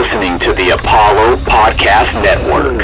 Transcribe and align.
listening 0.00 0.38
to 0.38 0.48
the 0.56 0.70
Apollo 0.70 1.36
Podcast 1.44 2.16
Network. 2.24 2.80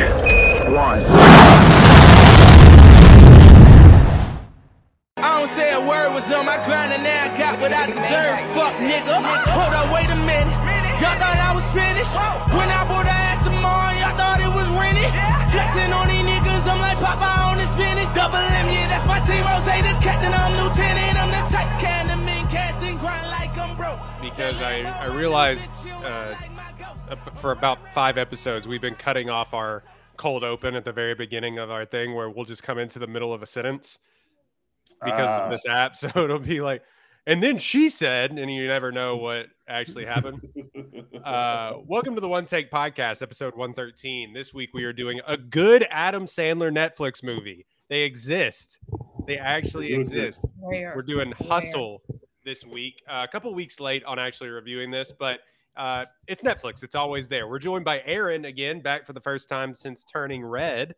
I 5.16 5.40
don't 5.40 5.48
say 5.48 5.72
a 5.72 5.80
word 5.80 6.12
was 6.12 6.29
on 6.29 6.44
my 6.44 6.60
grind 6.68 6.92
and 6.92 7.00
now 7.00 7.24
I 7.24 7.32
got 7.40 7.56
what 7.56 7.72
I 7.72 7.88
deserve. 7.88 8.37
Fuck 8.52 8.76
nigga. 8.84 9.16
Hold 9.48 9.72
up, 9.80 9.88
wait 9.96 10.12
a 10.12 10.18
minute. 10.29 10.60
Y'all 11.00 11.16
thought 11.16 11.41
I 11.41 11.57
was 11.57 11.64
finished. 11.73 12.12
When 12.52 12.68
I 12.68 12.84
bought 12.84 13.09
the 13.09 13.17
ass 13.17 13.41
tomorrow, 13.48 13.96
y'all 13.96 14.12
thought 14.21 14.37
it 14.45 14.53
was 14.53 14.69
rented. 14.77 15.09
Flexing 15.57 15.89
on 15.96 16.12
these 16.12 16.21
niggas, 16.21 16.69
I'm 16.69 16.85
like 16.85 17.01
Popeye 17.01 17.48
on 17.48 17.57
the 17.57 17.64
spinach. 17.73 18.12
Double 18.12 18.37
M, 18.37 18.69
yeah, 18.69 18.93
that's 18.93 19.09
my 19.09 19.25
team. 19.25 19.41
Rose, 19.41 19.64
the 19.64 19.93
captain, 20.05 20.37
I'm 20.37 20.53
lieutenant. 20.61 21.17
I'm 21.17 21.33
the 21.33 21.43
type 21.48 21.80
kind 21.80 22.12
of 22.12 22.21
mean 22.29 22.45
casting 22.53 23.01
grind 23.01 23.25
like 23.33 23.57
I'm 23.57 23.73
broke. 23.73 24.05
because 24.21 24.61
I, 24.61 24.85
I 25.01 25.09
realized 25.09 25.73
uh, 26.05 26.35
for 27.37 27.52
about 27.52 27.87
five 27.95 28.19
episodes 28.19 28.66
we've 28.66 28.80
been 28.80 28.95
cutting 28.95 29.30
off 29.30 29.55
our 29.55 29.83
cold 30.16 30.42
open 30.42 30.74
at 30.74 30.84
the 30.84 30.92
very 30.92 31.15
beginning 31.15 31.59
of 31.59 31.70
our 31.70 31.84
thing 31.84 32.15
where 32.15 32.29
we'll 32.30 32.45
just 32.45 32.62
come 32.62 32.79
into 32.79 32.98
the 32.98 33.06
middle 33.06 33.32
of 33.32 33.42
a 33.42 33.46
sentence 33.46 33.98
because 35.05 35.29
Ah. 35.29 35.45
of 35.45 35.51
this 35.51 35.66
app. 35.69 35.95
So 35.96 36.09
it'll 36.16 36.38
be 36.38 36.60
like, 36.60 36.82
and 37.27 37.42
then 37.42 37.59
she 37.59 37.91
said, 37.91 38.30
and 38.32 38.51
you 38.52 38.66
never 38.66 38.91
know 38.92 39.16
what 39.16 39.46
actually 39.69 40.05
happened. 40.06 40.41
Uh, 41.27 41.79
welcome 41.87 42.15
to 42.15 42.20
the 42.20 42.29
One 42.29 42.45
Take 42.46 42.70
Podcast, 42.70 43.20
episode 43.20 43.57
113. 43.57 44.32
This 44.32 44.54
week 44.54 44.70
we 44.73 44.84
are 44.84 44.93
doing 44.93 45.20
a 45.27 45.37
good 45.37 45.84
Adam 45.91 46.24
Sandler 46.27 46.70
Netflix 46.73 47.20
movie. 47.24 47.66
They 47.88 48.02
exist. 48.02 48.79
They 49.27 49.37
actually 49.37 49.93
exist. 49.93 50.45
exist. 50.45 50.46
We're 50.60 51.02
doing 51.02 51.32
Hustle 51.32 52.02
this 52.45 52.65
week. 52.65 53.02
Uh, 53.09 53.27
a 53.29 53.32
couple 53.32 53.52
weeks 53.54 53.80
late 53.80 54.04
on 54.04 54.20
actually 54.20 54.51
reviewing 54.51 54.93
this, 54.93 55.10
but 55.10 55.41
uh, 55.77 56.05
it's 56.27 56.43
Netflix. 56.43 56.83
It's 56.83 56.95
always 56.95 57.29
there. 57.29 57.48
We're 57.48 57.59
joined 57.59 57.85
by 57.85 58.03
Aaron 58.05 58.45
again, 58.45 58.80
back 58.80 59.07
for 59.07 59.13
the 59.13 59.21
first 59.21 59.49
time 59.49 59.74
since 59.74 60.05
turning 60.05 60.45
red. 60.45 60.95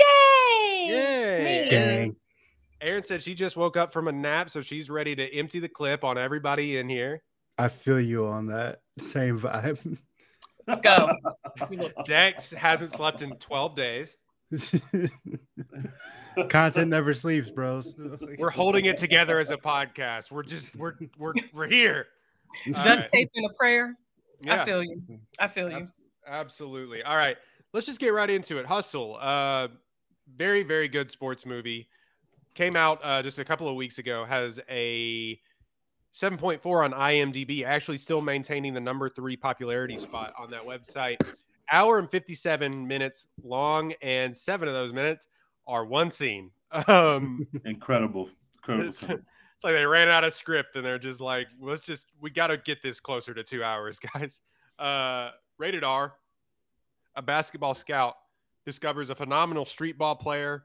Yay! 0.00 0.86
Yay! 0.88 2.06
Me. 2.08 2.14
Aaron 2.80 3.04
said 3.04 3.22
she 3.22 3.34
just 3.34 3.56
woke 3.56 3.76
up 3.76 3.92
from 3.92 4.08
a 4.08 4.12
nap, 4.12 4.50
so 4.50 4.60
she's 4.60 4.90
ready 4.90 5.14
to 5.16 5.34
empty 5.34 5.58
the 5.58 5.68
clip 5.68 6.04
on 6.04 6.18
everybody 6.18 6.76
in 6.76 6.88
here. 6.88 7.22
I 7.56 7.68
feel 7.68 8.00
you 8.00 8.26
on 8.26 8.46
that 8.48 8.80
same 8.98 9.38
vibe. 9.40 9.98
Let's 10.66 10.80
go. 10.80 11.12
Dex 12.06 12.52
hasn't 12.52 12.92
slept 12.92 13.22
in 13.22 13.36
12 13.36 13.76
days. 13.76 14.16
Content 16.48 16.88
never 16.88 17.14
sleeps, 17.14 17.50
bros. 17.50 17.94
We're 18.38 18.50
holding 18.50 18.86
it 18.86 18.96
together 18.96 19.38
as 19.38 19.50
a 19.50 19.56
podcast. 19.56 20.30
We're 20.30 20.42
just 20.42 20.74
we're 20.74 20.94
we're 21.18 21.34
we're 21.52 21.68
here. 21.68 22.06
All 22.66 22.72
Duct 22.72 22.86
right. 22.86 23.12
tape 23.12 23.30
and 23.34 23.46
a 23.46 23.54
prayer. 23.54 23.96
Yeah. 24.40 24.62
I 24.62 24.64
feel 24.64 24.82
you. 24.82 25.02
I 25.38 25.48
feel 25.48 25.70
you. 25.70 25.76
Abs- 25.76 25.98
Absolutely. 26.26 27.02
All 27.02 27.16
right. 27.16 27.36
Let's 27.72 27.86
just 27.86 28.00
get 28.00 28.12
right 28.14 28.30
into 28.30 28.58
it. 28.58 28.66
Hustle. 28.66 29.16
Uh 29.20 29.68
very, 30.36 30.62
very 30.62 30.88
good 30.88 31.10
sports 31.10 31.44
movie. 31.46 31.88
Came 32.54 32.76
out 32.76 33.00
uh, 33.02 33.22
just 33.22 33.38
a 33.38 33.44
couple 33.44 33.68
of 33.68 33.74
weeks 33.74 33.98
ago, 33.98 34.24
has 34.24 34.60
a 34.70 35.38
7.4 36.14 36.84
on 36.84 36.92
IMDb, 36.92 37.64
actually 37.64 37.96
still 37.98 38.20
maintaining 38.20 38.72
the 38.74 38.80
number 38.80 39.08
three 39.08 39.36
popularity 39.36 39.98
spot 39.98 40.32
on 40.38 40.50
that 40.50 40.62
website. 40.62 41.16
Hour 41.72 41.98
and 41.98 42.08
57 42.08 42.86
minutes 42.86 43.26
long, 43.42 43.92
and 44.02 44.36
seven 44.36 44.68
of 44.68 44.74
those 44.74 44.92
minutes 44.92 45.26
are 45.66 45.84
one 45.84 46.10
scene. 46.10 46.50
Um, 46.88 47.46
incredible, 47.64 48.28
incredible. 48.56 49.20
Like 49.64 49.76
they 49.76 49.86
ran 49.86 50.10
out 50.10 50.24
of 50.24 50.34
script 50.34 50.76
and 50.76 50.84
they're 50.84 50.98
just 50.98 51.22
like, 51.22 51.48
let's 51.58 51.86
just, 51.86 52.06
we 52.20 52.28
got 52.28 52.48
to 52.48 52.58
get 52.58 52.82
this 52.82 53.00
closer 53.00 53.32
to 53.32 53.42
two 53.42 53.64
hours, 53.64 53.98
guys. 54.14 54.42
Uh, 54.78 55.30
rated 55.56 55.82
R, 55.82 56.12
a 57.16 57.22
basketball 57.22 57.72
scout 57.72 58.14
discovers 58.66 59.08
a 59.08 59.14
phenomenal 59.14 59.64
street 59.64 59.96
ball 59.96 60.16
player 60.16 60.64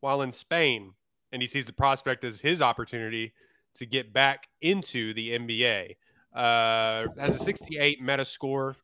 while 0.00 0.22
in 0.22 0.32
Spain, 0.32 0.94
and 1.30 1.40
he 1.40 1.46
sees 1.46 1.66
the 1.66 1.72
prospect 1.72 2.24
as 2.24 2.40
his 2.40 2.60
opportunity 2.60 3.32
to 3.74 3.86
get 3.86 4.12
back 4.12 4.48
into 4.60 5.14
the 5.14 5.30
NBA. 5.38 5.96
Uh, 6.34 7.06
has 7.20 7.36
a 7.36 7.38
68 7.38 8.02
meta 8.02 8.24
score, 8.24 8.74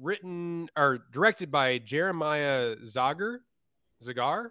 written 0.00 0.68
or 0.76 1.00
directed 1.10 1.50
by 1.50 1.78
Jeremiah 1.78 2.76
Zager, 2.84 3.38
Zagar, 4.00 4.50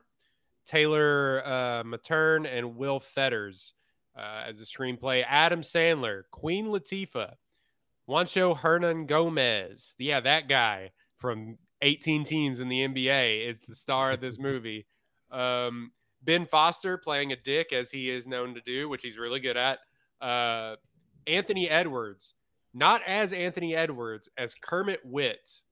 Taylor 0.66 1.41
uh, 1.45 1.84
Materne, 1.84 2.45
and 2.45 2.75
Will 2.75 3.00
Fetters 3.00 3.74
uh, 4.18 4.44
as 4.48 4.59
a 4.59 4.64
screenplay. 4.64 5.24
Adam 5.28 5.62
Sandler, 5.62 6.24
Queen 6.31 6.68
Latifah, 6.68 7.34
Juancho 8.08 8.58
Hernangomez. 8.58 9.96
Yeah, 10.00 10.20
that 10.22 10.48
guy 10.48 10.92
from 11.18 11.58
18 11.81 12.24
teams 12.24 12.59
in 12.59 12.70
the 12.70 12.88
NBA 12.88 13.48
is 13.48 13.59
the 13.62 13.75
star 13.75 14.12
of 14.12 14.22
this 14.22 14.40
movie. 14.40 14.86
Um, 15.31 15.92
ben 16.24 16.46
Foster 16.46 16.98
playing 16.98 17.31
a 17.31 17.36
dick 17.36 17.74
as 17.74 17.92
he 17.92 18.09
is 18.09 18.28
known 18.28 18.54
to 18.56 18.62
do, 18.62 18.90
which 18.90 19.04
he's 19.04 19.18
really 19.18 19.40
good 19.40 19.58
at. 19.58 19.80
Uh, 20.22 20.75
Anthony 21.28 21.70
Edwards, 21.70 22.34
not 22.74 23.02
as 23.06 23.34
Anthony 23.34 23.75
Edwards, 23.75 24.30
as 24.38 24.54
Kermit 24.56 25.02
Wilts. 25.04 25.64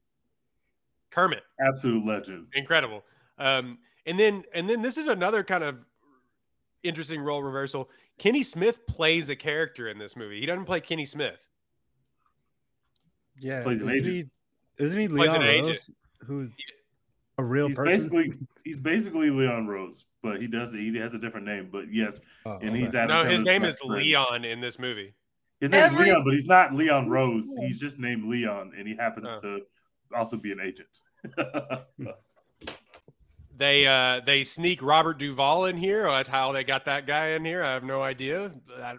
Kermit, 1.10 1.42
Absolute 1.60 2.04
legend. 2.04 2.48
incredible. 2.54 3.04
Um, 3.38 3.78
and 4.04 4.18
then 4.18 4.42
and 4.52 4.68
then 4.68 4.82
this 4.82 4.96
is 4.98 5.06
another 5.06 5.44
kind 5.44 5.62
of 5.62 5.76
interesting 6.82 7.20
role 7.20 7.42
reversal. 7.42 7.88
Kenny 8.18 8.42
Smith 8.42 8.86
plays 8.86 9.28
a 9.28 9.36
character 9.36 9.88
in 9.88 9.98
this 9.98 10.16
movie. 10.16 10.40
He 10.40 10.46
doesn't 10.46 10.64
play 10.66 10.80
Kenny 10.80 11.04
Smith. 11.06 11.38
yeah, 13.38 13.62
Plays 13.62 13.82
an 13.82 13.88
isn't 13.90 14.00
agent. 14.10 14.30
he? 14.78 14.84
Isn't 14.84 15.00
he 15.00 15.08
Plays 15.08 15.32
an 15.32 15.40
Leon 15.40 15.50
agent. 15.54 15.68
Rose, 15.68 15.90
who's 16.26 16.56
a 17.38 17.44
real 17.44 17.66
He's 17.68 17.76
person? 17.76 17.92
basically 17.92 18.32
he's 18.64 18.78
basically 18.80 19.30
Leon 19.30 19.66
Rose, 19.66 20.06
but 20.22 20.40
he 20.40 20.46
does 20.46 20.72
he 20.72 20.96
has 20.98 21.14
a 21.14 21.18
different 21.18 21.46
name. 21.46 21.68
But 21.70 21.92
yes, 21.92 22.20
Oh, 22.46 22.58
and 22.60 22.70
okay. 22.70 22.78
he's 22.80 22.94
Adam 22.94 23.16
No, 23.16 23.30
his 23.30 23.42
name 23.42 23.64
is 23.64 23.78
friend. 23.80 23.94
Leon 24.02 24.44
in 24.44 24.60
this 24.60 24.78
movie. 24.78 25.14
His 25.60 25.70
name's 25.70 25.92
Every- 25.92 26.06
Leon, 26.06 26.24
but 26.24 26.34
he's 26.34 26.46
not 26.48 26.72
Leon 26.74 27.08
Rose. 27.08 27.48
He's 27.60 27.80
just 27.80 27.98
named 27.98 28.24
Leon, 28.24 28.72
and 28.76 28.86
he 28.86 28.94
happens 28.96 29.28
Oh. 29.30 29.40
to 29.40 29.60
also 30.14 30.36
be 30.36 30.52
an 30.52 30.60
agent. 30.60 31.00
Hmm. 31.98 32.06
They 33.56 33.86
uh 33.86 34.20
they 34.26 34.44
sneak 34.44 34.82
Robert 34.82 35.18
Duvall 35.18 35.66
in 35.66 35.76
here. 35.76 36.04
That's 36.04 36.28
how 36.28 36.52
they 36.52 36.64
got 36.64 36.84
that 36.86 37.06
guy 37.06 37.30
in 37.30 37.44
here. 37.44 37.62
I 37.62 37.72
have 37.72 37.84
no 37.84 38.02
idea. 38.02 38.52
I- 38.82 38.96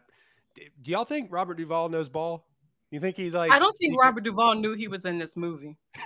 do 0.82 0.92
y'all 0.92 1.04
think 1.04 1.30
Robert 1.32 1.56
Duvall 1.58 1.90
knows 1.90 2.08
ball? 2.08 2.46
You 2.92 3.02
think 3.02 3.18
he's 3.18 3.34
like? 3.34 3.52
I 3.52 3.60
don't 3.60 3.76
think 3.78 4.00
Robert 4.00 4.24
Duvall 4.24 4.56
knew 4.56 4.74
he 4.74 4.88
was 4.88 5.04
in 5.04 5.20
this 5.20 5.36
movie. 5.36 5.76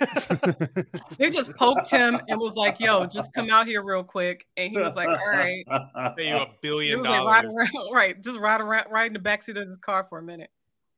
They 1.18 1.30
just 1.30 1.54
poked 1.56 1.90
him 1.90 2.18
and 2.28 2.40
was 2.40 2.54
like, 2.54 2.80
"Yo, 2.80 3.04
just 3.06 3.32
come 3.34 3.50
out 3.50 3.66
here 3.66 3.82
real 3.82 4.02
quick." 4.02 4.46
And 4.56 4.70
he 4.70 4.78
was 4.78 4.94
like, 4.94 5.08
"All 5.08 5.28
right." 5.28 5.64
pay 6.16 6.28
you 6.30 6.36
a 6.36 6.48
billion 6.62 7.00
was 7.00 7.08
like, 7.08 7.24
ride 7.26 7.42
dollars, 7.42 7.54
around, 7.54 7.92
right? 7.94 8.22
Just 8.24 8.38
ride 8.38 8.60
around, 8.60 8.90
ride 8.90 9.08
in 9.08 9.12
the 9.12 9.18
backseat 9.18 9.60
of 9.60 9.68
his 9.68 9.76
car 9.76 10.06
for 10.08 10.18
a 10.18 10.22
minute. 10.22 10.50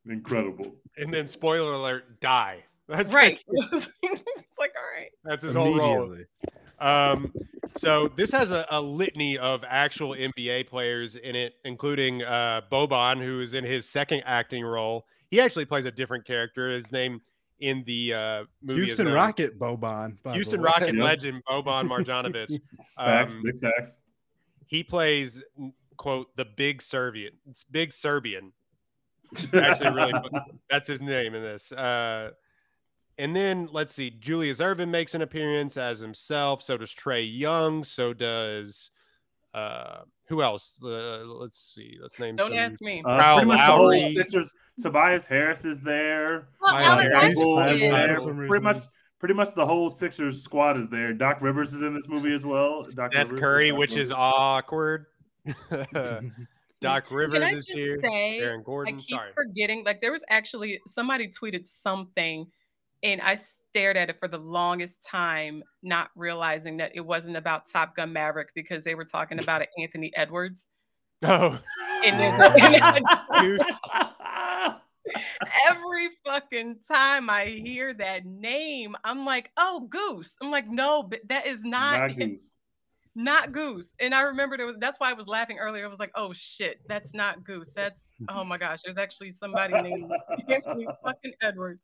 Incredible. 0.09 0.75
and 0.97 1.13
then 1.13 1.27
spoiler 1.29 1.73
alert, 1.73 2.21
die. 2.21 2.63
That's 2.89 3.13
Right. 3.13 3.43
like, 3.49 3.73
like, 3.73 4.73
all 4.77 4.97
right. 4.97 5.11
that's 5.25 5.43
his 5.45 5.55
whole 5.55 5.77
role. 5.77 6.17
Immediately. 6.83 7.33
Um, 7.33 7.33
so 7.77 8.09
this 8.09 8.31
has 8.33 8.51
a, 8.51 8.67
a 8.71 8.81
litany 8.81 9.39
of 9.39 9.65
actual 9.67 10.11
NBA 10.11 10.69
players 10.69 11.17
in 11.17 11.35
it, 11.35 11.55
including 11.65 12.23
uh, 12.23 12.61
Boban, 12.71 13.23
who 13.25 13.41
is 13.41 13.55
in 13.55 13.65
his 13.65 13.89
second 13.89 14.23
acting 14.27 14.65
role. 14.65 15.07
He 15.31 15.41
actually 15.41 15.65
plays 15.65 15.87
a 15.87 15.91
different 15.91 16.27
character. 16.27 16.71
His 16.71 16.93
name 16.93 17.21
in 17.61 17.83
the 17.87 18.13
uh, 18.15 18.45
movie 18.63 18.81
is 18.81 18.87
Houston 18.89 19.07
known- 19.07 19.15
Rocket 19.15 19.59
Boban. 19.59 20.17
Houston 20.35 20.61
way. 20.61 20.67
Rocket 20.67 20.95
Yep. 20.95 21.05
legend 21.05 21.43
Boban 21.49 21.89
Marjanovic. 21.89 22.61
Facts, 22.99 23.33
Um, 23.33 23.43
big 23.43 23.57
facts. 23.57 24.03
he 24.67 24.83
plays 24.83 25.43
quote 25.97 26.27
the 26.37 26.45
big 26.45 26.83
Serbian. 26.83 27.33
It's 27.49 27.65
big 27.65 27.93
Serbian. 27.93 28.53
Actually, 29.55 29.95
really, 29.95 30.13
that's 30.69 30.87
his 30.87 31.01
name 31.01 31.35
in 31.35 31.43
this. 31.43 31.73
Uh, 31.73 32.33
and 33.19 33.35
then 33.35 33.69
let's 33.71 33.95
see, 33.95 34.11
Julius 34.11 34.61
Erving 34.61 34.89
makes 34.89 35.15
an 35.15 35.23
appearance 35.23 35.77
as 35.77 36.01
himself. 36.01 36.63
So 36.63 36.77
does 36.77 36.91
Trae 36.95 37.29
Young. 37.39 37.85
So 37.85 38.13
does 38.13 38.91
uh, 39.55 40.03
who 40.29 40.43
else? 40.43 40.79
Uh, 40.83 41.25
let's 41.25 41.59
see. 41.59 41.99
Let's 42.01 42.19
name. 42.19 42.37
Don't 42.37 42.49
some. 42.49 42.55
ask 42.57 42.81
me. 42.83 43.03
Uh, 43.05 43.19
Kyle 43.19 43.37
pretty 43.37 43.49
much 43.49 43.59
the 43.61 43.65
whole 43.67 43.85
Lowry. 43.87 44.15
Sixers. 44.17 44.55
Tobias 44.81 45.27
Harris 45.27 45.65
is 45.65 45.81
there. 45.83 46.49
Well, 46.61 46.73
Miles 46.73 46.99
Alex 47.01 47.39
Harris. 47.39 47.75
Is 47.75 47.81
there. 47.81 48.47
Pretty 48.49 48.65
much, 48.65 48.77
pretty 49.19 49.35
much 49.35 49.55
the 49.55 49.67
whole 49.67 49.91
Sixers 49.91 50.43
squad 50.43 50.77
is 50.79 50.91
there. 50.91 51.13
Doc 51.13 51.43
Rivers 51.43 51.75
is 51.75 51.83
in 51.83 51.95
this 51.95 52.09
movie 52.09 52.33
as 52.33 52.47
well. 52.47 52.83
Doc 52.95 53.13
Seth 53.13 53.25
Rivers, 53.27 53.41
Curry, 53.41 53.71
Doc 53.71 53.79
which 53.79 53.91
Rivers. 53.91 54.07
is 54.09 54.13
awkward. 54.13 55.07
Doc 56.81 57.07
Can 57.09 57.17
Rivers 57.17 57.43
I 57.43 57.55
is 57.55 57.69
here. 57.69 57.99
say, 58.03 58.39
Aaron 58.39 58.61
I 58.61 58.63
Gordon. 58.65 58.97
keep 58.99 59.17
Sorry. 59.17 59.31
forgetting. 59.35 59.85
Like 59.85 60.01
there 60.01 60.13
was 60.13 60.23
actually 60.29 60.81
somebody 60.89 61.29
tweeted 61.31 61.69
something, 61.83 62.47
and 63.03 63.21
I 63.21 63.39
stared 63.71 63.97
at 63.97 64.11
it 64.11 64.17
for 64.21 64.29
the 64.29 64.39
longest 64.39 64.97
time, 65.09 65.63
not 65.83 66.11
realizing 66.15 66.77
that 66.79 66.93
it 66.95 67.01
wasn't 67.01 67.37
about 67.37 67.71
Top 67.71 67.97
Gun 67.97 68.13
Maverick 68.13 68.49
because 68.55 68.85
they 68.85 68.95
were 68.95 69.05
talking 69.05 69.43
about 69.43 69.63
it, 69.63 69.69
Anthony 69.81 70.13
Edwards. 70.15 70.67
Oh, 71.25 71.57
And 72.05 72.21
there's 72.21 72.41
a- 72.41 72.63
and 72.65 72.77
I- 72.83 73.41
Goose. 73.41 73.81
every 75.69 76.09
fucking 76.25 76.77
time 76.89 77.29
I 77.31 77.47
hear 77.47 77.93
that 77.95 78.25
name, 78.25 78.97
I'm 79.05 79.25
like, 79.25 79.51
oh, 79.57 79.87
Goose. 79.89 80.31
I'm 80.41 80.51
like, 80.51 80.69
no, 80.69 81.03
but 81.03 81.21
that 81.29 81.47
is 81.47 81.59
not, 81.63 82.09
Not 82.11 82.17
Goose. 82.17 82.55
not 83.15 83.53
Goose. 83.53 83.87
And 84.01 84.15
I 84.15 84.23
remember 84.23 84.57
there 84.57 84.67
was 84.67 84.77
that's 84.81 84.99
why 85.01 85.11
I 85.11 85.15
was 85.15 85.27
laughing 85.27 85.59
earlier. 85.59 85.85
I 85.85 85.89
was 85.89 85.99
like, 85.99 86.13
oh 86.15 86.33
shit, 86.33 86.81
that's 86.89 87.13
not 87.15 87.45
Goose. 87.45 87.71
That's 87.75 88.01
oh 88.29 88.45
my 88.45 88.59
gosh, 88.59 88.81
there's 88.85 88.99
actually 88.99 89.33
somebody 89.33 89.81
named 89.81 90.11
Anthony 90.49 90.87
fucking 91.05 91.33
Edwards. 91.43 91.83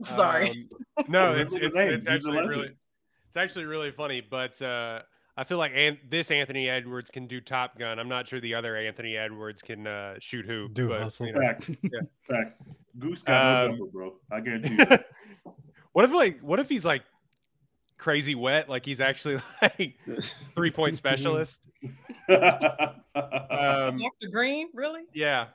Sorry. 0.04 0.68
Um, 0.98 1.04
no, 1.08 1.30
Remember 1.32 1.42
it's 1.42 1.54
it's, 1.54 1.76
it's 1.76 2.06
actually 2.08 2.36
really 2.46 2.70
it's 3.28 3.36
actually 3.36 3.64
really 3.64 3.90
funny, 3.90 4.20
but 4.20 4.60
uh, 4.62 5.02
I 5.36 5.44
feel 5.44 5.58
like 5.58 5.72
An- 5.74 5.98
this 6.08 6.30
Anthony 6.30 6.68
Edwards 6.68 7.10
can 7.10 7.26
do 7.26 7.40
Top 7.40 7.78
Gun. 7.78 7.98
I'm 7.98 8.08
not 8.08 8.26
sure 8.28 8.40
the 8.40 8.54
other 8.54 8.76
Anthony 8.76 9.16
Edwards 9.16 9.62
can 9.62 9.86
uh, 9.86 10.14
shoot 10.20 10.46
who. 10.46 10.68
Do 10.68 10.88
but, 10.88 11.00
hustle. 11.00 11.26
you 11.26 11.32
know. 11.32 11.40
Facts. 11.40 11.70
Yeah. 11.82 12.00
Facts. 12.28 12.62
Goose 12.98 13.22
got 13.22 13.42
no 13.42 13.70
Um, 13.72 13.76
jumper, 13.78 13.90
bro. 13.92 14.14
I 14.30 14.40
guarantee 14.40 14.74
you. 14.76 15.52
what 15.92 16.04
if 16.04 16.12
like 16.12 16.40
what 16.40 16.58
if 16.60 16.68
he's 16.68 16.84
like 16.84 17.02
crazy 17.98 18.34
wet, 18.34 18.68
like 18.68 18.84
he's 18.84 19.00
actually 19.00 19.38
like 19.62 19.98
three 20.54 20.70
point 20.70 20.96
specialist? 20.96 21.60
Um, 22.28 23.98
Dr. 23.98 24.28
Green, 24.32 24.68
really? 24.74 25.02
yeah, 25.14 25.46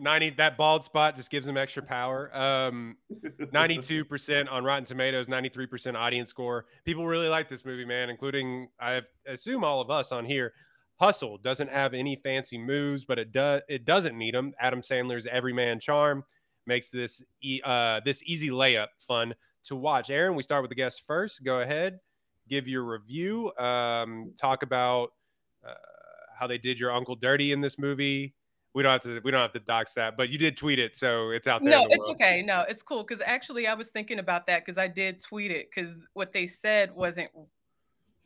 ninety 0.00 0.30
that 0.30 0.56
bald 0.56 0.84
spot 0.84 1.16
just 1.16 1.30
gives 1.30 1.46
him 1.46 1.56
extra 1.56 1.82
power. 1.82 2.30
Um, 2.36 2.96
92% 3.40 4.50
on 4.50 4.64
Rotten 4.64 4.84
Tomatoes, 4.84 5.26
93% 5.26 5.94
audience 5.94 6.30
score. 6.30 6.66
People 6.84 7.06
really 7.06 7.28
like 7.28 7.48
this 7.48 7.64
movie, 7.64 7.84
man, 7.84 8.10
including 8.10 8.68
I 8.80 9.02
assume 9.26 9.64
all 9.64 9.80
of 9.80 9.90
us 9.90 10.12
on 10.12 10.24
here. 10.24 10.52
Hustle 10.96 11.38
doesn't 11.38 11.70
have 11.70 11.94
any 11.94 12.16
fancy 12.16 12.58
moves, 12.58 13.04
but 13.04 13.18
it 13.18 13.32
does 13.32 13.62
it 13.68 13.84
doesn't 13.84 14.16
need 14.16 14.34
them. 14.34 14.52
Adam 14.60 14.82
Sandler's 14.82 15.26
everyman 15.26 15.80
charm 15.80 16.24
makes 16.66 16.90
this 16.90 17.22
e- 17.42 17.62
uh, 17.64 18.00
this 18.04 18.22
easy 18.24 18.50
layup 18.50 18.88
fun 18.98 19.34
to 19.64 19.76
watch. 19.76 20.10
Aaron, 20.10 20.34
we 20.34 20.42
start 20.42 20.62
with 20.62 20.68
the 20.68 20.74
guest 20.74 21.02
first. 21.06 21.42
Go 21.42 21.60
ahead, 21.60 22.00
give 22.48 22.68
your 22.68 22.84
review. 22.84 23.50
Um, 23.56 24.32
talk 24.38 24.62
about 24.62 25.12
uh, 25.66 25.72
how 26.38 26.46
they 26.46 26.58
did 26.58 26.78
your 26.78 26.92
uncle 26.92 27.16
dirty 27.16 27.52
in 27.52 27.60
this 27.60 27.78
movie. 27.78 28.34
We 28.72 28.82
don't 28.84 28.92
have 28.92 29.02
to 29.02 29.20
we 29.24 29.30
don't 29.30 29.40
have 29.40 29.52
to 29.54 29.60
dox 29.60 29.94
that, 29.94 30.16
but 30.16 30.28
you 30.28 30.38
did 30.38 30.56
tweet 30.56 30.78
it, 30.78 30.94
so 30.94 31.30
it's 31.30 31.48
out 31.48 31.62
there. 31.62 31.72
No, 31.72 31.88
the 31.88 31.94
it's 31.94 31.98
world. 31.98 32.12
okay. 32.12 32.42
No, 32.42 32.64
it's 32.68 32.82
cool. 32.82 33.02
Because 33.02 33.22
actually, 33.26 33.66
I 33.66 33.74
was 33.74 33.88
thinking 33.88 34.20
about 34.20 34.46
that 34.46 34.64
because 34.64 34.78
I 34.78 34.86
did 34.86 35.20
tweet 35.20 35.50
it 35.50 35.68
because 35.74 35.92
what 36.12 36.32
they 36.32 36.46
said 36.46 36.94
wasn't 36.94 37.30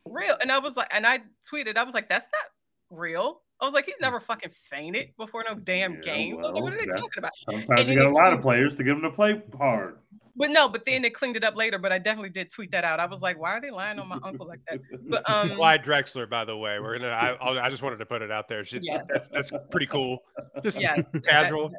real. 0.05 0.37
And 0.39 0.51
I 0.51 0.59
was 0.59 0.75
like, 0.75 0.89
and 0.91 1.05
I 1.05 1.21
tweeted, 1.51 1.77
I 1.77 1.83
was 1.83 1.93
like, 1.93 2.09
that's 2.09 2.27
not 2.31 2.97
real. 2.99 3.41
I 3.61 3.65
was 3.65 3.73
like, 3.73 3.85
he's 3.85 3.95
never 4.01 4.19
fucking 4.19 4.51
fainted 4.69 5.09
before 5.17 5.43
no 5.47 5.55
damn 5.55 5.93
Yeah, 5.95 6.01
game. 6.01 6.37
I 6.39 6.41
was 6.41 6.51
like, 6.53 6.63
what 6.63 6.73
are 6.73 6.77
they 6.77 6.85
talking 6.85 7.09
about? 7.17 7.31
Sometimes 7.37 7.89
you 7.89 7.95
then 7.95 8.03
got 8.03 8.05
a 8.07 8.13
lot 8.13 8.33
of 8.33 8.41
players 8.41 8.75
to 8.75 8.83
get 8.83 8.91
them 8.91 9.01
to 9.03 9.11
play 9.11 9.41
hard. 9.57 9.97
But 10.37 10.49
no, 10.49 10.67
but 10.67 10.83
then 10.85 11.01
they 11.01 11.09
cleaned 11.09 11.37
it 11.37 11.45
up 11.45 11.55
later. 11.55 11.79
But 11.79 11.93
I 11.93 11.97
definitely 11.99 12.31
did 12.31 12.51
tweet 12.51 12.71
that 12.71 12.83
out. 12.83 12.99
I 12.99 13.05
was 13.05 13.21
like, 13.21 13.39
why 13.39 13.51
are 13.51 13.61
they 13.61 13.71
lying 13.71 13.99
on 13.99 14.09
my 14.09 14.19
uncle 14.21 14.45
like 14.45 14.59
that? 14.69 14.81
But 15.09 15.29
um, 15.29 15.51
Clyde 15.55 15.83
Drexler, 15.83 16.29
by 16.29 16.43
the 16.43 16.57
way, 16.57 16.79
we're 16.79 16.97
gonna. 16.99 17.11
I, 17.11 17.37
I'll- 17.39 17.69
just 17.69 17.81
wanted 17.81 17.97
to 17.97 18.05
put 18.05 18.21
it 18.21 18.31
out 18.31 18.49
there. 18.49 18.65
She, 18.65 18.79
Yes. 18.81 19.05
that's, 19.07 19.27
that's 19.29 19.51
pretty 19.71 19.85
cool. 19.85 20.19
Just 20.61 20.81
yeah, 20.81 20.97
casual. 21.25 21.71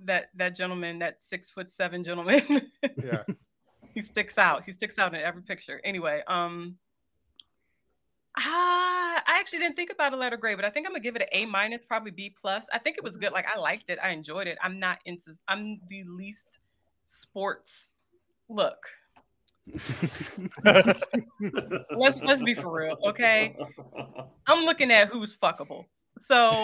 that 0.00 0.30
that 0.36 0.56
gentleman, 0.56 0.98
that 1.00 1.18
six 1.28 1.50
foot 1.50 1.70
seven 1.76 2.02
gentleman, 2.02 2.70
Yeah. 2.96 3.24
he 3.94 4.00
sticks 4.00 4.38
out. 4.38 4.64
He 4.64 4.72
sticks 4.72 4.98
out 4.98 5.14
in 5.14 5.20
every 5.20 5.42
picture. 5.42 5.80
Anyway, 5.84 6.22
um, 6.26 6.76
ah, 8.38 9.22
I 9.26 9.38
actually 9.40 9.60
didn't 9.60 9.76
think 9.76 9.90
about 9.92 10.12
a 10.12 10.16
letter 10.16 10.36
grade, 10.36 10.56
but 10.56 10.64
I 10.64 10.70
think 10.70 10.86
I'm 10.86 10.92
gonna 10.92 11.00
give 11.00 11.16
it 11.16 11.22
an 11.22 11.28
A 11.32 11.44
minus, 11.44 11.82
probably 11.86 12.10
B 12.10 12.34
plus. 12.40 12.64
I 12.72 12.78
think 12.78 12.96
it 12.96 13.04
was 13.04 13.16
good. 13.16 13.32
Like 13.32 13.46
I 13.52 13.58
liked 13.58 13.90
it. 13.90 13.98
I 14.02 14.10
enjoyed 14.10 14.46
it. 14.46 14.58
I'm 14.62 14.78
not 14.78 14.98
into. 15.04 15.32
I'm 15.48 15.80
the 15.88 16.04
least 16.04 16.58
sports. 17.06 17.90
Look, 18.48 18.78
let's 20.64 21.06
let's 21.90 22.42
be 22.42 22.54
for 22.54 22.72
real, 22.72 22.96
okay? 23.06 23.56
I'm 24.46 24.64
looking 24.64 24.90
at 24.90 25.08
who's 25.08 25.36
fuckable. 25.36 25.84
So 26.26 26.50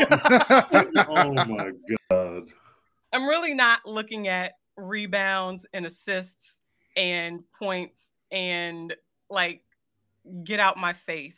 oh 1.08 1.32
my 1.32 1.72
god. 2.10 2.44
I'm 3.12 3.26
really 3.26 3.54
not 3.54 3.86
looking 3.86 4.28
at 4.28 4.52
rebounds 4.76 5.64
and 5.72 5.86
assists 5.86 6.58
and 6.96 7.44
points 7.58 8.02
and 8.32 8.94
like 9.30 9.62
get 10.44 10.60
out 10.60 10.76
my 10.76 10.92
face. 10.92 11.36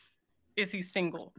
Is 0.57 0.71
he 0.71 0.83
single? 0.83 1.33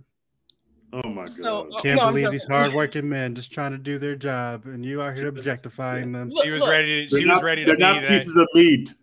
Oh 0.93 1.09
my 1.09 1.27
So, 1.27 1.63
god. 1.63 1.73
uh, 1.73 1.81
Can't 1.81 1.99
No, 1.99 2.07
believe 2.07 2.31
these 2.31 2.45
hardworking 2.45 3.09
men 3.09 3.35
just 3.35 3.51
trying 3.51 3.71
to 3.71 3.77
do 3.77 3.97
their 3.99 4.15
job, 4.15 4.65
and 4.65 4.85
you 4.85 5.01
out 5.01 5.17
here 5.17 5.27
objectifying 5.27 6.11
them. 6.13 6.29
Look, 6.29 6.45
She 6.45 6.51
was 6.51 6.61
look, 6.61 6.69
ready. 6.69 7.05
To, 7.07 7.11
They're 7.11 7.19
she 7.19 7.25
was 7.25 7.33
not- 7.35 7.43
ready 7.43 7.63
to 7.63 7.67
they're 7.67 7.75
be 7.77 7.81
not 7.81 8.01
that. 8.01 8.07
pieces 8.09 8.37
of 8.37 8.47
meat. 8.53 8.93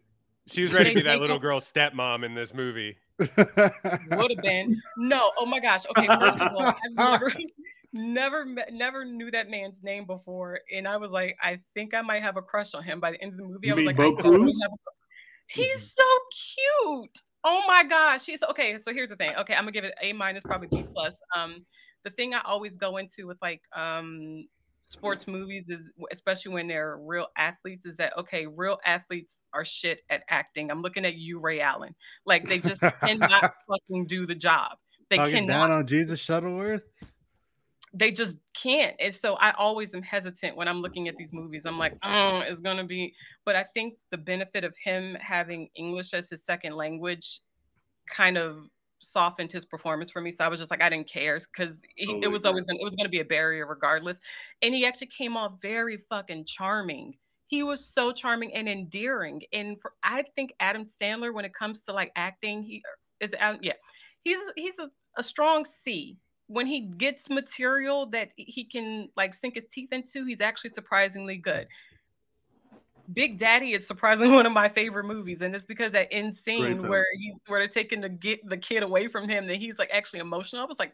She 0.46 0.62
was 0.62 0.72
ready 0.72 0.90
to 0.90 0.96
be 0.96 1.02
that 1.02 1.20
little 1.20 1.37
don't- 1.37 1.43
girl 1.43 1.61
stepmom 1.61 2.25
in 2.25 2.34
this 2.34 2.55
movie. 2.55 2.96
would 3.19 3.28
have 3.38 4.43
been. 4.43 4.75
No, 4.99 5.31
oh 5.38 5.46
my 5.46 5.61
gosh. 5.61 5.84
Okay, 5.96 6.06
first 6.06 6.40
of 6.40 6.52
all, 6.55 6.62
I've 6.62 6.76
never, 6.93 7.32
never, 7.93 8.44
met, 8.44 8.72
never 8.72 9.05
knew 9.05 9.31
that 9.31 9.49
man's 9.50 9.76
name 9.82 10.05
before, 10.06 10.60
and 10.75 10.88
I 10.88 10.96
was 10.96 11.10
like, 11.12 11.37
I 11.43 11.60
think 11.75 11.94
I 11.94 12.00
might 12.02 12.22
have 12.22 12.37
a 12.37 12.43
crush 12.43 12.75
on 12.75 12.82
him 12.82 12.99
by 12.99 13.12
the 13.12 13.22
end 13.22 13.32
of 13.32 13.38
the 13.38 13.44
movie. 13.44 13.67
You 13.69 13.72
I 13.72 13.76
was 13.76 13.78
mean 13.81 13.87
like, 13.88 13.96
Bo 13.96 14.17
I 14.17 14.20
Cruz? 14.22 14.58
have 14.62 14.70
a- 14.70 14.75
He's 15.46 15.93
so 15.94 16.05
cute. 16.82 17.10
Oh 17.44 17.62
my 17.67 17.85
gosh, 17.85 18.25
she's 18.25 18.43
okay. 18.43 18.79
So 18.85 18.93
here's 18.93 19.11
the 19.11 19.17
thing. 19.17 19.32
Okay, 19.37 19.55
I'm 19.55 19.62
gonna 19.64 19.73
give 19.73 19.85
it 19.85 19.94
A 20.02 20.12
minus, 20.12 20.43
probably 20.44 20.69
B 20.70 20.85
plus. 20.93 21.14
Um, 21.37 21.64
the 22.05 22.11
thing 22.11 22.35
I 22.35 22.41
always 22.44 22.76
go 22.76 22.96
into 22.96 23.26
with 23.26 23.38
like 23.43 23.62
um 23.75 24.46
sports 24.87 25.26
movies 25.26 25.64
is 25.69 25.81
especially 26.12 26.52
when 26.52 26.69
they're 26.69 26.99
real 26.99 27.29
athletes 27.38 27.87
is 27.87 27.96
that 27.96 28.17
okay 28.19 28.46
real 28.46 28.79
athletes 28.85 29.37
are 29.55 29.64
shit 29.64 30.00
at 30.11 30.23
acting 30.29 30.70
i'm 30.70 30.82
looking 30.82 31.06
at 31.06 31.14
you 31.14 31.41
ray 31.41 31.58
allen 31.58 31.94
like 32.26 32.46
they 32.46 32.58
just 32.58 32.82
cannot 33.00 33.55
fucking 33.67 34.06
do 34.06 34.26
the 34.26 34.35
job 34.35 34.76
they 35.11 35.17
cannot 35.17 35.31
Talking 35.31 35.46
cannot 35.46 35.69
down 35.69 35.70
on 35.73 35.87
Jesus 35.87 36.20
Shuttleworth. 36.20 36.82
They 37.94 38.11
just 38.11 38.38
can't. 38.61 38.96
And 38.99 39.14
so 39.14 39.35
I 39.35 39.52
always 39.52 39.94
am 39.94 40.02
hesitant 40.02 40.56
when 40.56 40.67
I'm 40.67 40.81
looking 40.81 41.08
at 41.08 41.17
these 41.17 41.32
movies. 41.32 41.62
I'm 41.64 41.79
like, 41.79 41.96
oh, 42.02 42.41
it's 42.41 42.61
gonna 42.61 42.85
be. 42.85 43.14
But 43.44 43.55
I 43.56 43.64
think 43.75 43.94
the 44.11 44.19
benefit 44.19 44.64
of 44.64 44.75
him 44.82 45.17
having 45.20 45.69
English 45.76 46.12
as 46.12 46.29
his 46.29 46.43
second 46.44 46.75
language 46.75 47.41
kind 48.11 48.37
of 48.37 48.69
softened 49.00 49.52
his 49.52 49.64
performance 49.64 50.11
for 50.11 50.20
me. 50.20 50.32
So 50.32 50.44
I 50.44 50.49
was 50.49 50.58
just 50.58 50.70
like, 50.70 50.82
I 50.82 50.88
didn't 50.88 51.08
care 51.08 51.38
because 51.38 51.76
it 51.96 52.29
was 52.29 52.41
agree. 52.41 52.49
always 52.49 52.64
gonna, 52.64 52.81
it 52.81 52.85
was 52.85 52.96
gonna 52.96 53.08
be 53.08 53.20
a 53.20 53.25
barrier 53.25 53.67
regardless. 53.67 54.19
And 54.61 54.75
he 54.75 54.85
actually 54.85 55.11
came 55.17 55.37
off 55.37 55.52
very 55.62 55.99
fucking 56.08 56.46
charming. 56.46 57.14
He 57.46 57.62
was 57.62 57.85
so 57.87 58.11
charming 58.12 58.52
and 58.55 58.69
endearing. 58.69 59.43
And 59.52 59.81
for 59.81 59.93
I 60.02 60.25
think 60.35 60.53
Adam 60.58 60.86
Sandler, 61.01 61.32
when 61.32 61.44
it 61.44 61.55
comes 61.55 61.81
to 61.82 61.93
like 61.93 62.10
acting, 62.17 62.63
he 62.65 62.82
is 63.20 63.31
Adam, 63.39 63.60
yeah, 63.63 63.74
he's 64.22 64.39
he's 64.56 64.79
a, 64.81 64.91
a 65.17 65.22
strong 65.22 65.65
C 65.84 66.19
when 66.46 66.67
he 66.67 66.81
gets 66.81 67.29
material 67.29 68.06
that 68.06 68.31
he 68.36 68.65
can 68.65 69.08
like 69.17 69.34
sink 69.34 69.55
his 69.55 69.65
teeth 69.72 69.89
into, 69.93 70.24
he's 70.27 70.41
actually 70.41 70.70
surprisingly 70.74 71.36
good. 71.36 71.67
Big 73.13 73.39
Daddy 73.39 73.72
is 73.72 73.86
surprisingly 73.86 74.31
one 74.34 74.46
of 74.46 74.53
my 74.53 74.69
favorite 74.69 75.05
movies, 75.05 75.41
and 75.43 75.55
it's 75.55 75.65
because 75.65 75.93
that 75.93 76.08
end 76.10 76.36
scene 76.44 76.82
where 76.89 77.06
he 77.15 77.32
where 77.46 77.60
they're 77.60 77.69
taking 77.69 78.01
the 78.01 78.08
get 78.08 78.41
the 78.48 78.56
kid 78.56 78.82
away 78.82 79.08
from 79.08 79.29
him, 79.29 79.46
that 79.46 79.56
he's 79.56 79.79
like 79.79 79.91
actually 79.93 80.20
emotional. 80.20 80.63
I 80.63 80.67
was 80.67 80.79
like, 80.79 80.93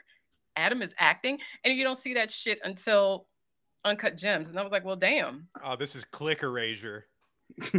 Adam 0.56 0.82
is 0.82 0.90
acting, 0.98 1.38
and 1.64 1.76
you 1.76 1.84
don't 1.84 2.00
see 2.00 2.14
that 2.14 2.30
shit 2.30 2.58
until 2.64 3.26
Uncut 3.84 4.16
Gems, 4.16 4.48
and 4.48 4.58
I 4.58 4.62
was 4.62 4.72
like, 4.72 4.84
well, 4.84 4.96
damn. 4.96 5.46
Oh, 5.64 5.76
this 5.76 5.94
is 5.96 6.04
click 6.04 6.42
erasure. 6.42 7.06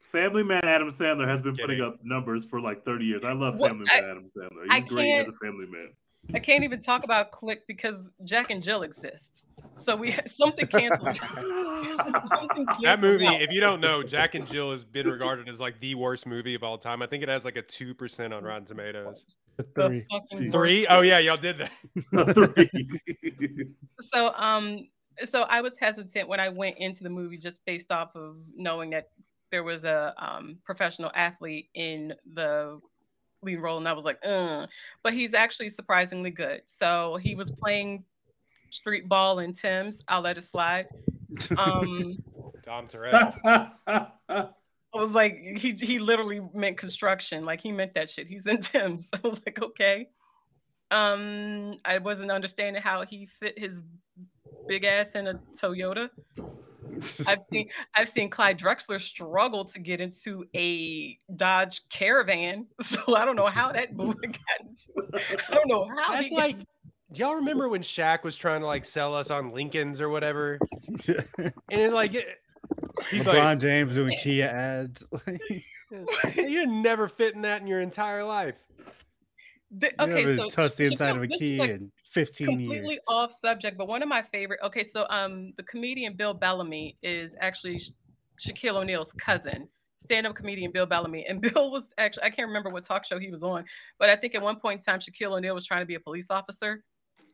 Family 0.00 0.42
Man 0.42 0.64
Adam 0.64 0.88
Sandler 0.88 1.26
has 1.26 1.42
been 1.42 1.54
Kidding. 1.54 1.78
putting 1.78 1.82
up 1.82 1.98
numbers 2.02 2.44
for 2.44 2.60
like 2.60 2.84
30 2.84 3.04
years. 3.04 3.24
I 3.24 3.32
love 3.32 3.58
What- 3.58 3.70
Family 3.70 3.86
I- 3.90 4.00
Man 4.00 4.10
Adam 4.10 4.24
Sandler. 4.24 4.74
He's 4.74 4.84
great 4.84 5.12
as 5.20 5.28
a 5.28 5.32
family 5.32 5.66
man. 5.70 5.90
I 6.34 6.38
can't 6.38 6.64
even 6.64 6.82
talk 6.82 7.04
about 7.04 7.30
Click 7.32 7.66
because 7.66 7.96
Jack 8.24 8.50
and 8.50 8.62
Jill 8.62 8.82
exists, 8.82 9.44
so 9.82 9.96
we 9.96 10.16
something 10.36 10.66
canceled. 10.66 11.18
Something 12.28 12.66
That 12.82 13.00
movie, 13.00 13.26
out. 13.26 13.42
if 13.42 13.50
you 13.52 13.60
don't 13.60 13.80
know, 13.80 14.02
Jack 14.02 14.34
and 14.34 14.46
Jill 14.46 14.70
has 14.70 14.84
been 14.84 15.06
regarded 15.08 15.48
as 15.48 15.60
like 15.60 15.78
the 15.80 15.94
worst 15.94 16.26
movie 16.26 16.54
of 16.54 16.62
all 16.62 16.78
time. 16.78 17.02
I 17.02 17.06
think 17.06 17.22
it 17.22 17.28
has 17.28 17.44
like 17.44 17.56
a 17.56 17.62
two 17.62 17.92
percent 17.94 18.32
on 18.32 18.44
Rotten 18.44 18.64
Tomatoes. 18.64 19.24
Three. 19.74 20.06
Three? 20.50 20.86
Oh 20.86 21.00
yeah, 21.00 21.18
y'all 21.18 21.36
did 21.36 21.58
that. 21.58 21.70
Three. 22.34 23.68
so 24.12 24.32
um 24.36 24.88
so 25.26 25.42
i 25.42 25.60
was 25.60 25.74
hesitant 25.78 26.26
when 26.26 26.40
i 26.40 26.48
went 26.48 26.74
into 26.78 27.02
the 27.02 27.10
movie 27.10 27.36
just 27.36 27.58
based 27.66 27.92
off 27.92 28.16
of 28.16 28.36
knowing 28.56 28.88
that 28.90 29.10
there 29.50 29.62
was 29.62 29.84
a 29.84 30.14
um, 30.18 30.56
professional 30.64 31.10
athlete 31.14 31.68
in 31.74 32.14
the 32.32 32.80
lead 33.42 33.56
role 33.56 33.78
and 33.78 33.88
i 33.88 33.92
was 33.92 34.04
like 34.04 34.18
Ugh. 34.24 34.68
but 35.02 35.12
he's 35.12 35.34
actually 35.34 35.68
surprisingly 35.68 36.30
good. 36.30 36.62
So 36.66 37.18
he 37.20 37.34
was 37.34 37.50
playing 37.50 38.04
street 38.70 39.08
ball 39.08 39.40
in 39.40 39.52
tim's. 39.54 39.98
I'll 40.08 40.22
let 40.22 40.38
it 40.38 40.44
slide. 40.44 40.86
Um 41.56 42.16
Dom 42.64 42.86
Terrell. 42.86 43.32
i 43.44 44.48
was 44.94 45.10
like 45.10 45.38
he, 45.56 45.72
he 45.72 45.98
literally 45.98 46.40
meant 46.54 46.78
construction. 46.78 47.44
Like 47.44 47.60
he 47.60 47.72
meant 47.72 47.94
that 47.94 48.08
shit. 48.08 48.28
He's 48.28 48.46
in 48.46 48.62
tim's. 48.62 49.06
I 49.12 49.18
was 49.26 49.40
like 49.44 49.60
okay. 49.60 50.08
Um 50.90 51.78
i 51.84 51.98
wasn't 51.98 52.30
understanding 52.30 52.82
how 52.82 53.04
he 53.04 53.28
fit 53.40 53.58
his 53.58 53.80
big 54.68 54.84
ass 54.84 55.08
in 55.14 55.26
a 55.26 55.40
toyota 55.60 56.10
I've 57.26 57.40
seen 57.50 57.68
I've 57.94 58.08
seen 58.08 58.30
Clyde 58.30 58.58
Drexler 58.58 59.00
struggle 59.00 59.64
to 59.66 59.78
get 59.78 60.00
into 60.00 60.44
a 60.54 61.18
Dodge 61.36 61.82
Caravan, 61.90 62.66
so 62.82 63.16
I 63.16 63.24
don't 63.24 63.36
know 63.36 63.46
how 63.46 63.72
that 63.72 63.96
movie 63.96 64.18
got. 64.26 64.60
Into, 64.60 65.24
I 65.48 65.54
don't 65.54 65.68
know 65.68 65.88
how. 65.96 66.14
That's 66.14 66.30
he 66.30 66.36
like, 66.36 66.58
do 66.58 66.64
y'all 67.14 67.36
remember 67.36 67.68
when 67.68 67.82
Shaq 67.82 68.22
was 68.22 68.36
trying 68.36 68.60
to 68.60 68.66
like 68.66 68.84
sell 68.84 69.14
us 69.14 69.30
on 69.30 69.52
Lincolns 69.52 70.00
or 70.00 70.08
whatever? 70.08 70.58
And 71.38 71.52
it 71.68 71.92
like, 71.92 72.14
it, 72.14 72.26
he's 73.10 73.24
LeBron 73.24 73.34
like, 73.34 73.58
James 73.58 73.94
doing 73.94 74.16
Kia 74.22 74.46
ads. 74.46 75.06
you 76.36 76.66
never 76.66 77.08
fit 77.08 77.34
in 77.34 77.42
that 77.42 77.60
in 77.60 77.66
your 77.66 77.80
entire 77.80 78.24
life. 78.24 78.56
The- 79.70 79.92
You 79.98 80.04
okay, 80.04 80.20
haven't 80.22 80.36
so 80.36 80.48
touched 80.48 80.76
the 80.76 80.86
so 80.86 80.92
inside 80.92 81.16
of 81.16 81.22
a 81.22 81.26
this 81.26 81.38
key 81.38 81.58
like, 81.58 81.70
in 81.70 81.92
15 82.12 82.46
completely 82.46 82.88
years. 82.90 82.98
off 83.08 83.32
subject, 83.40 83.76
but 83.78 83.88
one 83.88 84.02
of 84.02 84.08
my 84.08 84.22
favorite. 84.32 84.60
Okay, 84.64 84.84
so 84.84 85.06
um, 85.08 85.52
the 85.56 85.62
comedian 85.64 86.14
Bill 86.14 86.34
Bellamy 86.34 86.96
is 87.02 87.32
actually 87.40 87.78
Sh- 87.78 87.90
Shaquille 88.40 88.76
O'Neal's 88.76 89.12
cousin, 89.18 89.68
stand-up 90.02 90.34
comedian 90.34 90.72
Bill 90.72 90.86
Bellamy, 90.86 91.26
and 91.28 91.40
Bill 91.54 91.70
was 91.70 91.84
actually 91.98 92.24
I 92.24 92.30
can't 92.30 92.48
remember 92.48 92.70
what 92.70 92.84
talk 92.84 93.04
show 93.04 93.18
he 93.18 93.30
was 93.30 93.42
on, 93.42 93.64
but 93.98 94.08
I 94.08 94.16
think 94.16 94.34
at 94.34 94.42
one 94.42 94.60
point 94.60 94.80
in 94.80 94.84
time 94.84 95.00
Shaquille 95.00 95.36
O'Neal 95.36 95.54
was 95.54 95.66
trying 95.66 95.82
to 95.82 95.86
be 95.86 95.94
a 95.94 96.00
police 96.00 96.26
officer, 96.30 96.84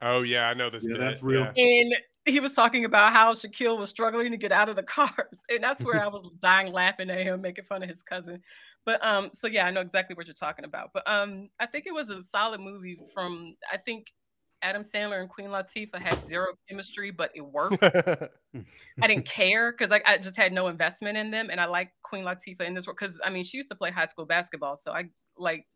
Oh 0.01 0.23
yeah, 0.23 0.49
I 0.49 0.55
know 0.55 0.71
this. 0.71 0.85
Yeah, 0.87 0.95
bit, 0.95 1.01
that's 1.01 1.23
real. 1.23 1.51
yeah. 1.55 1.65
and 1.65 1.95
he 2.25 2.41
was 2.41 2.53
talking 2.53 2.85
about 2.85 3.13
how 3.13 3.33
Shaquille 3.33 3.79
was 3.79 3.91
struggling 3.91 4.31
to 4.31 4.37
get 4.37 4.53
out 4.53 4.69
of 4.69 4.77
the 4.77 4.83
cars, 4.85 5.39
and 5.49 5.63
that's 5.63 5.83
where 5.85 6.03
I 6.03 6.09
was 6.09 6.31
dying 6.43 6.73
laughing 6.73 7.11
at 7.11 7.19
him 7.19 7.41
making 7.41 7.65
fun 7.65 7.83
of 7.83 7.89
his 7.89 8.03
cousin. 8.03 8.43
But 8.85 9.05
um, 9.05 9.31
so 9.35 9.47
yeah, 9.47 9.67
I 9.67 9.71
know 9.71 9.81
exactly 9.81 10.15
what 10.15 10.27
you're 10.27 10.35
talking 10.35 10.65
about. 10.65 10.91
But 10.95 11.09
um, 11.11 11.49
I 11.59 11.67
think 11.67 11.87
it 11.87 11.95
was 11.95 12.11
a 12.11 12.23
solid 12.31 12.61
movie. 12.61 12.99
From 13.13 13.57
I 13.73 13.77
think 13.77 14.13
Adam 14.63 14.83
Sandler 14.85 15.21
and 15.21 15.29
Queen 15.29 15.49
Latifah 15.49 16.01
had 16.01 16.29
zero 16.29 16.55
chemistry, 16.69 17.11
but 17.11 17.31
it 17.35 17.41
worked. 17.41 17.83
I 17.83 19.07
didn't 19.07 19.25
care 19.27 19.73
because 19.73 19.91
like 19.91 20.03
I 20.07 20.19
just 20.19 20.37
had 20.37 20.53
no 20.53 20.69
investment 20.69 21.17
in 21.17 21.31
them, 21.31 21.49
and 21.51 21.61
I 21.61 21.67
like 21.67 21.93
Queen 22.03 22.25
Latifah 22.25 22.63
in 22.63 22.75
this 22.75 22.87
world 22.87 22.99
because 23.01 23.17
I 23.25 23.31
mean 23.31 23.45
she 23.45 23.57
used 23.57 23.69
to 23.71 23.75
play 23.75 23.91
high 23.91 24.07
school 24.07 24.25
basketball, 24.27 24.81
so 24.83 24.93
I 24.93 25.11
like 25.37 25.67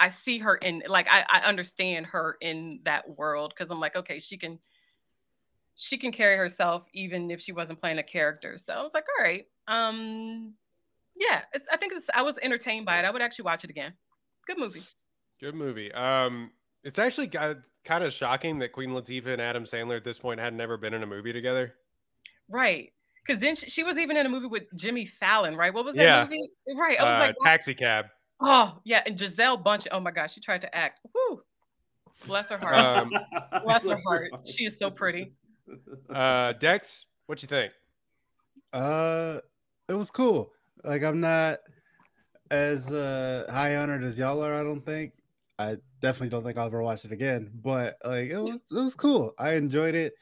I 0.00 0.10
see 0.10 0.38
her 0.38 0.56
in 0.56 0.82
like 0.88 1.06
I, 1.10 1.24
I 1.28 1.40
understand 1.40 2.06
her 2.06 2.36
in 2.40 2.80
that 2.84 3.16
world 3.16 3.52
because 3.56 3.70
I'm 3.70 3.80
like 3.80 3.96
okay 3.96 4.18
she 4.18 4.36
can 4.38 4.58
she 5.74 5.98
can 5.98 6.12
carry 6.12 6.36
herself 6.36 6.84
even 6.92 7.30
if 7.30 7.40
she 7.40 7.52
wasn't 7.52 7.80
playing 7.80 7.98
a 7.98 8.02
character. 8.02 8.58
So 8.58 8.72
I 8.72 8.82
was 8.82 8.92
like 8.94 9.04
all 9.18 9.24
right, 9.24 9.46
um, 9.66 10.54
yeah, 11.14 11.42
it's, 11.52 11.66
I 11.70 11.76
think 11.76 11.92
it's 11.94 12.06
I 12.14 12.22
was 12.22 12.36
entertained 12.42 12.86
by 12.86 12.98
it. 12.98 13.04
I 13.04 13.10
would 13.10 13.22
actually 13.22 13.44
watch 13.44 13.64
it 13.64 13.70
again. 13.70 13.92
Good 14.46 14.58
movie. 14.58 14.82
Good 15.40 15.54
movie. 15.54 15.92
Um, 15.92 16.50
it's 16.84 16.98
actually 16.98 17.28
kind 17.28 18.04
of 18.04 18.12
shocking 18.12 18.58
that 18.60 18.72
Queen 18.72 18.90
Latifah 18.90 19.32
and 19.32 19.42
Adam 19.42 19.64
Sandler 19.64 19.96
at 19.96 20.04
this 20.04 20.18
point 20.18 20.40
had 20.40 20.54
never 20.54 20.76
been 20.76 20.94
in 20.94 21.02
a 21.02 21.06
movie 21.06 21.32
together. 21.32 21.74
Right. 22.48 22.92
Because 23.26 23.40
then 23.42 23.56
she, 23.56 23.68
she 23.68 23.82
was 23.84 23.98
even 23.98 24.16
in 24.16 24.24
a 24.24 24.28
movie 24.28 24.46
with 24.46 24.64
Jimmy 24.76 25.04
Fallon, 25.06 25.54
right? 25.56 25.72
What 25.72 25.84
was 25.84 25.94
that 25.96 26.02
Yeah. 26.02 26.24
movie? 26.24 26.50
Right. 26.78 26.98
I 26.98 27.02
was 27.02 27.12
Uh, 27.12 27.26
like, 27.26 27.36
Taxi 27.42 27.74
Cab. 27.74 28.06
Oh 28.40 28.78
yeah, 28.84 29.02
and 29.04 29.18
Giselle 29.18 29.56
Bunch. 29.56 29.88
Oh 29.90 29.98
my 29.98 30.12
gosh, 30.12 30.34
she 30.34 30.40
tried 30.40 30.60
to 30.60 30.72
act. 30.74 31.00
Woo. 31.12 31.42
Bless 32.26 32.48
her 32.50 32.56
heart. 32.58 32.76
Um, 32.76 33.10
Bless 33.64 33.82
her 33.84 33.98
heart. 34.06 34.30
She 34.46 34.64
is 34.64 34.76
so 34.78 34.90
pretty. 34.90 35.32
Uh, 36.08 36.52
Dex, 36.54 37.04
what 37.26 37.42
you 37.42 37.48
think? 37.48 37.72
Uh, 38.72 39.40
it 39.88 39.94
was 39.94 40.10
cool. 40.10 40.52
Like 40.84 41.02
I'm 41.02 41.20
not 41.20 41.58
as 42.50 42.88
uh 42.90 43.44
high 43.50 43.76
honored 43.76 44.04
as 44.04 44.18
y'all 44.18 44.42
are. 44.42 44.54
I 44.54 44.62
don't 44.62 44.86
think. 44.86 45.12
I 45.58 45.76
definitely 46.00 46.28
don't 46.30 46.42
think 46.42 46.58
I'll 46.58 46.66
ever 46.66 46.82
watch 46.82 47.04
it 47.04 47.12
again. 47.12 47.50
But 47.54 47.96
like 48.04 48.28
it 48.30 48.38
was, 48.38 48.54
it 48.70 48.74
was 48.74 48.94
cool. 48.94 49.34
I 49.38 49.54
enjoyed 49.54 49.94
it. 49.94 50.14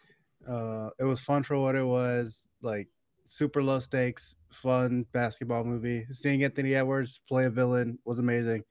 Uh, 0.47 0.91
it 0.99 1.05
was 1.05 1.21
fun 1.21 1.43
for 1.43 1.59
what 1.59 1.75
it 1.75 1.85
was. 1.85 2.49
Like 2.63 2.89
super 3.25 3.63
low 3.63 3.81
stakes, 3.81 4.37
fun 4.53 5.07
basketball 5.13 5.65
movie. 5.65 6.07
Seeing 6.13 6.45
Anthony 6.45 6.75
Edwards 6.75 7.21
play 7.29 7.47
a 7.47 7.51
villain 7.51 7.99
was 8.05 8.19
amazing. 8.19 8.65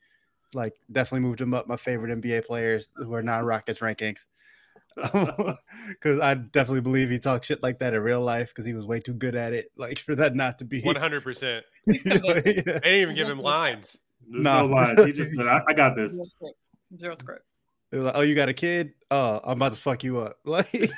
Like 0.53 0.73
definitely 0.91 1.27
moved 1.27 1.41
him 1.41 1.53
up 1.53 1.67
my 1.67 1.75
favorite 1.77 2.17
NBA 2.21 2.45
players 2.45 2.91
who 2.95 3.13
are 3.13 3.21
non 3.23 3.43
Rockets 3.45 3.79
rankings. 3.81 4.17
Because 5.89 6.19
I 6.19 6.33
definitely 6.35 6.81
believe 6.81 7.09
he 7.09 7.19
talked 7.19 7.45
shit 7.45 7.61
like 7.61 7.79
that 7.79 7.93
in 7.93 8.01
real 8.01 8.21
life 8.21 8.49
because 8.49 8.65
he 8.65 8.73
was 8.73 8.85
way 8.87 8.99
too 8.99 9.13
good 9.13 9.35
at 9.35 9.53
it. 9.53 9.71
Like 9.77 9.99
for 9.99 10.15
that 10.15 10.35
not 10.35 10.57
to 10.59 10.65
be. 10.65 10.81
One 10.81 10.95
hundred 10.95 11.21
percent. 11.23 11.63
He's 11.85 12.03
Yeah. 12.05 12.17
convinced. 12.19 12.45
They 12.45 12.63
didn't 12.63 12.85
even 13.01 13.15
give 13.15 13.29
him 13.29 13.39
lines. 13.39 13.97
There's 14.27 14.43
Nah. 14.43 14.61
no 14.61 14.67
lines. 14.67 15.03
He 15.05 15.11
just 15.11 15.35
said, 15.35 15.45
I, 15.47 15.59
I 15.67 15.73
got 15.73 15.95
this. 15.95 16.17
Zero 16.99 16.99
script. 16.99 17.01
Zero 17.01 17.15
script. 17.17 17.43
It 17.91 17.97
was 17.97 18.05
like, 18.05 18.15
oh, 18.15 18.21
you 18.21 18.35
got 18.35 18.49
a 18.49 18.53
kid? 18.53 18.93
Oh, 19.11 19.39
I'm 19.43 19.57
about 19.57 19.73
to 19.73 19.79
fuck 19.79 20.03
you 20.03 20.19
up. 20.19 20.37
Like, 20.45 20.69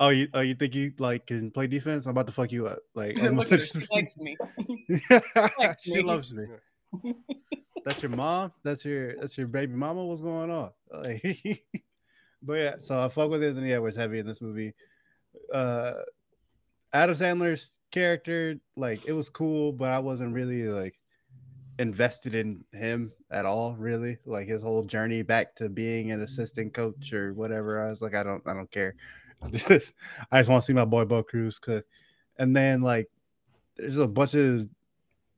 oh, 0.00 0.08
you, 0.10 0.28
oh, 0.34 0.40
you 0.40 0.54
think 0.54 0.74
you 0.74 0.92
like 0.98 1.26
can 1.26 1.50
play 1.50 1.66
defense? 1.66 2.06
I'm 2.06 2.10
about 2.10 2.26
to 2.26 2.32
fuck 2.32 2.52
you 2.52 2.66
up. 2.66 2.78
Like, 2.94 3.16
I'm 3.22 3.36
Look 3.36 3.46
about 3.48 3.60
at 3.60 3.66
her. 3.66 3.66
to- 3.66 3.80
She 3.80 3.86
likes 3.92 4.16
me. 4.18 4.36
likes 5.58 5.82
she 5.84 5.94
me. 5.94 6.02
loves 6.02 6.34
me. 6.34 6.44
That's 7.84 8.02
your 8.02 8.10
mom. 8.10 8.52
That's 8.62 8.84
your 8.84 9.14
that's 9.20 9.36
your 9.36 9.46
baby 9.46 9.74
mama. 9.74 10.04
What's 10.04 10.20
going 10.20 10.50
on? 10.50 10.70
Like, 10.92 11.64
but 12.42 12.54
yeah, 12.54 12.74
so 12.80 13.00
I 13.00 13.08
fuck 13.08 13.30
with 13.30 13.42
Anthony 13.42 13.72
Edwards 13.72 13.96
heavy 13.96 14.18
in 14.18 14.26
this 14.26 14.40
movie. 14.40 14.74
Uh, 15.52 15.94
Adam 16.92 17.16
Sandler's 17.16 17.80
character, 17.90 18.56
like, 18.76 19.06
it 19.08 19.12
was 19.12 19.28
cool, 19.28 19.72
but 19.72 19.90
I 19.90 19.98
wasn't 19.98 20.32
really 20.34 20.64
like 20.68 20.94
invested 21.78 22.34
in 22.34 22.64
him 22.72 23.12
at 23.30 23.46
all. 23.46 23.76
Really, 23.76 24.18
like 24.24 24.48
his 24.48 24.62
whole 24.62 24.82
journey 24.84 25.22
back 25.22 25.54
to 25.56 25.68
being 25.68 26.12
an 26.12 26.22
assistant 26.22 26.72
mm-hmm. 26.72 26.82
coach 26.82 27.12
or 27.12 27.34
whatever. 27.34 27.84
I 27.84 27.90
was 27.90 28.02
like, 28.02 28.14
I 28.14 28.22
don't, 28.22 28.42
I 28.46 28.54
don't 28.54 28.70
care. 28.70 28.94
I 29.42 29.48
just, 29.52 29.94
I 30.30 30.40
just 30.40 30.50
want 30.50 30.62
to 30.62 30.66
see 30.66 30.72
my 30.72 30.84
boy 30.84 31.04
Bo 31.04 31.22
Cruz 31.22 31.58
cook. 31.58 31.84
And 32.38 32.54
then 32.54 32.82
like, 32.82 33.08
there's 33.76 33.96
a 33.96 34.08
bunch 34.08 34.34
of 34.34 34.68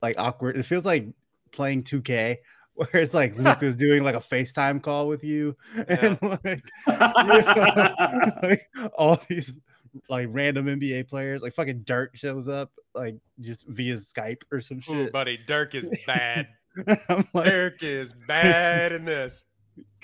like 0.02 0.16
awkward. 0.19 0.57
It 0.57 0.64
feels 0.64 0.85
like 0.85 1.09
playing 1.52 1.85
2K 1.85 2.37
where 2.75 2.88
it's 2.95 3.14
like 3.14 3.37
Luke 3.38 3.62
is 3.62 3.76
doing 3.76 4.05
like 4.05 4.14
a 4.14 4.21
FaceTime 4.21 4.83
call 4.83 5.09
with 5.09 5.25
you 5.25 5.57
and 5.88 6.19
like, 6.23 6.62
yeah, 6.87 8.31
like 8.43 8.69
all 8.95 9.21
these 9.28 9.52
like 10.09 10.29
random 10.31 10.67
NBA 10.67 11.09
players, 11.09 11.43
like 11.43 11.55
fucking 11.55 11.83
Dirk 11.83 12.17
shows 12.17 12.49
up 12.49 12.73
like 12.95 13.17
just 13.41 13.67
via 13.67 13.97
Skype 13.97 14.43
or 14.50 14.61
some 14.61 14.79
Ooh, 14.79 15.05
shit. 15.05 15.12
buddy, 15.12 15.38
Dirk 15.47 15.75
is 15.75 15.88
bad. 16.07 16.49
I'm 17.09 17.25
like, 17.33 17.47
Dirk 17.47 17.83
is 17.83 18.12
bad 18.26 18.93
in 18.93 19.05
this. 19.05 19.45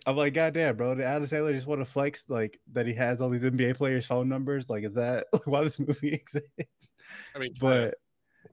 I'm 0.06 0.16
like, 0.16 0.34
goddamn, 0.34 0.76
bro. 0.76 0.94
Did 0.94 1.04
Adam 1.04 1.28
Sandler 1.28 1.54
just 1.54 1.66
want 1.66 1.80
to 1.80 1.84
flex 1.84 2.24
like 2.28 2.58
that 2.72 2.86
he 2.86 2.94
has 2.94 3.20
all 3.20 3.28
these 3.28 3.42
NBA 3.42 3.76
players' 3.76 4.06
phone 4.06 4.28
numbers? 4.28 4.68
Like, 4.68 4.84
is 4.84 4.94
that 4.94 5.26
why 5.44 5.62
this 5.62 5.78
movie 5.78 6.12
exists? 6.12 6.88
I 7.34 7.38
mean, 7.38 7.54
but 7.60 7.94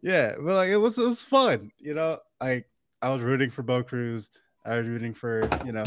yeah, 0.02 0.36
but 0.36 0.54
like 0.54 0.70
it 0.70 0.78
was 0.78 0.98
it 0.98 1.08
was 1.08 1.22
fun, 1.22 1.72
you 1.78 1.94
know. 1.94 2.20
Like 2.40 2.68
I 3.02 3.10
was 3.10 3.22
rooting 3.22 3.50
for 3.50 3.64
Bo 3.64 3.84
Cruz. 3.84 4.30
I 4.66 4.78
was 4.78 4.88
rooting 4.88 5.14
for 5.14 5.50
you 5.66 5.72
know 5.72 5.86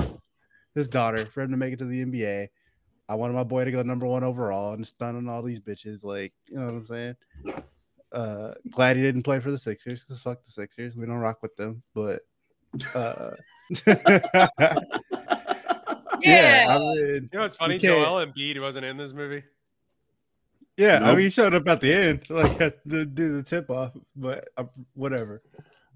his 0.75 0.89
daughter 0.89 1.27
for 1.27 1.43
him 1.43 1.51
to 1.51 1.57
make 1.57 1.73
it 1.73 1.79
to 1.79 1.85
the 1.85 2.05
NBA. 2.05 2.49
I 3.09 3.15
wanted 3.15 3.35
my 3.35 3.45
boy 3.45 3.65
to 3.65 3.71
go 3.71 3.83
number 3.83 4.07
one 4.07 4.25
overall 4.25 4.73
and 4.75 4.87
stunning 4.87 5.29
all 5.29 5.43
these 5.43 5.61
bitches. 5.61 6.03
Like 6.03 6.33
you 6.49 6.57
know 6.59 6.67
what 6.67 6.75
I'm 6.75 6.87
saying. 6.87 7.17
Uh, 8.13 8.53
glad 8.71 8.97
he 8.97 9.03
didn't 9.03 9.23
play 9.23 9.41
for 9.41 9.51
the 9.51 9.59
Sixers 9.59 10.05
because 10.05 10.21
fuck 10.21 10.45
the 10.45 10.51
Sixers. 10.51 10.97
We 10.97 11.07
don't 11.07 11.17
rock 11.19 11.43
with 11.43 11.57
them. 11.57 11.83
But 11.95 12.21
uh, 12.95 13.31
Yeah. 16.23 16.67
I 16.69 16.79
mean, 16.79 16.97
you 16.99 17.29
know 17.33 17.41
what's 17.41 17.57
funny? 17.57 17.79
can't- 17.79 18.05
Joel 18.05 18.27
Embiid 18.27 18.61
wasn't 18.61 18.85
in 18.85 18.97
this 18.97 19.13
movie. 19.13 19.43
Yeah, 20.79 21.01
I 21.03 21.11
mean, 21.13 21.25
he 21.25 21.31
showed 21.31 21.55
up 21.55 21.69
at 21.69 21.81
the 21.83 21.93
end, 21.93 22.23
like 22.31 22.59
at 22.61 22.79
the 22.87 23.05
do 23.05 23.35
the 23.37 23.43
tip 23.43 23.69
off, 23.71 23.93
but 24.17 24.49
uh, 24.57 24.65
whatever. 24.95 25.43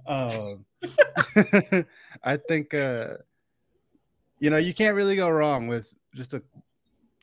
Um, 0.06 0.66
I 2.22 2.36
think 2.36 2.74
uh, 2.74 3.14
you 4.38 4.50
know 4.50 4.58
you 4.58 4.74
can't 4.74 4.94
really 4.94 5.16
go 5.16 5.30
wrong 5.30 5.66
with 5.66 5.90
just 6.14 6.34
a 6.34 6.42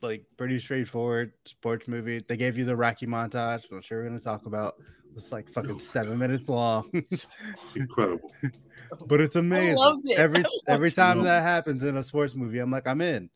like 0.04 0.24
pretty 0.36 0.58
straightforward 0.58 1.32
sports 1.46 1.88
movie. 1.88 2.20
They 2.28 2.36
gave 2.36 2.56
you 2.56 2.64
the 2.64 2.76
Rocky 2.76 3.06
montage, 3.06 3.62
which 3.62 3.72
I'm 3.72 3.82
sure 3.82 4.02
we're 4.02 4.08
gonna 4.08 4.20
talk 4.20 4.46
about. 4.46 4.74
It's 5.14 5.32
like 5.32 5.48
fucking 5.48 5.72
oh, 5.72 5.78
seven 5.78 6.18
minutes 6.18 6.48
long, 6.48 6.90
It's 6.92 7.26
incredible. 7.76 8.28
but 9.06 9.20
it's 9.20 9.36
amazing. 9.36 9.76
loved 9.76 10.08
it. 10.08 10.18
Every 10.18 10.38
I 10.40 10.42
loved 10.42 10.68
every 10.68 10.90
time 10.90 11.18
Loved 11.18 11.28
that 11.28 11.42
happens 11.42 11.82
in 11.84 11.96
a 11.96 12.02
sports 12.02 12.34
movie, 12.34 12.58
I'm 12.58 12.70
like, 12.70 12.86
I'm 12.86 13.00
in. 13.00 13.30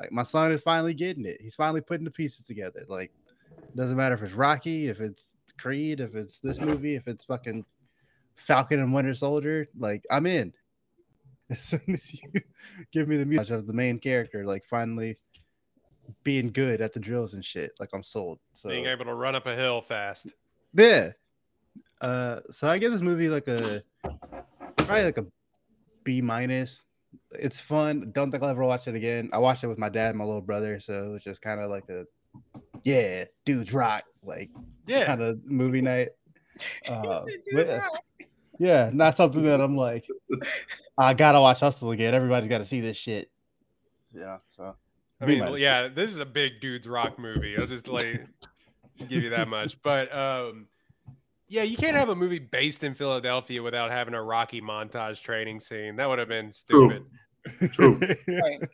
Like 0.00 0.12
my 0.12 0.22
son 0.22 0.52
is 0.52 0.60
finally 0.60 0.94
getting 0.94 1.26
it. 1.26 1.40
He's 1.40 1.54
finally 1.54 1.80
putting 1.80 2.04
the 2.04 2.10
pieces 2.10 2.44
together. 2.44 2.84
Like 2.88 3.12
doesn't 3.76 3.96
matter 3.96 4.14
if 4.14 4.22
it's 4.22 4.34
Rocky, 4.34 4.88
if 4.88 5.00
it's 5.00 5.36
Creed, 5.58 6.00
if 6.00 6.14
it's 6.14 6.38
this 6.40 6.60
movie, 6.60 6.94
if 6.96 7.06
it's 7.06 7.24
fucking 7.24 7.64
Falcon 8.36 8.80
and 8.80 8.92
Winter 8.94 9.14
Soldier. 9.14 9.68
Like 9.76 10.04
I'm 10.10 10.26
in. 10.26 10.52
As 11.50 11.60
soon 11.60 11.82
as 11.88 12.14
you 12.14 12.40
give 12.90 13.06
me 13.06 13.16
the 13.16 13.26
music 13.26 13.50
of 13.50 13.66
the 13.66 13.72
main 13.72 13.98
character, 13.98 14.46
like 14.46 14.64
finally 14.64 15.18
being 16.24 16.50
good 16.50 16.80
at 16.80 16.92
the 16.92 17.00
drills 17.00 17.34
and 17.34 17.44
shit, 17.44 17.72
like 17.80 17.90
I'm 17.94 18.02
sold. 18.02 18.38
So 18.54 18.68
Being 18.68 18.86
able 18.86 19.04
to 19.06 19.14
run 19.14 19.34
up 19.34 19.46
a 19.46 19.54
hill 19.54 19.80
fast. 19.82 20.28
yeah. 20.74 21.10
Uh, 22.00 22.40
so 22.50 22.66
I 22.68 22.78
give 22.78 22.92
this 22.92 23.00
movie 23.00 23.28
like 23.28 23.48
a 23.48 23.82
probably 24.76 25.04
like 25.04 25.16
a 25.18 25.26
B 26.02 26.20
minus, 26.20 26.84
It's 27.32 27.60
fun. 27.60 28.10
Don't 28.14 28.30
think 28.30 28.42
I'll 28.42 28.50
ever 28.50 28.64
watch 28.64 28.88
it 28.88 28.94
again. 28.94 29.30
I 29.32 29.38
watched 29.38 29.64
it 29.64 29.68
with 29.68 29.78
my 29.78 29.88
dad 29.88 30.10
and 30.10 30.18
my 30.18 30.24
little 30.24 30.42
brother, 30.42 30.80
so 30.80 31.14
it's 31.14 31.24
just 31.24 31.40
kind 31.40 31.60
of 31.60 31.70
like 31.70 31.88
a 31.88 32.04
yeah, 32.82 33.24
dudes 33.46 33.72
rock, 33.72 34.04
like 34.22 34.50
Yeah. 34.86 35.06
kind 35.06 35.22
of 35.22 35.40
movie 35.46 35.80
night. 35.80 36.10
Uh, 36.88 37.24
but, 37.52 37.82
yeah, 38.60 38.88
not 38.94 39.16
something 39.16 39.42
that 39.42 39.60
I'm 39.60 39.76
like, 39.76 40.06
I 40.96 41.12
gotta 41.12 41.40
watch 41.40 41.58
Hustle 41.58 41.90
again. 41.90 42.14
Everybody's 42.14 42.48
got 42.48 42.58
to 42.58 42.64
see 42.64 42.80
this 42.80 42.96
shit. 42.96 43.28
Yeah, 44.14 44.36
so 44.56 44.76
I 45.24 45.26
mean, 45.26 45.38
minus. 45.40 45.60
yeah, 45.60 45.88
this 45.88 46.10
is 46.10 46.18
a 46.18 46.26
big 46.26 46.60
dudes 46.60 46.86
rock 46.86 47.18
movie. 47.18 47.56
I'll 47.56 47.66
just 47.66 47.88
like 47.88 48.26
give 49.08 49.22
you 49.22 49.30
that 49.30 49.48
much. 49.48 49.80
But 49.82 50.14
um, 50.14 50.68
yeah, 51.48 51.62
you 51.62 51.76
can't 51.76 51.96
have 51.96 52.08
a 52.08 52.14
movie 52.14 52.38
based 52.38 52.84
in 52.84 52.94
Philadelphia 52.94 53.62
without 53.62 53.90
having 53.90 54.14
a 54.14 54.22
Rocky 54.22 54.60
montage 54.60 55.20
training 55.20 55.60
scene. 55.60 55.96
That 55.96 56.08
would 56.08 56.18
have 56.18 56.28
been 56.28 56.52
stupid. 56.52 57.04
True. 57.70 58.00
Right. 58.26 58.68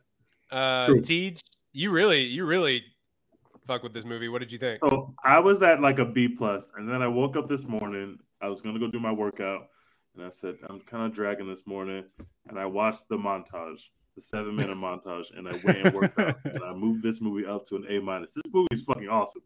Uh, 0.51 0.85
True. 0.85 1.01
Tej, 1.01 1.37
you 1.73 1.91
really, 1.91 2.23
you 2.23 2.45
really 2.45 2.83
fuck 3.67 3.83
with 3.83 3.93
this 3.93 4.05
movie. 4.05 4.29
What 4.29 4.41
did 4.41 4.51
you 4.51 4.59
think? 4.59 4.81
So 4.83 5.15
I 5.25 5.39
was 5.39 5.63
at 5.63 5.81
like 5.81 5.99
a 5.99 6.07
B 6.07 6.29
plus, 6.29 6.73
and 6.77 6.89
then 6.89 7.03
I 7.03 7.09
woke 7.09 7.37
up 7.37 7.47
this 7.47 7.67
morning. 7.67 8.19
I 8.41 8.49
was 8.49 8.61
gonna 8.61 8.79
go 8.79 8.91
do 8.91 8.99
my 8.99 9.13
workout, 9.13 9.69
and 10.17 10.25
I 10.25 10.31
said 10.31 10.57
I'm 10.69 10.81
kind 10.81 11.05
of 11.05 11.13
dragging 11.13 11.49
this 11.49 11.67
morning, 11.67 12.05
and 12.49 12.59
I 12.59 12.67
watched 12.67 13.09
the 13.09 13.17
montage, 13.17 13.89
the 14.15 14.23
seven 14.23 14.55
minute 14.57 14.77
montage, 14.77 15.37
and 15.37 15.49
I 15.49 15.53
went 15.65 15.79
and 15.79 15.95
worked 15.95 16.19
out, 16.19 16.37
and 16.45 16.63
I 16.63 16.73
moved 16.75 17.03
this 17.03 17.21
movie 17.21 17.47
up 17.47 17.65
to 17.67 17.77
an 17.77 17.87
A 17.89 18.01
minus. 18.01 18.35
This 18.35 18.53
movie 18.53 18.69
is 18.71 18.83
fucking 18.83 19.09
awesome. 19.09 19.43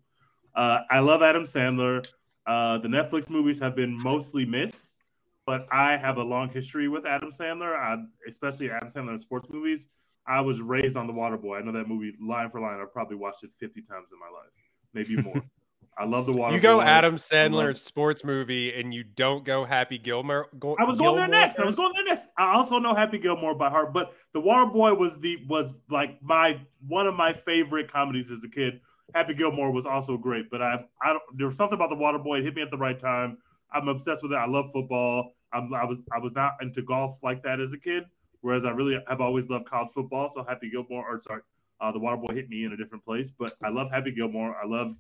Uh, 0.55 0.81
I 0.91 1.01
love 1.01 1.23
Adam 1.23 1.45
Sandler. 1.45 2.07
Uh, 2.47 2.79
the 2.79 2.89
Netflix 2.89 3.31
movies 3.31 3.59
have 3.61 3.75
been 3.75 3.97
mostly 3.97 4.45
missed, 4.45 4.99
but 5.47 5.67
I 5.71 5.97
have 5.97 6.19
a 6.19 6.23
long 6.23 6.49
history 6.51 6.89
with 6.89 7.07
Adam 7.07 7.31
Sandler, 7.31 7.75
I, 7.75 7.97
especially 8.29 8.71
Adam 8.71 8.89
Sandler 8.89 9.11
in 9.11 9.19
sports 9.19 9.49
movies. 9.51 9.89
I 10.27 10.41
was 10.41 10.61
raised 10.61 10.97
on 10.97 11.07
The 11.07 11.13
Waterboy. 11.13 11.59
I 11.59 11.63
know 11.63 11.73
that 11.73 11.89
movie 11.89 12.15
line 12.21 12.51
for 12.51 12.61
line. 12.61 12.81
I've 12.81 12.93
probably 12.93 13.17
watched 13.17 13.45
it 13.45 13.53
50 13.53 13.83
times 13.83 14.11
in 14.13 14.19
my 14.19 14.27
life, 14.27 14.55
maybe 14.93 15.21
more. 15.21 15.43
I 15.97 16.05
love 16.07 16.27
The 16.27 16.33
Waterboy. 16.33 16.53
You 16.55 16.61
go 16.61 16.81
Adam 16.81 17.15
love- 17.15 17.21
Sandler 17.21 17.77
sports 17.77 18.25
movie, 18.25 18.73
and 18.75 18.93
you 18.93 19.05
don't 19.05 19.45
go 19.45 19.65
Happy 19.65 19.99
Gilmore. 19.99 20.49
Go, 20.59 20.77
I 20.79 20.85
was 20.85 20.97
going 20.97 21.17
there 21.17 21.27
Gilmore 21.27 21.41
next. 21.47 21.61
I 21.61 21.65
was 21.65 21.77
going 21.77 21.93
there 21.95 22.05
next. 22.05 22.29
I 22.37 22.55
also 22.55 22.79
know 22.79 22.95
Happy 22.95 23.19
Gilmore 23.19 23.55
by 23.55 23.71
heart, 23.71 23.93
but 23.93 24.13
The 24.33 24.41
Waterboy 24.41 24.99
was 24.99 25.21
the 25.21 25.45
was 25.49 25.75
like 25.91 26.19
my 26.23 26.61
one 26.87 27.07
of 27.07 27.15
my 27.15 27.33
favorite 27.33 27.91
comedies 27.93 28.31
as 28.31 28.43
a 28.45 28.49
kid. 28.49 28.81
Happy 29.15 29.35
Gilmore 29.35 29.71
was 29.71 29.87
also 29.87 30.17
great, 30.19 30.51
but 30.51 30.61
I 30.63 30.85
I 31.03 31.13
don't 31.13 31.23
there 31.37 31.47
was 31.47 31.57
something 31.57 31.77
about 31.77 31.91
The 31.91 31.97
Waterboy. 31.97 32.41
It 32.41 32.45
hit 32.45 32.55
me 32.55 32.63
at 32.63 32.71
the 32.71 32.79
right 32.79 32.99
time. 32.99 33.39
I'm 33.73 33.89
obsessed 33.89 34.23
with 34.23 34.33
it. 34.33 34.37
I 34.37 34.47
love 34.47 34.67
football. 34.73 35.35
I'm, 35.53 35.73
I 35.73 35.85
was 35.85 36.03
I 36.13 36.19
was 36.19 36.33
not 36.33 36.55
into 36.61 36.83
golf 36.83 37.23
like 37.23 37.43
that 37.45 37.61
as 37.61 37.73
a 37.73 37.79
kid, 37.79 38.05
whereas 38.41 38.65
I 38.65 38.71
really 38.71 39.01
have 39.09 39.21
always 39.21 39.49
loved 39.49 39.67
college 39.67 39.91
football. 39.95 40.29
So 40.29 40.45
Happy 40.45 40.71
Gilmore, 40.71 41.07
or 41.09 41.21
sorry, 41.21 41.43
uh, 41.81 41.93
The 41.93 42.01
Waterboy 42.01 42.35
hit 42.35 42.49
me 42.49 42.65
in 42.65 42.73
a 42.73 42.77
different 42.77 43.05
place. 43.05 43.31
But 43.31 43.55
I 43.63 43.69
love 43.69 43.91
Happy 43.91 44.11
Gilmore. 44.11 44.57
I 44.61 44.67
love 44.67 44.91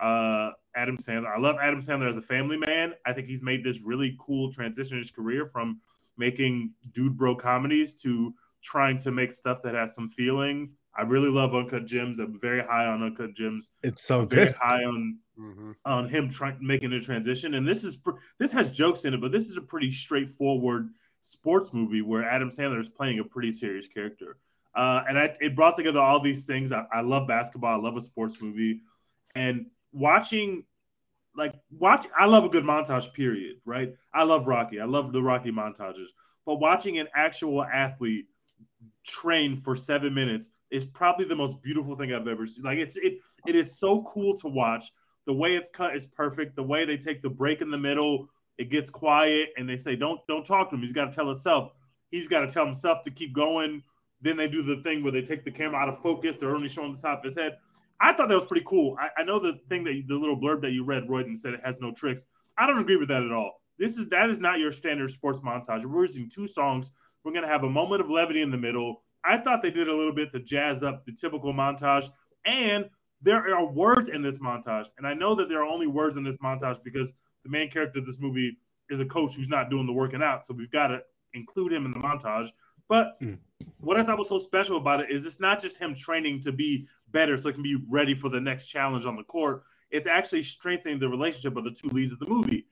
uh, 0.00 0.50
Adam 0.74 0.96
Sandler. 0.98 1.34
I 1.34 1.38
love 1.40 1.56
Adam 1.60 1.80
Sandler 1.80 2.08
as 2.08 2.16
a 2.16 2.22
family 2.22 2.56
man. 2.56 2.92
I 3.06 3.12
think 3.12 3.26
he's 3.26 3.42
made 3.42 3.64
this 3.64 3.82
really 3.84 4.16
cool 4.20 4.52
transition 4.52 4.96
in 4.96 5.02
his 5.02 5.10
career 5.10 5.46
from 5.46 5.80
making 6.18 6.72
dude 6.92 7.16
bro 7.16 7.34
comedies 7.36 7.94
to 8.02 8.34
trying 8.62 8.96
to 8.98 9.10
make 9.12 9.30
stuff 9.32 9.60
that 9.62 9.74
has 9.74 9.94
some 9.94 10.08
feeling. 10.08 10.70
I 10.98 11.02
really 11.02 11.28
love 11.30 11.54
Uncut 11.54 11.86
Gems. 11.86 12.18
I'm 12.18 12.38
very 12.40 12.62
high 12.62 12.86
on 12.86 13.02
Uncut 13.02 13.34
Gems. 13.34 13.68
it's 13.82 14.02
so 14.06 14.22
I'm 14.22 14.28
very 14.28 14.46
good. 14.46 14.54
high 14.56 14.82
on 14.84 15.18
Mhm. 15.38 15.74
on 15.84 16.08
him 16.08 16.30
trying 16.30 16.56
making 16.62 16.92
a 16.94 17.00
transition. 17.00 17.52
And 17.54 17.68
this 17.68 17.84
is 17.84 17.96
pr- 17.96 18.16
this 18.38 18.52
has 18.52 18.70
jokes 18.70 19.04
in 19.04 19.12
it, 19.12 19.20
but 19.20 19.32
this 19.32 19.50
is 19.50 19.56
a 19.58 19.60
pretty 19.62 19.90
straightforward 19.90 20.88
sports 21.20 21.74
movie 21.74 22.00
where 22.00 22.24
Adam 22.24 22.48
Sandler 22.48 22.80
is 22.80 22.88
playing 22.88 23.18
a 23.18 23.24
pretty 23.24 23.52
serious 23.52 23.86
character. 23.88 24.38
Uh, 24.74 25.02
and 25.08 25.18
I, 25.18 25.36
it 25.40 25.54
brought 25.54 25.76
together 25.76 26.00
all 26.00 26.20
these 26.20 26.46
things. 26.46 26.72
I, 26.72 26.86
I 26.90 27.02
love 27.02 27.28
basketball. 27.28 27.78
I 27.78 27.82
love 27.82 27.96
a 27.98 28.02
sports 28.02 28.40
movie, 28.40 28.80
and 29.34 29.66
watching 29.92 30.64
like 31.36 31.54
watch. 31.70 32.06
I 32.16 32.26
love 32.26 32.44
a 32.44 32.48
good 32.48 32.64
montage. 32.64 33.12
Period. 33.12 33.56
Right. 33.64 33.94
I 34.12 34.24
love 34.24 34.46
Rocky. 34.46 34.80
I 34.80 34.84
love 34.84 35.12
the 35.12 35.22
Rocky 35.22 35.52
montages. 35.52 36.08
But 36.44 36.56
watching 36.56 36.98
an 36.98 37.08
actual 37.14 37.64
athlete 37.64 38.26
train 39.04 39.56
for 39.56 39.76
seven 39.76 40.14
minutes 40.14 40.50
is 40.70 40.84
probably 40.84 41.26
the 41.26 41.36
most 41.36 41.62
beautiful 41.62 41.94
thing 41.94 42.12
I've 42.12 42.28
ever 42.28 42.46
seen. 42.46 42.64
Like 42.64 42.78
it's 42.78 42.96
it 42.96 43.18
it 43.46 43.54
is 43.54 43.78
so 43.78 44.02
cool 44.02 44.36
to 44.38 44.48
watch. 44.48 44.92
The 45.26 45.34
way 45.34 45.56
it's 45.56 45.68
cut 45.68 45.94
is 45.94 46.06
perfect. 46.06 46.56
The 46.56 46.62
way 46.62 46.84
they 46.84 46.96
take 46.96 47.22
the 47.22 47.30
break 47.30 47.60
in 47.60 47.70
the 47.70 47.78
middle, 47.78 48.28
it 48.58 48.70
gets 48.70 48.90
quiet, 48.90 49.50
and 49.56 49.68
they 49.68 49.76
say, 49.76 49.96
"Don't 49.96 50.20
don't 50.28 50.44
talk 50.44 50.70
to 50.70 50.76
him. 50.76 50.82
He's 50.82 50.92
got 50.92 51.06
to 51.06 51.12
tell 51.12 51.26
himself. 51.26 51.72
He's 52.10 52.28
got 52.28 52.40
to 52.40 52.48
tell 52.48 52.64
himself 52.64 53.02
to 53.02 53.10
keep 53.10 53.32
going." 53.32 53.82
Then 54.22 54.36
they 54.36 54.48
do 54.48 54.62
the 54.62 54.82
thing 54.82 55.02
where 55.02 55.12
they 55.12 55.22
take 55.22 55.44
the 55.44 55.50
camera 55.50 55.78
out 55.78 55.88
of 55.88 55.98
focus. 55.98 56.36
They're 56.36 56.54
only 56.54 56.68
showing 56.68 56.94
the 56.94 57.00
top 57.00 57.18
of 57.18 57.24
his 57.24 57.36
head. 57.36 57.58
I 58.00 58.12
thought 58.12 58.28
that 58.28 58.34
was 58.34 58.46
pretty 58.46 58.64
cool. 58.66 58.96
I, 59.00 59.08
I 59.18 59.24
know 59.24 59.38
the 59.38 59.58
thing 59.68 59.84
that 59.84 60.02
the 60.06 60.16
little 60.16 60.38
blurb 60.38 60.62
that 60.62 60.72
you 60.72 60.84
read, 60.84 61.04
Royden 61.08 61.36
said 61.36 61.54
it 61.54 61.60
has 61.64 61.80
no 61.80 61.92
tricks. 61.92 62.26
I 62.58 62.66
don't 62.66 62.78
agree 62.78 62.96
with 62.96 63.08
that 63.08 63.22
at 63.22 63.32
all. 63.32 63.60
This 63.78 63.98
is 63.98 64.08
that 64.08 64.30
is 64.30 64.40
not 64.40 64.58
your 64.58 64.72
standard 64.72 65.10
sports 65.10 65.40
montage. 65.40 65.84
We're 65.84 66.02
using 66.02 66.28
two 66.28 66.46
songs. 66.46 66.90
We're 67.24 67.32
gonna 67.32 67.46
have 67.46 67.64
a 67.64 67.70
moment 67.70 68.00
of 68.00 68.10
levity 68.10 68.42
in 68.42 68.50
the 68.50 68.58
middle. 68.58 69.02
I 69.24 69.38
thought 69.38 69.62
they 69.62 69.70
did 69.70 69.88
a 69.88 69.94
little 69.94 70.14
bit 70.14 70.30
to 70.32 70.40
jazz 70.40 70.82
up 70.82 71.04
the 71.04 71.12
typical 71.12 71.52
montage, 71.52 72.08
and 72.44 72.86
there 73.20 73.54
are 73.54 73.66
words 73.66 74.08
in 74.08 74.22
this 74.22 74.38
montage. 74.38 74.86
And 74.98 75.06
I 75.06 75.14
know 75.14 75.34
that 75.34 75.48
there 75.48 75.60
are 75.60 75.66
only 75.66 75.86
words 75.86 76.16
in 76.16 76.24
this 76.24 76.38
montage 76.38 76.82
because 76.84 77.14
the 77.44 77.50
main 77.50 77.70
character 77.70 77.98
of 77.98 78.06
this 78.06 78.18
movie 78.18 78.56
is 78.88 79.00
a 79.00 79.06
coach 79.06 79.34
who's 79.34 79.48
not 79.48 79.68
doing 79.68 79.86
the 79.86 79.92
working 79.92 80.22
out. 80.22 80.44
So 80.44 80.54
we've 80.54 80.70
got 80.70 80.88
to 80.88 81.00
include 81.34 81.72
him 81.72 81.86
in 81.86 81.92
the 81.92 81.98
montage. 81.98 82.48
But 82.88 83.20
Mm. 83.20 83.38
What 83.80 83.96
I 83.96 84.02
thought 84.02 84.18
was 84.18 84.28
so 84.28 84.38
special 84.38 84.76
about 84.76 85.00
it 85.00 85.10
is 85.10 85.26
it's 85.26 85.40
not 85.40 85.60
just 85.60 85.80
him 85.80 85.94
training 85.94 86.40
to 86.42 86.52
be 86.52 86.86
better 87.10 87.36
so 87.36 87.48
he 87.48 87.54
can 87.54 87.62
be 87.62 87.78
ready 87.92 88.14
for 88.14 88.28
the 88.28 88.40
next 88.40 88.66
challenge 88.66 89.06
on 89.06 89.16
the 89.16 89.22
court. 89.22 89.62
It's 89.90 90.06
actually 90.06 90.42
strengthening 90.42 90.98
the 90.98 91.08
relationship 91.08 91.56
of 91.56 91.64
the 91.64 91.70
two 91.70 91.88
leads 91.88 92.12
of 92.12 92.18
the 92.18 92.26
movie. 92.26 92.66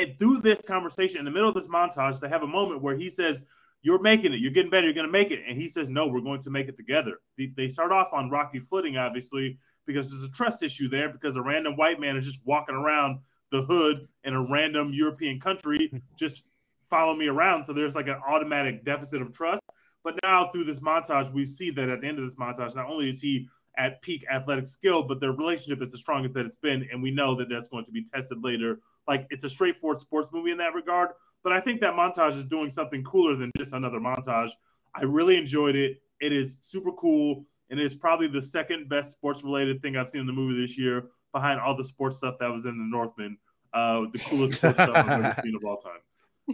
And 0.00 0.18
through 0.18 0.38
this 0.38 0.62
conversation, 0.62 1.18
in 1.18 1.26
the 1.26 1.30
middle 1.30 1.50
of 1.50 1.54
this 1.54 1.68
montage, 1.68 2.20
they 2.20 2.28
have 2.28 2.42
a 2.42 2.46
moment 2.46 2.80
where 2.80 2.96
he 2.96 3.10
says, 3.10 3.44
You're 3.82 4.00
making 4.00 4.32
it. 4.32 4.40
You're 4.40 4.52
getting 4.52 4.70
better. 4.70 4.86
You're 4.86 4.94
going 4.94 5.06
to 5.06 5.12
make 5.12 5.30
it. 5.30 5.42
And 5.46 5.54
he 5.54 5.68
says, 5.68 5.90
No, 5.90 6.06
we're 6.06 6.22
going 6.22 6.40
to 6.40 6.50
make 6.50 6.68
it 6.68 6.78
together. 6.78 7.18
They 7.36 7.68
start 7.68 7.92
off 7.92 8.08
on 8.14 8.30
rocky 8.30 8.58
footing, 8.58 8.96
obviously, 8.96 9.58
because 9.86 10.10
there's 10.10 10.24
a 10.24 10.32
trust 10.32 10.62
issue 10.62 10.88
there 10.88 11.10
because 11.10 11.36
a 11.36 11.42
random 11.42 11.76
white 11.76 12.00
man 12.00 12.16
is 12.16 12.24
just 12.24 12.46
walking 12.46 12.74
around 12.74 13.20
the 13.52 13.62
hood 13.62 14.08
in 14.24 14.32
a 14.32 14.42
random 14.42 14.92
European 14.94 15.38
country, 15.38 15.92
just 16.16 16.48
follow 16.88 17.14
me 17.14 17.28
around. 17.28 17.64
So 17.64 17.74
there's 17.74 17.94
like 17.94 18.08
an 18.08 18.20
automatic 18.26 18.84
deficit 18.84 19.20
of 19.20 19.32
trust. 19.32 19.62
But 20.06 20.20
now 20.22 20.46
through 20.52 20.66
this 20.66 20.78
montage, 20.78 21.32
we 21.32 21.44
see 21.44 21.72
that 21.72 21.88
at 21.88 22.00
the 22.00 22.06
end 22.06 22.20
of 22.20 22.24
this 22.24 22.36
montage, 22.36 22.76
not 22.76 22.88
only 22.88 23.08
is 23.08 23.20
he 23.20 23.48
at 23.76 24.00
peak 24.02 24.24
athletic 24.30 24.68
skill, 24.68 25.02
but 25.02 25.18
their 25.20 25.32
relationship 25.32 25.82
is 25.82 25.90
the 25.90 25.98
strongest 25.98 26.32
that 26.34 26.46
it's 26.46 26.54
been. 26.54 26.86
And 26.92 27.02
we 27.02 27.10
know 27.10 27.34
that 27.34 27.48
that's 27.48 27.66
going 27.66 27.84
to 27.86 27.90
be 27.90 28.04
tested 28.04 28.38
later. 28.40 28.78
Like 29.08 29.26
it's 29.30 29.42
a 29.42 29.48
straightforward 29.48 29.98
sports 29.98 30.28
movie 30.32 30.52
in 30.52 30.58
that 30.58 30.74
regard. 30.74 31.10
But 31.42 31.54
I 31.54 31.60
think 31.60 31.80
that 31.80 31.94
montage 31.94 32.36
is 32.36 32.44
doing 32.44 32.70
something 32.70 33.02
cooler 33.02 33.34
than 33.34 33.50
just 33.56 33.72
another 33.72 33.98
montage. 33.98 34.50
I 34.94 35.02
really 35.02 35.36
enjoyed 35.36 35.74
it. 35.74 36.00
It 36.20 36.32
is 36.32 36.60
super 36.62 36.92
cool. 36.92 37.44
And 37.70 37.80
it's 37.80 37.96
probably 37.96 38.28
the 38.28 38.42
second 38.42 38.88
best 38.88 39.10
sports 39.10 39.42
related 39.42 39.82
thing 39.82 39.96
I've 39.96 40.08
seen 40.08 40.20
in 40.20 40.28
the 40.28 40.32
movie 40.32 40.60
this 40.60 40.78
year, 40.78 41.08
behind 41.32 41.58
all 41.58 41.76
the 41.76 41.82
sports 41.82 42.18
stuff 42.18 42.36
that 42.38 42.52
was 42.52 42.64
in 42.64 42.78
the 42.78 42.96
Northman. 42.96 43.38
Uh, 43.74 44.02
the 44.12 44.20
coolest 44.20 44.54
sports 44.54 44.80
stuff 44.80 44.96
I've 44.96 45.24
ever 45.24 45.34
seen 45.42 45.56
of 45.56 45.64
all 45.64 45.78
time. 45.78 45.98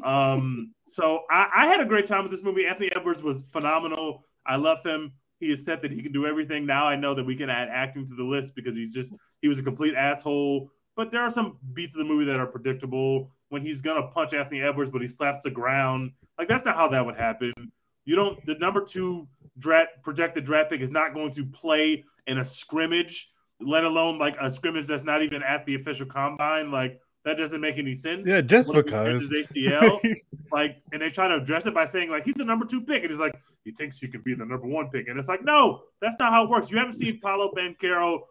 Um, 0.02 0.72
so 0.84 1.22
I, 1.30 1.48
I 1.54 1.66
had 1.66 1.80
a 1.80 1.86
great 1.86 2.06
time 2.06 2.22
with 2.22 2.32
this 2.32 2.42
movie. 2.42 2.66
Anthony 2.66 2.90
Edwards 2.94 3.22
was 3.22 3.42
phenomenal. 3.42 4.24
I 4.46 4.56
love 4.56 4.82
him. 4.84 5.12
He 5.38 5.50
has 5.50 5.64
said 5.64 5.82
that 5.82 5.92
he 5.92 6.02
can 6.02 6.12
do 6.12 6.26
everything. 6.26 6.66
Now 6.66 6.86
I 6.86 6.96
know 6.96 7.14
that 7.14 7.24
we 7.24 7.36
can 7.36 7.50
add 7.50 7.68
acting 7.68 8.06
to 8.06 8.14
the 8.14 8.24
list 8.24 8.54
because 8.54 8.76
he's 8.76 8.94
just 8.94 9.12
he 9.40 9.48
was 9.48 9.58
a 9.58 9.62
complete 9.62 9.94
asshole. 9.94 10.70
But 10.94 11.10
there 11.10 11.20
are 11.22 11.30
some 11.30 11.58
beats 11.72 11.94
of 11.94 11.98
the 11.98 12.04
movie 12.04 12.26
that 12.26 12.38
are 12.38 12.46
predictable. 12.46 13.32
When 13.48 13.60
he's 13.60 13.82
gonna 13.82 14.06
punch 14.08 14.32
Anthony 14.32 14.62
Edwards, 14.62 14.90
but 14.90 15.02
he 15.02 15.08
slaps 15.08 15.44
the 15.44 15.50
ground. 15.50 16.12
Like 16.38 16.48
that's 16.48 16.64
not 16.64 16.76
how 16.76 16.88
that 16.88 17.04
would 17.04 17.16
happen. 17.16 17.52
You 18.04 18.16
don't. 18.16 18.44
The 18.46 18.54
number 18.54 18.84
two 18.84 19.28
draft 19.58 19.90
projected 20.02 20.44
draft 20.44 20.70
pick 20.70 20.80
is 20.80 20.90
not 20.90 21.12
going 21.12 21.32
to 21.32 21.44
play 21.46 22.04
in 22.26 22.38
a 22.38 22.44
scrimmage, 22.44 23.30
let 23.60 23.84
alone 23.84 24.18
like 24.18 24.36
a 24.40 24.50
scrimmage 24.50 24.86
that's 24.86 25.04
not 25.04 25.22
even 25.22 25.42
at 25.42 25.66
the 25.66 25.74
official 25.74 26.06
combine. 26.06 26.70
Like 26.70 27.00
that 27.24 27.36
doesn't 27.36 27.60
make 27.60 27.78
any 27.78 27.94
sense. 27.94 28.26
Yeah, 28.26 28.40
just 28.40 28.72
he 28.72 28.82
because. 28.82 29.30
his 29.30 29.32
ACL, 29.32 30.00
like, 30.52 30.82
and 30.92 31.00
they 31.00 31.10
try 31.10 31.28
to 31.28 31.36
address 31.36 31.66
it 31.66 31.74
by 31.74 31.84
saying 31.84 32.10
like 32.10 32.24
he's 32.24 32.34
the 32.34 32.44
number 32.44 32.66
two 32.66 32.82
pick, 32.82 33.02
and 33.02 33.10
he's 33.10 33.20
like 33.20 33.34
he 33.64 33.70
thinks 33.72 33.98
he 33.98 34.08
could 34.08 34.24
be 34.24 34.34
the 34.34 34.44
number 34.44 34.66
one 34.66 34.88
pick, 34.90 35.08
and 35.08 35.18
it's 35.18 35.28
like 35.28 35.44
no, 35.44 35.82
that's 36.00 36.16
not 36.18 36.32
how 36.32 36.44
it 36.44 36.50
works. 36.50 36.70
You 36.70 36.78
haven't 36.78 36.94
seen 36.94 37.20
Paolo 37.20 37.52
Banchero 37.56 38.22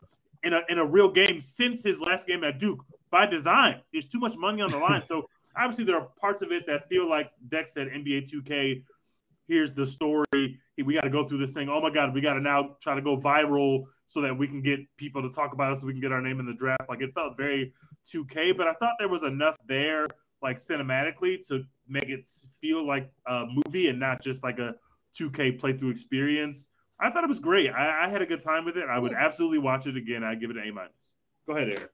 in 0.43 0.53
a 0.53 0.61
in 0.69 0.77
a 0.77 0.85
real 0.85 1.11
game 1.11 1.39
since 1.39 1.83
his 1.83 2.01
last 2.01 2.27
game 2.27 2.43
at 2.43 2.59
Duke 2.59 2.83
by 3.09 3.25
design. 3.25 3.81
There's 3.91 4.07
too 4.07 4.19
much 4.19 4.37
money 4.37 4.61
on 4.61 4.71
the 4.71 4.77
line, 4.77 5.01
so 5.03 5.27
obviously 5.55 5.85
there 5.85 5.95
are 5.95 6.07
parts 6.19 6.41
of 6.41 6.51
it 6.51 6.65
that 6.67 6.87
feel 6.87 7.09
like 7.09 7.31
Dex 7.47 7.73
said 7.73 7.87
NBA 7.87 8.31
2K. 8.31 8.83
Here's 9.47 9.73
the 9.73 9.85
story. 9.85 10.59
We 10.77 10.93
got 10.93 11.01
to 11.01 11.09
go 11.09 11.25
through 11.25 11.39
this 11.39 11.53
thing. 11.53 11.67
Oh 11.69 11.81
my 11.81 11.89
God, 11.89 12.13
we 12.13 12.21
got 12.21 12.35
to 12.35 12.41
now 12.41 12.77
try 12.81 12.95
to 12.95 13.01
go 13.01 13.17
viral 13.17 13.83
so 14.05 14.21
that 14.21 14.37
we 14.37 14.47
can 14.47 14.61
get 14.61 14.79
people 14.97 15.21
to 15.21 15.29
talk 15.29 15.53
about 15.53 15.73
us, 15.73 15.81
so 15.81 15.87
we 15.87 15.93
can 15.93 16.01
get 16.01 16.11
our 16.11 16.21
name 16.21 16.39
in 16.39 16.45
the 16.45 16.53
draft. 16.53 16.89
Like 16.89 17.01
it 17.01 17.13
felt 17.13 17.37
very 17.37 17.73
2K, 18.05 18.55
but 18.57 18.67
I 18.67 18.73
thought 18.73 18.95
there 18.99 19.09
was 19.09 19.23
enough 19.23 19.57
there, 19.67 20.07
like 20.41 20.57
cinematically, 20.57 21.45
to 21.47 21.63
make 21.87 22.09
it 22.09 22.27
feel 22.59 22.85
like 22.85 23.11
a 23.27 23.45
movie 23.65 23.89
and 23.89 23.99
not 23.99 24.21
just 24.21 24.43
like 24.43 24.59
a 24.59 24.75
2K 25.19 25.59
playthrough 25.59 25.91
experience. 25.91 26.69
I 26.99 27.09
thought 27.09 27.23
it 27.23 27.27
was 27.27 27.39
great. 27.39 27.71
I, 27.71 28.05
I 28.05 28.09
had 28.09 28.21
a 28.21 28.25
good 28.25 28.41
time 28.41 28.65
with 28.65 28.77
it. 28.77 28.87
I 28.87 28.99
would 28.99 29.13
absolutely 29.13 29.57
watch 29.57 29.87
it 29.87 29.97
again. 29.97 30.23
I 30.23 30.35
give 30.35 30.51
it 30.51 30.57
an 30.57 30.67
A 30.67 30.71
minus. 30.71 31.13
Go 31.47 31.55
ahead, 31.55 31.73
Aaron. 31.73 31.89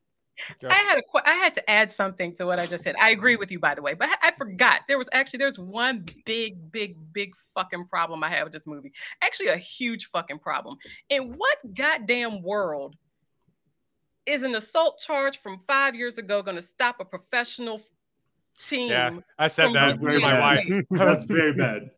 Go. 0.62 0.68
I 0.70 0.76
had 0.76 0.98
a 0.98 1.02
que- 1.02 1.26
I 1.26 1.34
had 1.34 1.56
to 1.56 1.70
add 1.70 1.96
something 1.96 2.36
to 2.36 2.46
what 2.46 2.60
I 2.60 2.68
just 2.68 2.84
said. 2.84 2.96
I 3.02 3.10
agree 3.10 3.38
with 3.38 3.50
you, 3.50 3.60
by 3.60 3.74
the 3.74 3.82
way, 3.82 3.96
but 3.96 4.08
I, 4.08 4.28
I 4.28 4.32
forgot 4.38 4.82
there 4.88 4.98
was 4.98 5.08
actually 5.12 5.40
there's 5.40 5.58
one 5.58 6.06
big, 6.26 6.72
big, 6.72 6.96
big 7.12 7.32
fucking 7.56 7.88
problem 7.88 8.24
I 8.24 8.30
have 8.30 8.46
with 8.46 8.54
this 8.54 8.66
movie. 8.66 8.92
Actually, 9.22 9.48
a 9.48 9.58
huge 9.58 10.10
fucking 10.12 10.40
problem. 10.40 10.78
In 11.10 11.34
what 11.34 11.58
goddamn 11.76 12.44
world 12.44 12.96
is 14.28 14.44
an 14.44 14.56
assault 14.56 15.00
charge 15.00 15.40
from 15.42 15.62
five 15.68 15.96
years 15.96 16.18
ago 16.18 16.42
going 16.42 16.58
to 16.58 16.62
stop 16.62 16.98
a 17.00 17.06
professional 17.06 17.82
team? 18.70 18.90
Yeah, 18.92 19.18
I 19.40 19.48
said 19.48 19.68
that 19.74 19.86
That's 19.86 19.98
very 19.98 20.16
to 20.16 20.20
my 20.20 20.32
bad. 20.34 20.70
wife. 20.70 20.86
That's 20.92 21.24
very 21.24 21.54
bad. 21.54 21.90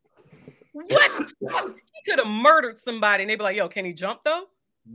What? 0.74 1.30
he 1.40 2.12
could 2.12 2.20
have 2.20 2.28
murdered 2.28 2.80
somebody, 2.80 3.24
and 3.24 3.30
they'd 3.30 3.36
be 3.38 3.44
like, 3.44 3.58
"Yo, 3.58 3.68
can 3.68 3.84
he 3.86 3.94
jump 3.94 4.22
though?" 4.24 4.44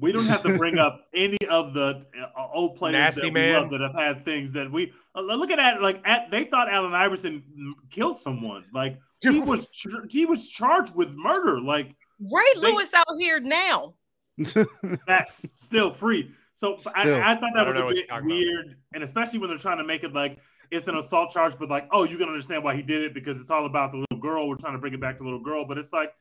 We 0.01 0.11
don't 0.11 0.27
have 0.27 0.42
to 0.42 0.57
bring 0.59 0.79
up 0.79 1.07
any 1.14 1.37
of 1.49 1.73
the 1.75 2.05
uh, 2.20 2.47
old 2.53 2.77
players 2.77 2.94
Nasty 2.94 3.20
that 3.20 3.27
we 3.29 3.31
man. 3.33 3.55
love 3.55 3.70
that 3.70 3.81
have 3.81 3.94
had 3.94 4.25
things 4.25 4.53
that 4.55 4.70
we 4.73 4.92
uh, 5.14 5.20
look 5.20 5.51
at. 5.51 5.57
That 5.57 5.83
like 5.83 6.01
at, 6.05 6.31
they 6.31 6.44
thought 6.44 6.68
Allen 6.73 6.94
Iverson 6.94 7.75
killed 7.90 8.18
someone. 8.18 8.64
Like 8.73 8.99
he 9.20 9.40
was 9.40 9.68
char- 9.68 10.05
he 10.11 10.27
was 10.27 10.49
charged 10.49 10.97
with 10.97 11.14
murder. 11.16 11.61
Like 11.61 11.94
Ray 12.20 12.42
They- 12.55 12.61
Lewis 12.73 12.88
out 12.94 13.07
here 13.18 13.40
now. 13.40 13.94
that's 15.07 15.49
still 15.61 15.90
free. 15.90 16.31
So 16.55 16.77
Still. 16.79 16.93
I, 16.95 17.33
I 17.33 17.35
thought 17.35 17.53
that 17.55 17.64
don't 17.64 17.87
was 17.87 17.97
a 17.97 18.01
bit 18.01 18.07
you're 18.09 18.17
about. 18.17 18.25
weird, 18.25 18.77
and 18.95 19.03
especially 19.03 19.40
when 19.40 19.51
they're 19.51 19.59
trying 19.59 19.79
to 19.79 19.85
make 19.85 20.05
it 20.05 20.14
like 20.14 20.38
it's 20.71 20.87
an 20.87 20.97
assault 20.97 21.33
charge, 21.33 21.59
but 21.59 21.69
like, 21.69 21.88
oh, 21.90 22.05
you 22.05 22.17
can 22.17 22.29
understand 22.29 22.62
why 22.62 22.77
he 22.77 22.83
did 22.83 23.03
it 23.03 23.12
because 23.12 23.40
it's 23.40 23.51
all 23.51 23.67
about 23.67 23.90
the 23.90 23.99
little 23.99 24.19
girl. 24.19 24.49
We're 24.49 24.57
trying 24.57 24.75
to 24.75 24.79
bring 24.79 24.95
it 24.95 25.01
back 25.01 25.19
to 25.19 25.19
the 25.19 25.25
little 25.25 25.43
girl, 25.43 25.67
but 25.67 25.79
it's 25.79 25.93
like 25.93 26.14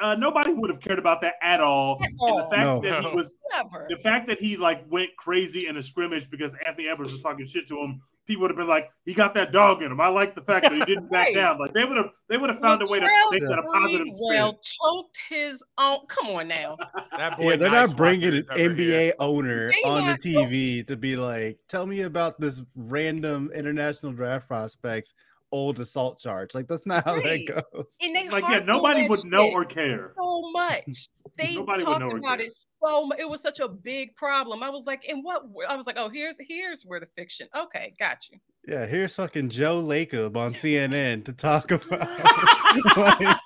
uh, 0.00 0.14
nobody 0.16 0.52
would 0.52 0.70
have 0.70 0.80
cared 0.80 0.98
about 0.98 1.20
that 1.20 1.34
at 1.42 1.60
all. 1.60 1.98
At 2.02 2.08
And 2.10 2.38
the 2.38 2.48
fact 2.50 2.62
No. 2.62 2.80
that 2.82 3.04
he 3.04 3.14
was 3.14 3.36
Never. 3.56 3.86
the 3.88 3.96
fact 3.96 4.26
that 4.28 4.38
he 4.38 4.56
like 4.56 4.84
went 4.90 5.10
crazy 5.16 5.66
in 5.66 5.76
a 5.76 5.82
scrimmage 5.82 6.30
because 6.30 6.56
Anthony 6.66 6.88
Edwards 6.88 7.12
was 7.12 7.20
talking 7.20 7.46
shit 7.46 7.66
to 7.68 7.76
him, 7.78 8.00
people 8.26 8.42
would 8.42 8.50
have 8.50 8.56
been 8.58 8.68
like, 8.68 8.88
he 9.04 9.14
got 9.14 9.34
that 9.34 9.52
dog 9.52 9.82
in 9.82 9.92
him. 9.92 10.00
I 10.00 10.08
like 10.08 10.34
the 10.34 10.42
fact 10.42 10.64
that 10.64 10.72
he 10.72 10.80
didn't 10.84 11.10
back 11.10 11.26
Right. 11.26 11.34
down. 11.34 11.58
Like 11.58 11.72
they 11.74 11.84
would 11.84 11.96
have 11.96 12.10
they 12.28 12.36
would 12.36 12.50
have 12.50 12.58
found 12.58 12.82
a 12.82 12.86
way 12.86 12.98
to 13.00 13.06
Latrell 13.06 13.30
make 13.30 13.42
that 13.42 13.58
a 13.58 13.62
positive 13.62 14.06
spin. 14.08 14.30
Sprewell 14.30 14.54
choked 14.62 15.16
his 15.28 15.62
own. 15.78 15.98
Come 16.08 16.26
on 16.30 16.48
now. 16.48 16.76
That 17.16 17.38
boy 17.38 17.50
yeah, 17.50 17.56
they're 17.56 17.70
Nice 17.70 17.90
not 17.90 17.96
bringing 17.96 18.34
an 18.34 18.46
Walker 18.48 18.60
is 18.60 18.66
over 18.66 18.74
here. 18.74 19.12
NBA 19.12 19.12
owner 19.20 19.70
They 19.70 19.82
on 19.88 20.06
the 20.06 20.18
TV 20.18 20.86
to 20.88 20.96
be 20.96 21.16
like, 21.16 21.58
tell 21.68 21.86
me 21.86 22.02
about 22.02 22.40
this 22.40 22.62
random 22.74 23.50
international 23.54 24.12
draft 24.12 24.48
prospects 24.48 25.14
old 25.54 25.78
assault 25.78 26.18
charge. 26.18 26.52
Like 26.52 26.66
that's 26.66 26.84
not 26.84 27.04
how 27.04 27.14
that 27.20 27.46
goes. 27.46 27.86
And 28.02 28.14
they 28.14 28.28
Like 28.28 28.44
yeah, 28.48 28.58
nobody 28.58 29.08
would 29.08 29.24
know 29.24 29.50
or 29.50 29.64
care. 29.64 30.12
so 30.18 30.50
much. 30.50 31.08
They 31.36 31.56
Nobody 31.56 31.82
would 31.82 31.98
talked 31.98 32.00
know 32.00 32.16
about 32.16 32.40
it 32.40 32.52
so 32.80 33.06
much. 33.06 33.18
It 33.18 33.28
was 33.28 33.40
such 33.40 33.58
a 33.58 33.66
big 33.66 34.14
problem. 34.14 34.62
I 34.62 34.70
was 34.70 34.84
like, 34.86 35.04
and 35.08 35.24
what? 35.24 35.42
I 35.68 35.74
was 35.74 35.84
like, 35.84 35.96
oh, 35.98 36.08
here's 36.08 36.36
here's 36.38 36.84
where 36.84 37.00
the 37.00 37.08
fiction. 37.16 37.48
Okay, 37.56 37.92
got 37.98 38.18
you. 38.30 38.38
Yeah, 38.68 38.86
here's 38.86 39.16
fucking 39.16 39.48
Joe 39.48 39.82
Lacob 39.82 40.36
on 40.36 40.54
CNN 40.54 41.24
to 41.24 41.32
talk 41.32 41.70
about 41.72 41.90
like, 42.96 43.36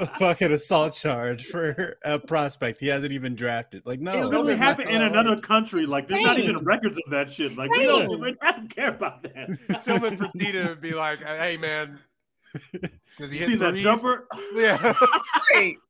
a 0.00 0.06
fucking 0.18 0.52
assault 0.52 0.94
charge 0.94 1.46
for 1.46 1.96
a 2.04 2.18
prospect 2.18 2.80
he 2.80 2.86
hasn't 2.88 3.12
even 3.12 3.34
drafted. 3.34 3.82
Like, 3.84 4.00
no, 4.00 4.12
it 4.12 4.24
literally 4.24 4.48
that's 4.54 4.60
not 4.60 4.66
happened 4.68 4.90
in 4.90 5.02
another 5.02 5.30
works. 5.30 5.42
country. 5.42 5.86
Like 5.86 6.08
there's 6.08 6.22
not 6.24 6.38
even 6.38 6.58
records 6.64 6.96
of 6.98 7.10
that 7.10 7.30
shit. 7.30 7.56
Like 7.56 7.70
we 7.70 7.84
don't, 7.84 8.08
Right. 8.20 8.36
we 8.42 8.50
don't 8.50 8.68
care 8.74 8.88
about 8.90 9.22
that. 9.22 9.82
Tillman 9.82 10.16
Fertitta 10.18 10.68
would 10.68 10.80
be 10.80 10.92
like, 10.92 11.22
"Hey 11.22 11.56
man, 11.56 11.98
does 13.18 13.30
he 13.30 13.36
You 13.38 13.40
hit 13.40 13.48
seen 13.48 13.58
that 13.58 13.70
threes?" 13.70 13.82
jumper? 13.82 14.26
Yeah, 14.54 14.94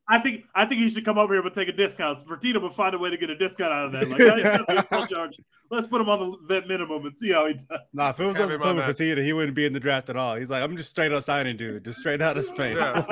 I 0.08 0.18
think 0.18 0.44
I 0.54 0.64
think 0.66 0.80
he 0.80 0.88
should 0.90 1.04
come 1.04 1.18
over 1.18 1.34
here 1.34 1.42
and 1.42 1.54
take 1.54 1.68
a 1.68 1.72
discount. 1.72 2.20
Fertitta 2.24 2.60
would 2.60 2.72
find 2.72 2.94
a 2.94 2.98
way 2.98 3.10
to 3.10 3.16
get 3.16 3.30
a 3.30 3.36
discount 3.36 3.72
out 3.72 3.86
of 3.86 3.92
that. 3.92 4.08
Like, 4.08 4.20
how 4.20 4.34
do 4.34 4.40
you 4.40 4.44
have 4.44 4.66
the 4.66 4.78
assault 4.78 5.08
charge? 5.08 5.38
let's 5.70 5.86
put 5.86 6.00
him 6.00 6.08
on 6.08 6.18
the 6.20 6.36
vet 6.46 6.68
minimum 6.68 7.04
and 7.06 7.16
see 7.16 7.32
how 7.32 7.46
he 7.46 7.54
does. 7.54 7.80
Nah, 7.94 8.10
if 8.10 8.20
it 8.20 8.26
was 8.26 8.36
Have 8.36 8.44
up 8.44 8.48
to 8.50 8.54
on 8.54 8.60
Tillman 8.76 8.94
that. 8.96 9.18
He 9.24 9.32
wouldn't 9.32 9.54
be 9.54 9.64
in 9.64 9.72
the 9.72 9.80
draft 9.80 10.08
at 10.10 10.16
all. 10.16 10.36
He's 10.36 10.50
like, 10.50 10.62
I'm 10.62 10.76
just 10.76 10.90
straight 10.90 11.12
out 11.12 11.24
signing, 11.24 11.56
dude. 11.56 11.84
Just 11.84 12.00
straight 12.00 12.20
out 12.20 12.36
of 12.36 12.44
Spain. 12.44 12.76
Yeah. 12.76 13.04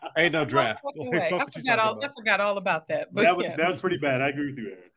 Ain't 0.16 0.32
no 0.32 0.40
No 0.40 0.44
draft. 0.44 0.82
fucking 0.82 1.12
Like, 1.12 1.32
I 1.32 1.44
forgot 1.46 1.78
all. 1.78 1.94
I 1.94 1.98
about. 1.98 2.14
forgot 2.16 2.40
all 2.40 2.58
about 2.58 2.88
that. 2.88 3.08
But 3.14 3.22
that 3.22 3.36
was 3.36 3.46
yeah. 3.46 3.56
that 3.56 3.68
was 3.68 3.78
pretty 3.78 3.98
bad. 3.98 4.20
I 4.20 4.28
agree 4.30 4.46
with 4.46 4.58
you, 4.58 4.70
Aaron. 4.70 4.89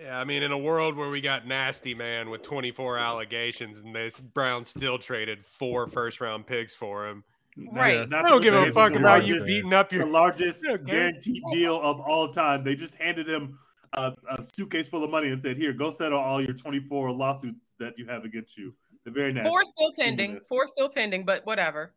Yeah. 0.00 0.18
I 0.18 0.24
mean, 0.24 0.42
in 0.42 0.52
a 0.52 0.58
world 0.58 0.96
where 0.96 1.10
we 1.10 1.20
got 1.20 1.46
nasty 1.46 1.94
man 1.94 2.30
with 2.30 2.42
24 2.42 2.98
allegations, 2.98 3.80
and 3.80 3.94
this 3.94 4.20
Brown 4.20 4.64
still 4.64 4.98
traded 4.98 5.44
four 5.44 5.86
first 5.86 6.20
round 6.20 6.46
picks 6.46 6.74
for 6.74 7.08
him. 7.08 7.24
Right. 7.72 8.06
Not 8.08 8.26
I 8.26 8.28
don't 8.28 8.42
give 8.42 8.54
a 8.54 8.70
fuck 8.72 8.92
the 8.92 8.98
about 8.98 9.26
you 9.26 9.40
beating 9.44 9.72
up 9.72 9.88
The 9.88 9.96
your. 9.96 10.06
largest 10.06 10.62
Yeah, 10.66 10.74
okay. 10.74 10.84
guaranteed 10.84 11.42
deal 11.52 11.80
of 11.80 12.00
all 12.00 12.28
time. 12.28 12.62
They 12.64 12.74
just 12.74 12.96
handed 12.96 13.26
him 13.28 13.56
a, 13.94 14.12
a 14.28 14.42
suitcase 14.42 14.88
full 14.88 15.02
of 15.04 15.10
money 15.10 15.28
and 15.30 15.40
said, 15.40 15.56
"Here, 15.56 15.72
go 15.72 15.90
settle 15.90 16.18
all 16.18 16.42
your 16.42 16.52
24 16.52 17.12
lawsuits 17.12 17.74
that 17.80 17.98
you 17.98 18.06
have 18.08 18.24
against 18.24 18.58
you." 18.58 18.74
The 19.04 19.10
very 19.10 19.32
nasty. 19.32 19.48
Four 19.48 19.64
still 19.64 19.92
pending. 19.98 20.40
Four 20.40 20.66
still 20.68 20.88
pending. 20.90 21.24
But 21.24 21.46
whatever. 21.46 21.92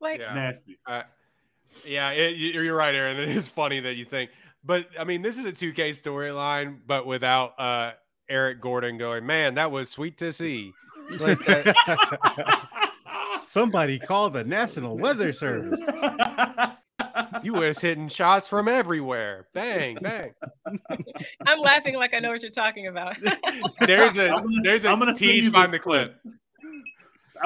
Like 0.00 0.20
Yeah. 0.20 0.32
Nasty. 0.32 0.78
Uh, 0.86 1.02
yeah, 1.86 2.10
it, 2.10 2.36
you're 2.36 2.74
right, 2.76 2.94
Aaron. 2.94 3.18
It 3.18 3.28
is 3.28 3.48
funny 3.48 3.80
that 3.80 3.96
you 3.96 4.04
think, 4.04 4.30
but 4.64 4.86
I 4.98 5.04
mean, 5.04 5.22
this 5.22 5.38
is 5.38 5.44
a 5.44 5.52
2K 5.52 5.90
storyline, 5.90 6.78
but 6.86 7.06
without 7.06 7.58
uh, 7.58 7.92
Eric 8.28 8.60
Gordon 8.60 8.98
going, 8.98 9.26
man, 9.26 9.54
that 9.56 9.70
was 9.70 9.90
sweet 9.90 10.18
to 10.18 10.32
see. 10.32 10.72
Like 11.20 11.38
that, 11.40 12.68
Somebody 13.42 13.98
call 13.98 14.30
the 14.30 14.44
National 14.44 14.96
Weather 14.96 15.32
Service. 15.32 15.80
you 17.42 17.52
was 17.54 17.78
hitting 17.78 18.08
shots 18.08 18.48
from 18.48 18.68
everywhere. 18.68 19.46
Bang, 19.52 19.98
bang. 20.00 20.32
I'm 21.46 21.58
laughing 21.58 21.96
like 21.96 22.14
I 22.14 22.20
know 22.20 22.30
what 22.30 22.42
you're 22.42 22.50
talking 22.50 22.86
about. 22.86 23.16
There's 23.80 24.16
a 24.16 24.30
I'm 24.32 24.44
gonna, 24.44 24.56
there's 24.62 24.84
a 24.84 24.88
I'm 24.88 24.98
gonna 24.98 25.14
send 25.14 25.32
Teach 25.32 25.44
you 25.44 25.50
find 25.50 25.66
this 25.66 25.72
the 25.72 25.78
clip. 25.80 26.16
I'm 26.24 26.32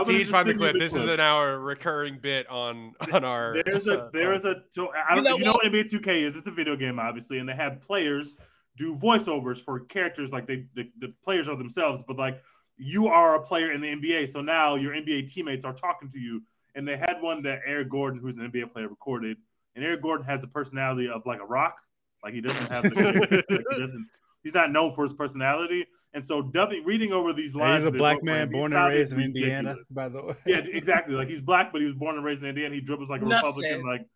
gonna 0.04 0.18
Teach 0.18 0.28
just 0.28 0.32
find 0.32 0.46
the 0.46 0.50
send 0.50 0.60
you 0.60 0.66
clip. 0.72 0.78
This 0.78 0.94
is 0.94 1.06
an 1.06 1.20
hour 1.20 1.58
recurring 1.58 2.18
bit 2.20 2.48
on 2.48 2.94
on 3.12 3.24
our. 3.24 3.54
There's 3.64 3.86
a 3.86 4.04
uh, 4.04 4.10
there 4.12 4.32
is 4.34 4.44
a 4.44 4.62
so 4.70 4.92
I 4.92 5.14
don't 5.14 5.24
You 5.24 5.38
you 5.38 5.44
know 5.44 5.52
know, 5.52 5.58
what 5.62 5.72
NBA 5.72 5.92
2K 5.92 6.22
is. 6.22 6.36
It's 6.36 6.46
a 6.46 6.50
video 6.50 6.76
game, 6.76 6.98
obviously, 6.98 7.38
and 7.38 7.48
they 7.48 7.54
have 7.54 7.80
players 7.80 8.36
do 8.76 8.94
voiceovers 8.94 9.58
for 9.58 9.80
characters 9.80 10.32
like 10.32 10.46
they 10.46 10.66
the, 10.74 10.90
the 10.98 11.14
players 11.24 11.48
are 11.48 11.56
themselves, 11.56 12.04
but 12.06 12.16
like 12.16 12.42
you 12.76 13.08
are 13.08 13.36
a 13.36 13.42
player 13.42 13.72
in 13.72 13.80
the 13.80 13.88
NBA, 13.88 14.28
so 14.28 14.42
now 14.42 14.74
your 14.74 14.92
NBA 14.92 15.32
teammates 15.32 15.64
are 15.64 15.72
talking 15.72 16.08
to 16.10 16.18
you. 16.18 16.42
And 16.74 16.86
they 16.86 16.96
had 16.96 17.22
one 17.22 17.42
that 17.44 17.60
Eric 17.66 17.88
Gordon, 17.88 18.20
who's 18.20 18.38
an 18.38 18.50
NBA 18.50 18.70
player, 18.70 18.88
recorded. 18.88 19.38
And 19.74 19.84
Eric 19.84 20.02
Gordon 20.02 20.26
has 20.26 20.44
a 20.44 20.48
personality 20.48 21.08
of 21.08 21.24
like 21.24 21.40
a 21.40 21.46
rock. 21.46 21.76
Like 22.22 22.34
he 22.34 22.42
doesn't 22.42 22.70
have 22.70 22.82
the 22.82 23.44
like 23.48 23.64
he 23.70 23.80
doesn't 23.80 24.06
he's 24.46 24.54
not 24.54 24.70
known 24.70 24.92
for 24.92 25.02
his 25.02 25.12
personality. 25.12 25.84
And 26.14 26.24
so 26.24 26.40
dubbing 26.40 26.84
reading 26.84 27.12
over 27.12 27.32
these 27.32 27.56
lines. 27.56 27.82
He's 27.82 27.88
a 27.88 27.90
black 27.90 28.22
man 28.22 28.44
him, 28.44 28.50
born 28.50 28.72
and 28.72 28.92
raised 28.92 29.12
in 29.12 29.20
Indiana, 29.20 29.70
ridiculous. 29.70 29.86
by 29.90 30.08
the 30.08 30.24
way. 30.24 30.34
Yeah, 30.46 30.58
exactly. 30.72 31.16
Like 31.16 31.26
he's 31.26 31.42
black, 31.42 31.72
but 31.72 31.80
he 31.80 31.86
was 31.86 31.94
born 31.96 32.14
and 32.16 32.24
raised 32.24 32.44
in 32.44 32.50
Indiana. 32.50 32.74
He 32.76 32.80
dribbles 32.80 33.10
like 33.10 33.22
a 33.22 33.24
Enough 33.24 33.42
Republican. 33.44 33.82
said. 33.82 33.84
Like, 33.84 34.06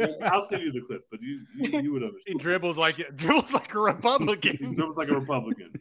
yeah, 0.00 0.16
I'll 0.32 0.42
send 0.42 0.62
you 0.64 0.72
the 0.72 0.80
clip, 0.80 1.02
but 1.12 1.22
you 1.22 1.40
you, 1.56 1.80
you 1.80 1.92
would 1.92 2.02
have 2.02 2.10
He 2.26 2.34
dribbles 2.34 2.76
like 2.76 2.96
dribbles 3.14 3.52
like 3.54 3.68
a 3.72 3.78
He 3.78 3.78
Republican. 3.78 4.72
dribbles 4.74 4.98
like 4.98 5.08
a 5.08 5.14
Republican. 5.14 5.72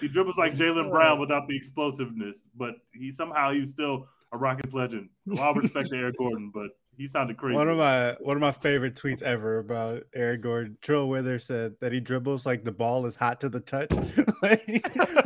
He 0.00 0.08
dribbles 0.08 0.38
like 0.38 0.54
Jaylen 0.54 0.90
Brown 0.90 1.20
without 1.20 1.46
the 1.46 1.54
explosiveness, 1.54 2.48
but 2.56 2.74
he 2.94 3.10
somehow 3.10 3.52
he's 3.52 3.70
still 3.72 4.06
a 4.32 4.38
Rockets 4.38 4.72
legend. 4.72 5.10
All 5.38 5.54
respect 5.54 5.90
to 5.90 5.96
Eric 5.96 6.16
Gordon, 6.16 6.50
but 6.52 6.70
he 6.96 7.06
sounded 7.06 7.36
crazy. 7.36 7.56
One 7.56 7.68
of 7.68 7.78
my 7.78 8.16
one 8.20 8.36
of 8.36 8.40
my 8.40 8.52
favorite 8.52 8.94
tweets 8.94 9.22
ever 9.22 9.58
about 9.58 10.04
Eric 10.14 10.42
Gordon. 10.42 10.76
Trill 10.82 11.08
Wither 11.08 11.38
said 11.38 11.74
that 11.80 11.92
he 11.92 12.00
dribbles 12.00 12.46
like 12.46 12.64
the 12.64 12.72
ball 12.72 13.06
is 13.06 13.16
hot 13.16 13.40
to 13.40 13.48
the 13.48 13.60
touch, 13.60 13.90
like, 14.42 14.66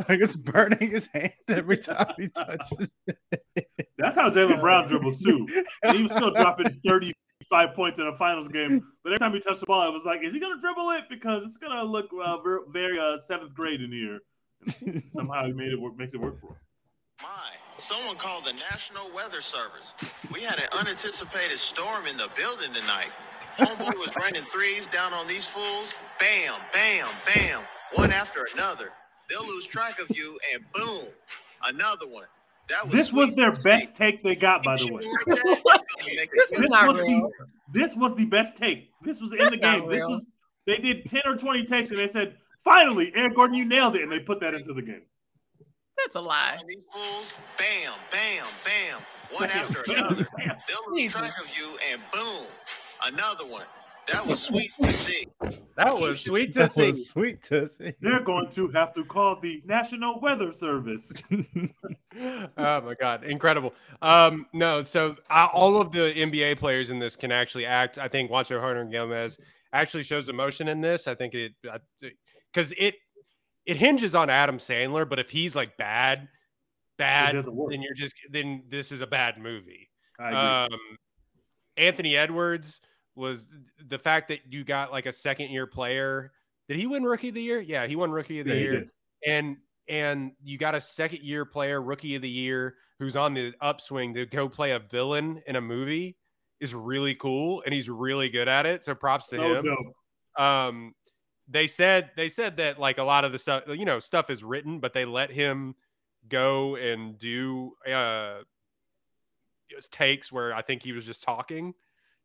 like 0.09 0.19
it's 0.19 0.35
burning 0.35 0.91
his 0.91 1.07
hand 1.13 1.33
every 1.47 1.77
time 1.77 2.13
he 2.17 2.29
touches. 2.29 2.93
That's 3.97 4.15
how 4.15 4.29
Jaylen 4.29 4.61
Brown 4.61 4.87
dribbles 4.87 5.21
too. 5.21 5.47
And 5.83 5.97
he 5.97 6.03
was 6.03 6.11
still 6.11 6.31
dropping 6.35 6.79
35 6.85 7.75
points 7.75 7.99
in 7.99 8.07
a 8.07 8.15
finals 8.15 8.47
game. 8.47 8.81
But 9.03 9.13
every 9.13 9.19
time 9.19 9.33
he 9.33 9.39
touched 9.39 9.59
the 9.59 9.65
ball, 9.65 9.87
it 9.87 9.91
was 9.91 10.05
like, 10.05 10.23
is 10.23 10.33
he 10.33 10.39
going 10.39 10.55
to 10.55 10.61
dribble 10.61 10.89
it? 10.91 11.05
Because 11.09 11.43
it's 11.43 11.57
going 11.57 11.73
to 11.73 11.83
look 11.83 12.09
uh, 12.23 12.37
very 12.71 12.99
uh, 12.99 13.17
seventh 13.17 13.53
grade 13.53 13.81
in 13.81 13.91
here. 13.91 14.19
And 14.81 15.03
somehow 15.11 15.45
he 15.45 15.53
made 15.53 15.71
it 15.71 15.79
work, 15.79 15.97
makes 15.97 16.13
it 16.13 16.19
work 16.19 16.39
for 16.39 16.47
him. 16.47 16.57
My, 17.21 17.51
someone 17.79 18.15
called 18.17 18.45
the 18.45 18.53
National 18.53 19.09
Weather 19.15 19.41
Service. 19.41 19.93
We 20.33 20.41
had 20.41 20.59
an 20.59 20.67
unanticipated 20.77 21.57
storm 21.57 22.05
in 22.07 22.17
the 22.17 22.29
building 22.35 22.73
tonight. 22.73 23.09
Homeboy 23.57 23.97
was 23.97 24.11
raining 24.21 24.47
threes 24.49 24.87
down 24.87 25.13
on 25.13 25.27
these 25.27 25.45
fools. 25.45 25.95
Bam, 26.19 26.55
bam, 26.73 27.07
bam, 27.33 27.61
one 27.95 28.11
after 28.11 28.47
another. 28.53 28.89
They'll 29.29 29.45
lose 29.45 29.65
track 29.65 29.99
of 29.99 30.15
you, 30.15 30.37
and 30.53 30.63
boom, 30.73 31.05
another 31.65 32.07
one. 32.07 32.25
That 32.69 32.85
was 32.85 32.93
This 32.93 33.13
was 33.13 33.35
their 33.35 33.51
best 33.51 33.97
see. 33.97 34.03
take 34.03 34.23
they 34.23 34.35
got, 34.35 34.63
by 34.63 34.77
the 34.77 34.93
way. 34.93 35.03
like 35.03 35.25
that, 35.25 35.63
it's 35.65 35.83
gonna 35.95 36.15
make 36.15 36.31
This 36.31 36.49
This 36.59 36.71
was 36.71 36.97
the 36.97 37.31
this 37.71 37.95
was 37.95 38.15
the 38.15 38.25
best 38.25 38.57
take. 38.57 38.91
This 39.01 39.21
was 39.21 39.33
in 39.33 39.49
the 39.49 39.57
game. 39.57 39.87
This 39.87 40.05
was 40.05 40.27
they 40.65 40.77
did 40.77 41.05
10 41.05 41.21
or 41.25 41.35
20 41.35 41.65
takes 41.65 41.89
and 41.89 41.99
they 41.99 42.07
said, 42.07 42.35
finally, 42.59 43.11
Eric 43.15 43.35
Gordon, 43.35 43.55
you 43.55 43.65
nailed 43.65 43.95
it. 43.95 44.03
And 44.03 44.11
they 44.11 44.19
put 44.19 44.39
that 44.41 44.53
into 44.53 44.73
the 44.73 44.81
game. 44.83 45.01
That's 46.05 46.25
a 46.25 46.27
lie. 46.27 46.57
on 46.59 46.65
these 46.67 46.83
fools. 46.91 47.33
Bam, 47.57 47.93
bam, 48.11 48.45
bam, 48.65 48.99
one 49.31 49.49
Bam, 49.49 49.57
after 49.57 49.83
bam, 49.87 50.05
another. 50.05 50.27
bam. 50.37 50.57
They'll 50.67 50.93
lose 50.95 51.11
track 51.11 51.33
of 51.41 51.49
you, 51.57 51.69
and 51.91 52.01
boom, 52.11 52.45
Another 53.05 53.45
one. 53.45 53.63
That 54.11 54.25
was 54.25 54.41
sweet 54.41 54.71
to 54.81 54.91
see. 54.91 55.27
That 55.75 55.95
was 55.99 56.19
sweet 56.21 56.53
to 56.53 56.59
That 56.61 56.71
see. 56.71 56.87
was 56.87 57.09
sweet 57.09 57.43
to 57.43 57.67
see. 57.69 57.93
They're 58.01 58.21
going 58.23 58.49
to 58.49 58.67
have 58.69 58.91
to 58.95 59.05
call 59.05 59.39
the 59.39 59.61
National 59.65 60.19
Weather 60.19 60.51
Service. 60.51 61.31
oh 62.21 62.81
my 62.81 62.95
god, 62.99 63.23
incredible. 63.23 63.73
Um, 64.01 64.47
no, 64.51 64.81
so 64.81 65.15
uh, 65.29 65.47
all 65.53 65.79
of 65.79 65.91
the 65.91 66.11
NBA 66.13 66.57
players 66.57 66.89
in 66.89 66.97
this 66.99 67.15
can 67.15 67.31
actually 67.31 67.65
act. 67.67 67.97
I 67.99 68.07
think 68.07 68.31
Juancho 68.31 68.59
Hernangomez 68.59 69.39
actually 69.73 70.03
shows 70.03 70.27
emotion 70.27 70.67
in 70.67 70.81
this. 70.81 71.07
I 71.07 71.13
think 71.13 71.35
it 71.35 71.53
because 72.51 72.73
it 72.77 72.95
it 73.69 73.77
hinges 73.77 74.15
on 74.15 74.31
Adam 74.31 74.57
Sandler, 74.57 75.07
but 75.07 75.19
if 75.19 75.29
he's 75.29 75.55
like 75.55 75.77
bad, 75.77 76.27
bad, 76.97 77.35
then 77.35 77.83
you're 77.83 77.93
just 77.93 78.15
then 78.31 78.63
this 78.67 78.91
is 78.91 79.01
a 79.01 79.07
bad 79.07 79.37
movie. 79.37 79.91
Um, 80.19 80.69
Anthony 81.77 82.17
Edwards 82.17 82.81
was 83.15 83.47
the 83.87 83.99
fact 83.99 84.29
that 84.29 84.39
you 84.49 84.63
got 84.63 84.91
like 84.91 85.05
a 85.05 85.11
second 85.11 85.51
year 85.51 85.67
player. 85.67 86.31
Did 86.67 86.77
he 86.77 86.87
win 86.87 87.03
Rookie 87.03 87.29
of 87.29 87.35
the 87.35 87.43
Year? 87.43 87.61
Yeah, 87.61 87.85
he 87.85 87.95
won 87.95 88.09
Rookie 88.09 88.39
of 88.39 88.47
the 88.47 88.55
Yeah, 88.55 88.61
Year 88.61 88.85
and 89.25 89.57
and 89.87 90.31
you 90.43 90.57
got 90.57 90.73
a 90.73 90.81
second 90.81 91.21
year 91.21 91.45
player, 91.45 91.79
rookie 91.79 92.15
of 92.15 92.23
the 92.23 92.29
year, 92.29 92.75
who's 92.97 93.15
on 93.15 93.35
the 93.35 93.53
upswing 93.61 94.15
to 94.15 94.25
go 94.25 94.49
play 94.49 94.71
a 94.71 94.79
villain 94.79 95.43
in 95.45 95.57
a 95.57 95.61
movie 95.61 96.17
is 96.59 96.73
really 96.73 97.13
cool, 97.13 97.61
and 97.65 97.73
he's 97.73 97.87
really 97.87 98.29
good 98.29 98.47
at 98.47 98.65
it. 98.65 98.83
So 98.83 98.95
props 98.95 99.27
to 99.29 99.35
so 99.35 99.55
him. 99.55 99.63
dope. 99.63 100.43
Um, 100.43 100.93
they 101.49 101.67
said 101.67 102.11
they 102.15 102.29
said 102.29 102.57
that 102.57 102.79
like 102.79 102.97
a 102.97 103.03
lot 103.03 103.25
of 103.25 103.31
the 103.31 103.39
stuff, 103.39 103.63
you 103.67 103.85
know, 103.85 103.99
stuff 103.99 104.29
is 104.29 104.43
written, 104.43 104.79
but 104.79 104.93
they 104.93 105.05
let 105.05 105.31
him 105.31 105.75
go 106.27 106.75
and 106.75 107.17
do 107.17 107.73
uh 107.91 108.39
takes 109.91 110.31
where 110.31 110.53
I 110.53 110.61
think 110.61 110.83
he 110.83 110.91
was 110.91 111.05
just 111.05 111.23
talking. 111.23 111.73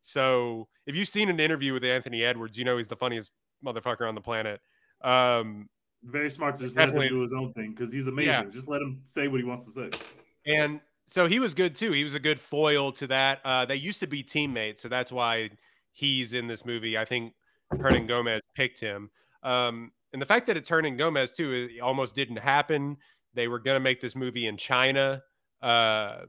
So 0.01 0.67
if 0.85 0.95
you've 0.95 1.07
seen 1.07 1.29
an 1.29 1.39
interview 1.39 1.73
with 1.73 1.83
Anthony 1.83 2.23
Edwards, 2.23 2.57
you 2.57 2.65
know 2.65 2.77
he's 2.77 2.87
the 2.87 2.95
funniest 2.95 3.31
motherfucker 3.65 4.07
on 4.07 4.15
the 4.15 4.21
planet. 4.21 4.61
Um, 5.01 5.69
Very 6.03 6.29
smart 6.29 6.55
to 6.57 6.63
just 6.63 6.77
let 6.77 6.89
him 6.89 7.07
do 7.07 7.21
his 7.21 7.33
own 7.33 7.53
thing 7.53 7.71
because 7.71 7.91
he's 7.91 8.07
amazing. 8.07 8.33
Yeah. 8.33 8.43
Just 8.45 8.67
let 8.67 8.81
him 8.81 8.99
say 9.03 9.27
what 9.27 9.39
he 9.39 9.45
wants 9.45 9.65
to 9.65 9.71
say. 9.71 9.99
And 10.45 10.79
so 11.07 11.27
he 11.27 11.39
was 11.39 11.53
good 11.53 11.75
too. 11.75 11.91
He 11.91 12.03
was 12.03 12.15
a 12.15 12.19
good 12.19 12.39
foil 12.39 12.91
to 12.93 13.07
that. 13.07 13.39
Uh, 13.43 13.65
they 13.65 13.75
used 13.75 13.99
to 13.99 14.07
be 14.07 14.21
teammates, 14.21 14.81
so 14.81 14.89
that's 14.89 15.11
why 15.11 15.51
he's 15.91 16.33
in 16.33 16.47
this 16.47 16.65
movie. 16.65 16.97
I 16.97 17.05
think 17.05 17.33
Hernangomez 17.73 18.41
picked 18.55 18.79
him. 18.79 19.09
Um, 19.43 19.91
and 20.13 20.21
the 20.21 20.25
fact 20.25 20.47
that 20.47 20.57
it's 20.57 20.69
Hernangomez 20.69 21.35
too, 21.35 21.69
it 21.69 21.81
almost 21.81 22.15
didn't 22.15 22.37
happen. 22.37 22.97
They 23.33 23.47
were 23.47 23.59
going 23.59 23.75
to 23.75 23.81
make 23.81 23.99
this 23.99 24.15
movie 24.15 24.47
in 24.47 24.57
China. 24.57 25.21
Uh, 25.61 26.21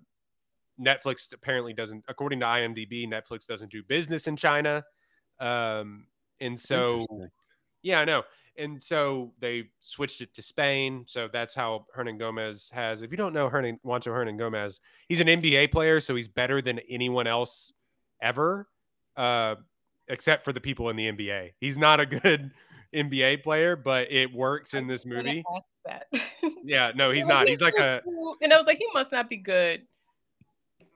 Netflix 0.81 1.33
apparently 1.33 1.73
doesn't, 1.73 2.05
according 2.09 2.41
to 2.41 2.47
IMDb, 2.47 3.09
Netflix 3.09 3.47
doesn't 3.47 3.71
do 3.71 3.83
business 3.83 4.27
in 4.27 4.37
China. 4.37 4.85
Um, 5.41 6.07
and 6.41 6.59
so 6.59 7.05
yeah, 7.83 8.01
I 8.01 8.05
know. 8.05 8.25
And 8.59 8.83
so 8.83 9.33
they 9.39 9.71
switched 9.81 10.21
it 10.21 10.35
to 10.35 10.43
Spain. 10.43 11.05
So 11.07 11.29
that's 11.33 11.55
how 11.55 11.87
Hernangomez 11.97 12.73
has. 12.73 13.03
If 13.03 13.11
you 13.11 13.17
don't 13.17 13.33
know 13.33 13.49
Hernan 13.49 13.79
Juancho 13.85 14.09
Hernangomez, 14.09 14.81
he's 15.09 15.21
an 15.21 15.29
NBA 15.29 15.71
player, 15.71 16.01
so 16.01 16.17
he's 16.17 16.29
better 16.29 16.63
than 16.63 16.81
anyone 16.89 17.27
else 17.27 17.73
ever, 18.21 18.69
uh, 19.17 19.57
except 20.09 20.45
for 20.45 20.53
the 20.53 20.61
people 20.61 20.89
in 20.91 20.97
the 20.97 21.11
NBA. 21.11 21.53
He's 21.61 21.79
not 21.79 22.01
a 22.01 22.07
good 22.07 22.51
NBA 22.95 23.43
player, 23.43 23.77
but 23.77 24.11
it 24.11 24.33
works 24.33 24.75
in 24.75 24.87
this 24.87 25.05
I 25.07 25.09
was 25.11 25.17
gonna 25.17 25.29
movie. 25.29 25.45
That. 25.85 26.07
Yeah, 26.65 26.91
no, 26.97 27.11
he's 27.13 27.27
not. 27.27 27.47
He's 27.49 27.61
like 27.61 27.77
a 27.79 28.03
and 28.41 28.53
I 28.53 28.57
was 28.57 28.67
like, 28.67 28.79
he 28.79 28.87
must 28.93 29.13
not 29.13 29.29
be 29.29 29.37
good. 29.37 29.83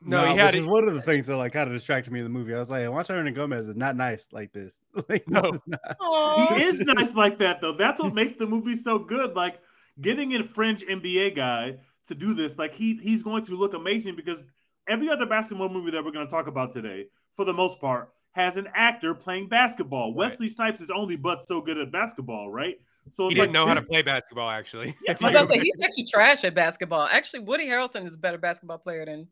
no. 0.00 0.18
Nah, 0.24 0.32
He 0.32 0.36
had 0.38 0.54
which 0.54 0.62
is 0.62 0.66
one 0.66 0.88
of 0.88 0.94
the 0.94 1.02
things 1.02 1.26
that 1.28 1.36
like 1.36 1.52
kind 1.52 1.68
of 1.68 1.74
distracted 1.74 2.12
me 2.12 2.18
in 2.20 2.24
the 2.24 2.30
movie. 2.30 2.54
I 2.54 2.58
was 2.58 2.70
like, 2.70 2.82
Juancho 2.82 3.10
Hernangomez 3.10 3.68
is 3.68 3.76
not 3.76 3.96
nice 3.96 4.26
like 4.32 4.52
this. 4.52 4.80
like, 5.08 5.28
No. 5.28 5.42
this 5.42 5.54
is 5.54 5.60
not- 5.68 6.58
He 6.58 6.64
is 6.64 6.80
nice 6.80 7.14
like 7.14 7.38
that 7.38 7.60
though. 7.60 7.72
That's 7.76 8.00
what 8.00 8.14
makes 8.14 8.34
the 8.34 8.46
movie 8.46 8.74
so 8.76 8.98
good. 8.98 9.34
Like 9.36 9.60
getting 10.00 10.34
a 10.34 10.42
fringe 10.42 10.82
NBA 10.82 11.36
guy 11.36 11.76
to 12.06 12.14
do 12.14 12.34
this, 12.34 12.58
like 12.58 12.72
he 12.72 12.96
he's 12.96 13.22
going 13.22 13.44
to 13.44 13.52
look 13.54 13.74
amazing 13.74 14.16
because 14.16 14.44
every 14.88 15.08
other 15.08 15.26
basketball 15.26 15.68
movie 15.68 15.90
that 15.92 16.04
we're 16.04 16.10
going 16.12 16.26
to 16.26 16.30
talk 16.30 16.46
about 16.48 16.72
today, 16.72 17.06
for 17.32 17.44
the 17.44 17.52
most 17.52 17.80
part, 17.80 18.10
has 18.32 18.56
an 18.56 18.68
actor 18.74 19.14
playing 19.14 19.48
basketball. 19.48 20.14
Wesley 20.14 20.48
Snipes 20.48 20.80
is 20.80 20.90
only 20.90 21.16
but 21.16 21.42
so 21.42 21.60
good 21.60 21.78
at 21.78 21.90
basketball, 21.90 22.50
right? 22.50 22.76
So 23.08 23.28
he 23.28 23.34
didn't 23.34 23.48
like 23.48 23.52
know 23.52 23.66
how 23.66 23.74
to 23.74 23.82
play 23.82 24.02
basketball. 24.02 24.48
Actually, 24.48 24.94
Yeah, 25.06 25.12
If 25.18 25.24
I 25.24 25.26
was 25.26 25.32
you- 25.32 25.38
about 25.38 25.52
to 25.54 25.58
say, 25.58 25.64
he's 25.64 25.84
actually 25.84 26.06
trash 26.06 26.44
at 26.44 26.54
basketball. 26.54 27.06
Actually, 27.10 27.40
Woody 27.40 27.66
Harrelson 27.66 28.06
is 28.06 28.14
a 28.14 28.16
better 28.16 28.38
basketball 28.38 28.78
player 28.78 29.04
than 29.04 29.26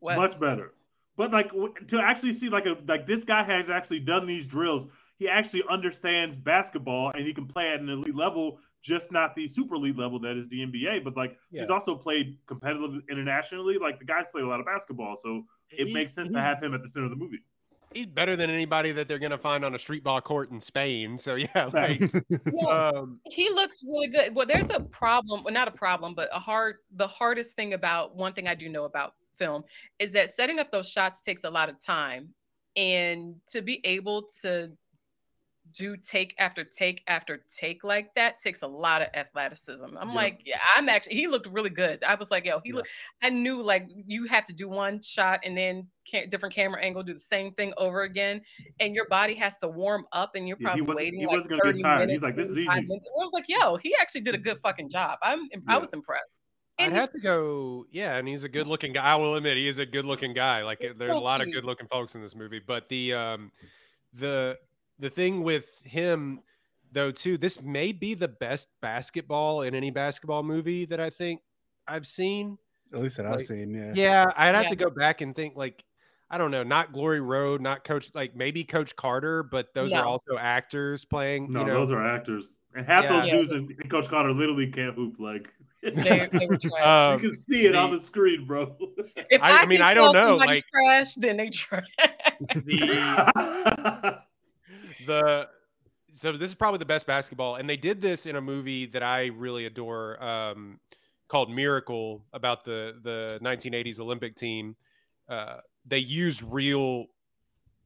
Wes. 0.00 0.16
much 0.16 0.38
better. 0.38 0.72
But 1.16 1.30
like 1.30 1.50
to 1.88 2.00
actually 2.02 2.32
see 2.32 2.48
like 2.48 2.66
a 2.66 2.76
like 2.88 3.06
this 3.06 3.22
guy 3.22 3.44
has 3.44 3.70
actually 3.70 4.00
done 4.00 4.26
these 4.26 4.46
drills. 4.46 4.88
He 5.16 5.28
actually 5.28 5.62
understands 5.70 6.36
basketball 6.36 7.12
and 7.14 7.24
he 7.24 7.32
can 7.32 7.46
play 7.46 7.72
at 7.72 7.78
an 7.80 7.88
elite 7.88 8.16
level, 8.16 8.58
just 8.82 9.12
not 9.12 9.36
the 9.36 9.46
super 9.46 9.76
elite 9.76 9.96
level 9.96 10.18
that 10.20 10.36
is 10.36 10.48
the 10.48 10.66
NBA. 10.66 11.04
But 11.04 11.16
like 11.16 11.36
he's 11.52 11.70
also 11.70 11.94
played 11.94 12.36
competitive 12.46 13.00
internationally. 13.08 13.78
Like 13.78 14.00
the 14.00 14.04
guy's 14.04 14.30
played 14.32 14.42
a 14.44 14.48
lot 14.48 14.58
of 14.58 14.66
basketball, 14.66 15.14
so 15.16 15.44
it 15.70 15.86
He- 15.86 15.94
makes 15.94 16.12
sense 16.12 16.32
to 16.32 16.40
have 16.40 16.60
him 16.60 16.74
at 16.74 16.82
the 16.82 16.88
center 16.88 17.04
of 17.06 17.10
the 17.10 17.16
movie. 17.16 17.38
He's 17.94 18.06
better 18.06 18.36
than 18.36 18.50
anybody 18.50 18.92
that 18.92 19.08
they're 19.08 19.18
gonna 19.18 19.38
find 19.38 19.64
on 19.64 19.74
a 19.74 19.78
street 19.78 20.04
ball 20.04 20.20
court 20.20 20.50
in 20.50 20.60
Spain. 20.60 21.16
So 21.16 21.36
yeah, 21.36 21.70
like, 21.72 22.00
Yeah, 22.00 22.68
um, 22.68 23.20
he 23.24 23.48
looks 23.50 23.82
really 23.84 24.08
good. 24.08 24.34
Well, 24.34 24.46
there's 24.46 24.66
a 24.70 24.80
problem, 24.80 25.44
well, 25.44 25.54
not 25.54 25.68
a 25.68 25.72
problem, 25.72 26.14
but 26.14 26.28
a 26.32 26.38
hard. 26.38 26.76
The 26.96 27.06
hardest 27.06 27.52
thing 27.52 27.74
about 27.74 28.16
one 28.16 28.32
thing 28.32 28.46
I 28.46 28.54
do 28.54 28.68
know 28.68 28.84
about 28.84 29.14
film 29.38 29.64
is 29.98 30.12
that 30.12 30.34
setting 30.36 30.58
up 30.58 30.70
those 30.70 30.88
shots 30.88 31.20
takes 31.20 31.44
a 31.44 31.50
lot 31.50 31.68
of 31.68 31.80
time, 31.84 32.28
and 32.76 33.36
to 33.52 33.62
be 33.62 33.80
able 33.84 34.28
to 34.42 34.70
do 35.72 35.96
take 35.96 36.34
after 36.38 36.62
take 36.62 37.02
after 37.08 37.44
take 37.56 37.82
like 37.84 38.14
that 38.14 38.40
takes 38.42 38.62
a 38.62 38.66
lot 38.66 39.00
of 39.02 39.08
athleticism. 39.14 39.84
I'm 39.98 40.08
Yep. 40.08 40.16
like, 40.16 40.40
yeah, 40.44 40.58
I'm 40.76 40.88
actually. 40.88 41.16
He 41.16 41.26
looked 41.26 41.46
really 41.48 41.70
good. 41.70 42.04
I 42.04 42.14
was 42.14 42.30
like, 42.30 42.44
yo, 42.44 42.60
he 42.62 42.70
Yeah. 42.70 42.76
looked. 42.76 42.88
I 43.22 43.30
knew 43.30 43.62
like 43.62 43.88
you 44.06 44.26
have 44.26 44.44
to 44.46 44.52
do 44.52 44.68
one 44.68 45.00
shot 45.02 45.40
and 45.44 45.56
then 45.56 45.88
ca- 46.10 46.26
different 46.26 46.54
camera 46.54 46.82
angle, 46.82 47.02
do 47.02 47.14
the 47.14 47.18
same 47.18 47.52
thing 47.54 47.72
over 47.76 48.02
again, 48.02 48.42
and 48.78 48.94
your 48.94 49.08
body 49.08 49.34
has 49.36 49.54
to 49.62 49.68
warm 49.68 50.06
up, 50.12 50.34
and 50.34 50.46
you're 50.46 50.58
Yeah, 50.60 50.74
he 50.74 50.80
probably 50.80 50.82
wasn't- 50.82 51.04
waiting. 51.06 51.20
he 51.20 51.26
like 51.26 51.34
wasn't 51.34 51.50
gonna 51.50 51.62
get 51.62 51.68
30 51.68 51.82
tired. 51.82 52.10
He's 52.10 52.22
like, 52.22 52.36
"This 52.36 52.50
is 52.50 52.58
easy." 52.58 52.68
minutes. 52.68 52.90
I 52.90 53.24
was 53.24 53.30
like, 53.32 53.48
yo, 53.48 53.76
he 53.76 53.94
actually 53.98 54.20
did 54.20 54.34
a 54.34 54.38
good 54.38 54.60
fucking 54.60 54.90
job. 54.90 55.18
I'm. 55.22 55.48
I 55.66 55.74
Yeah. 55.74 55.78
was 55.78 55.92
impressed. 55.92 56.38
I'd 56.78 56.92
have 56.92 57.12
to 57.12 57.20
go. 57.20 57.86
Yeah, 57.90 58.16
and 58.16 58.26
he's 58.28 58.42
a 58.44 58.48
good 58.48 58.66
looking 58.66 58.92
guy. 58.92 59.02
I 59.04 59.14
will 59.14 59.36
admit 59.36 59.56
he 59.56 59.66
is 59.68 59.78
a 59.78 59.86
good 59.86 60.04
looking 60.04 60.34
guy. 60.34 60.62
Like 60.62 60.82
He's 60.82 60.94
there's 60.96 61.10
a 61.10 61.14
so 61.14 61.20
lot 61.20 61.40
of 61.40 61.50
good 61.52 61.64
looking 61.64 61.86
folks 61.86 62.14
in 62.16 62.20
this 62.20 62.34
movie, 62.34 62.58
but 62.58 62.88
the 62.88 63.14
um 63.14 63.52
the 64.12 64.58
the 65.04 65.10
thing 65.10 65.42
with 65.42 65.82
him 65.84 66.40
though 66.92 67.10
too, 67.10 67.36
this 67.36 67.60
may 67.60 67.92
be 67.92 68.14
the 68.14 68.28
best 68.28 68.68
basketball 68.80 69.60
in 69.62 69.74
any 69.74 69.90
basketball 69.90 70.42
movie 70.42 70.86
that 70.86 70.98
I 70.98 71.10
think 71.10 71.40
I've 71.86 72.06
seen. 72.06 72.56
At 72.92 73.00
least 73.00 73.18
that 73.18 73.26
I've 73.26 73.42
seen. 73.42 73.74
Yeah. 73.74 73.92
Yeah, 73.94 74.24
I'd 74.36 74.54
have 74.54 74.64
Yeah. 74.64 74.68
to 74.70 74.76
go 74.76 74.88
back 74.90 75.20
and 75.20 75.36
think 75.36 75.56
like 75.56 75.84
I 76.30 76.38
don't 76.38 76.50
know, 76.50 76.62
not 76.62 76.92
Glory 76.94 77.20
Road, 77.20 77.60
not 77.60 77.84
Coach 77.84 78.10
like 78.14 78.34
maybe 78.34 78.64
Coach 78.64 78.96
Carter, 78.96 79.42
but 79.42 79.74
those 79.74 79.92
are 79.92 80.04
also 80.04 80.38
actors 80.40 81.04
playing. 81.04 81.52
No, 81.52 81.60
you 81.60 81.66
know, 81.66 81.74
those 81.74 81.90
are 81.90 82.02
actors, 82.02 82.56
and 82.74 82.86
half 82.86 83.04
Yeah. 83.04 83.20
those 83.20 83.30
dudes 83.30 83.52
in, 83.52 83.76
in 83.82 83.88
Coach 83.90 84.08
Carter 84.08 84.30
literally 84.32 84.68
can't 84.70 84.94
hoop. 84.94 85.16
Like 85.18 85.52
They, 85.82 85.90
they 85.92 86.48
um, 86.82 87.20
you 87.20 87.28
can 87.28 87.36
see 87.36 87.66
it 87.66 87.76
on 87.76 87.90
the- 87.90 87.98
the 87.98 88.02
screen, 88.02 88.46
bro. 88.46 88.74
if 89.30 89.42
I- 89.42 89.62
I 89.62 89.66
mean, 89.66 89.82
I 89.82 89.92
don't 89.92 90.14
know, 90.14 90.36
like- 90.36 90.64
trash, 90.72 91.14
then 91.16 91.36
they 91.36 91.50
trash. 91.50 91.84
the 92.40 94.22
the 95.06 95.48
so 96.12 96.32
this 96.32 96.48
is 96.48 96.54
probably 96.54 96.78
the 96.78 96.84
best 96.84 97.06
basketball 97.06 97.56
and 97.56 97.68
they 97.68 97.76
did 97.76 98.00
this 98.00 98.26
in 98.26 98.36
a 98.36 98.40
movie 98.40 98.86
that 98.86 99.02
i 99.02 99.26
really 99.36 99.66
adore 99.66 100.22
um 100.22 100.78
called 101.28 101.50
miracle 101.50 102.24
about 102.32 102.62
the 102.64 102.98
the 103.02 103.38
1980s 103.42 103.98
olympic 103.98 104.36
team. 104.36 104.76
Uh 105.28 105.56
they 105.86 105.98
used 105.98 106.42
real 106.42 107.06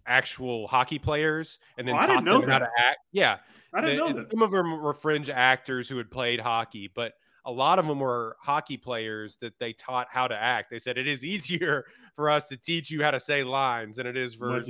actual 0.06 0.66
hockey 0.68 0.98
players 0.98 1.58
and 1.76 1.86
then 1.86 1.94
Oh, 1.94 1.98
I 1.98 2.00
taught 2.06 2.12
didn't 2.14 2.24
know 2.24 2.40
them 2.40 2.50
how 2.50 2.58
to 2.60 2.68
act. 2.78 2.98
Yeah. 3.12 3.36
I 3.74 3.80
didn't 3.80 3.96
the- 3.96 4.02
know 4.08 4.12
that. 4.20 4.30
some 4.30 4.42
of 4.42 4.50
them 4.50 4.80
were 4.82 4.94
fringe 4.94 5.28
actors 5.28 5.88
who 5.88 5.96
had 5.98 6.10
played 6.10 6.40
hockey 6.40 6.90
but 6.92 7.12
a 7.44 7.52
lot 7.52 7.78
of 7.78 7.86
them 7.86 7.98
were 8.00 8.36
hockey 8.40 8.76
players 8.76 9.36
that 9.36 9.58
they 9.58 9.72
taught 9.72 10.08
how 10.10 10.28
to 10.28 10.34
act. 10.34 10.70
They 10.70 10.78
said 10.78 10.98
it 10.98 11.08
is 11.08 11.24
easier 11.34 11.86
for 12.16 12.28
us 12.30 12.48
to 12.48 12.56
teach 12.58 12.90
you 12.90 13.02
how 13.02 13.10
to 13.10 13.20
say 13.20 13.42
lines 13.44 13.96
than 13.96 14.06
it 14.06 14.16
is 14.16 14.34
for 14.34 14.60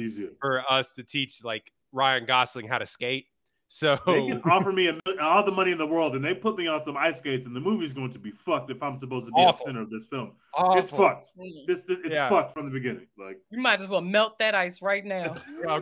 for 0.40 0.62
us 0.70 0.94
to 0.94 1.02
teach 1.02 1.42
like 1.42 1.72
Ryan 1.92 2.26
Gosling 2.26 2.68
how 2.68 2.78
to 2.78 2.86
skate. 2.86 3.26
So 3.70 3.98
They 4.06 4.26
can 4.26 4.40
offer 4.50 4.72
me 4.72 4.88
a, 4.88 4.98
all 5.22 5.44
the 5.44 5.52
money 5.52 5.72
in 5.72 5.78
the 5.78 5.86
world, 5.86 6.14
and 6.16 6.24
they 6.24 6.32
put 6.34 6.56
me 6.56 6.66
on 6.66 6.80
some 6.80 6.96
ice 6.96 7.18
skates, 7.18 7.44
and 7.44 7.54
the 7.54 7.60
movie's 7.60 7.92
going 7.92 8.10
to 8.12 8.18
be 8.18 8.30
fucked 8.30 8.70
if 8.70 8.82
I'm 8.82 8.96
supposed 8.96 9.26
to 9.26 9.32
be 9.32 9.42
at 9.42 9.56
the 9.58 9.62
center 9.62 9.82
of 9.82 9.90
this 9.90 10.08
film. 10.08 10.32
awful. 10.56 10.80
It's 10.80 10.90
fucked. 10.90 11.26
This, 11.66 11.84
this 11.84 11.98
it's 12.02 12.16
Yeah. 12.16 12.30
fucked 12.30 12.52
from 12.52 12.64
the 12.64 12.70
beginning. 12.72 13.08
Like 13.18 13.36
You 13.50 13.60
might 13.60 13.82
as 13.82 13.88
well 13.88 14.00
melt 14.00 14.38
that 14.38 14.54
ice 14.54 14.80
right 14.80 15.04
now. 15.04 15.36
Oh, 15.66 15.80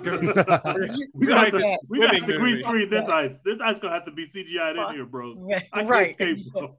we 1.14 1.26
got 1.28 1.46
idea. 1.46 1.60
to 1.60 1.78
we 1.88 2.00
got 2.00 2.10
Swimming 2.10 2.26
to 2.28 2.38
green 2.38 2.56
screen 2.58 2.90
this 2.90 3.08
ice. 3.08 3.40
This 3.40 3.60
ice 3.60 3.78
gonna 3.78 3.94
have 3.94 4.04
to 4.06 4.10
be 4.12 4.26
CGI'd 4.26 4.76
in 4.76 4.94
here, 4.96 5.06
bros. 5.06 5.40
I 5.40 5.60
can't 5.78 5.88
right. 5.88 6.10
skate, 6.10 6.38
bro. 6.52 6.76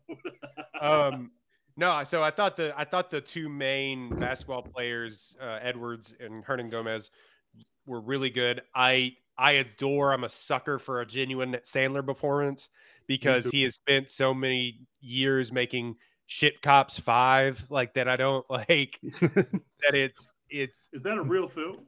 um, 0.82 1.32
no, 1.78 2.04
so 2.04 2.22
I 2.22 2.32
thought 2.32 2.58
the 2.58 2.74
I 2.78 2.84
thought 2.84 3.10
the 3.12 3.22
two 3.22 3.48
main 3.50 4.10
basketball 4.20 4.64
players, 4.64 5.38
uh, 5.42 5.60
Edwards 5.62 6.14
and 6.20 6.44
Hernangomez, 6.44 7.12
were 7.88 8.02
really 8.02 8.30
good. 8.30 8.62
I 8.76 9.16
I 9.38 9.54
adore. 9.54 10.14
I'm 10.14 10.24
a 10.24 10.30
sucker 10.30 10.80
for 10.80 11.02
a 11.02 11.06
genuine 11.06 11.54
Sandler 11.64 12.06
performance 12.06 12.70
because 13.08 13.46
he 13.46 13.64
has 13.64 13.76
spent 13.76 14.10
so 14.10 14.34
many 14.34 14.82
years 15.00 15.52
making 15.52 15.96
shit 16.28 16.62
cops 16.62 17.00
five 17.00 17.66
like 17.70 17.94
that. 17.94 18.08
I 18.08 18.18
don't 18.18 18.46
like 18.50 19.00
that. 19.22 19.94
It's 19.94 20.34
it's 20.50 20.90
Is 20.94 21.04
that 21.04 21.18
a 21.18 21.24
real 21.24 21.48
film? 21.48 21.80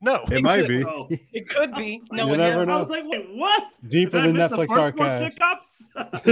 No. 0.00 0.24
It 0.30 0.42
might 0.42 0.68
be. 0.68 0.84
Oh. 0.84 1.08
It 1.10 1.48
could 1.48 1.74
be. 1.74 2.00
No 2.12 2.24
You 2.24 2.28
one 2.30 2.38
never 2.38 2.64
knows. 2.64 2.66
know. 2.66 2.74
I 2.74 2.78
was 2.78 2.90
like, 2.90 3.04
wait, 3.06 3.28
what? 3.34 3.64
Deeper 3.88 4.10
Did 4.12 4.20
I 4.20 4.26
than 4.26 4.36
miss 4.36 4.48
the 4.50 4.56
Netflix 4.56 4.68
first 4.68 4.96
four 4.96 5.06
archive. 5.06 6.22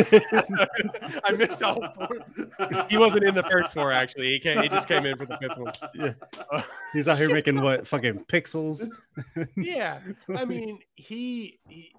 shit? 0.53 1.21
I 1.25 1.33
missed 1.33 1.63
all 1.63 1.81
four. 1.95 2.87
He 2.89 2.97
wasn't 2.99 3.25
in 3.25 3.35
the 3.35 3.43
first 3.45 3.73
four 3.73 3.93
actually. 3.93 4.27
He 4.31 4.39
came. 4.39 4.63
He 4.63 4.69
just 4.69 4.89
came 4.89 5.05
in 5.07 5.17
for 5.17 5.27
the 5.27 5.37
fifth 5.39 5.59
one. 5.59 5.73
Yeah. 5.95 6.63
He's 6.93 7.09
out 7.09 7.19
here 7.19 7.31
making 7.33 7.61
what 7.61 7.87
fucking 7.87 8.25
pixels. 8.27 8.89
yeah 9.57 9.99
i 10.37 10.45
mean 10.45 10.79
he, 10.95 11.59
he 11.69 11.91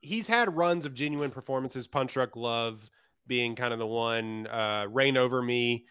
he's 0.00 0.26
had 0.26 0.56
runs 0.56 0.86
of 0.86 0.94
genuine 0.94 1.30
performances 1.30 1.86
punch 1.86 2.14
drunk 2.14 2.36
love 2.36 2.88
being 3.26 3.54
kind 3.54 3.74
of 3.74 3.78
the 3.78 3.86
one 3.86 4.46
uh 4.46 4.86
reign 4.88 5.18
over 5.18 5.42
me 5.42 5.84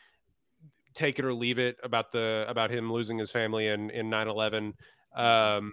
take 0.93 1.19
it 1.19 1.25
or 1.25 1.33
leave 1.33 1.59
it 1.59 1.77
about 1.83 2.11
the 2.11 2.45
about 2.47 2.71
him 2.71 2.91
losing 2.91 3.17
his 3.17 3.31
family 3.31 3.67
in 3.67 3.89
in 3.91 4.09
9-11 4.09 4.73
um 5.15 5.71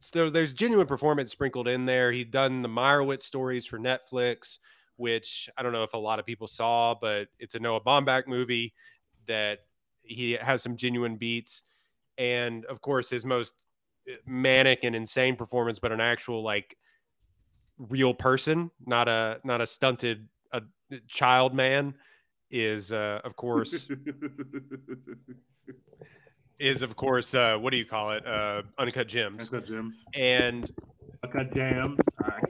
so 0.00 0.30
there's 0.30 0.54
genuine 0.54 0.86
performance 0.86 1.30
sprinkled 1.30 1.68
in 1.68 1.84
there. 1.84 2.10
He's 2.10 2.24
done 2.24 2.62
the 2.62 2.68
meyerowitz 2.68 3.24
stories 3.24 3.66
for 3.66 3.78
netflix 3.78 4.58
which 4.96 5.48
i 5.56 5.62
don't 5.62 5.72
know 5.72 5.82
if 5.82 5.94
a 5.94 5.98
lot 5.98 6.18
of 6.18 6.26
people 6.26 6.46
saw 6.46 6.94
but 6.94 7.28
it's 7.38 7.54
a 7.54 7.58
noah 7.58 7.80
baumbach 7.80 8.26
movie 8.26 8.74
that 9.26 9.60
he 10.02 10.32
has 10.32 10.62
some 10.62 10.76
genuine 10.76 11.16
beats. 11.16 11.62
And 12.18 12.64
of 12.66 12.80
course 12.80 13.08
his 13.10 13.24
most 13.24 13.66
eh, 14.08 14.16
manic 14.26 14.80
and 14.82 14.94
insane 14.94 15.36
performance 15.36 15.78
but 15.78 15.92
an 15.92 16.00
actual 16.00 16.42
like 16.42 16.76
real 17.78 18.12
person 18.12 18.70
not 18.84 19.08
a 19.08 19.38
not 19.44 19.60
a 19.60 19.66
stunted 19.66 20.28
a 20.52 20.60
child 21.08 21.54
man 21.54 21.94
is 22.50 22.92
uh 22.92 23.20
of 23.24 23.36
course 23.36 23.88
is 26.58 26.82
of 26.82 26.96
course 26.96 27.34
uh 27.34 27.56
what 27.56 27.70
do 27.70 27.76
you 27.76 27.84
call 27.86 28.10
it 28.12 28.26
uh 28.26 28.62
uncut 28.78 29.08
gems 29.08 29.48
Uncut 29.48 29.64
gems. 29.66 30.04
and 30.14 30.70
Uncut 31.22 31.54
jams. 31.54 31.98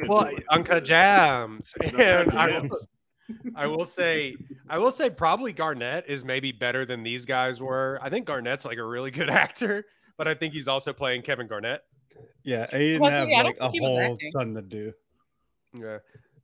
Well 0.07 0.31
uncut 0.51 0.85
jams 0.85 1.75
Uncut 1.83 2.29
and 2.29 2.33
I, 2.39 2.61
will- 2.61 2.71
I 3.57 3.67
will 3.67 3.85
say 3.85 4.37
I 4.69 4.79
will 4.79 4.91
say 4.93 5.11
probably 5.11 5.53
Garnett 5.53 6.05
is 6.09 6.25
maybe 6.25 6.53
better 6.53 6.85
than 6.85 7.03
these 7.03 7.25
guys 7.27 7.61
were. 7.61 7.99
I 8.03 8.09
think 8.11 8.27
Garnett's 8.27 8.65
like 8.65 8.79
a 8.79 8.85
really 8.85 9.11
good 9.11 9.31
actor, 9.31 9.85
but 10.17 10.29
I 10.29 10.35
think 10.35 10.55
he's 10.55 10.69
also 10.69 10.93
playing 10.93 11.23
Kevin 11.23 11.47
Garnett. 11.49 11.83
Yeah, 12.45 12.67
he 12.73 12.79
didn't 12.79 13.03
Well, 13.03 13.11
have 13.11 13.29
yeah, 13.29 13.43
like 13.43 13.57
a 13.61 13.71
think 13.71 13.75
he 13.75 13.81
was 13.81 14.07
whole 14.07 14.19
ton 14.33 14.55
to 14.55 14.63
do. 14.63 14.93
Yeah. 15.75 15.99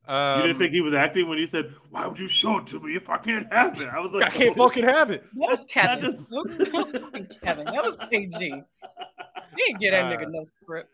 You 0.08 0.14
Um, 0.14 0.42
didn't 0.42 0.58
think 0.58 0.72
he 0.72 0.80
was 0.80 0.94
acting 0.94 1.28
when 1.28 1.36
he 1.38 1.46
said, 1.46 1.66
"Why 1.90 2.06
would 2.06 2.18
you 2.18 2.28
show 2.28 2.58
it 2.58 2.66
to 2.68 2.78
me 2.80 2.94
if 2.94 3.10
I 3.10 3.16
can't 3.18 3.52
have 3.52 3.80
it?" 3.80 3.88
I 3.88 3.98
was 3.98 4.12
like, 4.12 4.26
I 4.26 4.30
can't 4.30 4.56
fucking 4.56 4.84
have 4.84 5.10
it. 5.10 5.24
That 5.34 5.48
was 5.50 5.58
Kevin. 5.68 6.00
That 6.00 6.08
is- 6.08 6.28
That 6.30 7.10
was 7.12 7.38
Kevin. 7.42 7.64
That 7.66 7.84
was 7.84 7.96
KG. 8.12 8.38
He 8.38 9.62
didn't 9.66 9.80
get 9.80 9.90
that 9.92 10.04
Uh, 10.12 10.16
nigga 10.16 10.30
no 10.30 10.44
script. 10.44 10.90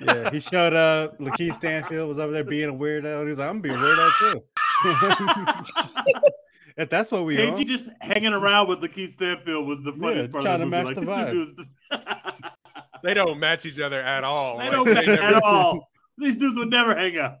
Yeah, 0.00 0.30
he 0.30 0.40
showed 0.40 0.72
up. 0.72 1.18
Lakeith 1.18 1.54
Stanfield 1.56 2.08
was 2.08 2.18
over 2.18 2.32
there 2.32 2.44
being 2.44 2.70
a 2.70 2.72
weirdo, 2.72 3.18
and 3.20 3.22
he 3.24 3.30
was 3.30 3.38
like, 3.38 3.50
"I'm 3.50 3.60
gonna 3.60 3.62
be 3.62 3.68
a 3.70 3.76
weirdo 3.76 4.32
too." 4.32 4.42
if 6.76 6.90
that's 6.90 7.10
what 7.12 7.24
we 7.24 7.36
KG 7.36 7.52
on. 7.58 7.64
just 7.66 7.90
hanging 8.00 8.32
around 8.32 8.68
with 8.68 8.80
Lakeith 8.80 9.10
Stanfield 9.10 9.66
was 9.66 9.82
the 9.82 9.92
funniest 9.92 10.28
Yeah, 10.28 10.32
part 10.32 10.44
trying 10.44 10.62
of 10.62 10.70
the 10.70 10.76
to 10.76 10.82
movie. 10.84 11.00
match 11.00 11.06
Like, 11.06 11.26
the 11.30 11.32
these 11.34 11.54
two 11.54 11.64
They 13.02 13.14
don't 13.14 13.38
match 13.38 13.66
each 13.66 13.78
other 13.78 14.00
at 14.00 14.24
all. 14.24 14.58
they 14.58 14.64
Like, 14.64 14.72
don't 14.72 14.94
match 14.94 15.06
never- 15.06 15.22
at 15.22 15.42
all. 15.44 15.90
These 16.16 16.36
dudes 16.38 16.56
would 16.56 16.70
never 16.70 16.94
hang 16.94 17.18
out. 17.18 17.38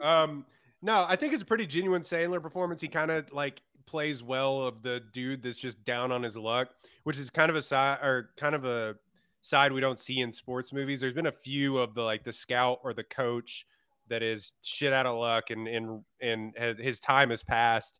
Um, 0.00 0.44
no, 0.82 1.04
I 1.08 1.16
think 1.16 1.32
it's 1.32 1.42
a 1.42 1.46
pretty 1.46 1.66
genuine 1.66 2.02
Sandler 2.02 2.42
performance. 2.42 2.80
He 2.80 2.88
kind 2.88 3.10
of 3.10 3.32
like 3.32 3.60
plays 3.86 4.22
well 4.22 4.62
of 4.62 4.82
the 4.82 5.02
dude 5.12 5.42
that's 5.42 5.58
just 5.58 5.84
down 5.84 6.12
on 6.12 6.22
his 6.22 6.36
luck, 6.36 6.70
which 7.04 7.18
is 7.18 7.28
kind 7.30 7.50
of 7.50 7.56
a 7.56 7.62
side 7.62 7.98
or 8.02 8.30
kind 8.36 8.54
of 8.54 8.64
a 8.64 8.96
side 9.42 9.72
we 9.72 9.80
don't 9.80 9.98
see 9.98 10.20
in 10.20 10.32
sports 10.32 10.72
movies. 10.72 11.00
There's 11.00 11.14
been 11.14 11.26
a 11.26 11.32
few 11.32 11.78
of 11.78 11.94
the 11.94 12.02
like 12.02 12.24
the 12.24 12.32
scout 12.32 12.78
or 12.82 12.94
the 12.94 13.04
coach 13.04 13.66
that 14.08 14.22
is 14.22 14.52
shit 14.62 14.92
out 14.92 15.06
of 15.06 15.18
luck 15.18 15.50
and 15.50 15.68
and 15.68 16.02
and 16.20 16.54
his 16.78 17.00
time 17.00 17.30
has 17.30 17.42
passed. 17.42 17.99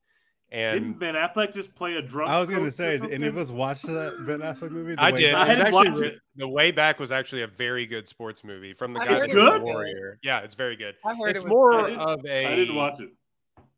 Didn't 0.50 0.84
And 0.84 0.98
Ben 0.98 1.14
Affleck 1.14 1.52
just 1.54 1.74
play 1.76 1.94
a 1.96 2.02
drunk? 2.02 2.28
I 2.30 2.40
was 2.40 2.50
gonna 2.50 2.72
say, 2.72 2.98
did 2.98 3.12
any 3.12 3.28
of 3.28 3.36
us 3.38 3.48
watch 3.50 3.82
that 3.82 4.24
Ben 4.26 4.40
Affleck 4.40 4.70
movie? 4.72 4.96
The 4.96 5.00
I 5.00 5.12
Way 5.12 5.20
did. 5.20 5.34
I 5.34 5.42
It 5.44 5.48
was 5.48 5.56
didn't 5.58 5.66
actually 5.74 5.90
watch 5.90 5.98
re- 6.00 6.06
it. 6.08 6.18
the 6.36 6.48
way 6.48 6.70
back 6.72 6.98
was 6.98 7.12
actually 7.12 7.42
a 7.42 7.46
very 7.46 7.86
good 7.86 8.08
sports 8.08 8.42
movie 8.42 8.72
from 8.74 8.92
the 8.92 9.00
I 9.00 9.06
guy 9.06 9.12
heard 9.12 9.22
that 9.22 9.24
it 9.30 9.34
did 9.34 9.36
The 9.36 9.50
good. 9.50 9.62
Warrior. 9.62 10.18
Yeah, 10.24 10.40
it's 10.40 10.54
very 10.56 10.74
good. 10.76 10.96
I 11.04 11.14
heard 11.14 11.30
It's 11.30 11.40
it 11.40 11.44
was 11.44 11.50
more 11.50 11.74
I 11.74 11.82
didn't- 11.90 12.00
of 12.00 12.26
a 12.26 12.46
I 12.46 12.56
didn't 12.56 12.74
watch 12.74 13.00
it. 13.00 13.10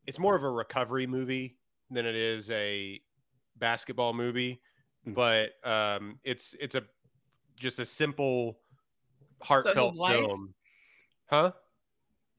it's 0.07 0.17
more 0.19 0.35
of 0.35 0.43
a 0.43 0.49
recovery 0.49 1.05
movie 1.05 1.57
than 1.91 2.05
it 2.07 2.15
is 2.15 2.49
a 2.49 2.99
basketball 3.57 4.13
movie 4.13 4.59
Mm. 5.07 5.13
but 5.15 5.49
um 5.69 6.17
it's 6.23 6.55
it's 6.61 6.75
a 6.75 6.83
just 7.57 7.77
a 7.79 7.85
simple 7.85 8.57
heartfelt 9.41 9.95
life? 9.95 10.15
film 10.17 10.53
huh 11.29 11.51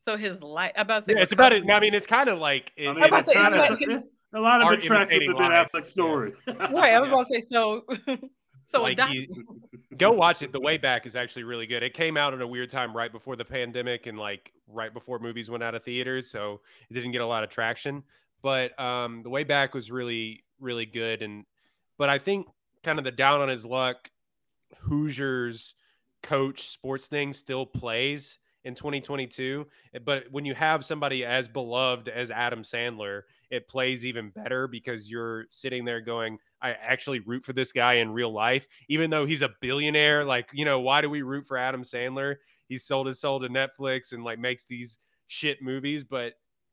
so 0.04 0.16
his 0.16 0.42
life. 0.42 0.72
About 0.74 1.00
to 1.06 1.12
say 1.12 1.16
yeah, 1.16 1.22
it's 1.22 1.32
about 1.32 1.52
it 1.52 1.62
i 1.70 1.78
mean 1.80 1.92
it's 1.94 2.06
kind 2.06 2.28
of 2.30 2.38
like 2.38 2.72
it, 2.76 2.88
I 2.88 2.92
mean, 2.94 3.04
about 3.04 3.20
it's 3.20 3.32
kind 3.32 3.54
of 3.54 3.60
like- 3.80 4.04
a 4.34 4.40
lot 4.40 4.60
of 4.60 4.66
Art 4.66 4.78
it 4.78 4.82
tracks 4.82 5.12
with 5.12 5.20
the 5.20 5.26
imitating 5.26 5.50
Ben. 5.50 5.66
Affleck 5.66 5.84
story. 5.84 6.32
Right, 6.46 6.92
I 6.94 7.00
was 7.00 7.08
about 7.08 7.28
to 7.28 7.34
say 7.34 7.44
so. 7.50 7.84
so 8.64 8.82
Like, 8.82 8.94
adopt- 8.94 9.12
you- 9.14 9.60
go 9.96 10.10
watch 10.10 10.42
it 10.42 10.50
the 10.52 10.60
way 10.60 10.76
back 10.76 11.06
is 11.06 11.14
actually 11.14 11.44
really 11.44 11.68
good 11.68 11.84
it 11.84 11.94
came 11.94 12.16
out 12.16 12.34
at 12.34 12.40
a 12.40 12.46
weird 12.46 12.68
time 12.68 12.96
right 12.96 13.12
before 13.12 13.36
the 13.36 13.44
pandemic 13.44 14.06
and 14.06 14.18
like 14.18 14.50
right 14.66 14.92
before 14.92 15.20
movies 15.20 15.48
went 15.48 15.62
out 15.62 15.72
of 15.76 15.84
theaters 15.84 16.28
so 16.28 16.60
it 16.90 16.94
didn't 16.94 17.12
get 17.12 17.20
a 17.20 17.26
lot 17.26 17.44
of 17.44 17.48
traction 17.50 18.02
but 18.42 18.76
um 18.80 19.22
the 19.22 19.30
way 19.30 19.44
back 19.44 19.72
was 19.72 19.92
really 19.92 20.42
really 20.58 20.84
good 20.86 21.22
and 21.22 21.44
but 21.96 22.08
i 22.08 22.18
think 22.18 22.48
kind 22.82 22.98
of 22.98 23.04
the 23.04 23.12
down 23.12 23.40
on 23.40 23.48
his 23.48 23.64
luck 23.64 24.10
hoosiers 24.80 25.74
coach 26.22 26.68
sports 26.68 27.06
thing 27.06 27.32
still 27.32 27.66
plays 27.66 28.38
in 28.64 28.74
2022 28.74 29.66
eh, 29.94 29.98
but 30.05 30.24
when 30.31 30.44
you 30.44 30.55
have 30.55 30.85
somebody 30.85 31.24
as 31.24 31.48
beloved 31.48 32.09
as 32.09 32.31
adam 32.31 32.62
sandler 32.62 33.22
it 33.50 33.68
plays 33.68 34.05
even 34.05 34.31
better 34.31 34.66
because 34.66 35.11
you're 35.11 35.44
sitting 35.50 35.85
there 35.85 36.00
going 36.00 36.38
I 36.64 36.70
actually 36.70 37.20
root 37.20 37.44
for 37.44 37.53
this 37.53 37.72
guy 37.72 37.94
in 37.94 38.11
real 38.11 38.33
life, 38.33 38.66
even 38.88 39.11
though 39.11 39.27
he's 39.27 39.42
a 39.42 39.50
billionaire. 39.61 40.24
Like, 40.24 40.48
you 40.55 40.64
know, 40.64 40.81
why 40.81 41.03
do 41.03 41.11
we 41.11 41.20
root 41.20 41.46
for 41.46 41.59
Adam 41.59 41.83
Sandler? 41.83 42.37
He 42.68 42.79
sold 42.79 43.07
his 43.07 43.20
soul 43.20 43.38
to 43.40 43.48
Netflix 43.50 44.14
and 44.14 44.24
like 44.24 44.38
makes 44.38 44.64
these 44.64 44.96
shit 45.27 45.61
movies, 45.61 46.05
but 46.05 46.33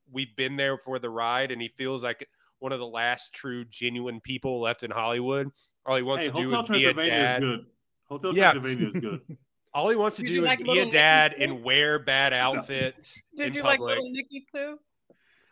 we've 0.10 0.34
been 0.38 0.56
there 0.56 0.78
for 0.78 0.98
the 0.98 1.10
ride, 1.10 1.52
and 1.52 1.62
he 1.62 1.68
feels 1.78 2.06
like 2.06 2.26
one 2.60 2.72
of 2.72 2.80
the 2.80 2.88
last 2.88 3.34
true, 3.34 3.66
genuine 3.66 4.22
people 4.22 4.62
left 4.62 4.84
in 4.84 4.92
Hollywood. 4.92 5.50
All 5.86 5.98
he 5.98 6.04
wants 6.04 6.24
hey, 6.24 6.32
to 6.32 6.38
do 6.38 6.56
Hotel 6.56 6.62
is 6.62 6.70
be 6.70 6.86
a 6.86 6.94
Transylvania 6.94 7.36
is 7.36 7.44
good. 7.44 7.66
Hotel 8.06 8.34
Yeah. 8.34 8.52
Transylvania 8.52 8.88
is 8.88 8.96
good. 8.96 9.22
All 9.74 9.90
he 9.90 9.96
wants 9.96 10.18
to 10.18 10.24
Did 10.24 10.28
do 10.30 10.34
you 10.36 10.42
is 10.42 10.48
like 10.48 10.64
be 10.64 10.80
a 10.80 10.90
dad 10.90 11.36
too? 11.38 11.44
and 11.44 11.64
wear 11.64 11.98
bad 12.00 12.34
outfits 12.34 13.22
Did 13.38 13.48
in 13.48 13.54
you 13.54 13.64
like. 13.64 13.80
Little 13.80 14.10
Nicky 14.12 14.46
too? 14.54 14.78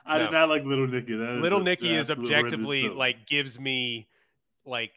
I 0.05 0.17
No. 0.17 0.25
did 0.25 0.31
not 0.31 0.49
like 0.49 0.63
Little 0.65 0.87
Nicky. 0.87 1.15
That 1.15 1.37
is 1.37 1.41
Little 1.41 1.61
a- 1.61 1.63
Nicky 1.63 1.93
is 1.93 2.07
that's 2.07 2.19
a 2.19 2.21
horrendous 2.21 2.53
objectively 2.53 2.89
like 2.89 3.27
gives 3.27 3.59
me 3.59 4.07
like 4.65 4.91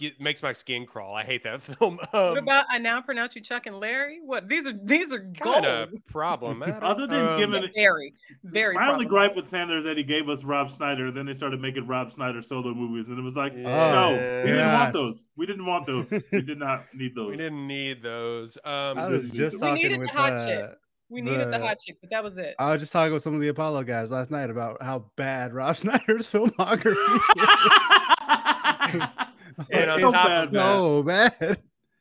get, 0.00 0.20
makes 0.20 0.42
my 0.42 0.52
skin 0.52 0.86
crawl. 0.86 1.14
I 1.14 1.22
hate 1.24 1.44
that 1.44 1.62
film. 1.78 1.98
what 2.10 2.14
Um, 2.14 2.36
about 2.38 2.64
I 2.70 2.78
now 2.78 3.00
pronounce 3.02 3.36
you 3.36 3.42
Chuck 3.42 3.66
and 3.66 3.78
Larry? 3.78 4.18
What 4.24 4.48
these 4.48 4.66
are 4.66 4.72
these 4.72 5.12
are 5.12 5.20
kind 5.20 5.64
gold. 5.64 5.66
of 5.66 6.06
problematic. 6.08 6.78
Other 6.82 7.06
than 7.06 7.24
Um, 7.26 7.38
giving 7.38 7.62
Yeah, 7.62 7.68
it- 7.68 7.72
very, 7.74 8.14
very. 8.42 8.74
My 8.74 8.88
only 8.90 9.04
gripe 9.06 9.36
with 9.36 9.44
Sandler 9.44 9.78
is 9.78 9.84
that 9.84 9.96
he 9.96 10.02
gave 10.02 10.28
us 10.28 10.42
Rob 10.44 10.70
Schneider, 10.70 11.06
and 11.08 11.16
then 11.16 11.26
they 11.26 11.34
started 11.34 11.60
making 11.60 11.86
Rob 11.86 12.10
Schneider 12.10 12.40
solo 12.42 12.74
movies, 12.74 13.08
and 13.08 13.18
it 13.18 13.22
was 13.22 13.36
like, 13.36 13.52
Oh, 13.54 13.62
no, 13.62 14.12
we 14.44 14.50
didn't 14.50 14.72
want 14.72 14.92
those. 14.92 15.30
We 15.36 15.46
didn't 15.46 15.66
want 15.66 15.86
those. 15.86 16.24
We 16.32 16.42
did 16.42 16.58
not 16.58 16.86
need 16.94 17.14
those. 17.14 17.30
We 17.30 17.36
didn't 17.36 17.66
need 17.66 18.02
those. 18.02 18.56
Um, 18.64 18.98
I 18.98 19.08
was 19.08 19.22
We 19.24 19.30
just 19.30 19.56
We 19.56 19.60
talking 19.60 19.82
needed 19.82 19.98
with 19.98 20.08
the 20.08 20.16
hot 20.16 20.32
uh. 20.32 20.68
We 21.12 21.20
needed 21.22 21.40
the 21.48 21.50
the- 21.50 21.58
hot 21.58 21.76
chick, 21.84 21.96
but 22.00 22.08
that 22.10 22.22
was 22.22 22.38
it. 22.38 22.54
I 22.60 22.70
was 22.70 22.80
just 22.80 22.92
talking 22.92 23.12
with 23.12 23.22
some 23.24 23.34
of 23.34 23.40
the 23.40 23.48
Apollo 23.48 23.82
guys 23.82 24.10
last 24.12 24.30
night 24.30 24.48
about 24.48 24.80
how 24.80 25.10
bad 25.16 25.52
Rob 25.52 25.76
Schneider's 25.76 26.30
filmography 26.30 26.94
is. 28.94 29.06
And 29.70 29.90
on 29.90 30.00
It's 30.00 30.10
top 30.12 30.26
of 30.50 30.54
so 30.54 31.02
bad. 31.02 31.58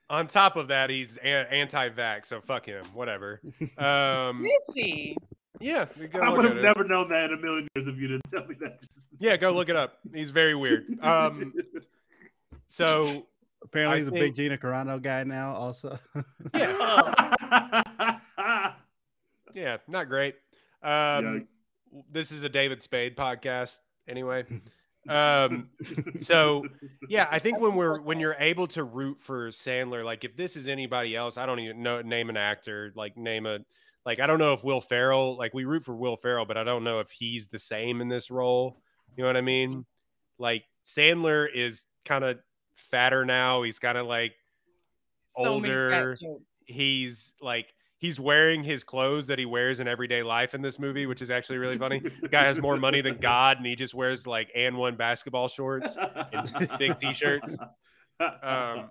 on 0.10 0.28
top 0.28 0.56
of 0.56 0.68
that, 0.70 0.90
he's 0.90 1.18
a- 1.18 1.54
anti-vax, 1.54 2.28
so 2.28 2.42
fuck 2.42 2.66
him. 2.66 2.86
Whatever. 2.94 3.42
Um, 3.78 4.46
Is 4.78 5.16
yeah, 5.62 5.86
we 6.00 6.08
go 6.08 6.20
I 6.22 6.30
would 6.30 6.46
have 6.46 6.62
never 6.62 6.86
known 6.86 7.10
that 7.10 7.32
in 7.32 7.38
a 7.38 7.42
million 7.42 7.68
years 7.76 7.88
if 7.88 7.98
you 7.98 8.08
didn't 8.08 8.24
tell 8.32 8.46
me 8.46 8.56
that. 8.62 8.80
Just- 8.80 9.10
Yeah, 9.20 9.36
go 9.36 9.52
look 9.52 9.68
it 9.70 9.76
up. 9.76 10.00
He's 10.14 10.30
very 10.30 10.56
weird. 10.56 10.86
Um, 11.02 11.54
so 12.68 13.26
Apparently, 13.62 13.98
I 13.98 14.00
he's 14.00 14.08
a 14.08 14.12
big 14.12 14.36
Gina 14.36 14.58
Carano 14.58 15.02
guy 15.02 15.26
now. 15.26 15.52
Also, 15.54 16.00
yeah, 16.56 18.20
yeah, 19.54 19.78
not 19.88 20.08
great. 20.08 20.36
Um, 20.82 21.44
this 22.10 22.32
is 22.32 22.44
a 22.44 22.50
David 22.50 22.82
Spade 22.82 23.18
podcast 23.18 23.80
anyway. 24.08 24.46
Um, 25.08 25.70
so 26.20 26.66
yeah, 27.08 27.28
I 27.32 27.40
think 27.40 27.60
when 27.60 27.76
we're 27.76 28.00
when 28.02 28.20
you're 28.20 28.36
able 28.40 28.68
to 28.68 28.84
root 28.84 29.20
for 29.22 29.50
Sandler, 29.50 30.04
like 30.04 30.24
if 30.24 30.36
this 30.36 30.56
is 30.56 30.68
anybody 30.68 31.16
else, 31.16 31.38
I 31.38 31.46
don't 31.46 31.60
even 31.60 31.82
know 31.82 32.02
name 32.02 32.30
an 32.30 32.38
actor, 32.38 32.92
like 32.96 33.18
name 33.18 33.46
a 33.46 33.60
like 34.06 34.20
I 34.20 34.28
don't 34.28 34.40
know 34.40 34.54
if 34.54 34.64
Will 34.64 34.82
Ferrell, 34.82 35.38
like 35.38 35.54
we 35.54 35.66
root 35.66 35.84
for 35.84 35.96
Will 35.96 36.18
Ferrell, 36.18 36.46
but 36.46 36.58
I 36.58 36.64
don't 36.64 36.84
know 36.84 37.00
if 37.00 37.12
he's 37.12 37.48
the 37.48 37.60
same 37.60 38.02
in 38.02 38.08
this 38.08 38.30
role. 38.30 38.82
You 39.16 39.24
know 39.24 39.30
what 39.30 39.38
I 39.38 39.42
mean? 39.42 39.86
Like 40.38 40.64
Sandler 40.86 41.48
is 41.54 41.86
kind 42.06 42.24
of 42.24 42.40
fatter 42.76 43.26
now. 43.26 43.64
He's 43.64 43.80
kind 43.80 43.98
of 43.98 44.06
like 44.06 44.34
So 45.28 45.46
older. 45.46 46.18
He's 46.66 47.34
like 47.42 47.74
he's 48.00 48.20
wearing 48.20 48.64
his 48.64 48.84
clothes 48.84 49.28
that 49.28 49.38
he 49.38 49.46
wears 49.46 49.80
in 49.80 49.88
everyday 49.88 50.24
life 50.24 50.56
in 50.56 50.62
this 50.62 50.80
movie, 50.80 51.06
which 51.06 51.22
is 51.22 51.30
actually 51.30 51.58
really 51.58 51.78
funny. 51.78 52.00
The 52.00 52.30
guy 52.30 52.44
has 52.44 52.60
more 52.60 52.78
money 52.78 53.02
than 53.02 53.18
God, 53.22 53.58
and 53.58 53.66
he 53.66 53.76
just 53.76 53.94
wears 53.94 54.26
like 54.26 54.50
and 54.56 54.78
one 54.78 54.96
basketball 54.96 55.48
shorts 55.48 55.98
and 56.34 56.70
big 56.80 56.98
t-shirts. 56.98 57.58
Um, 58.20 58.90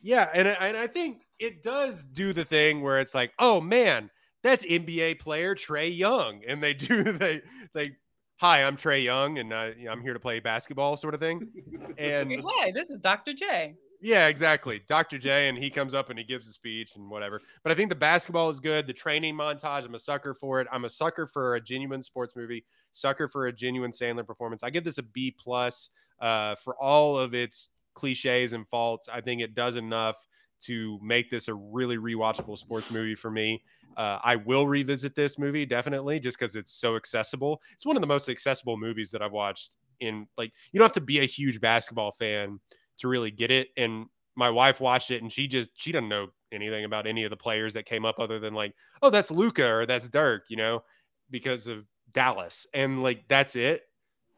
yeah, 0.00 0.30
and 0.32 0.48
I, 0.48 0.52
and 0.52 0.76
I 0.76 0.86
think 0.86 1.22
it 1.38 1.62
does 1.62 2.04
do 2.04 2.32
the 2.32 2.44
thing 2.44 2.82
where 2.82 2.98
it's 3.00 3.14
like, 3.14 3.32
oh 3.38 3.60
man, 3.60 4.10
that's 4.42 4.64
NBA 4.64 5.20
player 5.20 5.54
Trae 5.54 5.96
Young, 5.96 6.42
and 6.46 6.62
they 6.62 6.74
do 6.74 7.02
they 7.12 7.42
they. 7.74 7.92
Hi, 8.38 8.64
I'm 8.64 8.76
Trae 8.76 9.04
Young, 9.04 9.38
and 9.38 9.54
I, 9.54 9.72
I'm 9.88 10.00
here 10.00 10.14
to 10.14 10.18
play 10.18 10.40
basketball, 10.40 10.96
sort 10.96 11.14
of 11.14 11.20
thing. 11.20 11.48
And 11.96 12.28
Hey, 12.32 12.72
this 12.72 12.90
is 12.90 12.98
Dr. 12.98 13.34
J. 13.34 13.76
yeah, 14.04 14.26
exactly. 14.26 14.82
Dr. 14.88 15.16
J, 15.16 15.48
and 15.48 15.56
he 15.56 15.70
comes 15.70 15.94
up 15.94 16.10
and 16.10 16.18
he 16.18 16.24
gives 16.24 16.48
a 16.48 16.52
speech 16.52 16.96
and 16.96 17.08
whatever. 17.08 17.40
But 17.62 17.70
I 17.70 17.76
think 17.76 17.88
the 17.88 17.94
basketball 17.94 18.50
is 18.50 18.58
good. 18.58 18.88
The 18.88 18.92
training 18.92 19.36
montage, 19.36 19.84
I'm 19.84 19.94
a 19.94 19.98
sucker 19.98 20.34
for 20.34 20.60
it. 20.60 20.66
I'm 20.72 20.84
a 20.84 20.90
sucker 20.90 21.24
for 21.24 21.54
a 21.54 21.60
genuine 21.60 22.02
sports 22.02 22.34
movie, 22.34 22.64
sucker 22.90 23.28
for 23.28 23.46
a 23.46 23.52
genuine 23.52 23.92
Sandler 23.92 24.26
performance. 24.26 24.64
I 24.64 24.70
give 24.70 24.82
this 24.82 24.98
a 24.98 25.04
B 25.04 25.30
plus 25.38 25.90
uh, 26.20 26.56
for 26.56 26.74
all 26.82 27.16
of 27.16 27.32
its 27.32 27.70
cliches 27.94 28.54
and 28.54 28.68
faults. 28.68 29.08
I 29.08 29.20
think 29.20 29.40
it 29.40 29.54
does 29.54 29.76
enough 29.76 30.16
to 30.62 30.98
make 31.00 31.30
this 31.30 31.46
a 31.46 31.54
really 31.54 31.96
rewatchable 31.96 32.58
sports 32.58 32.90
movie 32.90 33.14
for 33.14 33.30
me. 33.30 33.62
Uh, 33.96 34.18
I 34.24 34.34
will 34.36 34.66
revisit 34.66 35.14
this 35.14 35.38
movie 35.38 35.64
definitely 35.64 36.18
just 36.18 36.40
because 36.40 36.56
it's 36.56 36.72
so 36.72 36.96
accessible. 36.96 37.62
It's 37.74 37.86
one 37.86 37.96
of 37.96 38.00
the 38.00 38.08
most 38.08 38.28
accessible 38.28 38.76
movies 38.76 39.12
that 39.12 39.22
I've 39.22 39.32
watched 39.32 39.76
in 40.00 40.26
like 40.36 40.52
you 40.72 40.78
don't 40.78 40.84
have 40.84 40.92
to 40.92 41.00
be 41.00 41.20
a 41.20 41.24
huge 41.24 41.60
basketball 41.60 42.10
fan 42.10 42.58
to 42.98 43.08
really 43.08 43.30
get 43.30 43.50
it. 43.50 43.68
And 43.76 44.06
my 44.34 44.50
wife 44.50 44.80
watched 44.80 45.10
it 45.10 45.22
and 45.22 45.32
she 45.32 45.46
just 45.46 45.70
she 45.74 45.92
doesn't 45.92 46.08
know 46.08 46.28
anything 46.52 46.84
about 46.84 47.06
any 47.06 47.24
of 47.24 47.30
the 47.30 47.36
players 47.36 47.74
that 47.74 47.86
came 47.86 48.04
up 48.04 48.18
other 48.18 48.38
than 48.38 48.54
like, 48.54 48.74
oh, 49.02 49.10
that's 49.10 49.30
Luka 49.30 49.66
or 49.66 49.86
that's 49.86 50.08
Dirk, 50.08 50.44
you 50.48 50.56
know, 50.56 50.82
because 51.30 51.66
of 51.66 51.84
Dallas. 52.12 52.66
And 52.74 53.02
like 53.02 53.24
that's 53.28 53.56
it. 53.56 53.82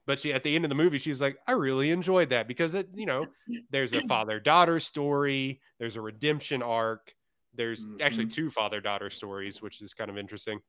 But 0.06 0.20
she 0.20 0.32
at 0.32 0.42
the 0.42 0.54
end 0.54 0.64
of 0.64 0.68
the 0.68 0.74
movie, 0.74 0.98
she 0.98 1.10
was 1.10 1.20
like, 1.20 1.38
I 1.46 1.52
really 1.52 1.90
enjoyed 1.90 2.30
that 2.30 2.46
because 2.46 2.74
it, 2.74 2.88
you 2.94 3.06
know, 3.06 3.26
there's 3.70 3.94
a 3.94 4.02
father-daughter 4.08 4.80
story, 4.80 5.60
there's 5.78 5.96
a 5.96 6.00
redemption 6.00 6.62
arc, 6.62 7.14
there's 7.54 7.86
actually 8.00 8.26
mm-hmm. 8.26 8.34
two 8.34 8.50
father-daughter 8.50 9.10
stories, 9.10 9.62
which 9.62 9.80
is 9.80 9.94
kind 9.94 10.10
of 10.10 10.18
interesting. 10.18 10.60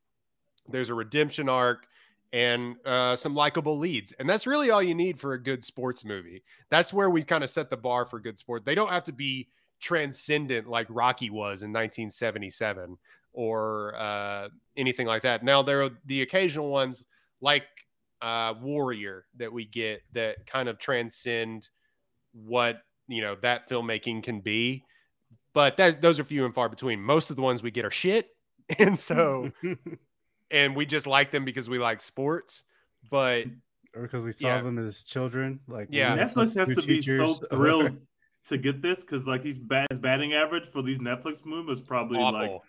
There's 0.68 0.88
a 0.88 0.94
redemption 0.94 1.48
arc 1.48 1.86
and 2.32 2.76
uh, 2.84 3.16
some 3.16 3.34
likable 3.34 3.78
leads. 3.78 4.12
And 4.12 4.28
that's 4.28 4.46
really 4.46 4.70
all 4.70 4.82
you 4.82 4.94
need 4.94 5.18
for 5.18 5.32
a 5.32 5.42
good 5.42 5.64
sports 5.64 6.04
movie. 6.04 6.42
That's 6.70 6.92
where 6.92 7.10
we've 7.10 7.26
kind 7.26 7.44
of 7.44 7.50
set 7.50 7.70
the 7.70 7.76
bar 7.76 8.04
for 8.04 8.20
good 8.20 8.38
sport. 8.38 8.64
They 8.64 8.74
don't 8.74 8.90
have 8.90 9.04
to 9.04 9.12
be 9.12 9.48
transcendent 9.80 10.66
like 10.66 10.86
Rocky 10.90 11.30
was 11.30 11.62
in 11.62 11.70
1977 11.72 12.98
or 13.32 13.94
uh, 13.96 14.48
anything 14.76 15.06
like 15.06 15.22
that. 15.22 15.44
Now, 15.44 15.62
there 15.62 15.84
are 15.84 15.90
the 16.06 16.22
occasional 16.22 16.68
ones 16.68 17.04
like 17.40 17.64
uh, 18.22 18.54
Warrior 18.60 19.26
that 19.36 19.52
we 19.52 19.66
get 19.66 20.02
that 20.12 20.46
kind 20.46 20.68
of 20.68 20.78
transcend 20.78 21.68
what, 22.32 22.82
you 23.08 23.20
know, 23.20 23.36
that 23.42 23.68
filmmaking 23.68 24.22
can 24.22 24.40
be. 24.40 24.84
But 25.52 25.76
that, 25.76 26.00
those 26.02 26.18
are 26.18 26.24
few 26.24 26.44
and 26.44 26.54
far 26.54 26.68
between. 26.68 27.00
Most 27.00 27.30
of 27.30 27.36
the 27.36 27.42
ones 27.42 27.62
we 27.62 27.70
get 27.70 27.84
are 27.84 27.90
shit. 27.90 28.30
And 28.80 28.98
so 28.98 29.52
and 30.50 30.76
we 30.76 30.86
just 30.86 31.06
like 31.06 31.30
them 31.30 31.44
because 31.44 31.68
we 31.68 31.78
like 31.78 32.00
sports. 32.00 32.64
But 33.10 33.46
mm, 33.46 33.56
or 33.94 34.02
because 34.02 34.22
we 34.22 34.32
saw 34.32 34.46
Yeah. 34.48 34.62
them 34.62 34.78
as 34.78 35.02
children. 35.02 35.60
Like 35.68 35.88
Yeah. 35.90 36.16
Netflix 36.16 36.56
has 36.56 36.68
two 36.68 36.80
to 36.80 36.86
be 36.86 37.00
so 37.02 37.26
teachers. 37.26 37.48
thrilled 37.50 37.96
to 38.46 38.58
get 38.58 38.80
this 38.82 39.02
because 39.02 39.26
like 39.26 39.42
he's 39.42 39.58
bad 39.58 39.86
his 39.90 39.98
batting 39.98 40.32
average 40.32 40.66
for 40.68 40.82
these 40.82 40.98
Netflix 40.98 41.44
movies 41.44 41.78
is 41.80 41.84
probably 41.84 42.18
like 42.20 42.60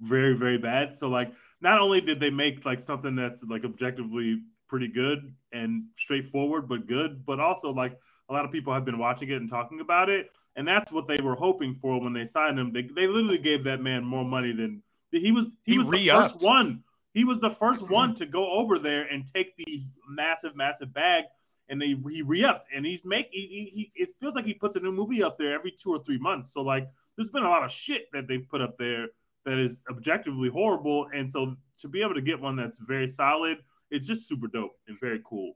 very 0.00 0.36
very 0.36 0.58
bad. 0.58 0.94
So 0.94 1.08
like 1.08 1.32
not 1.60 1.78
only 1.80 2.00
did 2.00 2.20
they 2.20 2.30
make 2.30 2.64
like 2.66 2.80
something 2.80 3.14
that's 3.16 3.42
like 3.44 3.64
objectively 3.64 4.42
pretty 4.68 4.88
good 4.88 5.34
and 5.52 5.84
straightforward 5.94 6.68
but 6.68 6.86
good, 6.86 7.24
but 7.26 7.40
also 7.40 7.70
like 7.70 7.98
a 8.28 8.32
lot 8.32 8.44
of 8.44 8.50
people 8.52 8.72
have 8.72 8.84
been 8.84 8.98
watching 8.98 9.28
it 9.28 9.36
and 9.36 9.48
talking 9.48 9.80
about 9.80 10.08
it, 10.08 10.30
and 10.56 10.66
that's 10.66 10.90
what 10.90 11.06
they 11.06 11.18
were 11.20 11.34
hoping 11.34 11.74
for 11.74 12.00
when 12.00 12.12
they 12.14 12.24
signed 12.24 12.58
him. 12.58 12.72
They, 12.72 12.82
they 12.82 13.06
literally 13.06 13.36
gave 13.38 13.64
that 13.64 13.82
man 13.82 14.04
more 14.04 14.24
money 14.24 14.52
than 14.52 14.82
he 15.10 15.32
was. 15.32 15.54
He, 15.64 15.72
He 15.72 15.78
was 15.78 15.86
the 15.88 15.92
re-upped. 15.92 16.32
first 16.32 16.42
one. 16.42 16.82
He 17.12 17.24
was 17.24 17.40
the 17.40 17.50
first 17.50 17.90
one 17.90 18.10
mm-hmm. 18.10 18.24
to 18.24 18.26
go 18.26 18.50
over 18.50 18.78
there 18.78 19.04
and 19.04 19.26
take 19.26 19.56
the 19.56 19.82
massive 20.08 20.56
massive 20.56 20.92
bag. 20.92 21.24
And 21.68 21.80
they 21.80 21.96
he 22.10 22.22
re-upped, 22.22 22.66
and 22.74 22.84
he's 22.84 23.04
make 23.04 23.28
he, 23.30 23.70
he, 23.74 23.92
it 23.94 24.10
feels 24.18 24.34
like 24.34 24.44
he 24.44 24.52
puts 24.52 24.76
a 24.76 24.80
new 24.80 24.92
movie 24.92 25.22
up 25.22 25.38
there 25.38 25.54
every 25.54 25.70
two 25.70 25.90
or 25.90 26.02
three 26.04 26.18
months. 26.18 26.52
So 26.52 26.62
like, 26.62 26.88
there's 27.16 27.30
been 27.30 27.44
a 27.44 27.48
lot 27.48 27.62
of 27.62 27.70
shit 27.70 28.06
that 28.12 28.28
they've 28.28 28.46
put 28.46 28.60
up 28.60 28.76
there 28.76 29.08
that 29.46 29.58
is 29.58 29.80
objectively 29.88 30.48
horrible. 30.48 31.06
And 31.14 31.30
so 31.30 31.56
to 31.78 31.88
be 31.88 32.02
able 32.02 32.14
to 32.14 32.20
get 32.20 32.40
one 32.40 32.56
that's 32.56 32.78
very 32.80 33.08
solid, 33.08 33.58
it's 33.90 34.06
just 34.06 34.28
super 34.28 34.48
dope 34.48 34.76
and 34.88 34.98
very 35.00 35.20
cool. 35.24 35.54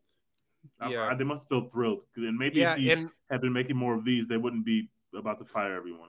I- 0.81 0.91
Yeah. 0.91 1.09
I- 1.09 1.15
they 1.15 1.25
must 1.25 1.49
feel 1.49 1.69
thrilled. 1.69 2.03
And 2.17 2.39
maybe 2.39 2.61
Yeah, 2.61 2.73
if 2.73 2.79
he 2.79 2.91
and 2.93 3.11
had 3.29 3.41
been 3.41 3.53
making 3.53 3.77
more 3.77 3.95
of 3.95 4.05
these, 4.05 4.27
they 4.27 4.37
wouldn't 4.37 4.65
be 4.65 4.89
about 5.13 5.39
to 5.39 5.45
fire 5.45 5.75
everyone 5.75 6.09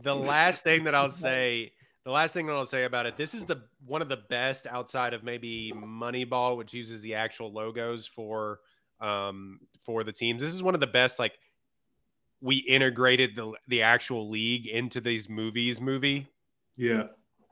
the 0.00 0.14
last 0.14 0.64
thing 0.64 0.84
that 0.84 0.94
I'll 0.94 1.10
say, 1.10 1.72
the 2.08 2.12
last 2.12 2.32
thing 2.32 2.46
that 2.46 2.54
I'll 2.54 2.64
say 2.64 2.84
about 2.84 3.04
it, 3.04 3.18
this 3.18 3.34
is 3.34 3.44
the 3.44 3.60
one 3.84 4.00
of 4.00 4.08
the 4.08 4.16
best 4.16 4.66
outside 4.66 5.12
of 5.12 5.22
maybe 5.22 5.74
Moneyball, 5.76 6.56
which 6.56 6.72
uses 6.72 7.02
the 7.02 7.14
actual 7.14 7.52
logos 7.52 8.06
for 8.06 8.60
um 8.98 9.60
for 9.84 10.02
the 10.04 10.12
teams. 10.12 10.40
This 10.40 10.54
is 10.54 10.62
one 10.62 10.72
of 10.72 10.80
the 10.80 10.86
best 10.86 11.18
like 11.18 11.38
we 12.40 12.56
integrated 12.56 13.36
the 13.36 13.52
the 13.66 13.82
actual 13.82 14.30
league 14.30 14.66
into 14.66 15.02
these 15.02 15.28
movies 15.28 15.82
movie. 15.82 16.28
yeah, 16.78 17.08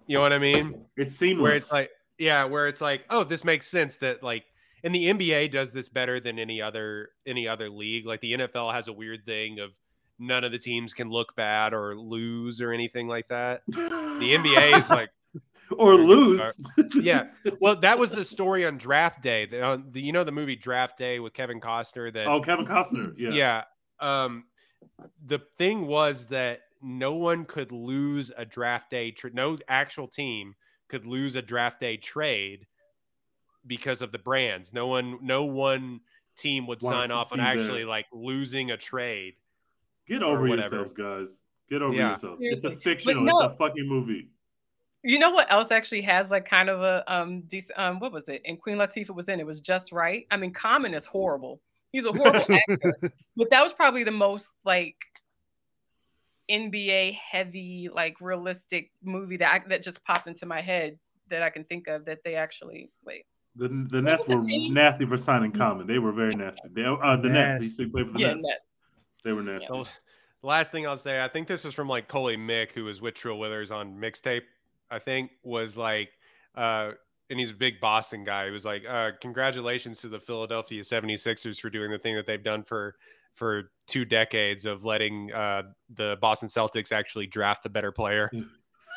You 0.07 0.17
know 0.17 0.23
what 0.23 0.33
I 0.33 0.39
mean? 0.39 0.87
it's 0.97 1.15
seamless. 1.15 1.43
where 1.43 1.53
it's 1.53 1.71
like 1.73 1.91
yeah 2.17 2.45
where 2.45 2.67
it's 2.67 2.81
like 2.81 3.05
oh 3.11 3.25
this 3.25 3.45
makes 3.45 3.67
sense 3.67 3.99
that 3.99 4.23
like 4.23 4.45
and 4.83 4.95
the 4.95 5.05
nba 5.09 5.53
does 5.53 5.71
this 5.71 5.91
better 5.91 6.19
than 6.19 6.39
any 6.39 6.63
other 6.63 7.11
any 7.27 7.47
other 7.47 7.69
league 7.69 8.07
like 8.07 8.23
the 8.23 8.33
nfl 8.33 8.73
has 8.73 8.89
a 8.89 8.93
weird 8.93 9.27
thing 9.27 9.61
of 9.61 9.73
none 10.19 10.45
of 10.45 10.53
the 10.53 10.59
teams 10.59 10.95
can 10.95 11.11
look 11.11 11.35
bad 11.37 11.75
or 11.75 11.97
lose 11.97 12.61
or 12.61 12.73
anything 12.73 13.09
like 13.09 13.29
that 13.29 13.63
the 13.67 14.37
nba 14.39 14.79
is 14.79 14.91
like 14.91 15.09
or 15.79 15.95
lose. 15.95 16.63
yeah 16.95 17.29
well 17.61 17.75
that 17.77 17.99
was 17.99 18.13
the 18.13 18.25
story 18.25 18.65
on 18.65 18.79
draft 18.79 19.21
day 19.21 19.47
the, 19.47 19.61
uh, 19.61 19.79
the, 19.91 20.01
you 20.01 20.13
know 20.13 20.25
the 20.25 20.33
movie 20.33 20.57
draft 20.57 20.97
day 20.97 21.19
with 21.19 21.33
kevin 21.33 21.61
costner 21.61 22.13
that 22.13 22.27
oh, 22.27 22.41
Kevin 22.41 22.65
Costner. 22.67 23.15
Yeah. 23.17 23.31
yeah. 23.31 23.63
Um, 24.01 24.45
the 25.25 25.41
thing 25.57 25.87
was 25.87 26.27
that 26.27 26.61
no 26.83 27.15
one 27.15 27.45
could 27.45 27.73
lose 27.73 28.31
a 28.37 28.45
draft 28.45 28.91
day. 28.91 29.11
Tra- 29.11 29.33
no 29.33 29.57
actual 29.69 30.09
team 30.09 30.55
could 30.89 31.07
lose 31.07 31.37
a 31.37 31.43
draft 31.43 31.81
day 31.81 31.97
trade 31.97 32.67
because 33.67 34.03
of 34.03 34.13
the 34.13 34.19
brands. 34.19 34.73
No 34.73 34.87
one, 34.87 35.19
no 35.23 35.45
one 35.45 36.01
team 36.37 36.67
would 36.67 36.83
Wanted 36.83 37.09
sign 37.09 37.11
off 37.11 37.33
on 37.33 37.39
see 37.39 37.45
that. 37.45 37.57
actually 37.57 37.85
like 37.85 38.07
losing 38.13 38.71
a 38.71 38.77
trade. 38.77 39.35
Get 40.09 40.23
over 40.23 40.47
yourselves, 40.47 40.93
guys. 40.93 41.43
Get 41.69 41.83
over 41.83 41.95
Yeah. 41.95 42.09
yourselves. 42.09 42.43
It's 42.45 42.65
a 42.65 42.71
fictional. 42.71 43.25
no- 43.25 43.41
It's 43.41 43.55
a 43.55 43.57
fucking 43.57 43.89
movie. 43.89 44.31
You 45.03 45.19
know 45.21 45.31
what 45.31 45.51
else 45.53 45.71
actually 45.71 46.01
has 46.03 46.31
like 46.31 46.47
kind 46.49 46.69
of 46.69 46.83
a 46.83 47.05
um 47.13 47.43
decent 47.43 47.79
um 47.79 48.01
what 48.01 48.13
was 48.13 48.29
it? 48.29 48.43
And 48.45 48.61
Queen 48.61 48.77
Latifah 48.77 49.15
was 49.15 49.29
in 49.29 49.39
it 49.41 49.47
was 49.47 49.61
just 49.61 49.93
right. 49.93 50.27
I 50.31 50.37
mean, 50.37 50.53
Common 50.53 50.95
is 50.95 51.07
horrible. 51.07 51.61
He's 51.93 52.05
a 52.07 52.13
horrible 52.13 52.41
actor, 52.71 53.13
but 53.37 53.51
that 53.51 53.63
was 53.63 53.73
probably 53.73 54.03
the 54.05 54.11
most 54.11 54.49
like 54.65 54.97
NBA 56.51 57.15
heavy, 57.17 57.89
like 57.93 58.21
realistic 58.21 58.91
movie 59.03 59.37
that 59.39 59.53
I, 59.53 59.69
that 59.69 59.83
just 59.83 60.03
popped 60.05 60.27
into 60.29 60.47
my 60.47 60.61
head 60.61 60.99
that 61.29 61.43
I 61.43 61.51
can 61.51 61.65
think 61.65 61.89
of 61.89 62.05
that 62.05 62.21
they 62.25 62.35
actually 62.37 62.91
wait. 63.05 63.25
The, 63.57 63.69
the 63.91 64.03
Nets 64.03 64.29
were 64.29 64.45
the 64.45 64.69
nasty 64.71 65.07
for 65.07 65.17
signing 65.17 65.51
Common. 65.53 65.87
They 65.87 65.99
were 65.99 66.13
very 66.13 66.35
nasty. 66.35 66.69
They, 66.73 66.85
uh, 66.85 67.17
the 67.17 67.31
Nets. 67.31 67.59
He 67.59 67.65
used 67.65 67.81
to 67.81 67.89
play 67.89 68.05
for 68.05 68.13
the 68.13 68.21
Yeah, 68.21 68.33
Nets. 68.35 68.47
Nets. 68.47 68.76
They 69.27 69.33
were 69.33 69.43
nasty. 69.43 69.67
So, 69.67 69.85
last 70.45 70.71
thing 70.71 70.87
I'll 70.87 70.97
say, 70.97 71.21
I 71.21 71.27
think 71.27 71.49
this 71.49 71.65
was 71.65 71.75
from 71.75 71.89
like 71.89 72.07
Coley 72.07 72.37
Mick, 72.37 72.71
who 72.71 72.85
was 72.85 73.01
with 73.01 73.15
Trill 73.15 73.41
Withers 73.41 73.73
on 73.73 73.97
mixtape. 73.97 74.43
I 74.89 75.01
think 75.01 75.33
was 75.43 75.77
like, 75.77 76.11
uh, 76.55 76.93
and 77.29 77.41
he's 77.41 77.51
a 77.51 77.55
big 77.55 77.81
Boston 77.81 78.23
guy. 78.23 78.45
He 78.47 78.53
was 78.53 78.65
like, 78.65 78.85
uh, 78.89 79.11
"Congratulations 79.21 80.01
to 80.03 80.09
the 80.09 80.21
Philadelphia 80.21 80.81
76ers 80.81 81.59
for 81.59 81.71
doing 81.71 81.91
the 81.91 81.99
thing 81.99 82.15
that 82.15 82.25
they've 82.25 82.41
done 82.41 82.63
for 82.63 82.95
for 83.35 83.73
two 83.89 84.05
decades 84.05 84.65
of 84.65 84.85
letting 84.85 85.33
uh, 85.33 85.65
the 85.93 86.17
Boston 86.21 86.49
Celtics 86.49 86.93
actually 86.93 87.27
draft 87.27 87.65
the 87.65 87.69
better 87.69 87.91
player." 87.91 88.31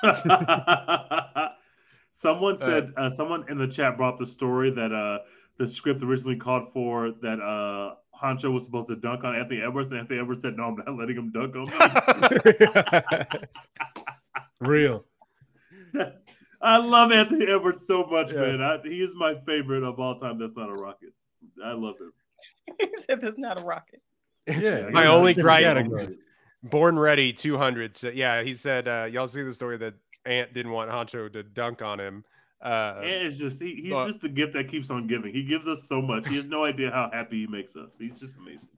someone 2.12 2.56
said 2.56 2.94
uh, 2.98 3.10
someone 3.10 3.46
in 3.50 3.58
the 3.58 3.68
chat 3.68 3.98
brought 3.98 4.20
the 4.20 4.28
story 4.28 4.70
that 4.70 4.92
uh 4.92 5.18
the 5.60 5.68
script 5.68 6.02
originally 6.02 6.38
called 6.38 6.72
for 6.74 7.12
that 7.22 7.40
uh 7.40 7.96
Juancho 8.22 8.52
was 8.52 8.66
supposed 8.66 8.88
to 8.90 8.96
dunk 8.96 9.24
on 9.24 9.36
Anthony 9.36 9.62
Edwards, 9.62 9.92
and 9.92 10.00
Anthony 10.02 10.20
Edwards 10.20 10.42
said, 10.42 10.58
"No, 10.58 10.64
I'm 10.66 10.76
not 10.76 10.98
letting 10.98 11.16
him 11.16 11.32
dunk 11.32 11.56
on 11.56 11.66
me." 11.66 12.68
Real. 14.62 15.06
I 16.62 16.78
love 16.86 17.12
Anthony 17.14 17.48
Edwards 17.48 17.86
so 17.88 18.06
much, 18.06 18.34
Yeah. 18.34 18.42
man. 18.42 18.62
I, 18.62 18.80
he 18.84 19.02
is 19.02 19.16
my 19.16 19.36
favorite 19.46 19.84
of 19.84 20.00
all 20.00 20.20
time. 20.20 20.38
That's 20.38 20.58
not 20.58 20.70
a 20.70 20.74
rocket. 20.74 21.14
I 21.64 21.72
love 21.72 21.96
him. 22.00 22.12
he 22.80 22.88
said 23.10 23.22
that's 23.22 23.38
not 23.38 23.58
a 23.58 23.64
rocket. 23.64 24.02
Yeah. 24.46 24.90
My 24.92 25.06
only 25.08 25.34
gripe- 25.34 26.18
Born 26.64 27.00
Ready 27.00 27.32
200. 27.32 27.96
So, 27.96 28.10
yeah, 28.10 28.44
he 28.44 28.52
said, 28.52 28.88
uh, 28.90 29.08
y'all 29.10 29.28
see 29.28 29.44
the 29.44 29.54
story 29.54 29.78
that 29.78 29.94
Ant 30.26 30.54
didn't 30.54 30.74
want 30.74 30.92
Juancho 30.92 31.32
to 31.32 31.44
dunk 31.44 31.82
on 31.82 32.00
him. 32.00 32.26
Uh, 32.62 32.96
And 32.98 33.06
it's 33.26 33.38
just 33.38 33.62
he, 33.62 33.76
he's 33.76 33.92
but- 33.92 34.06
just 34.08 34.22
the 34.22 34.30
gift 34.30 34.54
that 34.54 34.68
keeps 34.68 34.90
on 34.90 35.08
giving. 35.08 35.34
He 35.34 35.44
gives 35.44 35.68
us 35.68 35.84
so 35.84 36.02
much. 36.02 36.28
He 36.28 36.36
has 36.36 36.46
no 36.46 36.64
idea 36.66 36.92
how 36.92 37.10
happy 37.12 37.42
he 37.42 37.48
makes 37.48 37.76
us. 37.76 37.98
He's 37.98 38.20
just 38.20 38.38
amazing. 38.38 38.70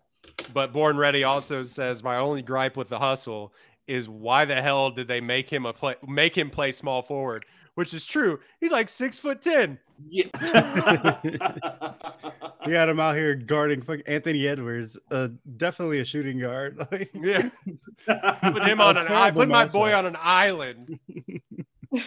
but 0.54 0.72
Born 0.72 0.98
Ready 0.98 1.24
also 1.24 1.64
says, 1.64 2.04
my 2.04 2.18
only 2.18 2.42
gripe 2.42 2.78
with 2.78 2.90
the 2.90 3.00
hustle 3.00 3.54
is 3.88 4.08
why 4.08 4.46
the 4.46 4.62
hell 4.62 4.92
did 4.92 5.08
they 5.08 5.20
make 5.20 5.50
him 5.50 5.66
a 5.66 5.74
play, 5.74 5.96
make 6.08 6.38
him 6.38 6.50
play 6.52 6.72
small 6.72 7.02
forward? 7.02 7.44
Which 7.76 7.94
is 7.94 8.06
true. 8.06 8.40
He's 8.60 8.72
like 8.72 8.90
six 8.90 9.18
foot 9.18 9.42
ten. 9.42 9.80
Yeah. 10.10 10.26
He 12.64 12.74
had 12.74 12.90
him 12.90 13.00
out 13.00 13.16
here 13.16 13.34
guarding 13.34 13.82
fucking 13.82 14.04
Anthony 14.06 14.48
Edwards. 14.48 14.96
Uh, 15.10 15.30
definitely 15.58 16.00
a 16.00 16.06
shooting 16.06 16.38
guard. 16.40 16.78
Yeah, 17.16 17.50
put 18.52 18.62
him 18.64 18.80
on 18.80 18.98
an. 18.98 19.08
I 19.08 19.32
put 19.32 19.48
my 19.50 19.66
boy 19.66 19.94
on 19.96 20.06
an 20.06 20.16
island. 20.20 21.00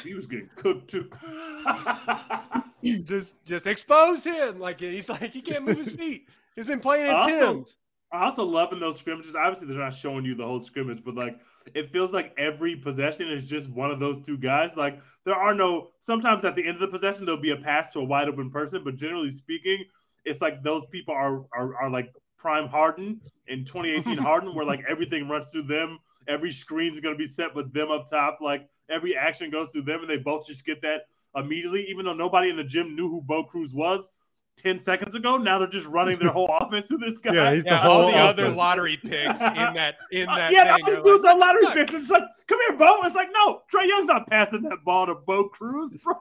He 0.03 0.15
was 0.15 0.27
getting 0.27 0.49
cooked 0.57 0.89
too. 0.91 1.11
Just, 3.05 3.43
just 3.47 3.67
expose 3.67 4.25
him. 4.25 4.59
Like 4.59 4.79
he's 4.81 5.09
like 5.09 5.33
he 5.33 5.41
can't 5.41 5.65
move 5.65 5.79
his 5.79 5.93
feet. 6.01 6.29
He's 6.55 6.67
been 6.67 6.81
playing 6.81 7.07
in 7.07 7.15
Also- 7.15 7.55
Tim's. 7.55 7.77
I 8.13 8.27
also 8.27 8.45
love 8.45 8.73
in 8.73 8.79
those 8.79 8.99
scrimmages. 9.01 9.35
Obviously, 9.35 9.67
they're 9.67 9.79
not 9.79 9.93
showing 9.95 10.25
you 10.25 10.37
the 10.37 10.47
whole 10.47 10.61
scrimmage, 10.61 11.03
but 11.05 11.17
like 11.17 11.41
it 11.75 11.89
feels 11.89 12.13
like 12.13 12.33
every 12.39 12.77
possession 12.77 13.27
is 13.27 13.49
just 13.49 13.73
one 13.73 13.91
of 13.91 13.99
those 13.99 14.21
two 14.21 14.39
guys. 14.39 14.77
Like 14.77 15.01
there 15.25 15.35
are 15.35 15.53
no. 15.55 15.89
Sometimes 15.99 16.45
at 16.45 16.55
the 16.55 16.65
end 16.65 16.77
of 16.77 16.81
the 16.81 16.87
possession, 16.89 17.25
there'll 17.27 17.41
be 17.41 17.51
a 17.51 17.57
pass 17.57 17.91
to 17.95 17.99
a 18.01 18.05
wide 18.05 18.29
open 18.29 18.51
person, 18.51 18.85
but 18.85 18.97
generally 18.97 19.31
speaking, 19.33 19.83
it's 20.25 20.41
like 20.41 20.63
those 20.63 20.85
people 20.87 21.13
are 21.13 21.45
are, 21.53 21.75
are 21.77 21.91
like 21.91 22.13
prime 22.39 22.69
Harden 22.69 23.21
in 23.49 23.65
2018 23.65 24.19
Harden, 24.23 24.55
where 24.55 24.67
like 24.67 24.85
everything 24.89 25.27
runs 25.29 25.51
through 25.51 25.63
them. 25.63 25.99
Every 26.29 26.53
screen's 26.53 27.01
gonna 27.01 27.17
be 27.17 27.27
set 27.27 27.53
with 27.55 27.73
them 27.73 27.91
up 27.91 28.09
top. 28.09 28.39
Like 28.41 28.69
every 28.89 29.17
action 29.17 29.51
goes 29.51 29.73
through 29.73 29.83
them, 29.83 30.01
and 30.01 30.11
they 30.11 30.19
both 30.19 30.47
just 30.47 30.65
get 30.65 30.83
that 30.83 31.03
immediately. 31.37 31.85
Even 31.89 32.05
though 32.05 32.15
nobody 32.15 32.51
in 32.51 32.57
the 32.57 32.65
gym 32.65 32.95
knew 32.95 33.09
who 33.09 33.21
Bo 33.23 33.45
Cruz 33.45 33.75
was. 33.75 34.11
10 34.59 34.79
seconds 34.81 35.17
ago, 35.17 35.37
now 35.37 35.59
they're 35.59 35.67
just 35.67 35.89
running 35.89 36.17
their 36.21 36.31
whole 36.31 36.47
offense 36.61 36.87
to 36.87 36.97
this 36.97 37.19
guy. 37.19 37.35
yeah, 37.35 37.55
he's 37.55 37.65
the 37.65 37.71
Yeah, 37.71 37.89
all 37.89 38.07
the 38.07 38.17
other 38.17 38.49
lottery 38.51 38.97
picks 38.97 39.41
in 39.41 39.55
that 39.75 39.97
in 40.13 40.29
Uh, 40.29 40.37
that. 40.37 40.53
yeah, 40.53 40.77
thing 40.77 40.85
those 40.87 40.99
are 40.99 41.03
dudes 41.03 41.25
like, 41.25 41.35
on 41.35 41.41
lottery 41.41 41.63
"Look, 41.63 41.75
picks. 41.75 41.93
It's 41.93 42.11
like, 42.11 42.23
come 42.47 42.61
here, 42.69 42.79
Bo. 42.79 43.01
It's 43.03 43.17
like, 43.17 43.31
no, 43.35 43.63
Trae 43.73 43.89
Young's 43.89 44.07
not 44.07 44.29
passing 44.29 44.63
that 44.63 44.85
ball 44.85 45.07
to 45.07 45.17
Bo 45.17 45.49
Cruz, 45.49 45.97
bro. 45.97 46.15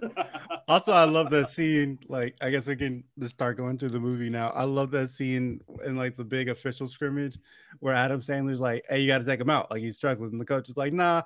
Also, 0.68 0.92
I 0.92 1.04
love 1.04 1.30
that 1.30 1.48
scene. 1.50 1.98
Like, 2.08 2.36
I 2.40 2.50
guess 2.50 2.66
we 2.66 2.76
can 2.76 3.02
just 3.18 3.34
start 3.34 3.56
going 3.56 3.78
through 3.78 3.88
the 3.88 3.98
movie 3.98 4.30
now. 4.30 4.50
I 4.50 4.62
love 4.62 4.90
that 4.92 5.10
scene 5.10 5.60
in 5.84 5.96
like 5.96 6.14
the 6.14 6.24
big 6.24 6.48
official 6.50 6.86
scrimmage 6.86 7.36
where 7.80 7.94
Adam 7.94 8.20
Sandler's 8.20 8.60
like, 8.60 8.84
"Hey, 8.88 9.00
you 9.00 9.08
got 9.08 9.18
to 9.18 9.24
take 9.24 9.40
him 9.40 9.50
out." 9.50 9.70
Like 9.72 9.80
he's 9.82 9.96
struggling, 9.96 10.30
and 10.30 10.40
the 10.40 10.44
coach 10.44 10.68
is 10.68 10.76
like, 10.76 10.92
"Nah, 10.92 11.22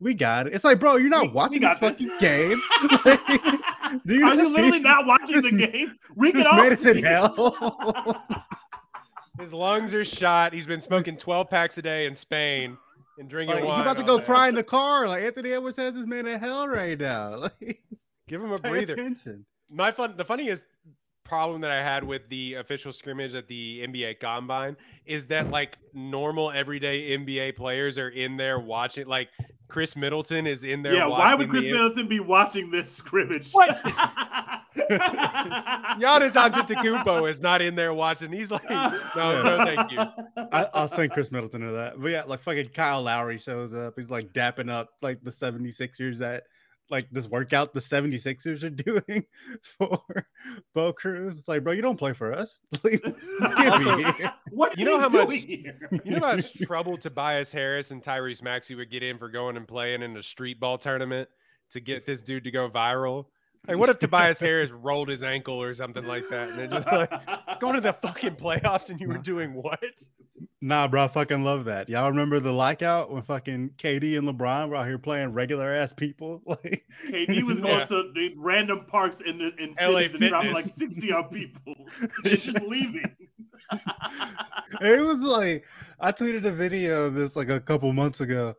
we 0.00 0.14
got 0.14 0.46
it." 0.46 0.54
It's 0.54 0.64
like, 0.64 0.78
bro, 0.80 0.96
you're 0.96 1.08
not 1.08 1.22
We- 1.22 1.28
we 1.28 1.34
watching 1.34 1.60
got 1.60 1.80
the 1.80 1.88
this. 1.88 2.02
fucking 2.02 2.18
game. 2.20 2.58
Do 4.06 4.14
you 4.14 4.26
Are 4.26 4.34
not 4.34 4.36
you 4.36 4.52
literally 4.52 4.80
not 4.80 5.06
watching 5.06 5.42
the 5.42 5.52
game? 5.66 5.94
We 6.16 6.32
can 6.32 6.40
This 6.40 6.46
all 6.52 6.74
see 6.76 6.90
in 6.90 6.98
it. 6.98 7.04
hell. 7.04 8.24
His 9.40 9.52
lungs 9.52 9.92
are 9.94 10.04
shot. 10.04 10.52
He's 10.52 10.66
been 10.66 10.80
smoking 10.80 11.16
12 11.16 11.48
packs 11.48 11.76
a 11.78 11.82
day 11.82 12.06
in 12.06 12.14
Spain 12.14 12.76
and 13.18 13.28
drinking 13.28 13.56
Like, 13.56 13.64
he's 13.64 13.80
about 13.82 13.96
to 13.98 14.02
go 14.02 14.18
day. 14.18 14.24
cry 14.24 14.48
in 14.48 14.54
the 14.54 14.62
car. 14.64 15.06
Like 15.06 15.22
Anthony 15.24 15.52
Edwards 15.52 15.76
has 15.76 15.92
this 15.92 16.06
man 16.06 16.26
in 16.26 16.40
hell 16.40 16.66
right 16.68 16.98
now. 16.98 17.36
Like, 17.36 17.82
Give 18.28 18.42
him 18.42 18.50
a 18.52 18.58
breather. 18.58 18.94
attention. 18.94 19.44
My 19.70 19.92
fun. 19.92 20.14
The 20.16 20.24
funniest 20.24 20.66
problem 21.28 21.60
that 21.62 21.70
I 21.70 21.82
had 21.82 22.04
with 22.04 22.28
the 22.28 22.54
official 22.54 22.92
scrimmage 22.92 23.34
at 23.34 23.48
the 23.48 23.82
NBA 23.86 24.20
Combine 24.20 24.76
is 25.04 25.26
that 25.26 25.44
mm-hmm. 25.44 25.52
like 25.52 25.78
normal 25.92 26.50
everyday 26.50 27.16
NBA 27.16 27.56
players 27.56 27.98
are 27.98 28.08
in 28.08 28.36
there 28.36 28.58
watching. 28.58 29.06
Like 29.06 29.28
Khris 29.68 29.96
Middleton 29.96 30.46
is 30.46 30.64
in 30.64 30.82
there. 30.82 30.94
Yeah, 30.94 31.06
why 31.08 31.34
would 31.34 31.48
Khris 31.48 31.64
the- 31.64 31.72
Middleton 31.72 32.08
be 32.08 32.20
watching 32.20 32.70
this 32.70 32.90
scrimmage? 32.90 33.52
What? 33.52 33.76
Giannis 34.76 36.34
Antetokounmpo 36.34 37.28
is 37.28 37.40
not 37.40 37.62
in 37.62 37.74
there 37.74 37.94
watching. 37.94 38.30
He's 38.30 38.50
like, 38.50 38.68
no, 38.70 38.92
no, 39.16 39.64
thank 39.64 39.90
you. 39.90 39.98
I, 40.52 40.68
I'll 40.74 40.88
send 40.88 41.12
Khris 41.12 41.32
Middleton 41.32 41.62
to 41.62 41.72
that. 41.72 42.00
But 42.00 42.10
yeah, 42.12 42.22
like 42.24 42.40
fucking 42.40 42.68
Kyle 42.68 43.02
Lowry 43.02 43.38
shows 43.38 43.74
up. 43.74 43.94
He's 43.96 44.10
like 44.10 44.32
dapping 44.32 44.70
up 44.70 44.90
like 45.02 45.22
the 45.22 45.30
76ers 45.30 46.20
at 46.20 46.44
like 46.90 47.08
this 47.10 47.26
workout 47.26 47.74
the 47.74 47.80
76ers 47.80 48.62
are 48.62 48.70
doing 49.08 49.24
for 49.78 50.26
Bo 50.74 50.92
Cruz. 50.92 51.38
It's 51.38 51.48
like, 51.48 51.64
bro, 51.64 51.72
you 51.72 51.82
don't 51.82 51.96
play 51.98 52.12
for 52.12 52.32
us. 52.32 52.60
Like, 52.84 53.02
Also, 53.58 53.96
me 53.96 54.04
here. 54.12 54.32
What 54.50 54.78
You 54.78 54.84
know 54.84 54.98
how 55.00 55.08
doing 55.08 55.28
much- 55.28 55.44
here? 55.44 55.90
You 56.04 56.12
know 56.12 56.26
how 56.26 56.36
much 56.36 56.54
trouble 56.60 56.96
Tobias 56.96 57.50
Harris 57.52 57.90
and 57.90 58.02
Tyrese 58.02 58.42
Maxey 58.42 58.74
would 58.74 58.90
get 58.90 59.02
in 59.02 59.18
for 59.18 59.28
going 59.28 59.56
and 59.56 59.66
playing 59.66 60.02
in 60.02 60.16
a 60.16 60.22
street 60.22 60.60
ball 60.60 60.78
tournament 60.78 61.28
to 61.70 61.80
get 61.80 62.06
this 62.06 62.22
dude 62.22 62.44
to 62.44 62.50
go 62.50 62.68
viral? 62.70 63.26
Like, 63.66 63.78
what 63.78 63.88
if 63.88 63.98
Tobias 63.98 64.38
Harris 64.38 64.70
rolled 64.70 65.08
his 65.08 65.24
ankle 65.24 65.60
or 65.60 65.74
something 65.74 66.06
like 66.06 66.22
that? 66.30 66.50
And 66.50 66.60
it 66.60 66.70
just 66.70 66.86
like 66.86 67.58
going 67.58 67.74
to 67.74 67.80
the 67.80 67.94
fucking 67.94 68.36
playoffs 68.36 68.90
and 68.90 69.00
you 69.00 69.08
were 69.08 69.18
doing 69.18 69.54
what? 69.54 69.82
Nah, 70.62 70.88
bro, 70.88 71.04
I 71.04 71.08
fucking 71.08 71.44
love 71.44 71.66
that. 71.66 71.88
Y'all 71.88 72.08
remember 72.08 72.40
the 72.40 72.52
lockout 72.52 73.10
when 73.12 73.22
fucking 73.22 73.70
KD 73.76 74.16
and 74.16 74.26
LeBron 74.26 74.70
were 74.70 74.76
out 74.76 74.86
here 74.86 74.98
playing 74.98 75.32
regular 75.34 75.70
ass 75.72 75.92
people? 75.92 76.42
Like, 76.46 76.84
KD 77.08 77.42
was 77.42 77.60
going 77.60 77.78
Yeah. 77.80 77.84
to 77.84 78.10
the 78.14 78.34
random 78.38 78.86
parks 78.86 79.20
in 79.20 79.36
the 79.38 79.52
in 79.58 79.72
LA 79.80 80.00
cities 80.00 80.14
and 80.14 80.28
dropping 80.28 80.52
like 80.54 80.64
60 80.64 81.12
on 81.12 81.28
people. 81.28 81.74
They're 82.24 82.36
just 82.36 82.62
leaving. 82.62 83.04
it 84.80 85.04
was 85.06 85.20
like 85.20 85.64
I 86.00 86.12
tweeted 86.12 86.46
a 86.46 86.52
video 86.52 87.04
of 87.04 87.14
this 87.14 87.36
like 87.36 87.50
a 87.50 87.60
couple 87.60 87.92
months 87.92 88.20
ago. 88.20 88.54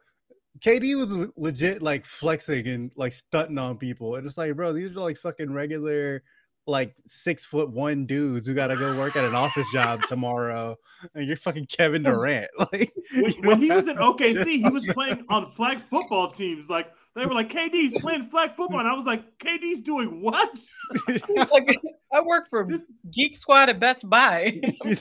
KD 0.59 0.95
was 0.97 1.29
legit 1.37 1.81
like 1.81 2.05
flexing 2.05 2.67
and 2.67 2.91
like 2.95 3.13
stunting 3.13 3.57
on 3.57 3.77
people, 3.77 4.15
and 4.15 4.25
it's 4.27 4.37
like, 4.37 4.55
bro, 4.55 4.71
these 4.73 4.91
are 4.91 4.99
like 4.99 5.17
fucking 5.17 5.51
regular, 5.53 6.23
like 6.67 6.95
six 7.05 7.45
foot 7.45 7.69
one 7.71 8.05
dudes 8.05 8.47
who 8.47 8.53
got 8.53 8.67
to 8.67 8.75
go 8.75 8.95
work 8.97 9.15
at 9.15 9.23
an 9.25 9.33
office 9.33 9.65
job 9.71 10.01
tomorrow, 10.09 10.75
and 11.15 11.25
you're 11.27 11.37
fucking 11.37 11.65
Kevin 11.67 12.03
Durant. 12.03 12.49
Like 12.59 12.93
When, 13.15 13.31
when 13.43 13.57
he 13.59 13.71
was 13.71 13.87
in 13.87 13.95
OKC, 13.97 14.43
he 14.57 14.69
was 14.69 14.85
playing 14.87 15.23
on 15.29 15.45
flag 15.45 15.77
football 15.79 16.29
teams. 16.29 16.69
Like 16.69 16.91
they 17.15 17.25
were 17.25 17.33
like, 17.33 17.49
KD's 17.49 17.97
playing 17.99 18.23
flag 18.23 18.53
football, 18.55 18.79
and 18.79 18.87
I 18.87 18.93
was 18.93 19.05
like, 19.05 19.23
KD's 19.39 19.81
doing 19.81 20.21
what? 20.21 20.59
like, 21.07 21.79
I 22.13 22.21
work 22.21 22.49
for 22.49 22.65
This- 22.69 22.95
Geek 23.13 23.37
Squad 23.37 23.69
at 23.69 23.79
Best 23.79 24.07
Buy. 24.09 24.59
I'm 24.83 24.95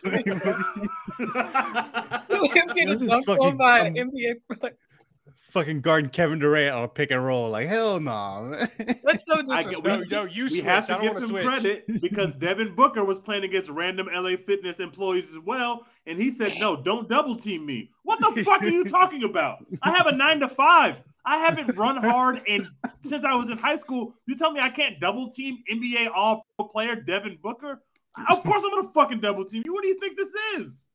getting 2.48 2.88
This 2.88 3.02
is 3.02 3.08
fucking 3.24 3.56
by. 3.56 3.90
NBA. 3.90 4.34
Like, 5.56 5.66
fucking 5.66 5.80
guarding 5.80 6.10
Kevin 6.10 6.38
Durant 6.38 6.74
on 6.74 6.84
a 6.84 6.88
pick 6.88 7.10
and 7.10 7.24
roll. 7.24 7.50
Like 7.50 7.66
hell 7.66 7.98
no. 7.98 8.44
man. 8.50 8.68
that's 8.78 9.24
so 9.28 9.42
I 9.50 9.62
get- 9.62 9.82
disrespectful. 9.82 9.82
No, 9.82 10.00
no, 10.02 10.24
you 10.24 10.44
we 10.44 10.48
switch. 10.50 10.62
have 10.64 10.86
to 10.86 10.98
give 11.00 11.12
want 11.14 11.18
to 11.18 11.24
him 11.24 11.28
switch. 11.30 11.44
credit 11.44 11.84
because 12.02 12.34
Devin 12.36 12.74
Booker 12.74 13.04
was 13.04 13.18
playing 13.20 13.44
against 13.44 13.70
random 13.70 14.08
LA 14.14 14.36
Fitness 14.36 14.80
employees 14.80 15.30
as 15.34 15.40
well, 15.44 15.82
and 16.06 16.18
he 16.18 16.30
said, 16.30 16.52
"No, 16.60 16.76
don't 16.76 17.08
double 17.08 17.36
team 17.36 17.66
me." 17.66 17.90
What 18.04 18.20
the 18.20 18.42
fuck 18.44 18.62
are 18.62 18.68
you 18.68 18.84
talking 18.98 19.24
about? 19.24 19.64
I 19.82 19.92
have 19.96 20.06
a 20.06 20.14
nine 20.14 20.40
to 20.40 20.48
five. 20.48 21.02
I 21.24 21.38
haven't 21.38 21.76
run 21.76 21.96
hard 21.96 22.40
and 22.48 22.68
since 23.00 23.24
I 23.24 23.34
was 23.34 23.50
in 23.50 23.58
high 23.58 23.76
school. 23.76 24.14
You 24.26 24.36
tell 24.36 24.52
me 24.52 24.60
I 24.60 24.70
can't 24.70 25.00
double 25.00 25.28
team 25.28 25.58
NBA 25.68 26.08
All 26.14 26.46
Pro 26.56 26.68
player 26.68 26.94
Devin 26.94 27.38
Booker? 27.42 27.82
Of 28.30 28.44
course 28.44 28.62
I'm 28.64 28.70
gonna 28.70 28.88
fucking 28.94 29.20
double 29.20 29.44
team 29.44 29.62
you. 29.66 29.72
What 29.74 29.82
do 29.82 29.88
you 29.88 29.98
think 29.98 30.16
this 30.16 30.32
is? 30.56 30.88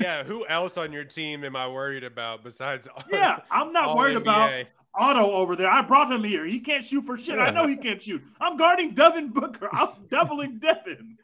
Yeah, 0.00 0.24
who 0.24 0.46
else 0.48 0.76
on 0.76 0.92
your 0.92 1.04
team 1.04 1.44
am 1.44 1.56
I 1.56 1.68
worried 1.68 2.04
about 2.04 2.42
besides? 2.42 2.88
Yeah, 3.10 3.40
I'm 3.50 3.72
not 3.72 3.84
all 3.84 3.96
worried 3.96 4.16
about 4.16 4.66
Otto 4.94 5.30
over 5.30 5.56
there. 5.56 5.68
I 5.68 5.82
brought 5.82 6.10
him 6.12 6.24
here. 6.24 6.44
He 6.44 6.60
can't 6.60 6.82
shoot 6.82 7.02
for 7.02 7.16
shit. 7.16 7.38
I 7.38 7.50
know 7.50 7.66
he 7.66 7.76
can't 7.76 8.00
shoot. 8.00 8.22
I'm 8.40 8.56
guarding 8.56 8.94
Devin 8.94 9.30
Booker. 9.30 9.68
I'm 9.72 9.88
doubling 10.10 10.58
Devin. 10.58 11.18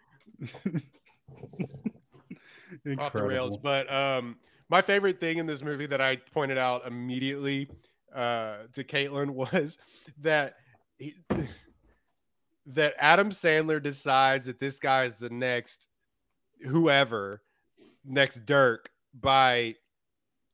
off 2.98 3.12
the 3.12 3.22
rails. 3.22 3.56
But 3.56 3.92
um, 3.92 4.36
my 4.68 4.82
favorite 4.82 5.20
thing 5.20 5.38
in 5.38 5.46
this 5.46 5.62
movie 5.62 5.86
that 5.86 6.00
I 6.00 6.16
pointed 6.16 6.58
out 6.58 6.86
immediately 6.86 7.68
uh, 8.14 8.58
to 8.72 8.84
Caitlin 8.84 9.30
was 9.30 9.78
that 10.20 10.56
he, 10.98 11.14
that 12.66 12.94
Adam 12.98 13.30
Sandler 13.30 13.82
decides 13.82 14.46
that 14.46 14.60
this 14.60 14.78
guy 14.78 15.04
is 15.04 15.18
the 15.18 15.30
next 15.30 15.88
whoever, 16.66 17.42
next 18.04 18.46
Dirk 18.46 18.90
by 19.18 19.74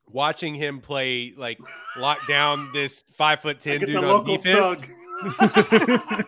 watching 0.08 0.54
him 0.54 0.80
play 0.80 1.34
like 1.36 1.58
lock 1.98 2.26
down 2.26 2.70
this 2.72 3.04
five 3.16 3.40
foot 3.42 3.60
ten 3.60 3.80
Like 3.80 3.88
dude 3.88 4.04
on 4.04 4.24
defense. 4.24 4.86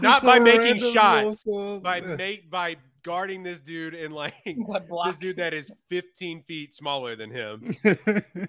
not 0.00 0.22
Just 0.22 0.24
by 0.24 0.38
making 0.38 0.92
shots, 0.92 1.46
little- 1.46 1.80
by 1.80 2.00
make 2.00 2.50
by 2.50 2.76
guarding 3.02 3.42
this 3.42 3.60
dude 3.60 3.94
and 3.94 4.14
like 4.14 4.34
this 5.04 5.18
dude 5.18 5.36
that 5.36 5.52
is 5.52 5.70
15 5.90 6.42
feet 6.44 6.74
smaller 6.74 7.16
than 7.16 7.30
him. 7.30 7.76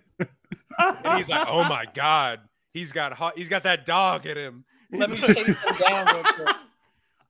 And 0.80 1.20
he's 1.20 1.30
like, 1.30 1.48
oh 1.48 1.64
my 1.70 1.86
god, 1.94 2.40
he's 2.74 2.92
got 2.92 3.14
hot, 3.14 3.38
he's 3.38 3.48
got 3.48 3.64
that 3.66 3.86
dog 3.86 4.26
in 4.26 4.36
him. 4.36 4.66
Let 4.92 5.12
me 5.12 5.16
chase 5.16 5.38
him 5.64 5.76
down 5.88 6.08
real 6.08 6.24
quick. 6.24 6.56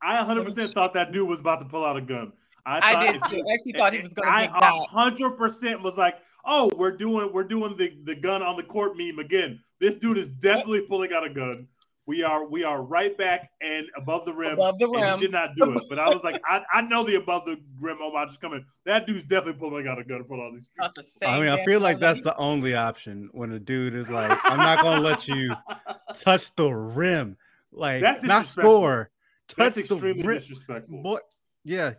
I 0.01 0.15
100% 0.23 0.73
thought 0.73 0.93
that 0.93 1.11
dude 1.11 1.27
was 1.27 1.41
about 1.41 1.59
to 1.59 1.65
pull 1.65 1.83
out 1.83 1.97
a 1.97 2.01
gun. 2.01 2.31
I, 2.65 2.77
I 2.77 2.93
thought 2.93 3.05
did 3.07 3.15
if 3.15 3.29
too. 3.29 3.35
you- 3.37 3.45
I 3.49 3.53
actually 3.53 3.73
thought 3.73 3.93
he 3.93 3.99
was 4.01 4.13
gonna 4.13 4.29
I 4.31 4.41
get 4.45 4.53
got. 4.59 4.87
hundred 4.89 5.31
percent 5.31 5.81
was 5.81 5.97
like, 5.97 6.15
oh, 6.45 6.71
we're 6.77 6.95
doing 6.95 7.31
we're 7.33 7.43
doing 7.43 7.75
the 7.77 7.91
the 8.03 8.15
gun 8.15 8.41
on 8.41 8.55
the 8.57 8.63
court 8.63 8.97
meme 8.97 9.19
again. 9.19 9.59
This 9.79 9.95
dude 9.95 10.17
is 10.17 10.31
definitely 10.31 10.81
pulling 10.81 11.11
out 11.13 11.25
a 11.25 11.29
gun. 11.29 11.67
We 12.05 12.21
are 12.21 12.45
we 12.45 12.65
are 12.65 12.81
right 12.83 13.17
back 13.17 13.49
and 13.61 13.85
above 13.97 14.25
the 14.25 14.33
rim. 14.33 14.53
Above 14.53 14.77
the 14.77 14.85
and 14.85 14.93
rim. 15.01 15.19
he 15.19 15.25
did 15.25 15.31
not 15.31 15.51
do 15.55 15.73
it, 15.73 15.83
but 15.87 15.97
I 15.99 16.09
was 16.09 16.21
like, 16.21 16.41
I, 16.45 16.61
I 16.73 16.81
know 16.81 17.03
the 17.05 17.15
above 17.15 17.45
the 17.45 17.57
rim 17.79 17.97
homage 18.01 18.31
is 18.31 18.37
coming. 18.37 18.65
That 18.85 19.07
dude's 19.07 19.23
definitely 19.23 19.59
pulling 19.59 19.87
out 19.87 19.99
a 19.99 20.03
gun 20.03 20.23
for 20.25 20.35
all 20.37 20.51
these. 20.51 20.69
The 20.77 21.27
I 21.27 21.39
mean, 21.39 21.47
I 21.47 21.63
feel 21.63 21.79
like 21.79 21.99
that's 22.01 22.21
the 22.21 22.35
only 22.37 22.75
option 22.75 23.29
when 23.31 23.53
a 23.53 23.59
dude 23.59 23.95
is 23.95 24.09
like, 24.09 24.37
I'm 24.45 24.57
not 24.57 24.81
gonna 24.83 24.99
let 25.01 25.29
you 25.29 25.53
touch 26.21 26.53
the 26.55 26.69
rim, 26.73 27.37
like 27.71 28.01
That's 28.01 28.23
not 28.25 28.41
disrespectful. 28.41 28.63
score, 28.73 29.11
touch 29.47 29.57
That's 29.57 29.75
the 29.75 29.81
extremely 29.81 30.23
rim. 30.27 30.37
disrespectful. 30.37 31.03
Boy, 31.03 31.19
yeah, 31.63 31.93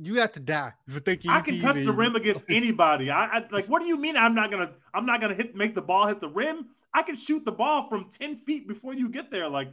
you, 0.00 0.14
you 0.14 0.20
have 0.20 0.32
to 0.32 0.40
die 0.40 0.72
for 0.88 1.00
thinking 1.00 1.30
I 1.30 1.38
you 1.38 1.42
can 1.44 1.58
touch 1.58 1.84
the 1.84 1.92
rim 1.92 2.16
against 2.16 2.44
anybody. 2.50 3.10
I, 3.10 3.26
I 3.26 3.46
like. 3.50 3.66
What 3.66 3.82
do 3.82 3.88
you 3.88 3.98
mean? 3.98 4.16
I'm 4.16 4.34
not 4.34 4.50
gonna. 4.50 4.72
I'm 4.94 5.06
not 5.06 5.20
gonna 5.20 5.34
hit. 5.34 5.54
Make 5.54 5.74
the 5.74 5.82
ball 5.82 6.06
hit 6.06 6.20
the 6.20 6.28
rim. 6.28 6.66
I 6.92 7.02
can 7.02 7.16
shoot 7.16 7.44
the 7.44 7.52
ball 7.52 7.88
from 7.88 8.08
ten 8.10 8.34
feet 8.36 8.66
before 8.66 8.94
you 8.94 9.08
get 9.10 9.30
there. 9.30 9.48
Like, 9.48 9.68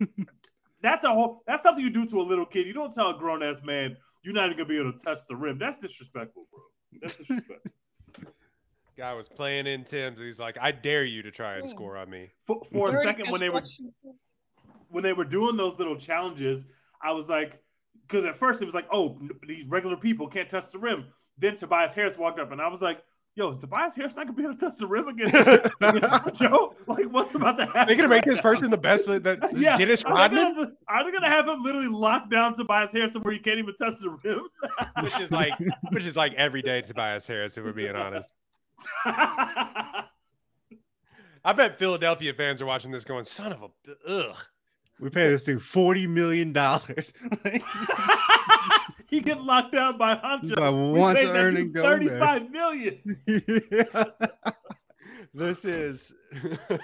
that's 0.82 1.04
a 1.04 1.10
whole. 1.10 1.42
That's 1.46 1.62
something 1.62 1.84
you 1.84 1.90
do 1.90 2.06
to 2.06 2.20
a 2.20 2.22
little 2.22 2.46
kid. 2.46 2.66
You 2.66 2.72
don't 2.72 2.92
tell 2.92 3.10
a 3.10 3.18
grown 3.18 3.42
ass 3.42 3.62
man 3.62 3.96
you're 4.22 4.34
not 4.34 4.46
even 4.46 4.56
gonna 4.56 4.68
be 4.68 4.78
able 4.78 4.92
to 4.92 4.98
touch 4.98 5.18
the 5.28 5.36
rim. 5.36 5.58
That's 5.58 5.78
disrespectful, 5.78 6.46
bro. 6.50 6.60
That's 7.00 7.18
disrespectful. 7.18 7.72
Guy 8.96 9.14
was 9.14 9.28
playing 9.28 9.66
in 9.66 9.84
Tim's. 9.84 10.20
He's 10.20 10.38
like, 10.38 10.58
I 10.60 10.70
dare 10.70 11.04
you 11.04 11.22
to 11.22 11.30
try 11.30 11.54
and 11.54 11.62
Hmm. 11.62 11.70
score 11.70 11.96
on 11.96 12.10
me. 12.10 12.30
for, 12.46 12.62
for 12.70 12.90
a 12.90 12.94
second, 12.94 13.30
when 13.30 13.40
they 13.40 13.48
were 13.50 13.62
when 14.88 15.02
they 15.02 15.12
were 15.12 15.24
doing 15.24 15.56
those 15.56 15.78
little 15.78 15.96
challenges, 15.96 16.66
I 17.02 17.12
was 17.12 17.28
like, 17.28 17.60
because 18.12 18.26
at 18.26 18.36
first 18.36 18.60
it 18.60 18.66
was 18.66 18.74
like, 18.74 18.86
oh, 18.92 19.18
these 19.46 19.66
regular 19.68 19.96
people 19.96 20.28
can't 20.28 20.48
touch 20.48 20.70
the 20.70 20.78
rim. 20.78 21.06
Then 21.38 21.56
Tobias 21.56 21.94
Harris 21.94 22.18
walked 22.18 22.38
up, 22.38 22.52
and 22.52 22.60
I 22.60 22.68
was 22.68 22.82
like, 22.82 23.02
yo, 23.34 23.48
is 23.48 23.56
Tobias 23.56 23.96
Harris 23.96 24.14
not 24.14 24.26
gonna 24.26 24.36
be 24.36 24.42
able 24.44 24.52
to 24.54 24.60
touch 24.60 24.76
the 24.78 24.86
rim 24.86 25.08
against, 25.08 25.34
against 25.80 26.42
Joe? 26.42 26.74
Like, 26.86 27.06
what's 27.10 27.34
about 27.34 27.56
to 27.56 27.64
happen? 27.64 27.86
They're 27.86 27.96
gonna 27.96 28.08
make 28.08 28.24
this 28.24 28.40
person 28.40 28.70
the 28.70 28.76
best. 28.76 29.06
but 29.06 29.24
That 29.24 29.56
yeah, 29.56 29.78
Dennis 29.78 30.04
are 30.04 30.28
they, 30.28 30.36
Rodman, 30.36 30.54
gonna, 30.54 30.72
are 30.88 31.04
they 31.04 31.10
gonna 31.10 31.30
have 31.30 31.48
him 31.48 31.62
literally 31.62 31.88
lock 31.88 32.30
down 32.30 32.54
Tobias 32.54 32.92
Harris 32.92 33.12
to 33.12 33.20
where 33.20 33.32
he 33.32 33.40
can't 33.40 33.58
even 33.58 33.74
touch 33.76 33.94
the 34.00 34.10
rim? 34.22 34.42
which 35.00 35.18
is 35.18 35.32
like, 35.32 35.54
which 35.90 36.04
is 36.04 36.14
like 36.14 36.34
every 36.34 36.60
day 36.60 36.82
Tobias 36.82 37.26
Harris. 37.26 37.56
If 37.56 37.64
we're 37.64 37.72
being 37.72 37.96
honest, 37.96 38.34
I 39.06 40.04
bet 41.56 41.78
Philadelphia 41.78 42.34
fans 42.34 42.60
are 42.60 42.66
watching 42.66 42.90
this 42.90 43.04
going, 43.04 43.24
"Son 43.24 43.52
of 43.52 43.62
a 43.62 43.68
ugh." 44.06 44.36
We 45.00 45.10
pay 45.10 45.30
this 45.30 45.44
dude 45.44 45.62
forty 45.62 46.06
million 46.06 46.52
dollars. 46.52 47.12
he 49.10 49.20
get 49.20 49.42
locked 49.42 49.72
down 49.72 49.98
by 49.98 50.14
Hunter. 50.16 50.54
By 50.56 50.70
We 50.70 50.92
once 50.92 51.20
earning 51.20 51.72
dude 51.72 51.74
Gomez. 51.74 52.08
thirty-five 52.08 52.50
million. 52.50 53.00
This 55.34 55.64
is 55.64 56.14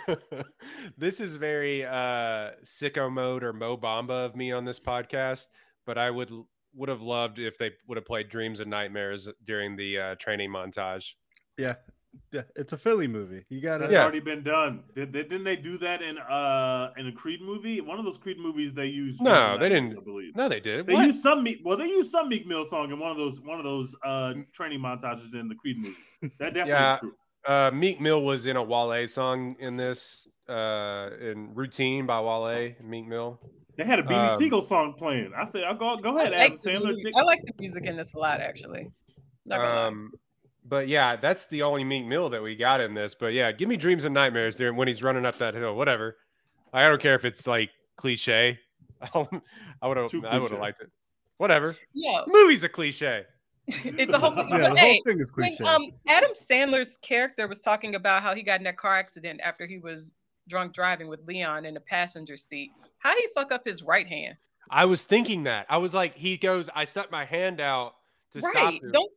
this 0.97 1.21
is 1.21 1.35
very 1.35 1.85
uh 1.85 2.53
sicko 2.65 3.13
mode 3.13 3.45
or 3.45 3.53
Mo 3.53 3.77
Bamba 3.77 4.25
of 4.25 4.37
me 4.37 4.53
on 4.53 4.65
this 4.65 4.81
podcast, 4.81 5.49
but 5.85 5.99
I 5.99 6.11
would 6.11 6.31
would 6.75 6.89
have 6.89 7.03
loved 7.03 7.39
if 7.39 7.59
they 7.59 7.73
would 7.87 7.97
have 7.99 8.07
played 8.07 8.31
Dreams 8.31 8.61
and 8.61 8.71
Nightmares 8.71 9.29
during 9.45 9.77
the 9.77 9.99
uh, 9.99 10.15
training 10.15 10.51
montage. 10.51 11.13
yeah, 11.59 11.75
yeah, 11.75 11.75
it's 12.33 12.73
a 12.73 12.79
Philly 12.79 13.07
movie. 13.09 13.45
You 13.49 13.61
gotta. 13.61 13.85
That's 13.85 13.93
Yeah. 13.93 14.03
already 14.03 14.21
been 14.21 14.43
done. 14.43 14.85
Did, 14.95 15.13
did, 15.13 15.29
didn't 15.29 15.45
they 15.45 15.57
do 15.57 15.79
that 15.79 16.03
in 16.03 16.19
uh 16.19 16.93
in 16.97 17.07
a 17.07 17.13
Creed 17.13 17.41
movie? 17.43 17.81
One 17.81 17.99
of 17.99 18.05
those 18.05 18.19
Creed 18.19 18.39
movies 18.39 18.75
they 18.75 18.87
used. 18.87 19.21
No, 19.23 19.57
Dreams 19.57 19.61
they 19.61 19.69
didn't. 19.69 19.99
I 19.99 20.05
believe. 20.05 20.37
No, 20.37 20.49
they 20.49 20.61
did. 20.61 20.87
They 20.87 20.95
What? 20.95 21.07
used 21.07 21.23
some 21.23 21.43
Meek. 21.43 21.61
Well, 21.65 21.77
they 21.77 21.87
used 21.87 22.11
some 22.11 22.29
Meek 22.29 22.47
Mill 22.47 22.65
song 22.65 22.91
in 22.91 22.99
one 22.99 23.11
of 23.11 23.17
those 23.17 23.41
one 23.41 23.59
of 23.59 23.65
those 23.65 23.95
uh 24.05 24.35
training 24.53 24.81
montages 24.81 25.35
in 25.35 25.49
the 25.49 25.55
Creed 25.55 25.79
movie. 25.79 25.97
That 26.39 26.55
definitely 26.55 26.71
Yeah. 26.73 26.95
is 26.95 27.01
true. 27.01 27.15
Uh, 27.47 27.71
Meek 27.73 28.01
Mill 28.01 28.23
was 28.23 28.45
in 28.47 28.57
a 28.57 28.63
Wale 28.63 29.09
song 29.09 29.57
in 29.61 29.77
this, 29.77 30.29
uh, 30.51 31.09
in 31.21 31.55
Routine 31.55 32.05
by 32.05 32.21
Wale. 32.21 32.75
Meek 32.83 33.07
Mill. 33.07 33.41
They 33.77 33.85
had 33.85 34.01
a 34.01 34.03
Beanie 34.03 34.33
Um, 34.33 34.37
Siegel 34.37 34.61
song 34.61 34.95
playing. 34.99 35.33
I 35.35 35.45
said, 35.47 35.63
"I'll 35.63 35.75
go 35.77 35.97
go 35.97 36.19
I 36.19 36.23
ahead, 36.25 36.33
like, 36.33 36.41
Adam 36.43 36.57
Sandler." 36.59 36.97
Dick- 37.03 37.15
I 37.17 37.23
like 37.23 37.41
the 37.45 37.53
music 37.61 37.85
in 37.87 37.97
this 37.97 38.13
a 38.13 38.19
lot, 38.19 38.41
actually. 38.41 38.91
Not 39.47 39.59
gonna 39.61 39.69
lie. 39.75 39.87
Um, 39.87 40.13
but 40.69 40.89
yeah, 40.89 41.17
that's 41.17 41.47
the 41.47 41.63
only 41.63 41.85
Meek 41.85 42.07
Mill 42.07 42.29
that 42.31 42.43
we 42.43 42.55
got 42.55 42.81
in 42.81 42.95
this. 42.95 43.15
But 43.15 43.33
yeah, 43.33 43.53
give 43.53 43.69
me 43.69 43.77
dreams 43.77 44.05
and 44.05 44.15
nightmares 44.15 44.57
during 44.57 44.77
when 44.77 44.89
he's 44.89 45.03
running 45.03 45.25
up 45.25 45.37
that 45.37 45.55
hill. 45.55 45.75
Whatever. 45.75 46.17
I 46.73 46.87
don't 46.89 47.01
care 47.01 47.15
if 47.15 47.25
it's 47.25 47.47
like 47.47 47.71
cliche. 47.97 48.59
I 49.15 49.19
would 49.19 49.97
have. 49.97 50.11
I 50.25 50.39
would 50.39 50.51
have 50.51 50.61
liked 50.61 50.81
it. 50.81 50.91
Whatever. 51.39 51.77
yeah, 51.95 52.23
Movie's 52.27 52.65
a 52.65 52.69
cliche. 52.69 53.25
it's 53.67 54.13
a 54.13 54.19
whole. 54.19 54.35
Yeah, 54.35 54.47
but 54.51 54.59
the 54.59 54.67
whole 54.69 54.77
hey, 54.77 55.01
thing 55.07 55.21
is 55.21 55.33
when 55.35 55.55
cliche. 55.57 55.65
um 55.65 55.91
Adam 56.07 56.31
Sandler's 56.51 56.97
character 57.01 57.47
was 57.47 57.61
talking 57.61 57.95
about 57.95 58.23
how 58.23 58.35
he 58.35 58.43
got 58.43 58.61
in 58.61 58.65
that 58.65 58.77
car 58.77 58.99
accident 58.99 59.41
after 59.43 59.67
he 59.67 59.79
was 59.79 60.11
drunk 60.49 60.75
driving 60.75 61.09
with 61.09 61.21
Leon 61.27 61.65
in 61.65 61.75
the 61.75 61.81
passenger 61.81 62.37
seat. 62.37 62.71
How 62.99 63.15
did 63.15 63.21
he 63.23 63.29
fuck 63.35 63.53
up 63.53 63.67
his 63.67 63.83
right 63.83 64.07
hand? 64.07 64.37
I 64.71 64.85
was 64.87 65.05
thinking 65.05 65.45
that. 65.45 65.67
I 65.69 65.79
was 65.79 65.95
like, 65.95 66.15
he 66.15 66.37
goes. 66.37 66.69
I 66.75 66.85
stuck 66.85 67.11
my 67.11 67.25
hand 67.25 67.61
out 67.61 67.95
to 68.33 68.41
stop 68.41 68.55
right. 68.55 68.83
him. 68.83 68.93
Don't 68.93 69.13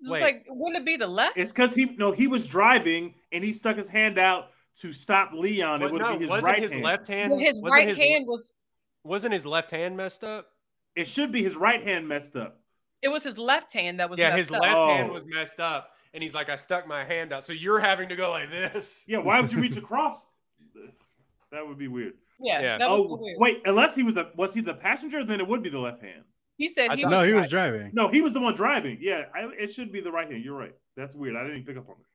just 0.00 0.10
Wait. 0.12 0.20
like 0.22 0.46
wouldn't 0.48 0.80
it 0.82 0.86
be 0.86 0.96
the 0.96 1.06
left? 1.06 1.36
It's 1.36 1.52
because 1.52 1.74
he 1.74 1.86
no, 1.96 2.12
he 2.12 2.26
was 2.26 2.46
driving 2.46 3.14
and 3.32 3.42
he 3.44 3.52
stuck 3.52 3.76
his 3.76 3.88
hand 3.88 4.18
out 4.18 4.46
to 4.80 4.92
stop 4.92 5.32
Leon. 5.32 5.80
But 5.80 5.86
it 5.86 5.92
would 5.92 6.02
no, 6.02 6.12
be 6.14 6.18
his 6.20 6.28
wasn't 6.30 6.46
right 6.46 6.62
his 6.62 6.72
hand. 6.72 6.84
left 6.84 7.08
hand? 7.08 7.30
Well, 7.32 7.40
his 7.40 7.60
wasn't 7.60 7.72
right 7.72 7.88
his, 7.88 7.98
hand 7.98 8.24
was 8.26 8.52
wasn't 9.04 9.32
his 9.34 9.46
left 9.46 9.70
hand 9.70 9.96
messed 9.96 10.22
up? 10.24 10.46
It 10.94 11.06
should 11.08 11.32
be 11.32 11.42
his 11.42 11.56
right 11.56 11.82
hand 11.82 12.06
messed 12.08 12.36
up. 12.36 12.60
it 13.02 13.08
was 13.08 13.22
his 13.22 13.38
left 13.38 13.72
hand 13.72 14.00
that 14.00 14.08
was 14.10 14.18
yeah, 14.18 14.28
messed 14.30 14.38
his 14.38 14.50
up. 14.52 14.62
left 14.62 14.76
hand 14.76 15.10
Oh. 15.10 15.14
was 15.14 15.24
messed 15.26 15.60
up, 15.60 15.90
and 16.14 16.22
he's 16.22 16.34
like, 16.34 16.48
I 16.48 16.56
stuck 16.56 16.86
my 16.86 17.04
hand 17.04 17.32
out. 17.32 17.44
So 17.44 17.52
you're 17.52 17.78
having 17.80 18.08
to 18.08 18.16
go 18.16 18.30
like 18.30 18.50
this. 18.50 19.04
Yeah, 19.06 19.18
why 19.18 19.40
would 19.40 19.52
you 19.52 19.60
reach 19.60 19.76
across? 19.84 20.26
That 21.50 21.66
would 21.66 21.78
be 21.78 21.88
weird. 21.88 22.14
Yeah, 22.40 22.60
Yeah. 22.60 22.78
that 22.78 22.88
was 22.88 23.06
Oh 23.10 23.16
weird. 23.20 23.36
wait, 23.38 23.62
unless 23.64 23.96
he 23.96 24.02
was 24.02 24.14
the 24.14 24.30
was 24.36 24.54
he 24.54 24.60
the 24.60 24.74
passenger? 24.74 25.24
Then 25.24 25.40
it 25.40 25.48
would 25.48 25.62
be 25.62 25.70
the 25.70 25.78
left 25.78 26.02
hand. 26.02 26.24
He 26.58 26.72
said 26.74 26.92
he 26.92 27.04
no, 27.04 27.22
he 27.22 27.32
was 27.32 27.42
right. 27.42 27.50
driving. 27.50 27.90
No, 27.94 28.08
he 28.08 28.20
was 28.20 28.34
the 28.34 28.40
one 28.40 28.52
driving. 28.52 28.98
Yeah, 29.00 29.26
I, 29.32 29.48
it 29.56 29.68
should 29.68 29.92
be 29.92 30.00
the 30.00 30.10
right 30.10 30.30
hand. 30.30 30.44
You're 30.44 30.56
right. 30.58 30.74
That's 30.96 31.14
weird. 31.14 31.36
I 31.36 31.42
didn't 31.44 31.58
even 31.58 31.66
pick 31.66 31.76
up 31.76 31.88
on 31.88 31.94
it. 31.94 32.06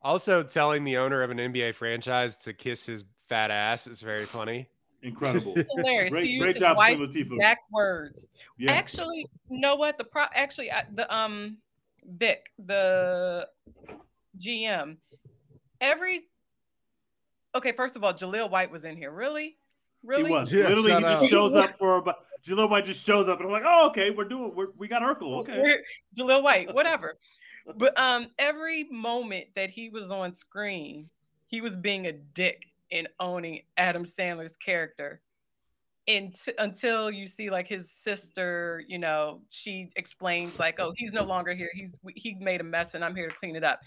Also, 0.00 0.42
telling 0.42 0.82
the 0.82 0.96
owner 0.96 1.22
of 1.22 1.30
an 1.30 1.36
NBA 1.36 1.74
franchise 1.74 2.38
to 2.38 2.54
kiss 2.54 2.86
his 2.86 3.04
fat 3.28 3.50
ass 3.50 3.86
is 3.86 4.00
very 4.00 4.24
funny. 4.24 4.66
Incredible. 5.02 5.54
hilarious. 5.76 6.10
Great- 6.10 6.40
great 6.40 6.56
job, 6.56 6.78
wife's 6.78 6.96
Queen 6.96 7.08
Latifah. 7.08 7.34
Exact 7.34 7.60
words. 7.70 8.26
Yes. 8.58 8.70
Actually, 8.70 9.26
you 9.50 9.60
know 9.60 9.76
what? 9.76 9.98
The 9.98 10.04
pro 10.04 10.24
actually 10.34 10.72
I- 10.72 10.86
the 10.94 11.14
um 11.14 11.58
Vic, 12.08 12.50
the 12.64 13.46
GM, 14.38 14.96
every 15.82 16.22
okay, 17.54 17.72
first 17.72 17.94
of 17.96 18.04
all, 18.04 18.14
Jaleel 18.14 18.50
White 18.50 18.70
was 18.70 18.84
in 18.84 18.96
here. 18.96 19.10
Really? 19.10 19.58
Really? 20.06 20.24
He 20.24 20.30
was 20.30 20.52
Yeah, 20.54 20.68
literally 20.68 20.92
he 20.94 21.00
just 21.00 21.24
out. 21.24 21.28
shows 21.28 21.54
up 21.54 21.76
for 21.76 21.96
about 21.98 22.16
Jaleel 22.44 22.70
White 22.70 22.84
just 22.84 23.04
shows 23.04 23.28
up 23.28 23.38
and 23.40 23.46
I'm 23.46 23.52
like, 23.52 23.64
oh 23.66 23.88
okay, 23.90 24.10
we're 24.10 24.24
doing 24.28 24.52
we're, 24.54 24.68
we 24.76 24.86
got 24.88 25.02
Urkel. 25.02 25.40
Okay. 25.40 25.60
We're- 25.60 25.82
Jaleel 26.16 26.42
White, 26.42 26.72
whatever. 26.74 27.16
but 27.76 27.98
um 27.98 28.28
every 28.38 28.84
moment 28.84 29.46
that 29.56 29.70
he 29.70 29.88
was 29.90 30.10
on 30.10 30.32
screen, 30.34 31.08
he 31.48 31.60
was 31.60 31.74
being 31.74 32.06
a 32.06 32.12
dick 32.12 32.62
and 32.92 33.08
owning 33.18 33.62
Adam 33.76 34.04
Sandler's 34.06 34.56
character. 34.56 35.20
And 36.08 36.36
t- 36.44 36.52
until 36.58 37.10
you 37.10 37.26
see 37.26 37.50
like 37.50 37.66
his 37.66 37.88
sister, 38.04 38.84
you 38.86 38.96
know, 38.96 39.40
she 39.50 39.90
explains 39.96 40.60
like, 40.60 40.78
"Oh, 40.78 40.92
he's 40.96 41.12
no 41.12 41.24
longer 41.24 41.52
here. 41.52 41.68
He's 41.74 41.90
he 42.14 42.34
made 42.34 42.60
a 42.60 42.64
mess, 42.64 42.94
and 42.94 43.04
I'm 43.04 43.16
here 43.16 43.28
to 43.28 43.34
clean 43.34 43.56
it 43.56 43.64
up." 43.64 43.80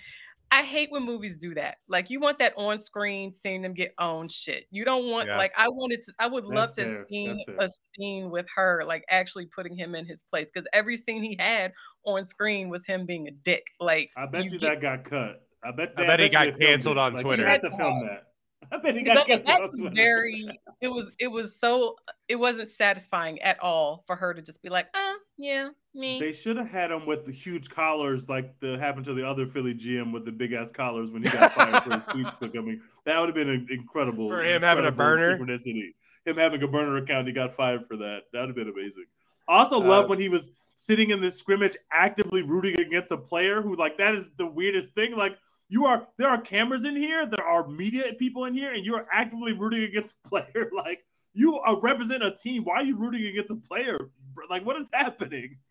I 0.51 0.63
hate 0.63 0.91
when 0.91 1.03
movies 1.03 1.37
do 1.37 1.53
that. 1.55 1.77
Like 1.87 2.09
you 2.09 2.19
want 2.19 2.39
that 2.39 2.53
on 2.57 2.77
screen, 2.79 3.33
seeing 3.43 3.61
them 3.61 3.73
get 3.73 3.93
owned 3.99 4.31
shit. 4.31 4.65
You 4.71 4.83
don't 4.83 5.09
want 5.09 5.27
Yeah. 5.27 5.37
like 5.37 5.51
I 5.57 5.67
wanted 5.69 6.03
to. 6.05 6.13
I 6.19 6.27
would 6.27 6.43
love 6.45 6.55
That's 6.55 6.73
to 6.73 6.85
fair. 6.85 6.97
have 6.97 7.05
seen 7.07 7.27
That's 7.29 7.43
fair. 7.45 7.55
a 7.65 7.69
scene 7.95 8.29
with 8.31 8.45
her, 8.55 8.83
like 8.85 9.03
actually 9.09 9.45
putting 9.45 9.77
him 9.77 9.93
in 9.95 10.05
his 10.05 10.19
place, 10.29 10.47
because 10.53 10.67
every 10.73 10.97
scene 10.97 11.21
he 11.23 11.35
had 11.39 11.71
on 12.05 12.25
screen 12.25 12.69
was 12.69 12.85
him 12.85 13.05
being 13.05 13.27
a 13.27 13.31
dick. 13.31 13.63
Like 13.79 14.09
I 14.17 14.25
bet 14.25 14.45
you, 14.45 14.51
get- 14.51 14.61
that 14.61 14.81
got 14.81 15.03
cut. 15.03 15.45
I 15.63 15.71
bet 15.71 15.93
I 15.97 16.07
bet 16.07 16.19
he 16.21 16.29
got 16.29 16.57
canceled 16.59 16.97
it. 16.97 16.99
on 17.01 17.13
Like, 17.13 17.21
Twitter. 17.23 17.43
You 17.43 17.49
had 17.49 17.61
to 17.63 17.69
film 17.71 18.07
that. 18.07 18.23
I 18.71 18.77
bet 18.77 18.95
he 18.95 19.03
got 19.03 19.25
that, 19.27 19.43
canceled 19.45 19.61
on 19.61 19.67
that's 19.67 19.79
Twitter. 19.79 19.95
very 19.95 20.49
it 20.81 20.87
was 20.87 21.05
it 21.19 21.27
was 21.27 21.53
so 21.59 21.95
it 22.27 22.35
wasn't 22.35 22.71
satisfying 22.71 23.39
at 23.41 23.59
all 23.61 24.03
for 24.07 24.15
her 24.15 24.33
to 24.33 24.41
just 24.41 24.61
be 24.61 24.69
like 24.69 24.87
uh 24.93 25.13
yeah 25.37 25.69
me 25.95 26.19
They 26.19 26.33
should 26.33 26.57
have 26.57 26.69
had 26.69 26.91
him 26.91 27.05
with 27.07 27.25
the 27.25 27.31
huge 27.31 27.69
collars, 27.69 28.29
like 28.29 28.53
the 28.59 28.77
happened 28.77 29.05
to 29.05 29.13
the 29.13 29.25
other 29.27 29.47
Philly 29.47 29.73
GM 29.73 30.13
with 30.13 30.23
the 30.25 30.31
big 30.31 30.53
ass 30.53 30.71
collars 30.71 31.11
when 31.11 31.23
he 31.23 31.29
got 31.29 31.51
fired 31.53 31.81
for 31.83 31.93
his 31.93 32.03
tweets 32.03 32.39
becoming. 32.39 32.81
That 33.05 33.19
would 33.19 33.27
have 33.27 33.35
been 33.35 33.49
an 33.49 33.67
incredible 33.71 34.29
For 34.29 34.43
him 34.43 34.61
having 34.61 34.85
a 34.85 34.91
burner? 34.91 35.37
synchronicity. 35.37 35.93
him 36.25 36.37
having 36.37 36.61
a 36.61 36.67
burner 36.67 36.97
account. 36.97 37.25
He 37.27 37.33
got 37.33 37.53
fired 37.55 37.85
for 37.85 37.97
that. 37.97 38.23
That 38.33 38.41
would 38.41 38.49
have 38.49 38.55
been 38.55 38.69
amazing. 38.69 39.05
I 39.47 39.57
also 39.59 39.79
love 39.79 40.05
Uh, 40.05 40.07
when 40.09 40.19
he 40.19 40.29
was 40.29 40.51
sitting 40.75 41.09
in 41.09 41.21
this 41.21 41.39
scrimmage, 41.39 41.75
actively 41.91 42.43
rooting 42.43 42.79
against 42.79 43.11
a 43.11 43.17
player 43.17 43.61
who, 43.63 43.75
like, 43.75 43.97
that 43.97 44.13
is 44.13 44.29
the 44.37 44.45
weirdest 44.47 44.93
thing. 44.93 45.15
Like, 45.15 45.39
you 45.69 45.85
are 45.85 46.07
there 46.17 46.27
are 46.27 46.41
cameras 46.41 46.83
in 46.83 46.95
here, 46.95 47.25
there 47.25 47.45
are 47.45 47.67
media 47.67 48.03
people 48.17 48.45
in 48.45 48.53
here, 48.53 48.73
and 48.73 48.85
you 48.85 48.95
are 48.95 49.07
actively 49.11 49.53
rooting 49.53 49.83
against 49.83 50.17
a 50.25 50.27
player. 50.29 50.69
Like, 50.75 51.05
you 51.33 51.59
are 51.59 51.79
represent 51.79 52.23
a 52.23 52.31
team. 52.31 52.63
Why 52.63 52.77
are 52.77 52.83
you 52.83 52.97
rooting 52.97 53.25
against 53.25 53.51
a 53.51 53.55
player? 53.55 54.11
Like, 54.49 54.65
what 54.65 54.75
is 54.81 54.89
happening? 54.93 55.57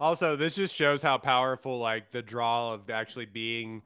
Also, 0.00 0.36
this 0.36 0.54
just 0.54 0.72
shows 0.72 1.02
how 1.02 1.18
powerful 1.18 1.80
like 1.80 2.12
the 2.12 2.22
draw 2.22 2.74
of 2.74 2.90
actually 2.90 3.26
being 3.26 3.82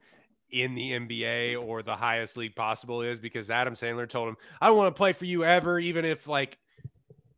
in 0.51 0.75
the 0.75 0.91
NBA 0.91 1.59
or 1.59 1.81
the 1.81 1.95
highest 1.95 2.37
league 2.37 2.55
possible 2.55 3.01
is 3.01 3.19
because 3.19 3.49
Adam 3.49 3.73
Sandler 3.73 4.07
told 4.07 4.29
him, 4.29 4.37
I 4.61 4.67
don't 4.67 4.77
want 4.77 4.93
to 4.93 4.97
play 4.97 5.13
for 5.13 5.25
you 5.25 5.43
ever, 5.43 5.79
even 5.79 6.05
if 6.05 6.27
like 6.27 6.59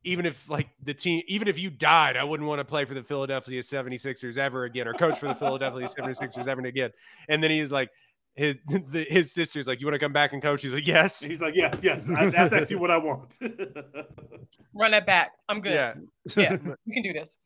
even 0.06 0.26
if 0.26 0.50
like 0.50 0.70
the 0.84 0.94
team 0.94 1.22
even 1.28 1.48
if 1.48 1.60
you 1.60 1.70
died, 1.70 2.16
I 2.16 2.24
wouldn't 2.24 2.48
want 2.48 2.60
to 2.60 2.66
play 2.66 2.86
for 2.86 2.94
the 2.94 3.04
Philadelphia 3.04 3.62
76ers 3.62 4.38
ever 4.38 4.64
again 4.64 4.88
or 4.88 4.94
coach 4.94 5.18
for 5.20 5.28
the 5.28 5.36
Philadelphia 5.36 5.88
76ers 5.88 6.48
ever 6.48 6.62
again. 6.62 6.92
And 7.28 7.44
then 7.44 7.52
he's 7.52 7.72
like 7.72 7.90
his 8.36 8.56
the, 8.68 9.06
his 9.10 9.34
sister's 9.34 9.68
like, 9.68 9.82
You 9.82 9.88
want 9.88 9.96
to 9.96 10.00
come 10.00 10.14
back 10.14 10.34
and 10.34 10.42
coach? 10.42 10.62
He's 10.62 10.74
like, 10.74 10.88
Yes. 10.88 11.20
He's 11.22 11.42
like, 11.42 11.56
yes, 11.56 11.82
yes, 11.84 12.10
I, 12.10 12.30
that's 12.30 12.54
actually 12.54 12.78
what 12.78 12.92
I 12.92 12.98
want. 12.98 13.38
Run 14.74 14.92
that 14.92 15.06
back. 15.06 15.32
I'm 15.50 15.62
good. 15.62 15.74
Yeah. 15.74 15.94
Yeah, 16.36 16.58
we 16.86 16.94
can 16.94 17.04
do 17.04 17.14
this. 17.14 17.38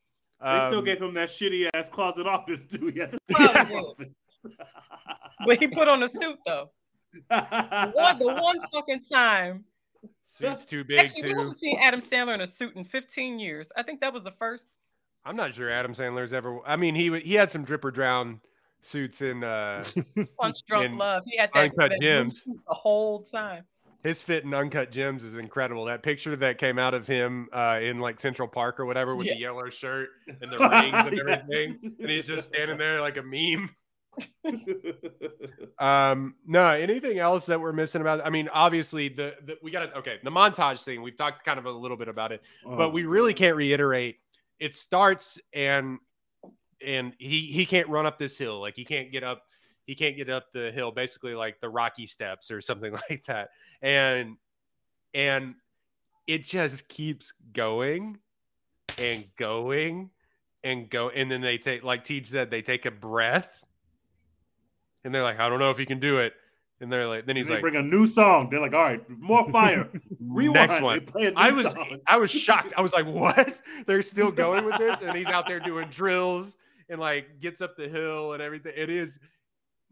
They 0.41 0.61
still 0.67 0.79
Um, 0.79 0.85
gave 0.85 1.01
him 1.01 1.13
that 1.15 1.29
shitty 1.29 1.69
ass 1.73 1.89
closet 1.89 2.25
office 2.27 2.65
too. 2.65 2.91
Yeah. 2.95 3.07
Probably 3.29 4.11
But 5.45 5.57
he 5.59 5.67
put 5.67 5.87
on 5.87 6.01
a 6.03 6.09
suit 6.09 6.37
though. 6.45 6.71
One, 7.29 8.19
the 8.19 8.37
one 8.39 8.59
fucking 8.71 9.01
time. 9.11 9.65
Suit's 10.23 10.65
too 10.65 10.83
big 10.83 10.99
Actually, 10.99 11.29
we 11.29 11.33
too. 11.33 11.37
haven't 11.39 11.59
seen 11.59 11.79
Adam 11.79 12.01
Sandler 12.01 12.33
in 12.35 12.41
a 12.41 12.47
suit 12.47 12.75
in 12.75 12.83
15 12.85 13.39
years. 13.39 13.67
I 13.75 13.83
think 13.83 13.99
that 14.01 14.13
was 14.13 14.23
the 14.23 14.31
first. 14.31 14.65
I'm 15.25 15.35
not 15.35 15.53
sure 15.53 15.69
Adam 15.69 15.93
Sandler's 15.93 16.33
ever. 16.33 16.59
I 16.65 16.75
mean, 16.77 16.95
he 16.95 17.17
he 17.19 17.33
had 17.33 17.51
some 17.51 17.63
drip 17.63 17.83
or 17.85 17.91
drown 17.91 18.39
suits 18.81 19.21
in 19.21 19.43
uh 19.43 19.83
Punch 20.39 20.59
Drunk 20.67 20.97
Love. 20.97 21.23
He 21.25 21.37
had 21.37 21.49
that, 21.53 21.63
Uncut 21.65 21.89
that 21.91 22.01
Gems. 22.01 22.43
the 22.45 22.73
whole 22.73 23.23
time. 23.23 23.65
his 24.03 24.21
fit 24.21 24.45
in 24.45 24.53
Uncut 24.53 24.91
Gems 24.91 25.25
is 25.25 25.35
incredible. 25.35 25.83
That 25.85 26.01
picture 26.03 26.35
that 26.37 26.57
came 26.57 26.79
out 26.79 26.93
of 26.93 27.05
him 27.05 27.49
uh, 27.51 27.79
in 27.81 27.99
like 27.99 28.17
Central 28.21 28.47
Park 28.47 28.79
or 28.79 28.85
whatever 28.85 29.15
with 29.17 29.27
Yeah. 29.27 29.33
the 29.33 29.39
yellow 29.41 29.69
shirt 29.69 30.07
and 30.41 30.49
the 30.49 30.57
rings 30.59 31.05
and 31.05 31.17
Yes. 31.27 31.49
everything, 31.51 31.95
and 31.99 32.09
he's 32.09 32.25
just 32.25 32.47
standing 32.47 32.77
there 32.77 33.01
like 33.01 33.17
a 33.17 33.21
meme. 33.23 33.69
Um, 35.79 36.35
no, 36.45 36.71
anything 36.71 37.19
else 37.19 37.45
that 37.45 37.59
we're 37.59 37.71
missing 37.71 38.01
about? 38.01 38.25
I 38.25 38.29
mean, 38.29 38.49
obviously 38.51 39.07
the, 39.07 39.35
the 39.45 39.57
we 39.63 39.71
got 39.71 39.85
to 39.85 39.97
okay 39.99 40.19
the 40.25 40.29
montage 40.29 40.83
thing. 40.83 41.01
We've 41.01 41.15
talked 41.15 41.45
kind 41.45 41.57
of 41.57 41.65
a 41.65 41.71
little 41.71 41.95
bit 41.95 42.09
about 42.09 42.33
it, 42.33 42.41
Oh, 42.65 42.75
but 42.75 42.91
we 42.91 43.05
really 43.05 43.33
can't 43.33 43.55
reiterate. 43.55 44.17
It 44.59 44.75
starts 44.75 45.39
and 45.53 45.99
and 46.85 47.13
he 47.17 47.43
he 47.43 47.65
can't 47.65 47.87
run 47.87 48.05
up 48.05 48.17
this 48.19 48.37
hill 48.37 48.59
like 48.59 48.75
he 48.75 48.85
can't 48.85 49.11
get 49.11 49.23
up 49.23 49.43
he 49.85 49.95
can't 49.95 50.15
get 50.15 50.29
up 50.29 50.51
the 50.53 50.71
hill 50.71 50.91
basically 50.91 51.33
like 51.33 51.59
the 51.61 51.69
rocky 51.69 52.05
steps 52.05 52.51
or 52.51 52.61
something 52.61 52.93
like 53.09 53.23
that 53.27 53.49
and 53.81 54.35
and 55.13 55.55
it 56.27 56.43
just 56.43 56.87
keeps 56.87 57.33
going 57.53 58.17
and 58.97 59.25
going 59.37 60.09
and 60.63 60.89
go 60.89 61.09
and 61.09 61.31
then 61.31 61.41
they 61.41 61.57
take 61.57 61.83
like 61.83 62.03
teach 62.03 62.29
said 62.29 62.51
they 62.51 62.61
take 62.61 62.85
a 62.85 62.91
breath 62.91 63.63
and 65.03 65.13
they're 65.13 65.23
like 65.23 65.39
i 65.39 65.49
don't 65.49 65.59
know 65.59 65.71
if 65.71 65.79
you 65.79 65.85
can 65.85 65.99
do 65.99 66.19
it 66.19 66.33
and 66.81 66.91
they're 66.91 67.07
like 67.07 67.25
then 67.25 67.35
he's 67.35 67.49
like 67.49 67.61
bring 67.61 67.75
a 67.75 67.81
new 67.81 68.07
song. 68.07 68.49
They're 68.49 68.61
like, 68.61 68.73
all 68.73 68.83
right, 68.83 69.01
more 69.09 69.49
fire. 69.51 69.89
Rewind. 70.19 70.53
Next 70.69 70.81
one. 70.81 70.99
They 70.99 71.05
play 71.05 71.25
a 71.27 71.31
new 71.31 71.37
I 71.37 71.51
was 71.51 71.71
song. 71.71 71.99
I 72.07 72.17
was 72.17 72.31
shocked. 72.31 72.73
I 72.77 72.81
was 72.81 72.93
like, 72.93 73.05
"What? 73.05 73.59
They're 73.85 74.01
still 74.01 74.31
going 74.31 74.65
with 74.65 74.77
this?" 74.77 75.01
And 75.01 75.17
he's 75.17 75.27
out 75.27 75.47
there 75.47 75.59
doing 75.59 75.87
drills 75.91 76.55
and 76.89 76.99
like 76.99 77.39
gets 77.39 77.61
up 77.61 77.75
the 77.75 77.89
hill 77.89 78.33
and 78.33 78.41
everything. 78.41 78.73
It 78.75 78.89
is 78.89 79.19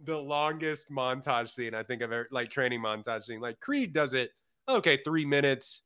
the 0.03 0.17
longest 0.17 0.89
montage 0.89 1.49
scene 1.49 1.73
I 1.73 1.83
think 1.83 2.01
I've 2.01 2.11
ever 2.11 2.27
like 2.31 2.49
training 2.49 2.81
montage 2.81 3.25
scene. 3.25 3.41
Like 3.41 3.59
Creed 3.59 3.93
does 3.93 4.13
it. 4.13 4.31
Okay, 4.69 4.99
three 5.03 5.25
minutes. 5.25 5.81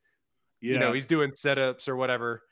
yeah. 0.60 0.74
You 0.74 0.78
know, 0.78 0.92
he's 0.92 1.06
doing 1.06 1.30
setups 1.32 1.88
or 1.88 1.96
whatever. 1.96 2.42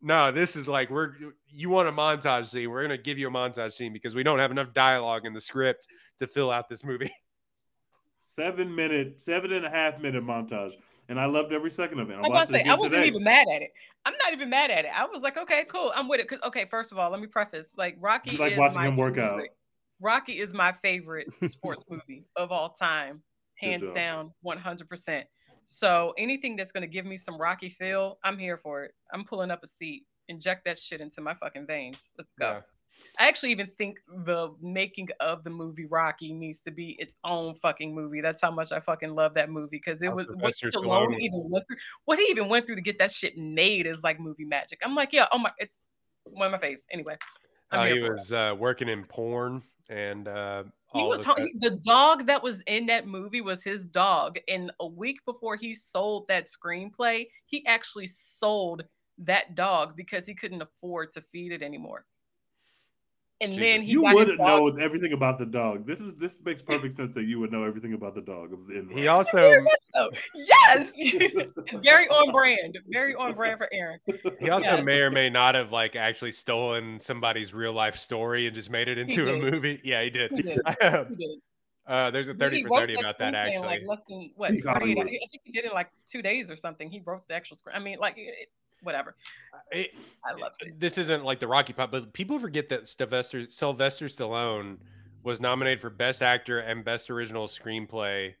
No, 0.00 0.30
this 0.30 0.54
is 0.56 0.68
like 0.68 0.90
we're 0.90 1.12
you 1.48 1.70
want 1.70 1.88
a 1.88 1.92
montage 1.92 2.46
scene. 2.46 2.70
We're 2.70 2.82
gonna 2.82 2.96
give 2.98 3.18
you 3.18 3.28
a 3.28 3.30
montage 3.30 3.72
scene 3.72 3.92
because 3.92 4.14
we 4.14 4.22
don't 4.22 4.38
have 4.38 4.50
enough 4.50 4.72
dialogue 4.72 5.26
in 5.26 5.32
the 5.32 5.40
script 5.40 5.88
to 6.18 6.26
fill 6.26 6.50
out 6.50 6.68
this 6.68 6.84
movie. 6.84 7.10
seven 8.20 8.74
minute, 8.74 9.20
seven 9.20 9.52
and 9.52 9.64
a 9.66 9.70
half 9.70 9.98
minute 10.00 10.24
montage, 10.24 10.72
and 11.08 11.18
I 11.18 11.26
loved 11.26 11.52
every 11.52 11.70
second 11.70 11.98
of 12.00 12.10
it. 12.10 12.14
I 12.14 12.16
I 12.18 12.20
was 12.20 12.30
watched 12.30 12.50
about 12.50 12.60
it 12.60 12.64
to 12.64 12.70
I 12.70 12.74
wasn't 12.74 12.92
today. 12.94 13.06
even 13.08 13.24
mad 13.24 13.46
at 13.54 13.62
it. 13.62 13.72
I'm 14.04 14.14
not 14.22 14.32
even 14.32 14.48
mad 14.50 14.70
at 14.70 14.84
it. 14.84 14.90
I 14.94 15.04
was 15.06 15.22
like, 15.22 15.36
okay, 15.36 15.64
cool. 15.70 15.92
I'm 15.94 16.08
with 16.08 16.20
it. 16.20 16.28
'Cause- 16.28 16.38
okay, 16.44 16.66
first 16.70 16.92
of 16.92 16.98
all, 16.98 17.10
let 17.10 17.20
me 17.20 17.26
preface. 17.26 17.66
Like 17.76 17.96
Rocky 18.00 18.30
You 18.32 18.38
like 18.38 18.52
is 18.52 18.58
watching 18.58 18.80
my 18.80 18.88
him 18.88 18.96
work 18.96 19.18
out. 19.18 19.30
favorite- 19.32 19.54
Rocky 20.00 20.38
is 20.40 20.52
my 20.54 20.72
favorite 20.80 21.26
sports 21.50 21.84
movie 21.90 22.24
of 22.36 22.52
all 22.52 22.70
time, 22.74 23.20
hands 23.56 23.82
down, 23.94 24.32
100%. 24.46 25.24
So 25.70 26.14
anything 26.16 26.56
that's 26.56 26.72
going 26.72 26.80
to 26.80 26.88
give 26.88 27.04
me 27.04 27.18
some 27.18 27.36
Rocky 27.36 27.68
feel, 27.68 28.18
I'm 28.24 28.38
here 28.38 28.56
for 28.56 28.84
it. 28.84 28.94
I'm 29.12 29.22
pulling 29.22 29.50
up 29.50 29.62
a 29.62 29.66
seat, 29.78 30.06
inject 30.28 30.64
that 30.64 30.78
shit 30.78 31.02
into 31.02 31.20
my 31.20 31.34
fucking 31.34 31.66
veins. 31.66 31.98
Let's 32.16 32.32
go. 32.32 32.52
Yeah. 32.52 32.60
I 33.18 33.28
actually 33.28 33.52
even 33.52 33.68
think 33.76 33.98
the 34.24 34.54
making 34.62 35.10
of 35.20 35.44
the 35.44 35.50
movie 35.50 35.84
Rocky 35.84 36.32
needs 36.32 36.60
to 36.62 36.70
be 36.70 36.96
its 36.98 37.16
own 37.22 37.54
fucking 37.54 37.94
movie. 37.94 38.22
That's 38.22 38.40
how 38.40 38.50
much 38.50 38.72
I 38.72 38.80
fucking 38.80 39.14
love 39.14 39.34
that 39.34 39.50
movie 39.50 39.68
because 39.70 40.00
it 40.00 40.08
was 40.08 40.26
what 40.26 40.54
Stallone 40.54 40.72
Stallone 40.72 41.20
even 41.20 41.44
went 41.50 41.66
through. 41.66 41.76
What 42.06 42.18
he 42.18 42.24
even 42.24 42.48
went 42.48 42.66
through 42.66 42.76
to 42.76 42.82
get 42.82 42.98
that 42.98 43.12
shit 43.12 43.36
made 43.36 43.86
is 43.86 44.02
like 44.02 44.18
movie 44.18 44.46
magic. 44.46 44.80
I'm 44.82 44.94
like, 44.94 45.12
yeah, 45.12 45.26
oh 45.32 45.38
my, 45.38 45.52
it's 45.58 45.76
one 46.24 46.52
of 46.52 46.60
my 46.60 46.66
faves. 46.66 46.80
Anyway, 46.90 47.18
Uh, 47.70 47.84
he 47.84 48.00
was 48.00 48.32
uh, 48.32 48.56
working 48.58 48.88
in 48.88 49.04
porn 49.04 49.62
and 49.90 50.26
uh, 50.26 50.64
He 50.94 51.02
was 51.02 51.22
the 51.22 51.50
the 51.58 51.70
dog 51.84 52.26
that 52.26 52.42
was 52.42 52.62
in 52.66 52.86
that 52.86 53.06
movie 53.06 53.42
was 53.42 53.62
his 53.62 53.84
dog, 53.86 54.38
and 54.48 54.72
a 54.80 54.86
week 54.86 55.18
before 55.26 55.56
he 55.56 55.74
sold 55.74 56.26
that 56.28 56.46
screenplay, 56.46 57.26
he 57.44 57.64
actually 57.66 58.06
sold 58.06 58.84
that 59.18 59.54
dog 59.54 59.96
because 59.96 60.24
he 60.24 60.34
couldn't 60.34 60.62
afford 60.62 61.12
to 61.12 61.20
feed 61.32 61.52
it 61.52 61.62
anymore. 61.62 62.06
And 63.40 63.52
Jesus. 63.52 63.62
then 63.62 63.82
he 63.82 63.92
You 63.92 64.02
would 64.02 64.36
dog- 64.36 64.38
know 64.38 64.66
everything 64.82 65.12
about 65.12 65.38
the 65.38 65.46
dog. 65.46 65.86
This 65.86 66.00
is 66.00 66.16
this 66.16 66.42
makes 66.44 66.60
perfect 66.60 66.92
sense 66.92 67.14
that 67.14 67.22
you 67.24 67.38
would 67.38 67.52
know 67.52 67.62
everything 67.62 67.92
about 67.94 68.16
the 68.16 68.20
dog. 68.20 68.52
of- 68.52 68.68
in 68.70 68.88
He 68.90 69.06
also 69.06 69.30
Very 69.36 69.62
much 69.62 69.80
so. 69.94 70.10
Yes, 70.34 70.88
very 71.82 72.08
on 72.08 72.32
brand. 72.32 72.76
Very 72.88 73.14
on 73.14 73.34
brand 73.34 73.58
for 73.58 73.68
Aaron. 73.72 74.00
he 74.40 74.50
also 74.50 74.76
Yeah. 74.76 74.82
may 74.82 75.00
or 75.02 75.10
may 75.12 75.30
not 75.30 75.54
have 75.54 75.70
like 75.70 75.94
actually 75.94 76.32
stolen 76.32 76.98
somebody's 76.98 77.54
real 77.54 77.72
life 77.72 77.96
story 77.96 78.46
and 78.46 78.54
just 78.56 78.70
made 78.70 78.88
it 78.88 78.98
into 78.98 79.32
a 79.32 79.38
movie. 79.38 79.80
Yeah, 79.84 80.02
he 80.02 80.10
did. 80.10 80.32
He 80.32 80.42
did. 80.42 80.58
He 81.08 81.14
did. 81.14 81.38
uh, 81.86 82.10
there's 82.10 82.26
a 82.28 82.32
He 82.32 82.38
thirty 82.38 82.64
for 82.64 82.80
thirty 82.80 82.94
about 82.94 83.18
that 83.18 83.34
actually. 83.36 83.66
Like 83.66 83.82
less 83.86 84.00
than 84.08 84.30
what? 84.34 84.50
Peak 84.50 84.64
48 84.64 84.78
Hollywood. 84.80 85.06
I 85.06 85.10
think 85.10 85.42
he 85.44 85.52
did 85.52 85.64
it 85.64 85.68
in 85.68 85.74
like 85.74 85.90
two 86.10 86.22
days 86.22 86.50
or 86.50 86.56
something. 86.56 86.90
He 86.90 87.00
wrote 87.06 87.26
the 87.28 87.34
actual 87.34 87.56
script. 87.56 87.76
I 87.78 87.80
mean, 87.80 87.98
like, 88.00 88.14
it, 88.18 88.48
whatever. 88.82 89.14
It- 89.72 89.94
I 90.24 90.32
love 90.34 90.52
it. 90.60 90.78
this 90.80 90.98
isn't 90.98 91.24
like 91.24 91.40
the 91.40 91.48
Rocky 91.48 91.72
Pop, 91.72 91.90
but 91.90 92.12
people 92.12 92.38
forget 92.38 92.68
that 92.70 92.88
Sylvester 92.88 93.46
Sylvester 93.50 94.06
Stallone 94.06 94.78
was 95.22 95.40
nominated 95.40 95.80
for 95.80 95.90
Best 95.90 96.22
Actor 96.22 96.60
and 96.60 96.84
Best 96.84 97.10
Original 97.10 97.46
Screenplay 97.46 98.34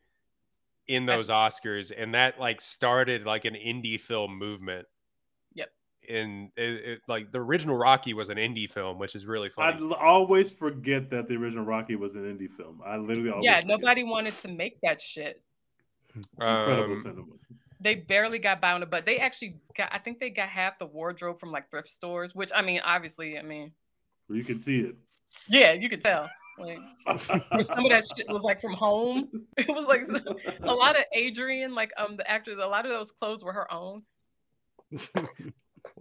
in 0.86 1.04
those 1.06 1.28
Oscars, 1.28 1.92
and 1.94 2.14
that 2.14 2.40
like 2.40 2.60
started 2.60 3.26
like 3.26 3.44
an 3.44 3.54
indie 3.54 4.00
film 4.00 4.38
movement. 4.38 4.86
Yep. 5.54 5.68
And 6.08 6.50
it, 6.56 6.62
it, 6.62 7.00
like 7.08 7.30
the 7.30 7.40
original 7.40 7.76
Rocky 7.76 8.14
was 8.14 8.30
an 8.30 8.38
indie 8.38 8.70
film, 8.70 8.98
which 8.98 9.14
is 9.14 9.26
really 9.26 9.48
I 9.58 9.72
funny. 9.72 9.82
l- 9.82 9.94
always 9.94 10.50
forget 10.50 11.10
that 11.10 11.28
the 11.28 11.34
original 11.34 11.66
Rocky 11.66 11.96
was 11.96 12.14
an 12.16 12.22
indie 12.24 12.48
film. 12.50 12.80
I 12.86 12.96
literally 12.96 13.28
always 13.30 13.44
Yeah, 13.44 13.56
forget. 13.60 13.66
nobody 13.66 14.04
wanted 14.04 14.32
to 14.32 14.52
make 14.52 14.80
that 14.82 15.02
shit. 15.02 15.42
incredible 16.40 16.92
Um, 16.92 16.96
cinema. 16.96 17.24
They 17.80 17.94
barely 17.94 18.38
got 18.38 18.60
by 18.60 18.72
on 18.72 18.82
it, 18.82 18.90
but 18.90 19.06
they 19.06 19.18
actually 19.18 19.56
got. 19.76 19.90
I 19.92 19.98
think 19.98 20.18
they 20.18 20.30
got 20.30 20.48
half 20.48 20.78
the 20.78 20.86
wardrobe 20.86 21.38
from 21.38 21.52
like 21.52 21.70
thrift 21.70 21.88
stores, 21.88 22.34
which 22.34 22.50
I 22.54 22.62
mean, 22.62 22.80
obviously, 22.84 23.38
I 23.38 23.42
mean, 23.42 23.72
So 24.26 24.34
you 24.34 24.44
can 24.44 24.58
see 24.58 24.80
it. 24.80 24.96
yeah, 25.48 25.72
you 25.72 25.88
could 25.88 26.02
tell. 26.02 26.28
Like, 26.58 26.78
some 27.26 27.84
of 27.84 27.90
that 27.90 28.04
shit 28.16 28.28
was 28.28 28.42
like 28.42 28.60
from 28.60 28.74
home. 28.74 29.28
It 29.56 29.68
was 29.68 29.86
like 29.86 30.06
a 30.62 30.72
lot 30.72 30.96
of 30.96 31.04
Adrian, 31.12 31.74
like 31.74 31.90
um 31.96 32.16
the 32.16 32.28
actors, 32.28 32.58
a 32.62 32.66
lot 32.66 32.86
of 32.86 32.92
those 32.92 33.10
clothes 33.12 33.42
were 33.42 33.52
her 33.52 33.72
own. 33.72 34.02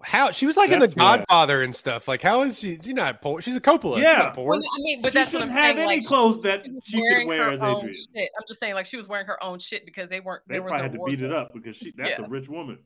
how 0.04 0.32
she 0.32 0.46
was 0.46 0.58
like 0.58 0.70
in 0.72 0.80
the 0.80 0.92
why. 0.96 1.18
Godfather 1.18 1.62
and 1.64 1.74
stuff. 1.76 2.08
Like, 2.08 2.22
how 2.22 2.44
is 2.44 2.60
she? 2.60 2.80
She's 2.84 2.94
not 2.94 3.22
poor. 3.22 3.42
She's 3.42 3.56
a 3.56 3.62
Coppola. 3.62 3.96
She's 3.96 4.04
Yeah. 4.04 4.14
not 4.18 4.36
poor. 4.36 4.50
Well, 4.52 4.60
I 4.60 4.82
mean, 4.82 5.02
but 5.02 5.12
she 5.12 5.20
that's 5.20 5.34
what 5.34 5.40
shouldn't 5.42 5.52
I'm 5.52 5.58
have 5.58 5.76
saying. 5.78 5.88
any 5.90 5.98
like, 6.00 6.06
clothes 6.08 6.42
that 6.44 6.64
was 6.68 6.86
she 6.86 7.02
could 7.08 7.28
wear 7.28 7.50
as 7.50 7.62
own 7.62 7.78
Adrian. 7.78 7.96
Shit. 7.96 8.30
I'm 8.38 8.44
just 8.48 8.60
saying, 8.60 8.74
like 8.76 8.86
she 8.86 8.98
was 8.98 9.08
wearing 9.08 9.26
her 9.28 9.42
own 9.44 9.60
shit 9.60 9.86
because 9.86 10.10
they 10.10 10.20
weren't. 10.20 10.44
They 10.48 10.54
there 10.56 10.62
was 10.64 10.70
probably 10.70 10.84
had 10.84 10.94
to 10.94 11.04
beat 11.06 11.22
it 11.22 11.32
up 11.32 11.54
because 11.54 11.76
she 11.78 11.92
that's 11.98 12.20
Yeah. 12.20 12.26
a 12.26 12.30
rich 12.30 12.50
woman. 12.50 12.80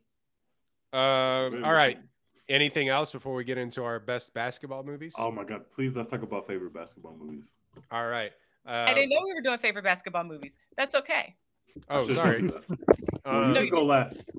Um, 0.93 1.51
Very 1.51 1.63
all 1.63 1.71
rich 1.71 1.77
right. 1.77 1.95
woman. 1.97 2.09
Anything 2.49 2.89
else 2.89 3.11
before 3.13 3.33
we 3.33 3.43
get 3.45 3.57
into 3.57 3.83
our 3.83 3.99
best 3.99 4.33
basketball 4.33 4.83
movies? 4.83 5.13
Oh 5.17 5.31
my 5.31 5.43
god! 5.45 5.69
Please 5.69 5.95
let's 5.95 6.09
talk 6.09 6.21
about 6.21 6.45
favorite 6.47 6.73
basketball 6.73 7.15
movies. 7.17 7.55
All 7.91 8.07
right. 8.07 8.31
Uh, 8.67 8.71
I 8.87 8.93
didn't 8.93 9.09
know 9.09 9.21
we 9.23 9.33
were 9.33 9.41
doing 9.41 9.57
favorite 9.59 9.83
basketball 9.83 10.23
movies. 10.25 10.51
That's 10.75 10.93
okay. 10.95 11.35
Oh, 11.89 12.01
sorry. 12.01 12.39
told. 12.49 12.63
Um, 13.23 13.53
No, 13.53 13.61
you 13.61 13.71
go 13.71 13.85
last. 13.85 14.37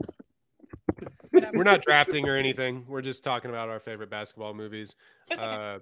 We're 1.33 1.65
not 1.65 1.83
drafting 1.83 2.29
or 2.29 2.37
anything. 2.37 2.85
We're 2.89 3.03
just 3.03 3.25
talking 3.25 3.51
about 3.51 3.69
our 3.69 3.81
favorite 3.81 4.11
basketball 4.11 4.55
movies. 4.55 4.97
Okay. 5.31 5.41
Uh, 5.41 5.79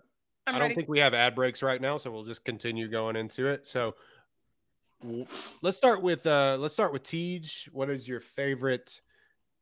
I'm 0.47 0.55
don't 0.55 0.63
ready. 0.63 0.75
think 0.75 0.89
we 0.89 0.99
have 1.01 1.15
ad 1.15 1.35
breaks 1.35 1.63
right 1.63 1.81
now, 1.81 1.97
so 1.97 2.11
we'll 2.11 2.25
just 2.25 2.45
continue 2.45 2.89
going 2.89 3.17
into 3.17 3.47
it. 3.47 3.67
So 3.67 3.95
let's 5.63 5.77
start 5.77 6.03
with 6.03 6.27
uh 6.27 6.57
let's 6.59 6.75
start 6.75 6.93
with 6.93 7.03
Tej. 7.03 7.43
What 7.73 7.91
is 7.91 8.09
your 8.09 8.21
favorite 8.21 9.01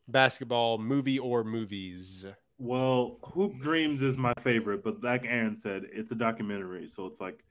basketball 0.08 0.78
movie 0.78 1.18
or 1.18 1.44
movies? 1.44 2.26
Well, 2.58 3.18
Hoop 3.22 3.58
Dreams 3.60 4.02
is 4.02 4.16
my 4.18 4.34
favorite, 4.38 4.82
but 4.82 5.02
like 5.02 5.24
Aaron 5.24 5.54
said, 5.54 5.84
it's 5.92 6.10
a 6.10 6.16
documentary, 6.16 6.88
so 6.88 7.06
it's 7.06 7.20
like 7.20 7.44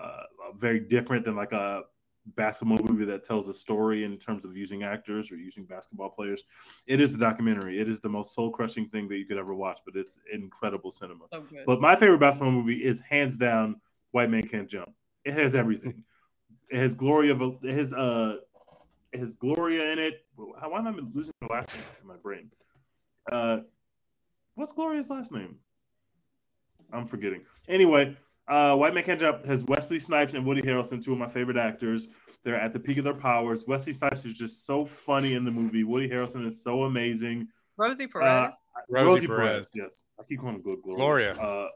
uh, 0.00 0.22
very 0.54 0.80
different 0.80 1.24
than 1.24 1.36
like 1.36 1.52
a 1.52 1.82
basketball 2.34 2.78
movie 2.78 3.04
that 3.04 3.24
tells 3.24 3.48
a 3.48 3.54
story 3.54 4.04
in 4.04 4.18
terms 4.18 4.44
of 4.44 4.56
using 4.56 4.82
actors 4.82 5.30
or 5.30 5.36
using 5.36 5.64
basketball 5.64 6.10
players. 6.10 6.44
It 6.86 7.00
is 7.00 7.12
the 7.12 7.18
documentary. 7.18 7.80
It 7.80 7.88
is 7.88 8.00
the 8.00 8.08
most 8.08 8.34
soul 8.34 8.50
crushing 8.50 8.88
thing 8.88 9.08
that 9.08 9.18
you 9.18 9.26
could 9.26 9.38
ever 9.38 9.54
watch, 9.54 9.80
but 9.84 9.96
it's 9.96 10.18
incredible 10.32 10.90
cinema. 10.90 11.24
So. 11.32 11.42
But 11.66 11.80
my 11.80 11.96
favorite 11.96 12.18
basketball 12.18 12.52
movie 12.52 12.84
is 12.84 13.00
hands 13.00 13.36
down 13.36 13.80
White 14.10 14.30
Man 14.30 14.46
Can't 14.46 14.68
Jump. 14.68 14.92
It 15.24 15.34
has 15.34 15.54
everything. 15.54 16.04
it 16.70 16.78
has 16.78 16.94
Gloria. 16.94 17.36
It 17.62 17.74
has 17.74 17.92
uh, 17.92 18.36
it 19.12 19.20
has 19.20 19.34
Gloria 19.34 19.92
in 19.92 19.98
it. 19.98 20.24
How 20.60 20.70
why 20.70 20.78
am 20.78 20.86
I 20.88 20.90
losing 21.14 21.34
the 21.40 21.48
last 21.48 21.74
name 21.74 21.84
in 22.02 22.08
my 22.08 22.16
brain? 22.16 22.50
Uh, 23.30 23.58
what's 24.54 24.72
Gloria's 24.72 25.10
last 25.10 25.32
name? 25.32 25.56
I'm 26.92 27.06
forgetting. 27.06 27.42
Anyway, 27.68 28.16
uh, 28.48 28.76
White 28.76 28.94
Man 28.94 29.04
Can't 29.04 29.18
Jump 29.20 29.44
has 29.44 29.64
Wesley 29.64 29.98
Snipes 29.98 30.34
and 30.34 30.44
Woody 30.46 30.62
Harrelson, 30.62 31.02
two 31.04 31.12
of 31.12 31.18
my 31.18 31.26
favorite 31.26 31.56
actors. 31.56 32.08
They're 32.44 32.60
at 32.60 32.72
the 32.72 32.78
peak 32.80 32.98
of 32.98 33.04
their 33.04 33.14
powers. 33.14 33.64
Wesley 33.66 33.92
Snipes 33.92 34.24
is 34.24 34.34
just 34.34 34.64
so 34.66 34.84
funny 34.84 35.34
in 35.34 35.44
the 35.44 35.50
movie. 35.50 35.82
Woody 35.84 36.08
Harrelson 36.08 36.46
is 36.46 36.62
so 36.62 36.84
amazing. 36.84 37.48
Rosie 37.76 38.06
Perez. 38.06 38.26
Uh, 38.26 38.50
Rosie 38.88 39.06
Rosie, 39.10 39.26
Perez. 39.26 39.40
Perez. 39.40 39.72
yes. 39.74 40.02
I 40.20 40.22
keep 40.28 40.40
calling 40.40 40.56
her 40.56 40.62
Glo- 40.62 40.76
Gloria. 40.76 41.34
Gloria. 41.34 41.64
Uh, 41.64 41.68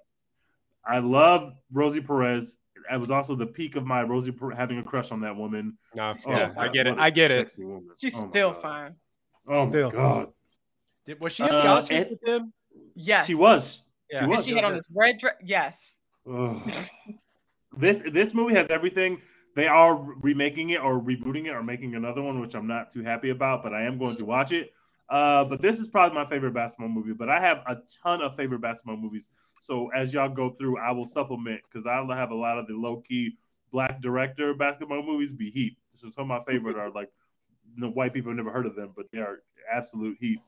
I 0.86 0.98
love 1.00 1.52
Rosie 1.72 2.00
Perez. 2.00 2.58
I 2.90 2.96
was 2.96 3.10
also 3.10 3.34
the 3.34 3.46
peak 3.46 3.76
of 3.76 3.84
my 3.84 4.02
Rosie 4.02 4.30
Per- 4.32 4.54
having 4.54 4.78
a 4.78 4.82
crush 4.82 5.10
on 5.12 5.20
that 5.22 5.36
woman. 5.36 5.76
No, 5.94 6.14
Oh, 6.26 6.30
yeah, 6.30 6.52
I 6.56 6.68
get 6.68 6.86
it. 6.86 6.90
what 6.90 6.98
a 6.98 7.02
I 7.02 7.10
get 7.10 7.30
it. 7.30 7.52
woman. 7.58 7.88
She's 8.00 8.14
Oh, 8.14 8.28
still 8.30 8.52
God. 8.52 8.62
fine. 8.62 8.94
Oh 9.48 9.68
Still. 9.68 9.88
my 9.90 9.92
god, 9.92 10.26
Did, 11.06 11.22
was 11.22 11.32
she 11.32 11.42
at 11.42 11.50
the 11.50 11.56
Uh, 11.56 11.80
Oscars 11.80 11.90
it- 11.90 12.10
with 12.10 12.28
him? 12.28 12.52
Yes. 12.94 13.26
she 13.26 13.34
was. 13.34 13.84
Yeah. 14.10 14.18
She 14.18 14.22
And 14.24 14.30
was. 14.30 14.46
she 14.46 14.54
had 14.54 14.64
on 14.64 14.74
this 14.74 14.86
red 14.94 15.18
dress. 15.18 15.34
Yes. 15.42 15.76
This 17.76 18.02
this 18.12 18.34
movie 18.34 18.54
has 18.54 18.68
everything. 18.68 19.20
They 19.56 19.66
are 19.66 19.96
remaking 20.20 20.70
it 20.70 20.80
or 20.80 21.00
rebooting 21.00 21.46
it 21.46 21.54
or 21.54 21.62
making 21.62 21.94
another 21.94 22.22
one, 22.22 22.40
which 22.40 22.54
I'm 22.54 22.66
not 22.66 22.90
too 22.90 23.02
happy 23.02 23.30
about, 23.30 23.62
but 23.62 23.72
I 23.74 23.82
am 23.82 23.98
going 23.98 24.16
to 24.16 24.24
watch 24.24 24.52
it. 24.52 24.72
Uh, 25.08 25.44
but 25.44 25.60
this 25.60 25.80
is 25.80 25.88
probably 25.88 26.14
my 26.14 26.24
favorite 26.24 26.54
basketball 26.54 26.88
movie. 26.88 27.12
But 27.12 27.28
I 27.28 27.40
have 27.40 27.58
a 27.66 27.78
ton 28.02 28.22
of 28.22 28.36
favorite 28.36 28.60
basketball 28.60 28.96
movies. 28.96 29.28
So 29.58 29.88
as 29.94 30.14
y'all 30.14 30.28
go 30.28 30.50
through, 30.50 30.78
I 30.78 30.92
will 30.92 31.06
supplement 31.06 31.62
because 31.70 31.84
I 31.86 31.96
have 32.16 32.30
a 32.30 32.34
lot 32.34 32.58
of 32.58 32.68
the 32.68 32.74
low 32.74 33.00
key 33.00 33.36
black 33.72 34.00
director 34.00 34.54
basketball 34.54 35.02
movies 35.02 35.32
be 35.32 35.50
heat. 35.50 35.76
So 35.96 36.10
some 36.10 36.30
of 36.30 36.38
my 36.46 36.52
favorite 36.52 36.76
are 36.76 36.90
like 36.90 37.10
the 37.76 37.90
white 37.90 38.14
people 38.14 38.30
have 38.30 38.36
never 38.36 38.52
heard 38.52 38.66
of 38.66 38.76
them, 38.76 38.92
but 38.96 39.06
they 39.12 39.18
are 39.18 39.42
absolute 39.70 40.16
heat. 40.20 40.38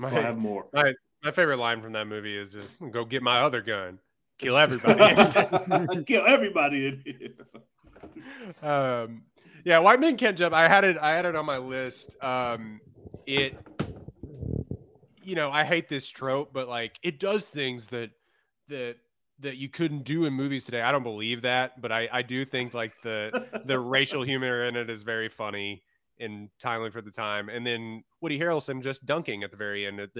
So 0.00 0.06
I 0.16 0.20
have 0.20 0.38
more. 0.38 0.66
my, 0.72 0.94
my 1.22 1.30
favorite 1.32 1.58
line 1.58 1.82
from 1.82 1.92
that 1.92 2.06
movie 2.06 2.36
is 2.36 2.50
just 2.50 2.80
go 2.92 3.04
get 3.04 3.22
my 3.22 3.40
other 3.40 3.60
gun, 3.60 3.98
kill 4.40 4.56
everybody. 4.56 6.04
Kill 6.04 6.24
everybody 6.26 6.86
in 6.86 7.02
here. 7.04 8.68
um, 8.68 9.22
yeah, 9.64 9.78
White 9.78 10.00
Men 10.00 10.16
Can't 10.16 10.36
Jump. 10.36 10.54
I 10.54 10.68
had 10.68 10.84
it. 10.84 10.96
I 10.98 11.12
had 11.12 11.26
it 11.26 11.36
on 11.36 11.44
my 11.44 11.58
list. 11.58 12.16
Um, 12.22 12.80
it, 13.26 13.56
you 15.22 15.34
know, 15.34 15.50
I 15.50 15.64
hate 15.64 15.88
this 15.88 16.08
trope, 16.08 16.52
but 16.52 16.68
like 16.68 16.98
it 17.02 17.18
does 17.18 17.46
things 17.46 17.88
that 17.88 18.10
that 18.68 18.96
that 19.40 19.56
you 19.56 19.68
couldn't 19.68 20.04
do 20.04 20.24
in 20.24 20.32
movies 20.32 20.64
today. 20.64 20.82
I 20.82 20.92
don't 20.92 21.02
believe 21.02 21.42
that, 21.42 21.80
but 21.80 21.92
I 21.92 22.08
I 22.10 22.22
do 22.22 22.44
think 22.44 22.72
like 22.74 22.94
the 23.02 23.62
the 23.64 23.78
racial 23.78 24.22
humor 24.22 24.64
in 24.64 24.76
it 24.76 24.88
is 24.88 25.02
very 25.02 25.28
funny 25.28 25.82
and 26.18 26.48
timely 26.60 26.90
for 26.90 27.00
the 27.00 27.10
time. 27.10 27.48
And 27.48 27.66
then 27.66 28.04
Woody 28.20 28.38
Harrelson 28.38 28.82
just 28.82 29.06
dunking 29.06 29.42
at 29.42 29.50
the 29.50 29.56
very 29.56 29.86
end. 29.86 30.00
It, 30.00 30.10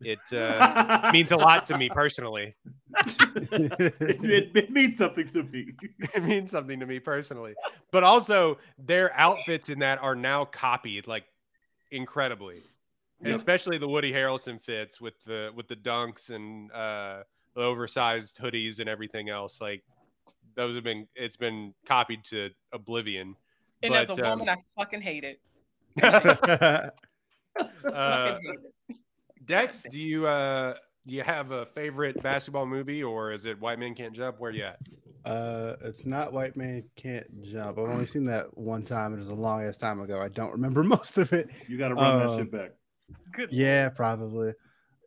it 0.00 0.18
uh, 0.32 1.10
means 1.12 1.32
a 1.32 1.36
lot 1.36 1.64
to 1.66 1.78
me 1.78 1.88
personally. 1.88 2.54
it, 2.96 4.50
it 4.54 4.70
means 4.70 4.98
something 4.98 5.28
to 5.28 5.42
me. 5.42 5.74
it 6.14 6.22
means 6.22 6.50
something 6.50 6.78
to 6.80 6.86
me 6.86 7.00
personally. 7.00 7.54
But 7.90 8.04
also, 8.04 8.58
their 8.78 9.12
outfits 9.18 9.68
in 9.68 9.80
that 9.80 10.00
are 10.02 10.14
now 10.14 10.44
copied 10.44 11.06
like 11.06 11.24
incredibly, 11.90 12.58
Yep. 13.24 13.34
especially 13.34 13.78
the 13.78 13.88
Woody 13.88 14.12
Harrelson 14.12 14.62
fits 14.62 15.00
with 15.00 15.14
the 15.24 15.50
with 15.54 15.66
the 15.66 15.74
dunks 15.76 16.30
and 16.30 16.70
uh, 16.70 17.24
the 17.54 17.62
oversized 17.62 18.38
hoodies 18.38 18.78
and 18.78 18.88
everything 18.88 19.28
else. 19.28 19.60
Like 19.60 19.82
those 20.54 20.76
have 20.76 20.84
been 20.84 21.08
it's 21.16 21.36
been 21.36 21.74
copied 21.86 22.24
to 22.26 22.50
oblivion. 22.72 23.34
And 23.82 23.92
But, 23.92 24.10
as 24.10 24.18
a 24.18 24.24
um, 24.24 24.38
woman, 24.38 24.48
I 24.48 24.56
fucking 24.76 25.02
hate 25.02 25.24
it. 25.24 25.40
Uh, 27.84 28.34
fucking 28.38 28.46
hate 28.46 28.58
it. 28.88 28.96
Dex, 29.48 29.84
do 29.90 29.98
you 29.98 30.26
uh, 30.26 30.74
do 31.06 31.14
you 31.14 31.22
have 31.22 31.50
a 31.52 31.64
favorite 31.66 32.22
basketball 32.22 32.66
movie 32.66 33.02
or 33.02 33.32
is 33.32 33.46
it 33.46 33.58
White 33.60 33.78
Men 33.78 33.94
Can't 33.94 34.14
Jump? 34.14 34.36
Where 34.38 34.50
you 34.50 34.64
at? 34.64 34.78
uh, 35.24 35.76
it's 35.84 36.04
not 36.06 36.32
White 36.32 36.56
Man 36.56 36.84
Can't 36.96 37.26
Jump. 37.42 37.78
I've 37.78 37.84
only 37.88 38.06
seen 38.06 38.24
that 38.26 38.46
one 38.56 38.82
time. 38.82 39.14
It 39.14 39.18
was 39.18 39.28
a 39.28 39.34
long 39.34 39.62
ass 39.64 39.78
time 39.78 40.00
ago. 40.00 40.20
I 40.20 40.28
don't 40.28 40.52
remember 40.52 40.82
most 40.96 41.16
of 41.18 41.32
it. 41.32 41.48
You 41.66 41.78
got 41.78 41.88
to 41.88 41.94
run 41.94 42.18
that 42.18 42.30
Um, 42.30 42.38
shit 42.38 42.52
back. 42.52 42.70
Good. 43.32 43.48
Yeah, 43.50 43.88
probably. 43.88 44.52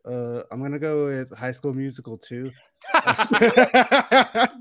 Uh, 0.04 0.42
I'm 0.50 0.60
gonna 0.60 0.80
go 0.80 1.06
with 1.06 1.32
High 1.36 1.52
School 1.52 1.72
Musical 1.72 2.18
too. 2.18 2.50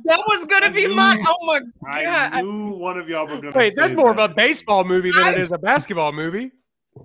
That 0.03 0.23
was 0.27 0.47
gonna 0.47 0.67
I 0.67 0.69
be 0.69 0.86
knew- 0.88 0.95
my. 0.95 1.17
Oh 1.27 1.45
my 1.45 1.59
god. 2.03 2.34
I- 2.34 2.41
knew 2.41 2.69
one 2.71 2.99
of 2.99 3.09
y'all 3.09 3.25
were 3.27 3.41
gonna. 3.41 3.55
Wait, 3.57 3.73
that's 3.75 3.91
say 3.91 3.95
more 3.95 4.11
of 4.11 4.19
a 4.19 4.27
baseball 4.34 4.84
movie 4.84 5.09
than 5.11 5.27
it 5.34 5.38
I- 5.39 5.41
is 5.41 5.51
a 5.51 5.57
basketball 5.57 6.11
movie. 6.11 6.51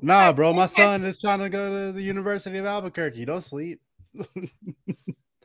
Nah, 0.03 0.33
bro, 0.33 0.53
my 0.53 0.67
son 0.67 1.05
is 1.05 1.21
trying 1.21 1.41
to 1.41 1.49
go 1.49 1.69
to 1.71 1.93
the 1.93 2.03
University 2.03 2.59
of 2.59 2.67
Albuquerque. 2.67 3.25
Don't 3.25 3.45
sleep. 3.45 3.81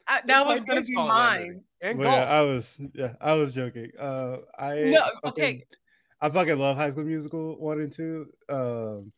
I- 0.08 0.22
that 0.26 0.46
was 0.46 0.60
gonna 0.60 0.66
be 0.66 0.76
baseball 0.76 1.04
in 1.04 1.10
that 1.10 1.40
movie. 1.40 1.50
mine. 1.50 1.64
And 1.82 1.98
But 1.98 2.04
yeah, 2.06 2.24
I 2.24 2.42
was 2.42 2.80
yeah, 2.94 3.14
I 3.22 3.34
was 3.34 3.54
joking. 3.54 3.92
Uh, 3.98 4.38
I 4.58 4.74
No, 4.86 5.06
fucking- 5.24 5.44
okay. 5.44 5.66
I 6.24 6.30
fucking 6.30 6.60
love 6.60 6.78
High 6.78 6.92
School 6.92 7.04
Musical 7.06 7.60
one 7.60 7.80
and 7.80 7.92
two. 7.92 8.28
Um, 8.50 9.12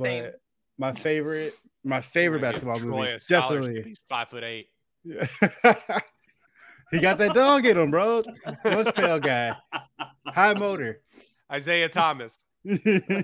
Same. 0.00 0.24
but 0.24 0.40
my 0.78 0.92
favorite, 0.94 1.52
my 1.84 2.00
favorite 2.00 2.42
We're 2.42 2.50
gonna 2.52 2.52
give 2.58 2.62
basketball 2.64 2.78
Troy 2.78 3.06
movie, 3.06 3.18
definitely. 3.28 3.82
He's 3.82 4.00
five 4.08 4.28
foot 4.28 4.42
eight. 4.42 4.66
Yeah. 5.04 5.26
he 6.90 7.00
got 7.00 7.18
that 7.18 7.34
dog 7.34 7.64
in 7.66 7.76
him, 7.78 7.90
bro. 7.90 8.22
Lunch 8.64 8.94
pail 8.96 9.20
guy, 9.20 9.54
high 10.26 10.54
motor. 10.54 11.00
Isaiah 11.52 11.88
Thomas, 11.88 12.38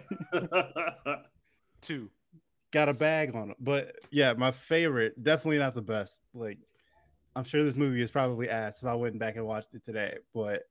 two. 1.81 2.11
got 2.73 2.89
a 2.89 2.95
bag 2.95 3.35
on 3.35 3.51
it. 3.51 3.57
But 3.61 3.97
yeah, 4.11 4.35
my 4.35 4.51
favorite, 4.53 5.23
definitely 5.23 5.59
not 5.59 5.75
the 5.75 5.83
best. 5.83 6.21
Like, 6.35 6.59
I'm 7.37 7.45
sure 7.45 7.63
this 7.63 7.77
movie 7.77 8.03
is 8.03 8.11
probably 8.11 8.49
ass 8.51 8.79
if 8.83 8.89
I 8.89 8.95
went 8.95 9.19
back 9.19 9.37
and 9.37 9.47
watched 9.47 9.75
it 9.75 9.85
today, 9.85 10.19
but 10.35 10.63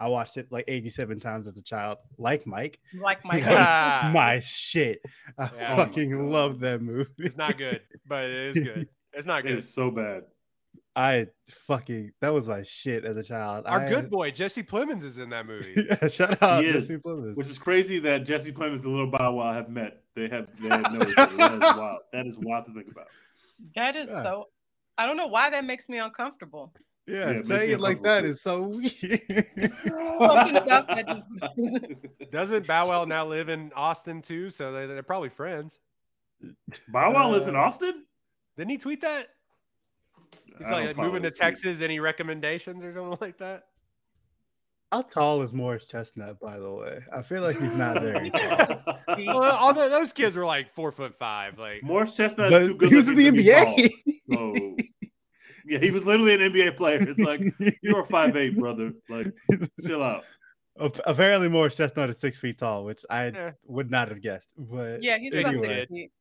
I 0.00 0.08
watched 0.08 0.36
it 0.38 0.48
like 0.50 0.64
87 0.66 1.20
times 1.20 1.46
as 1.46 1.56
a 1.56 1.62
child, 1.62 1.98
like 2.18 2.46
Mike. 2.46 2.80
Like 3.00 3.24
my. 3.24 3.40
That 3.40 4.04
was 4.06 4.14
my 4.14 4.40
shit. 4.40 5.00
I 5.38 5.50
Yeah. 5.56 5.76
fucking 5.76 6.14
Oh 6.14 6.24
love 6.24 6.60
that 6.60 6.80
movie. 6.82 7.10
It's 7.18 7.36
not 7.36 7.56
good, 7.58 7.82
but 8.06 8.24
it 8.24 8.32
is 8.32 8.54
good. 8.58 8.88
It's 9.12 9.26
not 9.26 9.42
good. 9.42 9.58
It's 9.58 9.68
so 9.68 9.90
bad. 9.90 10.22
I 10.96 11.28
fucking 11.66 12.12
that 12.20 12.30
was 12.30 12.48
my 12.48 12.62
shit 12.64 13.04
as 13.04 13.16
a 13.16 13.22
child. 13.22 13.64
Our 13.66 13.80
I, 13.86 13.88
good 13.88 14.10
boy 14.10 14.30
Jesse 14.32 14.62
Plemons 14.62 15.04
is 15.04 15.18
in 15.18 15.30
that 15.30 15.46
movie. 15.46 15.86
yeah, 15.88 16.08
shout 16.08 16.42
out 16.42 16.62
He 16.64 16.68
is, 16.70 16.90
Plemons. 17.04 17.36
Which 17.36 17.48
is 17.48 17.58
crazy 17.58 18.00
that 18.00 18.26
Jesse 18.26 18.52
Plemons 18.52 18.84
and 18.84 18.92
Little 18.92 19.10
Bow 19.10 19.34
Wow 19.34 19.52
have 19.52 19.68
met. 19.68 20.02
They 20.16 20.28
have 20.28 20.48
they 20.60 20.68
have 20.68 20.92
known 20.92 21.08
each 21.08 21.14
other. 21.16 21.36
That 21.36 21.52
is 21.54 21.60
wild. 21.78 21.98
That 22.12 22.26
is 22.26 22.38
wild 22.42 22.66
to 22.66 22.74
think 22.74 22.90
about. 22.90 23.06
That 23.76 23.94
is 23.96 24.08
Yeah. 24.08 24.22
so. 24.24 24.48
I 24.98 25.06
don't 25.06 25.16
know 25.16 25.28
why 25.28 25.48
that 25.50 25.64
makes 25.64 25.88
me 25.88 25.98
uncomfortable. 25.98 26.74
yeah, 27.06 27.30
Yeah, 27.30 27.42
saying 27.42 27.68
me 27.68 27.74
it 27.74 27.80
like 27.80 27.98
uncomfortable 27.98 28.02
that 28.02 28.20
too. 28.22 28.26
is 28.26 28.42
so 28.42 28.68
weird. 28.68 29.72
Something 30.18 30.56
about 30.56 30.88
that 30.88 32.30
Doesn't 32.32 32.66
Bow 32.66 32.88
Wow 32.88 33.04
now 33.04 33.26
live 33.26 33.48
in 33.48 33.72
Austin 33.74 34.20
too? 34.22 34.50
So 34.50 34.72
they, 34.72 34.86
they're 34.86 35.02
probably 35.02 35.28
friends. 35.30 35.78
Bow 36.88 37.12
Wow 37.14 37.30
lives 37.30 37.46
in 37.46 37.54
Uh, 37.56 37.60
Austin. 37.60 38.04
Didn't 38.56 38.70
he 38.72 38.78
tweet 38.78 39.00
that? 39.02 39.28
He's 40.60 40.68
I 40.68 40.86
like 40.86 40.96
moving 40.96 41.22
to 41.22 41.28
his 41.28 41.32
tweets. 41.34 41.40
Texas. 41.42 41.80
Any 41.80 42.00
recommendations 42.00 42.84
or 42.84 42.92
something 42.92 43.18
like 43.20 43.38
that? 43.38 43.64
How 44.92 45.02
tall 45.02 45.42
is 45.42 45.52
Morris 45.52 45.84
Chestnut, 45.84 46.40
by 46.40 46.58
the 46.58 46.70
way? 46.72 47.00
I 47.14 47.22
feel 47.22 47.42
like 47.42 47.56
he's 47.58 47.76
not 47.76 48.00
very 48.00 48.30
tall. 48.30 48.98
Well, 49.08 49.42
all 49.56 49.72
the, 49.72 49.88
those 49.88 50.12
kids 50.12 50.34
were 50.36 50.44
like 50.44 50.74
four 50.74 50.90
foot 50.90 51.14
five. 51.14 51.58
Like 51.58 51.82
Morris 51.84 52.16
Chestnut 52.16 52.50
But 52.50 52.62
is 52.62 52.66
too 52.68 52.76
good 52.76 52.88
he 52.90 52.96
was 52.96 53.08
in 53.08 53.14
the 53.14 53.30
looking 53.30 53.44
to 53.44 53.44
be 53.44 53.48
NBA. 53.48 53.88
tall. 54.28 54.54
So, 54.64 54.76
yeah, 55.66 55.78
he 55.78 55.90
was 55.92 56.04
literally 56.06 56.34
an 56.34 56.40
NBA 56.52 56.76
player. 56.76 56.98
It's 57.00 57.20
like 57.20 57.40
you're 57.82 58.00
a 58.00 58.04
five 58.04 58.36
eight, 58.36 58.58
brother. 58.58 58.92
Like, 59.08 59.28
chill 59.86 60.02
out. 60.02 60.24
Apparently, 61.04 61.48
Morris 61.48 61.76
Chestnut 61.76 62.10
is 62.10 62.18
six 62.18 62.38
feet 62.40 62.58
tall, 62.58 62.84
which 62.84 63.04
I 63.08 63.26
Yeah. 63.28 63.50
would 63.66 63.90
not 63.92 64.08
have 64.08 64.20
guessed. 64.22 64.48
But 64.58 65.02
yeah, 65.04 65.18
he's 65.18 65.32
Anyway. 65.34 65.54
about 65.66 65.76
six 65.76 65.90
feet. 65.92 66.12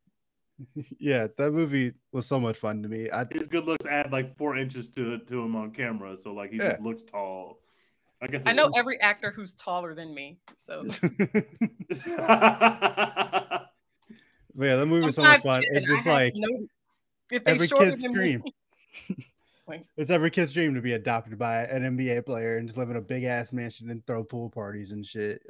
yeah, 0.99 1.28
that 1.38 1.51
movie 1.51 1.93
was 2.12 2.26
so 2.26 2.39
much 2.39 2.57
fun 2.57 2.82
to 2.84 2.89
me. 2.89 3.10
I 3.12 3.26
His 3.32 3.47
good 3.47 3.66
looks 3.66 3.86
add 3.86 4.12
like 4.12 4.30
four 4.36 4.55
inches 4.57 4.89
to 4.89 5.20
to 5.20 5.41
him 5.41 5.55
on 5.55 5.72
camera, 5.72 6.16
so 6.18 6.34
like 6.34 6.51
he 6.51 6.57
Yeah. 6.57 6.70
just 6.72 6.82
looks 6.82 7.03
tall. 7.03 7.60
I 8.22 8.28
guess. 8.28 8.45
I 8.47 8.51
know 8.51 8.66
works. 8.66 8.78
every 8.80 8.99
actor 9.01 9.32
who's 9.34 9.53
taller 9.53 9.93
than 9.95 10.14
me. 10.14 10.39
So 10.66 10.84
But 14.55 14.66
yeah, 14.66 14.76
that 14.78 14.86
movie 14.88 15.05
was 15.05 15.16
so 15.16 15.22
much 15.22 15.41
fun. 15.43 15.62
I 15.62 15.78
It's 15.78 15.88
just 15.88 16.05
like 16.05 16.34
no- 16.36 16.68
if 17.32 17.43
every 17.45 17.68
kid's 17.68 18.03
dream. 18.03 18.43
It's 19.95 20.10
every 20.10 20.32
kid's 20.32 20.51
dream 20.53 20.74
to 20.74 20.82
be 20.82 20.93
adopted 20.93 21.38
by 21.38 21.64
an 21.66 21.84
NBA 21.95 22.26
player 22.26 22.57
and 22.57 22.68
just 22.68 22.78
live 22.78 22.89
in 22.89 22.95
a 22.95 23.01
big 23.01 23.24
ass 23.24 23.53
mansion 23.53 23.91
and 23.91 24.03
throw 24.07 24.24
pool 24.24 24.49
parties 24.49 24.91
and 24.91 25.05
shit. 25.05 25.41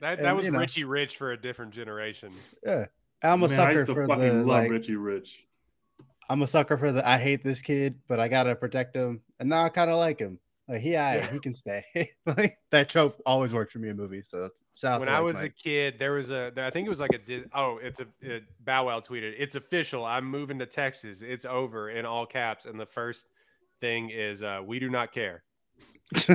That 0.00 0.18
And, 0.18 0.26
that 0.26 0.34
was 0.34 0.44
you 0.46 0.50
know. 0.50 0.58
Richie 0.58 0.82
Rich 0.84 1.16
for 1.16 1.30
a 1.32 1.36
different 1.40 1.72
generation. 1.72 2.30
yeah, 2.66 2.86
I'm 3.24 3.42
a 3.42 3.48
Man, 3.48 3.58
I 3.58 3.62
sucker 3.64 3.72
used 3.72 3.86
to 3.86 3.94
for 3.94 4.06
fucking 4.06 4.22
the 4.28 4.32
love 4.34 4.46
like. 4.46 4.70
Richie 4.70 4.96
Rich. 4.96 5.46
I'm 6.28 6.42
a 6.42 6.46
sucker 6.46 6.76
for 6.78 6.90
the 6.92 7.06
I 7.06 7.18
hate 7.18 7.44
this 7.44 7.60
kid, 7.62 7.98
but 8.08 8.18
I 8.20 8.28
gotta 8.28 8.54
protect 8.54 8.94
him, 8.96 9.22
and 9.40 9.48
now 9.48 9.64
I 9.64 9.68
kind 9.68 9.90
of 9.90 9.96
like 9.96 10.18
him. 10.18 10.38
Like 10.68 10.80
he, 10.80 10.96
I, 10.96 11.16
Yeah. 11.16 11.30
he 11.32 11.38
can 11.38 11.54
stay. 11.54 11.84
like 12.26 12.58
that 12.70 12.88
trope 12.88 13.20
always 13.26 13.52
works 13.52 13.72
for 13.72 13.78
me 13.78 13.88
in 13.90 13.96
movies. 13.96 14.28
So 14.30 14.48
shout 14.74 15.00
when 15.00 15.08
I 15.08 15.14
Like 15.16 15.24
was 15.24 15.42
a 15.42 15.50
kid, 15.50 15.98
there 15.98 16.12
was 16.12 16.30
a 16.30 16.52
I 16.56 16.70
think 16.70 16.86
it 16.86 16.88
was 16.90 17.00
like 17.00 17.12
a 17.12 17.44
oh, 17.54 17.78
it's 17.82 18.00
a 18.00 18.06
it, 18.22 18.44
Bow 18.64 18.86
Wow 18.86 19.00
tweeted, 19.00 19.34
"It's 19.38 19.54
official. 19.54 20.04
I'm 20.04 20.24
moving 20.24 20.58
to 20.60 20.66
Texas. 20.66 21.20
It's 21.22 21.44
over." 21.44 21.90
In 21.90 22.06
all 22.06 22.24
caps, 22.26 22.64
and 22.64 22.80
the 22.80 22.86
first 22.86 23.26
thing 23.80 24.08
is, 24.10 24.42
uh, 24.42 24.60
"We 24.64 24.78
do 24.78 24.88
not 24.88 25.12
care." 25.12 25.42
we 26.28 26.34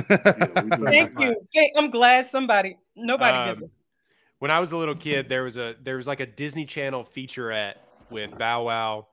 Thank 0.84 1.18
you. 1.18 1.34
Thank- 1.54 1.72
I'm 1.76 1.90
glad 1.90 2.26
somebody, 2.26 2.76
nobody 2.94 3.50
gives 3.50 3.62
Um, 3.62 3.68
a 3.68 3.79
when 4.40 4.50
I 4.50 4.58
was 4.58 4.72
a 4.72 4.76
little 4.76 4.96
kid, 4.96 5.28
there 5.28 5.44
was 5.44 5.56
a 5.56 5.76
there 5.82 5.96
was 5.96 6.06
like 6.06 6.20
a 6.20 6.26
Disney 6.26 6.64
Channel 6.64 7.04
featurette 7.04 7.74
with 8.10 8.36
Bow 8.36 8.64
Wow 8.64 9.06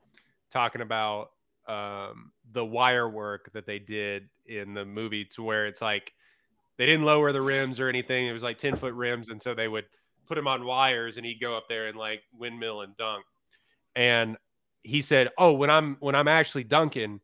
talking 0.50 0.80
about 0.80 1.30
um, 1.68 2.32
the 2.52 2.64
wire 2.64 3.08
work 3.08 3.52
that 3.52 3.66
they 3.66 3.78
did 3.78 4.28
in 4.46 4.72
the 4.72 4.86
movie, 4.86 5.26
to 5.26 5.42
where 5.42 5.66
it's 5.66 5.82
like 5.82 6.14
they 6.78 6.86
didn't 6.86 7.04
lower 7.04 7.30
the 7.30 7.42
rims 7.42 7.78
or 7.78 7.88
anything. 7.88 8.26
It 8.26 8.32
was 8.32 8.42
like 8.42 8.56
ten 8.56 8.74
foot 8.74 8.94
rims, 8.94 9.28
and 9.28 9.40
so 9.40 9.54
they 9.54 9.68
would 9.68 9.84
put 10.26 10.38
him 10.38 10.48
on 10.48 10.64
wires, 10.64 11.18
and 11.18 11.26
he'd 11.26 11.40
go 11.40 11.56
up 11.56 11.68
there 11.68 11.88
and 11.88 11.98
like 11.98 12.22
windmill 12.36 12.80
and 12.80 12.96
dunk. 12.96 13.24
And 13.94 14.38
he 14.82 15.02
said, 15.02 15.28
"Oh, 15.36 15.52
when 15.52 15.68
I'm 15.68 15.98
when 16.00 16.14
I'm 16.14 16.28
actually 16.28 16.64
dunking." 16.64 17.20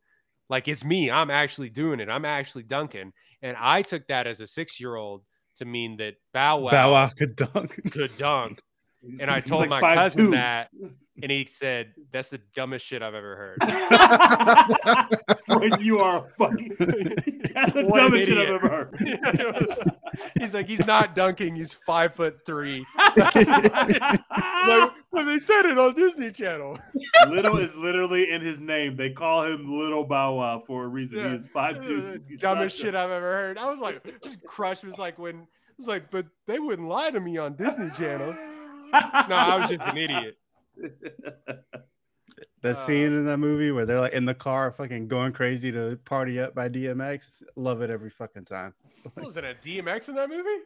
Like 0.47 0.67
it's 0.67 0.85
me, 0.85 1.09
I'm 1.09 1.31
actually 1.31 1.71
doing 1.71 1.99
it. 1.99 2.07
I'm 2.07 2.23
actually 2.23 2.61
dunking. 2.61 3.13
And 3.41 3.57
I 3.59 3.81
took 3.81 4.05
that 4.09 4.27
as 4.27 4.41
a 4.41 4.47
six 4.47 4.79
year 4.79 4.95
old 4.95 5.23
to 5.55 5.65
mean 5.65 5.97
that 5.97 6.15
Bow 6.33 6.59
Wow, 6.59 6.71
Bow 6.71 6.91
Wow 6.91 7.09
could 7.09 7.35
dunk. 7.35 7.91
could 7.91 8.15
dunk. 8.17 8.61
And 9.19 9.29
I 9.29 9.39
told 9.39 9.69
like 9.69 9.69
my 9.69 9.93
cousin 9.93 10.29
5'2". 10.29 10.31
that, 10.31 10.69
and 11.21 11.31
he 11.31 11.45
said, 11.45 11.93
"That's 12.11 12.29
the 12.29 12.39
dumbest 12.53 12.85
shit 12.85 13.01
I've 13.01 13.15
ever 13.15 13.35
heard." 13.35 13.57
Fred, 15.45 15.81
you 15.81 15.99
are 15.99 16.19
a 16.19 16.27
fucking. 16.27 16.75
That's 17.53 17.73
the 17.73 17.85
What 17.87 17.99
dumbest 17.99 18.27
shit 18.27 18.37
I've 18.37 18.49
ever 18.49 18.67
heard. 18.67 19.97
he's 20.39 20.53
like, 20.53 20.67
he's 20.67 20.85
not 20.85 21.15
dunking. 21.15 21.55
He's 21.55 21.73
five 21.73 22.13
foot 22.15 22.45
three. 22.45 22.85
Like, 23.15 23.35
when 25.11 25.25
they 25.25 25.37
said 25.37 25.65
it 25.65 25.77
on 25.77 25.93
Disney 25.93 26.31
Channel. 26.31 26.77
Little 27.27 27.57
is 27.57 27.77
literally 27.77 28.31
in 28.31 28.41
his 28.41 28.59
name. 28.59 28.95
They 28.95 29.11
call 29.11 29.45
him 29.45 29.79
Little 29.79 30.05
Bow 30.05 30.35
Wow 30.35 30.59
for 30.59 30.83
a 30.85 30.87
reason. 30.87 31.19
Yeah. 31.19 31.29
He 31.29 31.35
is 31.35 31.47
five 31.47 31.81
two. 31.81 32.19
dumbest 32.39 32.77
shit 32.77 32.95
I've 32.95 33.11
ever 33.11 33.31
heard. 33.31 33.57
I 33.57 33.69
was 33.69 33.79
like, 33.79 34.03
just 34.21 34.43
crushed. 34.43 34.83
Was 34.83 34.97
like 34.97 35.17
when 35.17 35.35
it 35.35 35.77
was 35.77 35.87
like, 35.87 36.11
but 36.11 36.25
they 36.45 36.59
wouldn't 36.59 36.89
lie 36.89 37.11
to 37.11 37.19
me 37.19 37.37
on 37.37 37.55
Disney 37.55 37.89
Channel. 37.91 38.35
No, 38.93 39.35
I 39.35 39.57
was 39.57 39.69
just 39.69 39.87
an 39.87 39.97
idiot. 39.97 40.37
That 42.63 42.75
Uh, 42.75 42.85
scene 42.87 43.13
in 43.13 43.25
that 43.25 43.37
movie 43.37 43.71
where 43.71 43.85
they're 43.85 43.99
like 43.99 44.13
in 44.13 44.25
the 44.25 44.33
car, 44.33 44.71
fucking 44.71 45.07
going 45.07 45.31
crazy 45.33 45.71
to 45.71 45.97
party 46.03 46.39
up 46.39 46.55
by 46.55 46.67
DMX. 46.67 47.43
Love 47.55 47.81
it 47.81 47.89
every 47.89 48.09
fucking 48.09 48.45
time. 48.45 48.73
Wasn't 49.17 49.45
a 49.45 49.53
DMX 49.53 50.09
in 50.09 50.15
that 50.15 50.29
movie? 50.29 50.63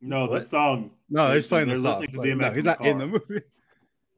No, 0.00 0.26
the 0.26 0.32
What? 0.32 0.44
song. 0.44 0.90
No, 1.08 1.28
they're 1.28 1.36
just 1.38 1.48
playing 1.48 1.68
the 1.68 1.74
They're 1.76 1.92
song. 1.92 2.00
listening 2.00 2.10
to 2.10 2.18
Like, 2.18 2.28
DMX 2.28 2.40
no, 2.40 2.46
in 2.48 2.54
he's 2.54 2.64
the 2.64 2.70
not 2.70 2.86
in 2.86 2.98
the 2.98 3.06
movie. 3.06 3.42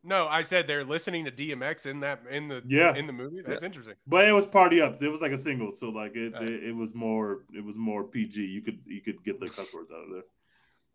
No, 0.02 0.26
I 0.28 0.40
said 0.40 0.66
they're 0.66 0.82
listening 0.82 1.26
to 1.26 1.30
DMX 1.30 1.84
in 1.84 2.00
that 2.00 2.22
in 2.30 2.48
the 2.48 2.62
Yeah. 2.66 2.94
in 2.96 3.06
the 3.06 3.12
movie. 3.12 3.42
That's 3.46 3.62
interesting. 3.62 3.96
But 4.06 4.26
it 4.26 4.32
was 4.32 4.46
party 4.46 4.80
up. 4.80 4.96
It 5.02 5.08
was 5.12 5.20
like 5.20 5.32
a 5.32 5.36
single, 5.36 5.70
so 5.70 5.90
like 5.90 6.16
it, 6.16 6.32
Right. 6.32 6.42
it, 6.42 6.64
it 6.70 6.72
was 6.74 6.94
more 6.94 7.44
it 7.54 7.62
was 7.62 7.76
more 7.76 8.04
PG. 8.04 8.42
You 8.42 8.62
could 8.62 8.78
you 8.86 9.02
could 9.02 9.22
get 9.22 9.38
the 9.40 9.48
cuss 9.50 9.74
words 9.74 9.90
out 9.92 10.04
of 10.04 10.24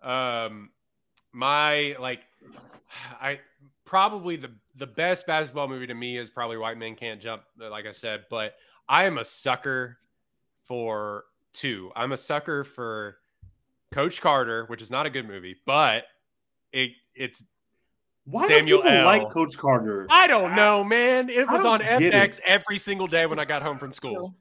there. 0.02 0.12
Um, 0.12 0.72
my 1.36 1.96
like, 2.00 2.22
I 3.22 3.40
probably 3.84 4.38
the 4.38 4.52
the 4.78 4.88
best 4.88 5.28
basketball 5.28 5.68
movie 5.68 5.88
to 5.88 5.94
me 5.94 6.18
is 6.18 6.30
probably 6.30 6.58
White 6.58 6.78
Men 6.78 6.96
Can't 6.96 7.22
Jump. 7.22 7.44
Uh, 7.62 7.70
like 7.70 7.86
I 7.86 7.92
said, 7.92 8.24
but 8.30 8.56
I 8.88 9.06
am 9.06 9.18
a 9.18 9.26
sucker 9.26 9.98
for 10.64 11.26
two. 11.54 11.92
I'm 11.96 12.12
a 12.14 12.18
sucker 12.18 12.64
for 12.64 13.18
Coach 13.92 14.22
Carter, 14.22 14.66
which 14.66 14.82
is 14.82 14.90
not 14.90 15.06
a 15.06 15.10
good 15.10 15.28
movie, 15.28 15.56
but 15.66 16.06
it 16.72 16.92
it's 17.14 17.44
Why 18.26 18.48
Samuel 18.48 18.80
do 18.80 18.84
people 18.84 18.98
L. 19.00 19.06
like 19.06 19.30
Coach 19.30 19.58
Carter? 19.58 20.08
I 20.10 20.28
don't 20.28 20.56
know, 20.56 20.84
man. 20.84 21.30
It 21.30 21.48
was 21.50 21.66
on 21.66 21.80
don't 21.80 22.00
get 22.00 22.14
FX 22.14 22.40
every 22.46 22.78
single 22.78 23.08
day 23.08 23.26
when 23.26 23.40
I 23.40 23.46
got 23.46 23.62
home 23.62 23.78
from 23.78 23.94
school. 23.94 24.36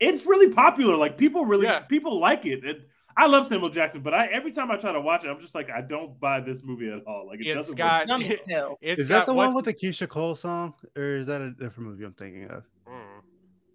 It's 0.00 0.26
really 0.26 0.52
popular. 0.52 0.96
Like 0.96 1.16
people 1.18 1.44
really 1.44 1.66
Yeah. 1.66 1.80
people 1.80 2.20
like 2.20 2.46
it. 2.46 2.64
And 2.64 2.82
I 3.16 3.26
love 3.26 3.46
Samuel 3.46 3.70
Jackson, 3.70 4.02
but 4.02 4.14
I 4.14 4.26
every 4.26 4.52
time 4.52 4.70
I 4.70 4.76
try 4.76 4.92
to 4.92 5.00
watch 5.00 5.24
it, 5.24 5.28
I'm 5.28 5.38
just 5.40 5.54
like 5.54 5.70
I 5.70 5.80
don't 5.82 6.18
buy 6.20 6.40
this 6.40 6.62
movie 6.64 6.90
at 6.92 7.02
all. 7.06 7.26
Like 7.26 7.40
it 7.40 7.46
It's 7.48 7.56
doesn't. 7.56 7.76
got 7.76 8.06
dumb 8.08 8.22
as 8.22 8.36
hell. 8.48 8.78
it's 8.80 9.02
Is 9.02 9.08
that 9.08 9.26
the 9.26 9.34
one 9.34 9.54
with 9.54 9.64
the 9.66 9.74
Keyshia 9.74 10.08
Cole 10.08 10.34
song, 10.34 10.74
or 10.96 11.16
is 11.16 11.26
that 11.26 11.40
a 11.40 11.50
different 11.50 11.90
movie 11.90 12.04
I'm 12.04 12.12
thinking 12.14 12.44
of? 12.50 12.64
Mm. 12.88 13.02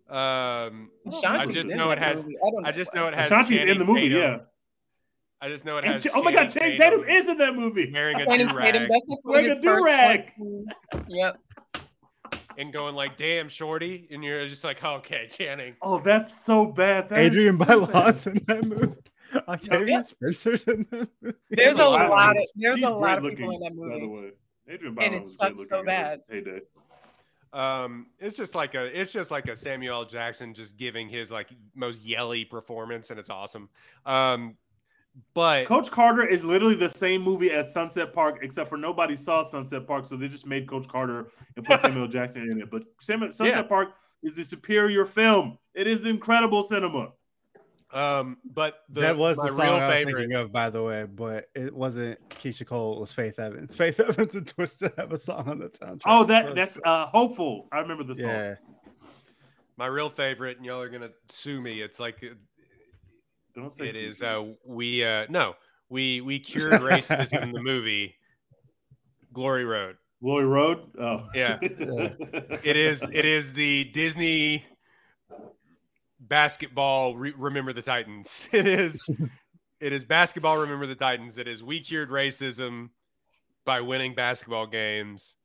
Um, 0.10 0.90
Ashanti's 1.06 1.54
just 1.54 1.70
in 1.70 1.78
know 1.78 1.92
it 1.92 2.00
has- 2.00 2.26
I, 2.26 2.50
don't 2.52 2.66
I 2.66 2.72
just 2.72 2.94
know 2.96 3.08
it 3.08 3.14
has. 3.14 3.26
Ashanti's 3.30 3.52
in 3.52 3.58
Channing 3.68 3.80
the 3.80 3.86
movie, 3.86 4.10
Tatum. 4.10 4.20
yeah. 4.22 4.38
I 5.40 5.50
just 5.50 5.66
know 5.66 5.78
it 5.78 5.84
And 5.84 5.94
has. 5.94 6.04
Ch- 6.06 6.10
oh 6.16 6.24
my 6.24 6.32
God, 6.32 6.48
Channing 6.50 6.78
Channing 6.78 7.00
Tatum 7.02 7.10
is 7.10 7.28
in 7.30 7.38
that 7.40 7.54
movie. 7.56 7.92
wearing 7.94 8.16
a 8.22 8.26
Channing 8.26 8.48
do 8.48 8.58
Tatum, 8.58 8.88
rag 8.90 9.02
Wearing 9.24 9.52
a 9.52 9.60
do-rag. 9.62 10.32
Yep. 11.10 11.40
and 12.58 12.74
going 12.74 12.96
like, 12.96 13.18
"Damn, 13.18 13.50
shorty," 13.50 14.08
and 14.10 14.24
you're 14.24 14.48
just 14.48 14.64
like, 14.64 14.84
"Okay, 14.84 15.28
Channing." 15.30 15.76
Oh, 15.84 16.00
that's 16.00 16.36
so 16.44 16.72
bad. 16.72 17.10
That 17.10 17.20
is 17.20 17.30
Adrienne 17.32 17.54
so 17.58 17.66
Bailon's 17.66 18.28
in 18.28 18.42
that 18.48 18.64
movie. 18.66 18.96
Octavia 19.48 20.04
Spencer's 20.06 20.64
in 20.68 20.86
that 20.92 21.10
movie. 21.22 21.38
There's 21.50 21.80
a 21.80 21.86
lot 21.86 22.36
of 22.38 22.44
there's 22.56 22.76
she's 22.76 22.86
a 22.86 22.90
lot 22.90 23.18
of 23.18 23.24
people 23.26 23.52
in 23.52 23.60
looking, 23.60 23.60
that 23.62 23.90
By 23.90 24.00
the 24.00 24.06
movie. 24.06 24.28
way, 24.28 24.32
Adrienne 24.74 24.98
And 25.00 25.16
it 25.16 25.24
was 25.24 25.36
sucks 25.36 25.56
great 25.56 25.70
so 25.70 25.76
looking. 25.78 25.80
in 25.80 25.80
her 25.80 25.84
bad. 25.86 26.20
Heyday. 26.30 26.62
Um, 27.54 28.08
it's 28.20 28.36
just 28.36 28.56
like 28.56 28.76
a, 28.76 29.00
it's 29.00 29.12
just 29.12 29.32
like 29.32 29.48
a 29.48 29.56
Samuel 29.56 30.02
L. 30.02 30.06
Jackson 30.06 30.54
just 30.54 30.78
giving 30.78 31.08
his 31.10 31.32
like 31.32 31.50
most 31.76 32.02
yelly 32.02 32.46
performance, 32.46 33.10
and 33.10 33.20
it's 33.20 33.30
awesome. 33.30 33.70
Um, 34.06 34.58
but 35.34 35.66
Coach 35.66 35.90
Carter 35.90 36.28
is 36.28 36.44
literally 36.44 36.76
the 36.76 36.90
same 36.90 37.22
movie 37.24 37.50
as 37.52 37.74
Sunset 37.74 38.14
Park, 38.14 38.40
except 38.44 38.70
for 38.70 38.78
nobody 38.78 39.16
saw 39.16 39.42
Sunset 39.44 39.88
Park, 39.88 40.06
so 40.06 40.16
they 40.18 40.28
just 40.28 40.46
made 40.46 40.68
Coach 40.68 40.88
Carter 40.88 41.28
and 41.56 41.66
put 41.66 41.80
Samuel 41.82 42.08
Jackson 42.08 42.44
in 42.44 42.62
it. 42.62 42.70
But 42.70 42.84
Samuel, 43.00 43.32
Sunset 43.32 43.56
Yeah. 43.56 43.64
Park 43.64 43.94
is 44.22 44.36
the 44.36 44.44
superior 44.44 45.06
film. 45.06 45.58
It 45.74 45.88
is 45.88 46.06
incredible 46.06 46.62
cinema. 46.64 47.14
Um, 47.94 48.38
but 48.44 48.82
the, 48.90 49.02
that 49.02 49.18
was 49.18 49.38
my 49.38 49.46
the 49.46 49.50
song 49.52 49.60
real 49.62 49.70
I 49.74 49.88
was 49.88 49.96
favorite. 49.96 50.22
thinking 50.22 50.36
of, 50.38 50.52
by 50.52 50.70
the 50.70 50.84
way, 50.84 51.06
but 51.06 51.50
it 51.56 51.74
wasn't 51.74 52.20
Keyshia 52.30 52.66
Cole. 52.68 52.98
It 52.98 53.00
was 53.00 53.14
Faith 53.14 53.40
Evans. 53.40 53.76
Faith 53.78 54.00
Evans 54.00 54.36
and 54.36 54.46
Twista 54.46 54.94
have 54.98 55.14
a 55.14 55.18
song 55.18 55.48
on 55.48 55.60
the 55.60 55.70
soundtrack. 55.70 56.02
Oh, 56.06 56.26
that 56.26 56.54
that's 56.54 56.80
uh, 56.84 57.06
hopeful. 57.08 57.68
I 57.72 57.80
remember 57.80 58.04
the 58.04 58.16
song. 58.16 58.30
yeah. 58.30 58.56
My 59.78 59.86
real 59.86 60.10
favorite, 60.10 60.58
and 60.58 60.66
y'all 60.66 60.82
are 60.82 60.90
gonna 60.90 61.12
sue 61.30 61.62
me. 61.62 61.82
It's 61.82 62.00
like 62.00 62.24
Don't 63.56 63.72
say 63.72 63.88
it 63.90 63.96
is. 63.96 64.22
Uh, 64.22 64.44
we 64.66 65.04
uh, 65.04 65.28
no, 65.30 65.54
we 65.90 66.20
we 66.22 66.40
cured 66.40 66.82
racism 66.82 67.42
in 67.44 67.52
the 67.52 67.62
movie 67.62 68.16
Glory 69.34 69.66
Road. 69.66 69.98
Glory 70.22 70.48
Road. 70.48 70.82
Oh, 71.00 71.28
Yeah. 71.36 71.60
It 71.62 72.76
is. 72.76 73.04
It 73.14 73.24
is 73.24 73.54
the 73.54 73.84
Disney 73.86 74.66
basketball. 76.28 77.16
Re- 77.16 77.34
Remember 77.38 77.74
the 77.74 77.82
Titans. 77.82 78.48
It 78.54 78.68
is. 78.68 79.08
It 79.80 79.94
is 79.94 80.06
basketball. 80.06 80.60
Remember 80.60 80.88
the 80.88 80.96
Titans. 80.96 81.38
It 81.38 81.48
is 81.48 81.62
we 81.62 81.80
cured 81.80 82.10
racism 82.10 82.90
by 83.64 83.80
winning 83.82 84.16
basketball 84.16 84.66
games. 84.66 85.36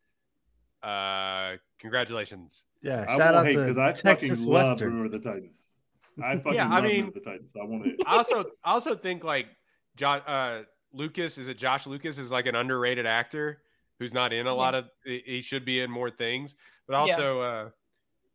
Uh, 0.83 1.57
congratulations. 1.79 2.65
Yeah. 2.81 3.05
I 3.09 3.17
Shout 3.19 3.35
out 3.35 3.45
hate 3.45 3.55
to 3.57 3.61
because 3.61 3.77
I 3.79 3.93
Texas 3.93 4.31
fucking 4.31 4.45
love 4.47 4.71
Western. 4.71 4.95
Remember 4.97 5.19
the 5.19 5.23
Titans. 5.23 5.77
I 6.23 6.37
fucking 6.39 6.55
Yeah, 6.55 6.67
I 6.67 6.77
love 6.77 6.85
mean- 6.85 6.93
Remember 6.97 7.13
the 7.21 7.21
Titans. 7.31 7.55
I 7.61 7.65
want 7.67 7.87
it. 7.87 7.97
I 8.07 8.17
also, 8.17 8.41
I 8.65 8.73
also 8.73 8.95
think 8.95 9.23
like 9.23 9.49
Josh 9.97 10.23
uh, 10.27 10.63
Lucas. 10.95 11.37
Is 11.37 11.49
it 11.49 11.59
Josh 11.59 11.87
Lucas? 11.87 12.17
Is 12.19 12.33
like 12.33 12.47
an 12.47 12.55
underrated 12.55 13.05
actor 13.05 13.61
who's 13.99 14.15
not 14.15 14.33
in 14.33 14.47
a 14.47 14.55
lot 14.55 14.75
of. 14.75 14.87
He 15.05 15.23
he 15.27 15.41
should 15.43 15.67
be 15.67 15.81
in 15.81 15.91
more 15.91 16.11
things, 16.11 16.55
but 16.89 16.95
Yeah. 16.95 17.13
also, 17.15 17.41
uh, 17.43 17.69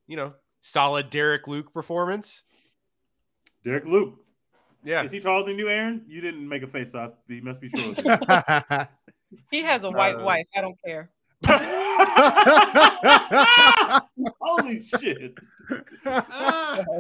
you 0.06 0.16
know, 0.16 0.34
solid 0.60 1.10
Derek 1.10 1.48
Luke 1.48 1.74
performance. 1.74 2.44
Derek 3.64 3.86
Luke. 3.86 4.16
Yeah. 4.84 5.04
Is 5.04 5.12
he 5.12 5.20
taller 5.20 5.46
than 5.46 5.58
you, 5.60 5.68
Aaron? 5.70 6.06
You 6.08 6.22
didn't 6.22 6.48
make 6.48 6.64
a 6.64 6.68
face 6.68 6.96
off. 6.96 7.14
He 7.28 7.42
must 7.42 7.60
be 7.62 7.68
short. 7.70 8.00
He 9.52 9.62
has 9.62 9.84
a 9.84 9.92
white 9.92 10.16
Uh, 10.16 10.24
wife. 10.24 10.48
I 10.56 10.62
don't 10.62 10.78
care. 10.86 11.10
Holy 14.40 14.82
shit! 14.84 15.38
Ah. 16.06 16.78
All 16.88 16.96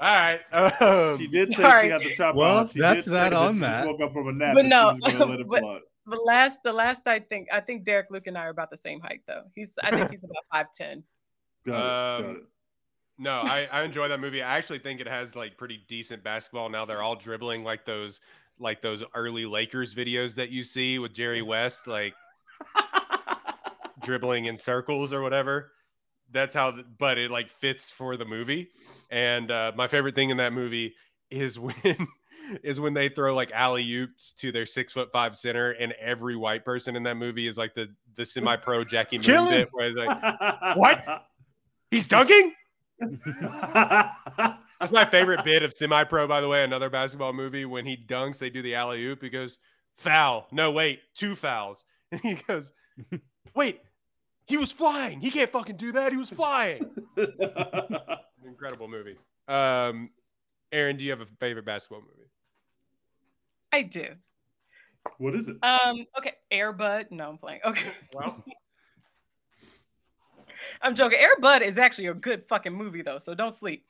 right. 0.00 0.40
Um, 0.52 1.18
She 1.18 1.26
did 1.26 1.52
say 1.52 1.62
Sorry. 1.62 1.82
she 1.82 1.88
had 1.90 2.02
the 2.02 2.14
chop 2.14 2.36
Well, 2.36 2.58
on. 2.60 2.68
She 2.68 2.78
that's 2.80 2.98
did 3.04 3.04
say 3.06 3.10
that 3.12 3.30
that 3.30 3.36
on 3.36 3.54
she 3.54 3.58
that. 3.60 3.82
just 3.82 3.86
woke 3.90 4.00
up 4.02 4.12
from 4.12 4.28
a 4.28 4.32
nap 4.32 4.54
But 4.54 4.66
no, 4.66 4.92
she 4.94 5.00
was 5.12 5.18
gonna 5.18 5.30
let 5.32 5.40
it 5.40 5.46
but- 5.48 5.60
fly. 5.60 5.80
The 6.06 6.16
last, 6.16 6.56
the 6.64 6.72
last, 6.72 7.02
I 7.06 7.20
think, 7.20 7.46
I 7.52 7.60
think 7.60 7.84
Derek, 7.84 8.10
Luke, 8.10 8.26
and 8.26 8.36
I 8.36 8.46
are 8.46 8.50
about 8.50 8.70
the 8.70 8.78
same 8.84 9.00
height 9.00 9.20
though. 9.26 9.42
He's, 9.54 9.68
I 9.84 9.90
think 9.90 10.10
he's 10.10 10.24
about 10.24 10.44
five 10.52 10.66
ten. 10.76 11.04
Got 11.64 11.74
it. 11.74 11.80
Um, 11.80 12.22
Got 12.26 12.36
it. 12.36 12.42
No, 13.18 13.42
I, 13.44 13.68
I 13.72 13.82
enjoy 13.82 14.08
that 14.08 14.20
movie. 14.20 14.42
I 14.42 14.56
actually 14.56 14.78
think 14.78 15.00
it 15.00 15.06
has 15.06 15.36
like 15.36 15.56
pretty 15.56 15.84
decent 15.88 16.24
basketball. 16.24 16.68
Now 16.68 16.84
they're 16.84 17.02
all 17.02 17.16
dribbling 17.16 17.62
like 17.62 17.84
those 17.84 18.20
like 18.58 18.80
those 18.82 19.02
early 19.14 19.46
Lakers 19.46 19.94
videos 19.94 20.34
that 20.36 20.50
you 20.50 20.62
see 20.64 20.98
with 20.98 21.12
Jerry 21.12 21.42
West, 21.42 21.86
like 21.86 22.14
dribbling 24.00 24.46
in 24.46 24.58
circles 24.58 25.12
or 25.12 25.20
whatever. 25.22 25.72
That's 26.30 26.54
how, 26.54 26.72
but 26.98 27.18
it 27.18 27.30
like 27.30 27.50
fits 27.50 27.90
for 27.90 28.16
the 28.16 28.24
movie. 28.24 28.70
And 29.10 29.50
uh, 29.50 29.72
my 29.76 29.86
favorite 29.88 30.14
thing 30.14 30.30
in 30.30 30.38
that 30.38 30.52
movie 30.52 30.94
is 31.30 31.58
when 31.58 32.08
is 32.62 32.80
when 32.80 32.94
they 32.94 33.08
throw 33.08 33.34
like 33.34 33.52
alley 33.52 33.90
oops 33.94 34.32
to 34.32 34.52
their 34.52 34.66
six 34.66 34.92
foot 34.92 35.10
five 35.12 35.36
center, 35.36 35.70
and 35.72 35.92
every 35.92 36.36
white 36.36 36.64
person 36.64 36.96
in 36.96 37.02
that 37.04 37.16
movie 37.16 37.46
is 37.46 37.58
like 37.58 37.74
the 37.74 37.88
the 38.14 38.24
semi 38.24 38.56
pro 38.56 38.84
Jackie 38.84 39.18
Moon 39.18 39.48
bit, 39.48 39.68
where 39.72 39.88
it's 39.88 39.96
like 39.98 40.76
What? 40.76 41.26
he's 41.90 42.06
dunking. 42.06 42.54
That's 44.80 44.92
my 44.92 45.04
favorite 45.04 45.44
bit 45.44 45.62
of 45.62 45.76
Semi 45.76 46.04
Pro, 46.04 46.26
by 46.26 46.40
the 46.40 46.48
way. 46.48 46.64
Another 46.64 46.90
basketball 46.90 47.32
movie. 47.32 47.64
When 47.64 47.86
he 47.86 47.96
dunks, 47.96 48.38
they 48.38 48.50
do 48.50 48.62
the 48.62 48.74
alley 48.74 49.04
oop. 49.04 49.22
He 49.22 49.28
goes, 49.28 49.58
foul. 49.96 50.46
No, 50.52 50.70
wait, 50.70 51.00
two 51.14 51.34
fouls. 51.34 51.84
And 52.12 52.20
he 52.20 52.34
goes, 52.34 52.72
wait, 53.54 53.80
he 54.46 54.58
was 54.58 54.70
flying. 54.70 55.22
He 55.22 55.30
can't 55.30 55.50
fucking 55.50 55.76
do 55.76 55.92
that. 55.92 56.12
He 56.12 56.18
was 56.18 56.28
flying. 56.28 56.82
Incredible 58.46 58.86
movie. 58.86 59.16
Um, 59.48 60.10
Aaron, 60.72 60.98
do 60.98 61.04
you 61.04 61.10
have 61.10 61.22
a 61.22 61.26
favorite 61.40 61.64
basketball 61.64 62.00
movie? 62.02 62.28
I 63.72 63.80
do. 63.80 64.08
what 65.16 65.34
is 65.34 65.48
it? 65.48 65.56
Um. 65.62 66.04
Okay. 66.18 66.34
Airbud. 66.52 67.10
No, 67.10 67.30
I'm 67.30 67.38
playing. 67.38 67.60
Okay. 67.64 67.86
Well, 68.12 68.44
I'm 70.82 70.94
joking. 70.94 71.18
Airbud 71.18 71.62
is 71.66 71.78
actually 71.78 72.08
a 72.08 72.14
good 72.14 72.44
fucking 72.48 72.72
movie 72.72 73.02
though, 73.02 73.18
so 73.18 73.34
don't 73.34 73.56
sleep. 73.58 73.84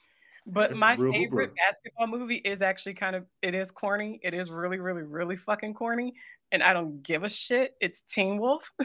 But 0.47 0.71
That's 0.71 0.81
my 0.81 0.97
favorite 0.97 1.51
Hooper. 1.51 1.55
basketball 1.57 2.07
movie 2.09 2.37
is 2.37 2.63
actually 2.63 2.95
kind 2.95 3.15
of 3.15 3.25
it 3.43 3.55
is 3.55 3.71
corny. 3.71 4.19
It 4.23 4.35
is 4.35 4.51
really, 4.51 4.79
really, 4.79 5.03
really 5.03 5.37
fucking 5.37 5.75
corny, 5.75 6.15
and 6.51 6.63
I 6.63 6.73
don't 6.73 7.03
give 7.03 7.23
a 7.23 7.29
shit. 7.29 7.77
It's 7.81 8.01
Teen 8.11 8.39
Wolf. 8.39 8.71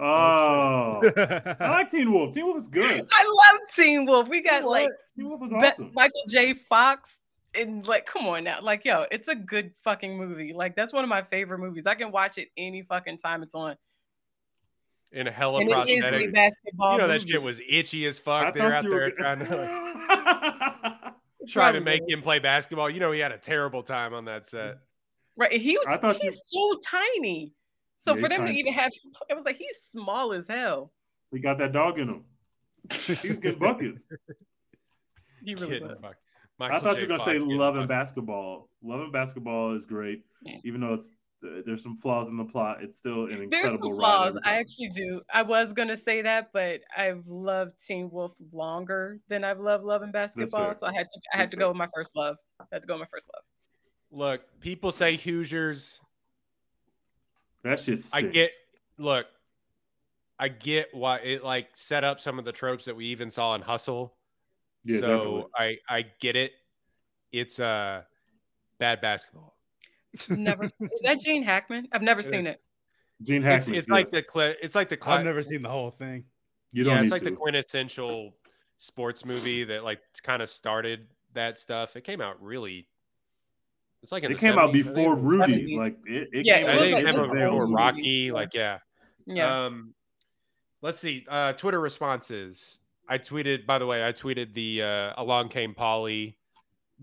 Oh, 0.00 1.00
I 1.60 1.70
like 1.70 1.88
Teen 1.88 2.12
Wolf. 2.12 2.32
Teen 2.32 2.44
Wolf 2.44 2.56
is 2.56 2.68
good. 2.68 3.06
I 3.10 3.24
love 3.24 3.60
Teen 3.74 4.06
Wolf. 4.06 4.28
We 4.28 4.42
got 4.42 4.64
like 4.64 4.88
Teen 5.16 5.28
Wolf 5.28 5.42
is 5.42 5.52
awesome. 5.52 5.90
Michael 5.94 6.22
J. 6.28 6.54
Fox. 6.68 7.10
And 7.54 7.84
like, 7.86 8.06
come 8.06 8.26
on 8.26 8.44
now, 8.44 8.60
like, 8.62 8.84
yo, 8.84 9.06
it's 9.10 9.26
a 9.26 9.34
good 9.34 9.72
fucking 9.82 10.16
movie. 10.16 10.52
Like, 10.52 10.76
that's 10.76 10.92
one 10.92 11.02
of 11.02 11.08
my 11.08 11.22
favorite 11.22 11.58
movies. 11.58 11.86
I 11.86 11.94
can 11.94 12.12
watch 12.12 12.38
it 12.38 12.48
any 12.56 12.82
fucking 12.82 13.18
time 13.18 13.42
it's 13.42 13.54
on. 13.54 13.76
In 15.12 15.26
a 15.26 15.30
hella 15.30 15.60
and 15.60 15.70
it 15.70 15.88
is 15.88 16.00
prosthetics. 16.04 16.28
a 16.28 16.32
basketball. 16.32 16.92
You 16.92 16.98
know 16.98 17.08
that 17.08 17.28
shit 17.28 17.42
was 17.42 17.60
itchy 17.68 18.06
as 18.06 18.18
I 18.18 18.22
fuck. 18.22 18.54
They're 18.54 18.72
out 18.72 18.84
you 18.84 18.90
were 18.90 19.00
there 19.00 19.10
good. 19.10 19.18
trying 19.18 19.38
to 19.38 21.14
trying 21.48 21.74
to 21.74 21.80
make 21.80 22.02
him 22.08 22.22
play 22.22 22.38
basketball. 22.38 22.90
You 22.90 23.00
know 23.00 23.12
he 23.12 23.20
had 23.20 23.32
a 23.32 23.38
terrible 23.38 23.82
time 23.82 24.12
on 24.14 24.26
that 24.26 24.46
set. 24.46 24.78
Right. 25.36 25.52
He 25.60 25.76
was 25.76 25.84
I 25.88 25.96
thought 25.96 26.16
he's 26.16 26.24
you- 26.24 26.38
so 26.46 26.80
tiny. 26.84 27.52
So 27.98 28.14
Yeah, 28.14 28.22
for 28.22 28.28
them 28.28 28.38
tiny. 28.40 28.52
to 28.52 28.58
even 28.58 28.72
have 28.74 28.90
it 29.28 29.34
was 29.34 29.44
like 29.44 29.56
he's 29.56 29.74
small 29.92 30.32
as 30.32 30.46
hell. 30.48 30.92
he 31.32 31.40
got 31.40 31.58
that 31.58 31.72
dog 31.72 31.98
in 31.98 32.08
him. 32.08 32.24
He 33.22 33.28
was 33.28 33.38
getting 33.38 33.58
buckets. 33.58 34.06
He 35.44 35.54
really 35.54 35.78
Kid 35.80 35.82
was. 35.82 36.14
I 36.60 36.80
thought 36.80 36.96
you 36.96 37.02
were 37.02 37.06
gonna 37.08 37.18
Fox 37.18 37.24
say 37.24 37.32
kid 37.34 37.42
in 37.42 37.48
the 37.48 37.56
love 37.56 37.76
and 37.76 37.86
bucket. 37.86 37.88
basketball. 37.88 38.68
Love 38.82 39.00
and 39.02 39.12
basketball 39.12 39.74
is 39.74 39.86
great, 39.86 40.24
even 40.64 40.80
though 40.80 40.94
it's 40.94 41.12
there's 41.40 41.82
some 41.82 41.96
flaws 41.96 42.28
in 42.28 42.36
the 42.36 42.44
plot. 42.44 42.78
It's 42.82 42.98
still 42.98 43.24
an 43.24 43.30
There's 43.30 43.42
incredible 43.42 43.90
some 43.90 43.98
ride. 43.98 44.32
flaws. 44.32 44.36
every 44.44 44.50
I 44.50 44.60
actually 44.60 44.88
do. 44.90 45.22
I 45.32 45.42
was 45.42 45.72
gonna 45.72 45.96
say 45.96 46.22
that, 46.22 46.50
but 46.52 46.80
I've 46.96 47.22
loved 47.26 47.72
Teen 47.86 48.10
Wolf 48.10 48.32
longer 48.52 49.20
than 49.28 49.44
I've 49.44 49.60
loved 49.60 49.84
Love 49.84 50.02
and 50.02 50.12
Basketball. 50.12 50.74
So 50.80 50.86
I 50.86 50.92
had 50.92 51.04
to 51.04 51.20
I 51.32 51.36
had 51.36 51.40
That's 51.44 51.50
to 51.52 51.56
fair. 51.56 51.64
go 51.66 51.68
with 51.68 51.76
my 51.76 51.88
first 51.94 52.10
love. 52.16 52.36
I 52.60 52.64
had 52.72 52.82
to 52.82 52.88
go 52.88 52.94
with 52.94 53.00
my 53.02 53.06
first 53.10 53.26
love. 53.34 53.42
Look, 54.10 54.60
people 54.60 54.90
say 54.90 55.16
Hoosiers. 55.16 56.00
That's 57.62 57.86
just 57.86 58.16
I 58.16 58.22
get 58.22 58.50
look, 58.96 59.26
I 60.38 60.48
get 60.48 60.88
why 60.92 61.18
it 61.18 61.44
like 61.44 61.68
set 61.74 62.04
up 62.04 62.20
some 62.20 62.38
of 62.38 62.44
the 62.44 62.52
tropes 62.52 62.84
that 62.86 62.96
we 62.96 63.06
even 63.06 63.30
saw 63.30 63.54
in 63.54 63.62
Hustle. 63.62 64.14
yeah, 64.84 64.98
so 65.00 65.06
definitely. 65.16 65.44
I 65.56 65.76
I 65.88 66.04
get 66.20 66.36
it. 66.36 66.52
It's 67.32 67.60
uh 67.60 68.02
bad 68.78 69.00
basketball. 69.00 69.54
Never 70.28 70.64
is 70.80 71.00
that 71.02 71.20
Gene 71.20 71.42
Hackman? 71.42 71.88
I've 71.92 72.02
never 72.02 72.22
seen 72.22 72.46
it. 72.46 72.60
Gene 73.22 73.42
It's, 73.42 73.46
Hackman. 73.66 73.76
it's 73.78 73.88
like 73.88 74.10
the 74.10 74.22
yes. 74.34 74.56
it's 74.62 74.74
like 74.74 74.88
the 74.88 74.96
cli- 74.96 75.14
I've 75.14 75.24
never 75.24 75.42
seen 75.42 75.62
the 75.62 75.68
whole 75.68 75.90
thing. 75.90 76.24
You 76.72 76.84
don't 76.84 76.94
yeah, 76.96 77.02
it's 77.02 77.10
like 77.10 77.22
to. 77.22 77.30
the 77.30 77.36
quintessential 77.36 78.34
sports 78.78 79.24
movie 79.24 79.64
that 79.64 79.82
like 79.84 80.00
kind 80.22 80.40
of 80.42 80.48
started 80.48 81.08
that 81.34 81.58
stuff. 81.58 81.96
It 81.96 82.04
came 82.04 82.20
out 82.20 82.40
really. 82.42 82.88
It's 84.02 84.12
like 84.12 84.22
in 84.22 84.30
it 84.30 84.34
the 84.34 84.40
came 84.40 84.58
out 84.58 84.70
70s, 84.70 84.80
I 84.80 84.82
think. 84.82 84.94
before 84.96 85.16
Rudy. 85.18 85.74
70s. 85.74 85.78
Like 85.78 85.96
it, 86.06 86.28
it 86.32 86.46
Yeah, 86.46 86.58
came 86.58 86.68
I 86.68 86.72
out. 86.72 86.78
think 86.78 86.96
it 86.96 86.98
it's 87.04 87.10
came 87.16 87.20
out 87.24 87.32
before 87.32 87.66
Rocky. 87.66 88.30
Like 88.32 88.54
yeah. 88.54 88.78
Yeah. 89.26 89.64
Um, 89.66 89.94
let's 90.80 91.00
see. 91.00 91.26
Uh, 91.28 91.52
Twitter 91.54 91.80
responses. 91.80 92.78
I 93.08 93.18
tweeted. 93.18 93.66
By 93.66 93.78
the 93.78 93.86
way, 93.86 94.06
I 94.06 94.12
tweeted 94.12 94.54
the 94.54 94.82
uh, 94.82 95.12
"Along 95.16 95.48
Came 95.48 95.74
Polly" 95.74 96.37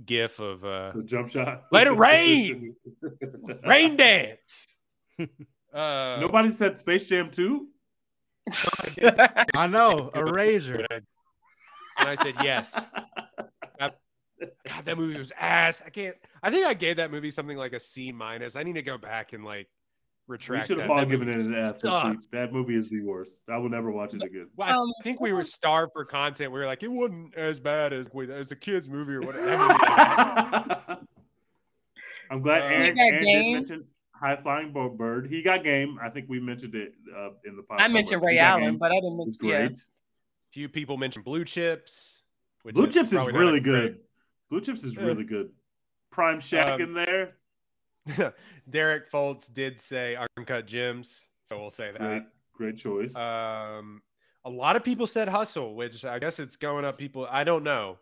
gif 0.05 0.39
of 0.39 0.63
uh, 0.65 0.91
The 0.95 1.03
jump 1.03 1.29
shot. 1.29 1.63
Let 1.71 1.87
it 1.87 1.97
rain! 1.97 2.75
rain 3.65 3.95
dance. 3.97 4.67
Uh, 5.73 6.19
Nobody 6.21 6.47
said 6.47 6.73
Space 6.73 7.09
Jam 7.09 7.29
2? 7.29 7.67
I 9.57 9.67
know, 9.67 10.09
a 10.13 10.23
razor. 10.23 10.85
And 10.89 11.03
I 11.99 12.15
said 12.15 12.35
yes. 12.41 12.85
That- 13.77 13.99
God, 14.69 14.85
that 14.85 14.97
movie 14.97 15.17
was 15.17 15.33
ass. 15.37 15.83
I 15.85 15.89
can't. 15.89 16.15
I 16.41 16.49
think 16.49 16.65
I 16.65 16.73
gave 16.73 16.95
that 16.97 17.11
movie 17.11 17.29
something 17.29 17.57
like 17.57 17.73
a 17.73 17.79
C 17.81 18.13
minus. 18.13 18.55
I 18.55 18.63
need 18.63 18.75
to 18.75 18.81
go 18.81 18.97
back 18.97 19.33
and 19.33 19.43
like 19.43 19.67
We 20.27 20.33
retract. 20.33 20.67
should 20.67 20.77
that. 20.79 20.83
have 20.83 20.91
all 20.91 20.97
That 20.97 21.09
given 21.09 21.29
it 21.29 21.35
an 21.35 21.53
F. 21.53 21.73
this 21.73 21.81
sucks. 21.81 22.09
week. 22.09 22.31
That 22.31 22.51
movie 22.51 22.73
is 22.75 22.89
the 22.89 23.01
worst. 23.01 23.43
I 23.47 23.57
will 23.57 23.69
never 23.69 23.91
watch 23.91 24.13
it 24.15 24.23
again. 24.23 24.49
Well, 24.55 24.67
I 24.67 24.73
Um, 24.73 24.91
think 25.03 25.19
we 25.21 25.33
were 25.33 25.43
starved 25.43 25.91
for 25.93 26.03
content. 26.03 26.51
We 26.51 26.59
were 26.59 26.65
like, 26.65 26.81
it 26.81 26.87
wasn't 26.87 27.35
as 27.35 27.59
bad 27.59 27.93
as 27.93 28.09
as 28.31 28.51
a 28.51 28.55
kids 28.55 28.89
movie 28.89 29.13
or 29.13 29.21
whatever. 29.21 30.97
I'm 32.31 32.41
glad 32.41 32.61
Uh, 32.63 32.65
Aaron, 32.65 32.97
Aaron 32.99 33.13
did 33.13 33.23
game? 33.25 33.53
mention 33.53 33.85
High 34.15 34.35
Flying 34.35 34.73
Bird. 34.97 35.27
He 35.27 35.43
got 35.43 35.63
game. 35.63 35.99
I 36.01 36.09
think 36.09 36.27
we 36.27 36.39
mentioned 36.39 36.73
it 36.73 36.93
uh, 37.15 37.29
in 37.45 37.55
the 37.55 37.61
podcast. 37.61 37.81
I 37.81 37.87
mentioned 37.89 38.23
Ray 38.23 38.39
Allen, 38.39 38.77
but 38.77 38.91
I 38.91 38.95
didn't 38.95 39.19
It's 39.27 39.41
mention 39.43 39.61
yeah. 39.61 39.67
great. 39.67 39.77
Few 40.51 40.69
people 40.69 40.97
mentioned 40.97 41.25
Blue 41.25 41.43
Chips. 41.45 42.23
which 42.63 42.73
Blue 42.73 42.87
Chips 42.87 43.13
is 43.13 43.31
really 43.31 43.59
a 43.59 43.61
great- 43.61 43.63
good. 43.63 43.99
Blue 44.49 44.61
Chips 44.61 44.83
is 44.83 44.95
Yeah. 44.97 45.03
really 45.03 45.23
good. 45.23 45.51
Prime 46.11 46.37
Shaq 46.39 46.67
Um, 46.75 46.81
in 46.81 46.93
there. 46.93 47.35
Derek 48.69 49.11
Foltz 49.11 49.51
did 49.53 49.79
say 49.79 50.17
Uncut 50.37 50.67
Gems, 50.67 51.21
so 51.43 51.59
we'll 51.59 51.69
say 51.69 51.91
that. 51.97 52.27
great 52.53 52.77
choice. 52.77 53.15
Um, 53.15 54.01
a 54.45 54.49
lot 54.49 54.75
of 54.75 54.83
people 54.83 55.07
said 55.07 55.27
Hustle, 55.27 55.75
which 55.75 56.05
I 56.05 56.19
guess 56.19 56.39
it's 56.39 56.55
going 56.55 56.85
up. 56.85 56.97
People, 56.97 57.27
I 57.29 57.43
don't 57.43 57.63
know. 57.63 57.97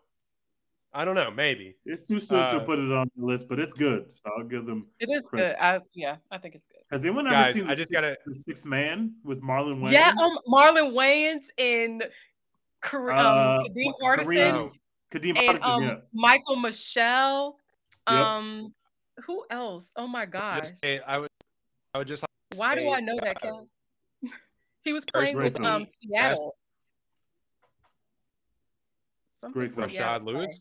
I 0.92 1.04
don't 1.04 1.14
know. 1.16 1.30
Maybe. 1.30 1.74
it's 1.84 2.06
too 2.06 2.20
soon 2.20 2.48
to 2.50 2.56
uh, 2.56 2.60
put 2.64 2.78
it 2.78 2.92
on 2.92 3.10
the 3.16 3.24
list, 3.24 3.48
but 3.48 3.58
it's 3.58 3.72
good. 3.74 4.12
So 4.12 4.20
I'll 4.38 4.44
give 4.44 4.64
them. 4.66 4.86
It 5.00 5.08
is 5.10 5.22
Credit. 5.24 5.56
good. 5.58 5.64
I 5.64 5.80
yeah, 5.94 6.16
I 6.30 6.38
think 6.38 6.54
it's 6.54 6.64
good. 6.70 6.82
Has 6.90 7.04
anyone 7.04 7.26
ever 7.26 7.34
Guys, 7.34 7.54
seen 7.54 7.66
the, 7.66 7.72
I 7.72 7.74
just 7.74 7.88
six, 7.88 8.00
gotta- 8.00 8.16
the 8.26 8.32
Six 8.34 8.64
Man 8.64 9.14
with 9.24 9.42
Marlon 9.42 9.80
Wayans? 9.80 9.92
Yeah, 9.92 10.12
um, 10.22 10.38
Marlon 10.48 10.92
Wayans 10.92 11.42
and 11.58 12.04
Kar- 12.80 13.10
um, 13.10 13.16
Uh, 13.26 13.64
Kadeem 13.64 13.92
Kareem- 14.00 14.22
Hardison 14.26 14.70
Kadeem 15.10 15.38
and 15.38 15.58
Hardison, 15.58 15.64
um, 15.68 15.82
yeah. 15.82 15.96
Michael 16.12 16.56
Michele. 16.56 17.56
Yep. 18.08 18.16
Um, 18.16 18.74
who 19.26 19.44
else? 19.50 19.90
Oh 19.96 20.06
my 20.06 20.26
gosh, 20.26 20.56
Just 20.56 20.80
say, 20.80 21.00
I 21.06 21.18
would. 21.18 21.30
I 21.92 21.98
would 21.98 22.08
just. 22.08 22.22
Like 22.22 22.30
to 22.50 22.58
why 22.58 22.74
do 22.74 22.90
I 22.90 23.00
know 23.00 23.18
that 23.22 23.36
uh, 23.42 23.62
he 24.82 24.92
was 24.92 25.04
playing 25.04 25.36
with 25.36 25.60
um. 25.60 25.86
Seattle. 26.00 26.56
Something 29.40 29.60
Great 29.60 29.72
film. 29.72 29.90
Seattle 29.90 30.20
Rashard 30.20 30.34
Lewis. 30.34 30.60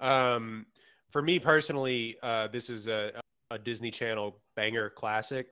Um, 0.00 0.66
for 1.10 1.22
me 1.22 1.38
personally, 1.38 2.16
uh, 2.22 2.48
this 2.48 2.68
is 2.68 2.88
a, 2.88 3.12
a 3.50 3.58
Disney 3.58 3.90
Channel 3.90 4.38
banger 4.56 4.90
classic, 4.90 5.48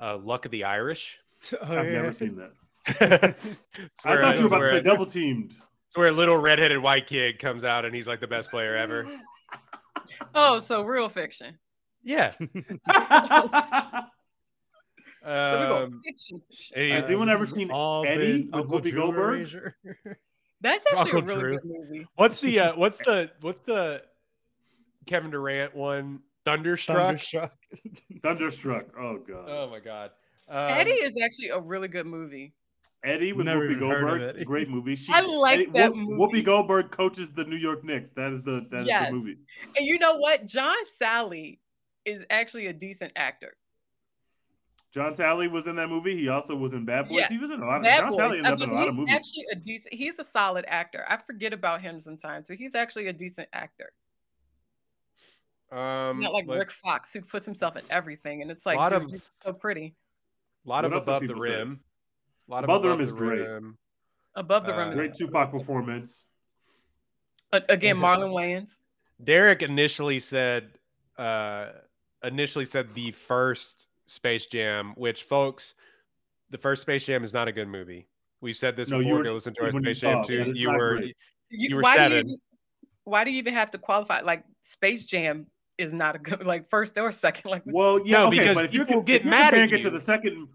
uh, 0.00 0.18
"Luck 0.18 0.44
of 0.44 0.50
the 0.50 0.64
Irish." 0.64 1.18
Oh, 1.52 1.78
I've 1.78 1.86
yeah. 1.86 1.92
never 1.92 2.12
seen 2.12 2.34
that. 2.34 2.50
I 2.88 3.32
thought 3.32 3.60
you 4.04 4.10
were 4.10 4.30
it's 4.30 4.40
about 4.40 4.58
to 4.58 4.68
say 4.70 4.80
double 4.80 5.06
teamed. 5.06 5.52
It's 5.52 5.96
where 5.96 6.08
a 6.08 6.12
little 6.12 6.36
redheaded 6.36 6.78
white 6.78 7.06
kid 7.06 7.38
comes 7.38 7.62
out 7.62 7.84
and 7.84 7.94
he's 7.94 8.08
like 8.08 8.18
the 8.18 8.26
best 8.26 8.50
player 8.50 8.76
ever. 8.76 9.06
Oh, 10.40 10.58
so 10.60 10.82
real 10.82 11.08
fiction. 11.08 11.58
Yeah. 12.02 12.32
So 15.24 15.60
we 15.60 15.66
go 15.66 15.84
Um, 15.84 16.00
Has 16.74 17.08
anyone 17.08 17.28
ever 17.28 17.44
seen 17.44 17.70
All 17.70 18.06
Eddie 18.06 18.44
been 18.44 18.46
with 18.46 18.54
Uncle 18.54 18.80
Whoopi 18.80 18.90
Drew 18.90 18.92
Goldberg? 19.00 19.48
That's 20.60 20.84
actually 20.90 21.12
Uncle 21.12 21.18
a 21.18 21.22
really 21.22 21.40
Drew. 21.40 21.52
good 21.58 21.64
movie. 21.64 22.06
what's 22.16 22.40
the 22.40 22.60
uh, 22.60 22.72
what's 22.76 22.98
the 22.98 23.30
what's 23.42 23.60
the 23.60 24.02
Kevin 25.06 25.30
Durant 25.30 25.74
one? 25.74 26.20
Thunderstruck. 26.44 26.96
Thunderstruck. 26.96 27.52
Thunderstruck. 28.22 28.86
Oh 28.98 29.18
god. 29.18 29.48
Oh 29.48 29.68
my 29.70 29.80
god. 29.80 30.12
Um, 30.48 30.70
Eddie 30.80 30.92
is 30.92 31.14
actually 31.22 31.48
a 31.50 31.60
really 31.60 31.88
good 31.88 32.06
movie. 32.06 32.54
Eddie 33.04 33.32
with 33.32 33.46
Never 33.46 33.60
Whoopi 33.68 33.72
even 33.72 33.88
heard 33.88 33.96
of 34.02 34.08
Goldberg. 34.10 34.34
Eddie. 34.36 34.44
Great 34.44 34.68
movie. 34.68 34.96
She, 34.96 35.12
I 35.14 35.20
like 35.20 35.54
Eddie- 35.60 35.70
that 35.72 35.94
Whoop- 35.94 36.08
movie. 36.08 36.40
Whoopi 36.40 36.44
Goldberg 36.44 36.90
coaches 36.90 37.30
the 37.32 37.44
New 37.44 37.56
York 37.56 37.84
Knicks. 37.84 38.10
That 38.12 38.32
is 38.32 38.42
the 38.42 38.66
that 38.70 38.80
is 38.82 38.86
Yes. 38.88 39.06
the 39.06 39.12
movie. 39.12 39.36
And 39.76 39.86
you 39.86 39.98
know 39.98 40.16
what? 40.16 40.46
John 40.46 40.76
Salley 41.00 41.58
is 42.04 42.24
actually 42.30 42.66
a 42.66 42.72
decent 42.72 43.12
actor. 43.14 43.54
John 44.92 45.12
Salley 45.12 45.50
was 45.50 45.66
in 45.66 45.76
that 45.76 45.88
movie. 45.90 46.16
He 46.16 46.28
also 46.28 46.56
was 46.56 46.72
in 46.72 46.86
Bad 46.86 47.08
Boys. 47.08 47.18
Yeah. 47.20 47.28
He 47.28 47.38
was 47.38 47.50
in 47.50 47.60
a 47.62 47.66
lot 47.66 47.76
of 47.76 47.82
Bad 47.82 47.98
John 48.00 48.08
Boys. 48.10 48.18
Salley 48.18 48.36
ended 48.38 48.46
I 48.46 48.52
up 48.52 48.60
in 48.62 48.70
a 48.70 48.72
lot 48.74 48.88
of 48.88 48.94
he's 48.94 48.98
movies. 49.00 49.14
actually 49.14 49.44
a 49.52 49.54
decent. 49.56 49.94
He's 49.94 50.14
a 50.18 50.24
solid 50.32 50.64
actor. 50.66 51.04
I 51.08 51.18
forget 51.18 51.52
about 51.52 51.82
him 51.82 52.00
sometimes, 52.00 52.46
but 52.48 52.56
he's 52.56 52.74
actually 52.74 53.06
a 53.08 53.12
decent 53.12 53.48
actor. 53.52 53.92
um, 55.70 56.20
Not 56.20 56.32
like 56.32 56.46
like, 56.46 56.58
Rick 56.58 56.72
Fox, 56.72 57.12
who 57.12 57.20
puts 57.20 57.44
himself 57.44 57.76
in 57.76 57.82
everything, 57.90 58.40
and 58.42 58.50
it's 58.50 58.64
like, 58.64 58.78
lot 58.78 58.90
dude, 58.92 59.02
of- 59.02 59.10
you're 59.10 59.20
so 59.44 59.52
pretty. 59.52 59.94
A 60.64 60.68
lot 60.68 60.76
What 60.76 60.84
of 60.86 60.92
else 60.94 61.04
above 61.04 61.26
the 61.26 61.34
rim. 61.34 61.76
say? 61.76 61.82
Rim. 62.48 62.52
A 62.52 62.54
lot 62.54 62.64
of 62.64 62.70
Above 62.70 62.82
the 62.82 62.88
Rim 62.90 63.00
is 63.00 63.12
great. 63.12 63.40
rim. 63.46 63.78
Above 64.34 64.64
the 64.64 64.74
Uh, 64.74 64.78
rim. 64.78 64.88
is- 64.90 64.94
Great 64.94 65.14
Tupac 65.14 65.50
performance. 65.50 66.30
A- 67.52 67.62
Again. 67.68 67.96
Marlon 67.96 68.32
Wayans. 68.32 68.70
Derek 69.22 69.62
initially 69.62 70.20
said 70.20 70.70
uh 71.16 71.72
initially 72.22 72.64
said 72.64 72.88
the 72.88 73.10
first 73.12 73.88
Space 74.06 74.46
Jam, 74.46 74.92
which 74.96 75.24
folks, 75.24 75.74
the 76.50 76.58
first 76.58 76.82
Space 76.82 77.04
Jam 77.06 77.24
is 77.24 77.32
not 77.34 77.48
a 77.48 77.52
good 77.52 77.68
movie. 77.68 78.06
We've 78.40 78.56
said 78.56 78.76
this 78.76 78.88
No, 78.88 78.98
you 78.98 79.04
before. 79.06 79.18
were 79.18 79.24
Go 79.24 79.34
listen 79.34 79.54
to 79.54 79.62
our 79.62 79.70
you 79.72 79.80
Space 79.80 80.00
Jam 80.00 80.24
too. 80.24 80.44
but 80.44 80.54
You 80.56 80.70
were 80.70 80.96
great. 80.98 81.16
You 81.50 81.76
were 81.76 81.82
why 81.82 81.94
Do 81.94 81.98
seven. 81.98 82.28
you, 82.28 82.38
why 83.04 83.24
do 83.24 83.30
you 83.30 83.38
even 83.38 83.54
have 83.54 83.70
to 83.72 83.78
qualify? 83.78 84.20
Like 84.20 84.44
Space 84.62 85.04
Jam 85.06 85.46
is 85.78 85.92
not 85.92 86.14
a 86.14 86.18
good 86.18 86.46
like 86.46 86.68
first 86.70 86.96
or 86.98 87.10
second. 87.10 87.50
Like 87.50 87.62
Well, 87.66 88.06
yeah, 88.06 88.18
No, 88.18 88.26
okay, 88.28 88.38
because 88.38 88.54
but 88.54 88.64
if 88.66 88.74
you're, 88.74 88.84
people 88.86 89.00
if 89.00 89.06
get 89.06 89.22
you're 89.24 89.30
mad 89.30 89.54
at 89.54 89.60
comparing 89.60 89.80
it 89.80 89.82
to 89.82 89.90
the 89.90 90.00
second, 90.00 90.48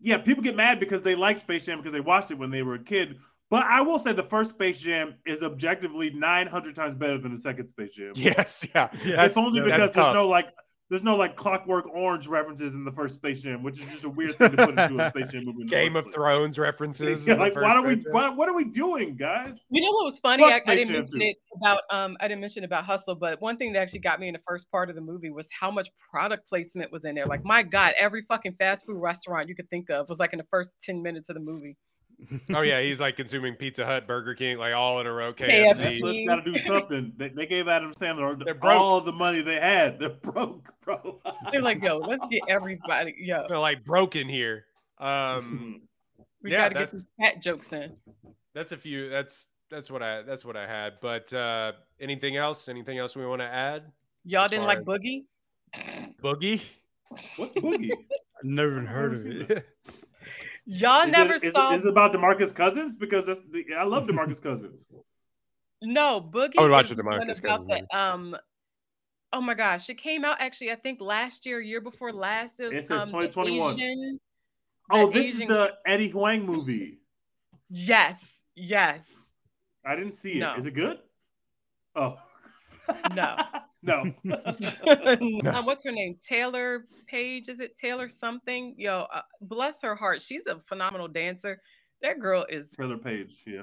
yeah, 0.00 0.18
people 0.18 0.42
get 0.42 0.56
mad 0.56 0.80
because 0.80 1.02
they 1.02 1.14
like 1.14 1.38
Space 1.38 1.66
Jam 1.66 1.78
because 1.78 1.92
they 1.92 2.00
watched 2.00 2.30
it 2.30 2.38
when 2.38 2.50
they 2.50 2.62
were 2.62 2.74
a 2.74 2.82
kid. 2.82 3.18
But 3.50 3.64
I 3.64 3.80
will 3.80 3.98
say 3.98 4.12
the 4.12 4.22
first 4.22 4.50
Space 4.50 4.78
Jam 4.80 5.14
is 5.26 5.42
objectively 5.42 6.10
900 6.10 6.74
times 6.74 6.94
better 6.94 7.16
than 7.18 7.32
the 7.32 7.38
second 7.38 7.66
Space 7.68 7.94
Jam. 7.94 8.12
Yes, 8.14 8.66
yeah. 8.74 8.88
Yeah, 9.04 9.10
That's- 9.10 9.26
it's 9.28 9.36
only 9.38 9.60
that's 9.60 9.72
because 9.72 9.94
there's 9.94 10.06
tough. 10.06 10.14
no 10.14 10.28
like 10.28 10.52
there's 10.90 11.04
no 11.04 11.16
like 11.16 11.36
Clockwork 11.36 11.86
Orange 11.94 12.28
references 12.28 12.74
in 12.74 12.84
the 12.84 12.92
first 12.92 13.16
Space 13.16 13.42
Jam, 13.42 13.62
which 13.62 13.78
is 13.80 13.86
just 13.86 14.04
a 14.04 14.10
weird 14.10 14.34
thing 14.36 14.52
to 14.52 14.56
put 14.56 14.70
into 14.70 14.98
a 14.98 15.08
Space 15.10 15.32
Jam 15.32 15.44
movie. 15.44 15.64
Game 15.64 15.96
of 15.96 16.04
place. 16.04 16.14
Thrones 16.14 16.58
references. 16.58 17.26
Yeah, 17.26 17.34
like 17.34 17.54
why 17.54 17.74
don't 17.74 17.86
we? 17.86 18.04
Why, 18.10 18.30
what 18.30 18.48
are 18.48 18.54
we 18.54 18.64
doing, 18.64 19.16
guys? 19.16 19.66
You 19.70 19.82
know 19.82 19.92
what 19.92 20.12
was 20.12 20.20
funny? 20.20 20.44
I, 20.44 20.60
I 20.66 20.76
didn't 20.76 20.88
Jam 20.88 21.02
mention 21.02 21.20
2. 21.20 21.26
it 21.26 21.36
about 21.56 21.80
um 21.90 22.16
I 22.20 22.28
didn't 22.28 22.40
mention 22.40 22.64
about 22.64 22.84
Hustle, 22.84 23.14
but 23.14 23.40
one 23.42 23.58
thing 23.58 23.72
that 23.74 23.80
actually 23.80 24.00
got 24.00 24.18
me 24.18 24.28
in 24.28 24.32
the 24.32 24.40
first 24.48 24.70
part 24.70 24.88
of 24.88 24.94
the 24.94 25.02
movie 25.02 25.30
was 25.30 25.46
how 25.58 25.70
much 25.70 25.88
product 26.10 26.48
placement 26.48 26.90
was 26.90 27.04
in 27.04 27.14
there. 27.14 27.26
Like 27.26 27.44
my 27.44 27.62
God, 27.62 27.92
every 27.98 28.24
fucking 28.26 28.54
fast 28.58 28.86
food 28.86 28.96
restaurant 28.96 29.48
you 29.48 29.54
could 29.54 29.68
think 29.68 29.90
of 29.90 30.08
was 30.08 30.18
like 30.18 30.32
in 30.32 30.38
the 30.38 30.46
first 30.50 30.70
10 30.84 31.02
minutes 31.02 31.28
of 31.28 31.34
the 31.34 31.40
movie. 31.40 31.76
Oh 32.52 32.62
yeah, 32.62 32.80
he's 32.80 33.00
like 33.00 33.16
consuming 33.16 33.54
Pizza 33.54 33.86
Hut, 33.86 34.06
Burger 34.06 34.34
King, 34.34 34.58
like 34.58 34.74
all 34.74 35.00
in 35.00 35.06
a 35.06 35.12
row. 35.12 35.32
KFC. 35.32 35.48
KFC. 35.74 36.00
Netflix 36.00 36.26
got 36.26 36.36
to 36.44 36.52
do 36.52 36.58
something. 36.58 37.12
They, 37.16 37.28
they 37.28 37.46
gave 37.46 37.68
Adam 37.68 37.92
Sandler 37.94 38.44
They're 38.44 38.54
broke. 38.54 38.72
all 38.80 39.00
the 39.00 39.12
money 39.12 39.40
they 39.40 39.60
had. 39.60 40.00
They're 40.00 40.10
broke, 40.10 40.72
bro. 40.84 41.20
They're 41.52 41.62
like, 41.62 41.82
yo, 41.82 41.98
let's 41.98 42.24
get 42.30 42.42
everybody, 42.48 43.14
yo, 43.18 43.44
They're 43.48 43.58
like 43.58 43.84
broken 43.84 44.28
here. 44.28 44.64
Um, 44.98 45.82
we 46.42 46.50
yeah, 46.50 46.68
gotta 46.68 46.74
get 46.74 46.90
some 46.90 47.00
cat 47.20 47.40
jokes 47.40 47.72
in. 47.72 47.92
that's 48.52 48.72
a 48.72 48.76
few. 48.76 49.08
That's 49.08 49.46
that's 49.70 49.90
what 49.90 50.02
I 50.02 50.22
that's 50.22 50.44
what 50.44 50.56
I 50.56 50.66
had. 50.66 50.94
But 51.00 51.32
uh 51.32 51.72
anything 52.00 52.36
else? 52.36 52.68
Anything 52.68 52.98
else 52.98 53.14
we 53.14 53.26
want 53.26 53.42
to 53.42 53.46
add? 53.46 53.84
Y'all 54.24 54.48
didn't 54.48 54.64
like 54.66 54.80
Boogie? 54.82 55.24
Boogie. 56.22 56.62
What's 57.36 57.54
Boogie? 57.54 57.92
I've 57.92 58.44
never 58.44 58.72
even 58.72 58.86
heard 58.86 59.12
of 59.14 59.26
it. 59.26 59.66
This. 60.68 60.80
Y'all 60.80 61.06
Is 61.06 61.12
never 61.12 61.34
it, 61.34 61.44
is, 61.44 61.52
saw 61.52 61.72
it, 61.72 61.76
is 61.76 61.84
it 61.84 61.90
about 61.90 62.12
Demarcus 62.12 62.54
Cousins? 62.54 62.96
Because 62.96 63.26
that's 63.26 63.40
the, 63.40 63.64
I 63.76 63.84
love 63.84 64.06
Demarcus 64.06 64.42
Cousins. 64.42 64.90
No, 65.82 66.20
Boogie. 66.20 66.58
I 66.58 66.62
would 66.62 66.70
watch 66.70 66.84
is 66.84 66.90
the 66.90 66.96
the 66.96 67.02
one 67.04 67.20
DeMarcus 67.20 67.42
Cousins 67.42 67.68
the 67.68 67.98
um. 67.98 68.36
Oh 69.32 69.40
my 69.40 69.54
gosh, 69.54 69.88
it 69.90 69.98
came 69.98 70.24
out 70.24 70.36
actually. 70.40 70.72
I 70.72 70.76
think 70.76 71.00
last 71.00 71.44
year, 71.46 71.60
year 71.60 71.80
before 71.80 72.12
last. 72.12 72.60
It, 72.60 72.72
It 72.72 72.86
says 72.86 73.02
um, 73.02 73.08
2021. 73.08 73.74
Asian- 73.74 74.20
Oh, 74.90 75.06
the 75.06 75.12
this 75.12 75.34
is 75.34 75.40
the 75.40 75.74
Eddie 75.84 76.08
Huang 76.08 76.46
movie. 76.46 76.98
Yes, 77.68 78.16
yes. 78.54 79.02
I 79.84 79.94
didn't 79.96 80.12
see 80.12 80.38
it. 80.38 80.40
No. 80.40 80.54
Is 80.54 80.64
it 80.64 80.72
good? 80.72 80.98
Oh. 81.94 82.18
No. 83.14 83.36
no. 83.82 84.04
Uh, 84.24 85.62
what's 85.62 85.84
her 85.84 85.92
name? 85.92 86.18
Taylour 86.28 86.80
Paige? 87.06 87.48
Is 87.48 87.60
it 87.60 87.78
Taylor 87.78 88.08
something? 88.08 88.74
Yo, 88.76 89.06
uh, 89.12 89.22
bless 89.40 89.82
her 89.82 89.94
heart. 89.94 90.20
She's 90.20 90.46
a 90.46 90.58
phenomenal 90.60 91.08
dancer. 91.08 91.60
That 92.02 92.18
girl 92.20 92.44
is 92.48 92.70
Taylour 92.70 93.02
Paige, 93.02 93.34
yeah. 93.46 93.62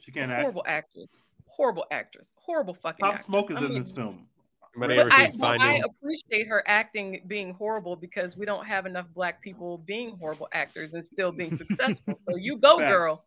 She 0.00 0.12
can't 0.12 0.30
act. 0.30 0.42
horrible 0.42 0.64
actress. 0.66 1.30
Horrible 1.46 1.86
actress. 1.90 2.28
Horrible 2.34 2.74
fucking. 2.74 2.98
Pop 3.00 3.14
actress. 3.14 3.26
Smoke 3.26 3.50
is 3.50 3.56
I 3.58 3.60
in 3.60 3.68
mean, 3.68 3.78
this 3.78 3.92
film. 3.92 4.26
But 4.74 4.90
I, 4.90 5.28
seen 5.28 5.40
but 5.40 5.60
I 5.60 5.82
appreciate 5.84 6.48
her 6.48 6.64
acting 6.66 7.22
being 7.26 7.52
horrible 7.52 7.94
because 7.94 8.38
we 8.38 8.46
don't 8.46 8.66
have 8.66 8.86
enough 8.86 9.06
black 9.14 9.42
people 9.42 9.78
being 9.78 10.16
horrible 10.18 10.48
actors 10.52 10.94
and 10.94 11.04
still 11.04 11.30
being 11.30 11.56
successful. 11.58 12.18
so 12.28 12.36
you 12.36 12.58
go, 12.58 12.78
Facts. 12.78 12.90
girl. 12.90 13.24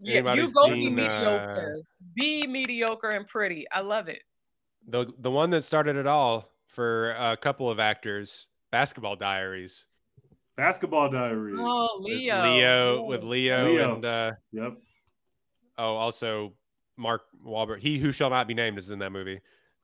Yeah, 0.00 0.12
you 0.12 0.18
Anybody's 0.18 0.52
go 0.52 0.70
be 0.70 0.78
seen, 0.78 0.98
uh, 0.98 1.02
mediocre. 1.02 1.76
Be 2.14 2.46
mediocre 2.46 3.10
and 3.10 3.26
pretty. 3.26 3.66
I 3.72 3.80
love 3.80 4.08
it. 4.08 4.22
The 4.88 5.06
the 5.18 5.30
one 5.30 5.50
that 5.50 5.64
started 5.64 5.96
it 5.96 6.06
all 6.06 6.44
for 6.66 7.12
a 7.12 7.36
couple 7.36 7.70
of 7.70 7.78
actors, 7.80 8.46
Basketball 8.70 9.16
Diaries. 9.16 9.84
Basketball 10.56 11.10
Diaries. 11.10 11.56
Oh, 11.58 12.00
With 12.02 12.12
Leo. 12.18 12.42
Leo 12.42 12.54
Yeah. 13.00 13.00
with 13.08 13.22
Leo, 13.24 13.64
Leo. 13.64 13.94
and 13.94 14.04
uh 14.04 14.32
Yep. 14.52 14.74
oh 15.78 15.94
also 15.96 16.52
Mark 16.96 17.22
Wahlberg. 17.44 17.80
He 17.80 17.98
who 17.98 18.12
shall 18.12 18.30
not 18.30 18.46
be 18.46 18.54
named 18.54 18.78
is 18.78 18.90
in 18.90 18.98
that 19.00 19.10
movie. 19.10 19.40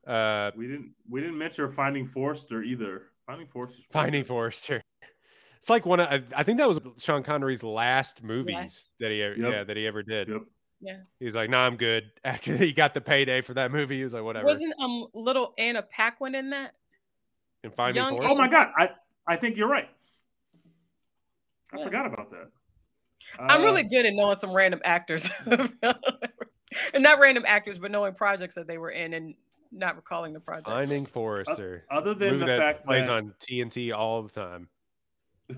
Uh 0.07 0.51
We 0.55 0.67
didn't 0.67 0.93
we 1.09 1.19
didn't 1.21 1.37
mention 1.37 1.67
Finding 1.69 2.05
Forrester 2.05 2.63
either. 2.63 3.07
Finding 3.25 3.47
Forrester. 3.47 3.83
Finding 3.91 4.23
Forrester. 4.23 4.81
It's 5.57 5.69
like 5.69 5.85
one 5.85 5.99
of 5.99 6.07
I, 6.07 6.23
I 6.35 6.43
think 6.43 6.57
that 6.59 6.67
was 6.67 6.79
Sean 6.97 7.21
Connery's 7.23 7.63
last 7.63 8.23
movies 8.23 8.89
that 8.99 9.11
he 9.11 9.17
Yep. 9.19 9.37
yeah 9.37 9.63
that 9.63 9.77
he 9.77 9.85
ever 9.87 10.03
did. 10.03 10.27
Yep. 10.29 10.41
Yeah. 10.81 10.97
He 11.19 11.25
was 11.25 11.35
like, 11.35 11.49
"Nah, 11.49 11.65
I'm 11.65 11.75
good." 11.77 12.11
After 12.23 12.55
he 12.57 12.73
got 12.73 12.93
the 12.93 13.01
payday 13.01 13.41
for 13.41 13.53
that 13.53 13.71
movie, 13.71 13.97
he 13.97 14.03
was 14.03 14.13
like, 14.13 14.23
"Whatever." 14.23 14.47
Wasn't 14.47 14.73
um 14.79 15.05
little 15.13 15.53
Anna 15.57 15.81
Paquin 15.83 16.35
in 16.35 16.49
that? 16.51 16.73
and 17.63 17.73
Finding 17.73 18.03
Young- 18.03 18.19
Oh 18.23 18.35
my 18.35 18.47
god, 18.47 18.69
I 18.75 18.89
I 19.27 19.35
think 19.35 19.55
you're 19.57 19.69
right. 19.69 19.87
I 21.73 21.77
Yeah. 21.77 21.83
forgot 21.85 22.05
about 22.07 22.31
that. 22.31 22.49
I'm 23.39 23.61
Uh, 23.61 23.65
really 23.65 23.83
good 23.83 24.05
at 24.05 24.13
knowing 24.13 24.39
some 24.39 24.51
random 24.53 24.81
actors. 24.83 25.23
and 25.45 25.95
not 27.03 27.19
random 27.19 27.43
actors, 27.47 27.77
but 27.77 27.91
knowing 27.91 28.13
projects 28.15 28.55
that 28.55 28.67
they 28.67 28.77
were 28.77 28.89
in 28.91 29.13
and 29.13 29.35
not 29.71 29.95
recalling 29.95 30.33
the 30.33 30.39
project. 30.39 30.67
Finding 30.67 31.05
Forrester. 31.05 31.85
other 31.89 32.13
than 32.13 32.39
the 32.39 32.45
that 32.47 32.59
fact 32.59 32.85
plays 32.85 33.05
that 33.05 33.13
on 33.13 33.33
TNT 33.39 33.95
all 33.95 34.21
the 34.23 34.29
time. 34.29 34.67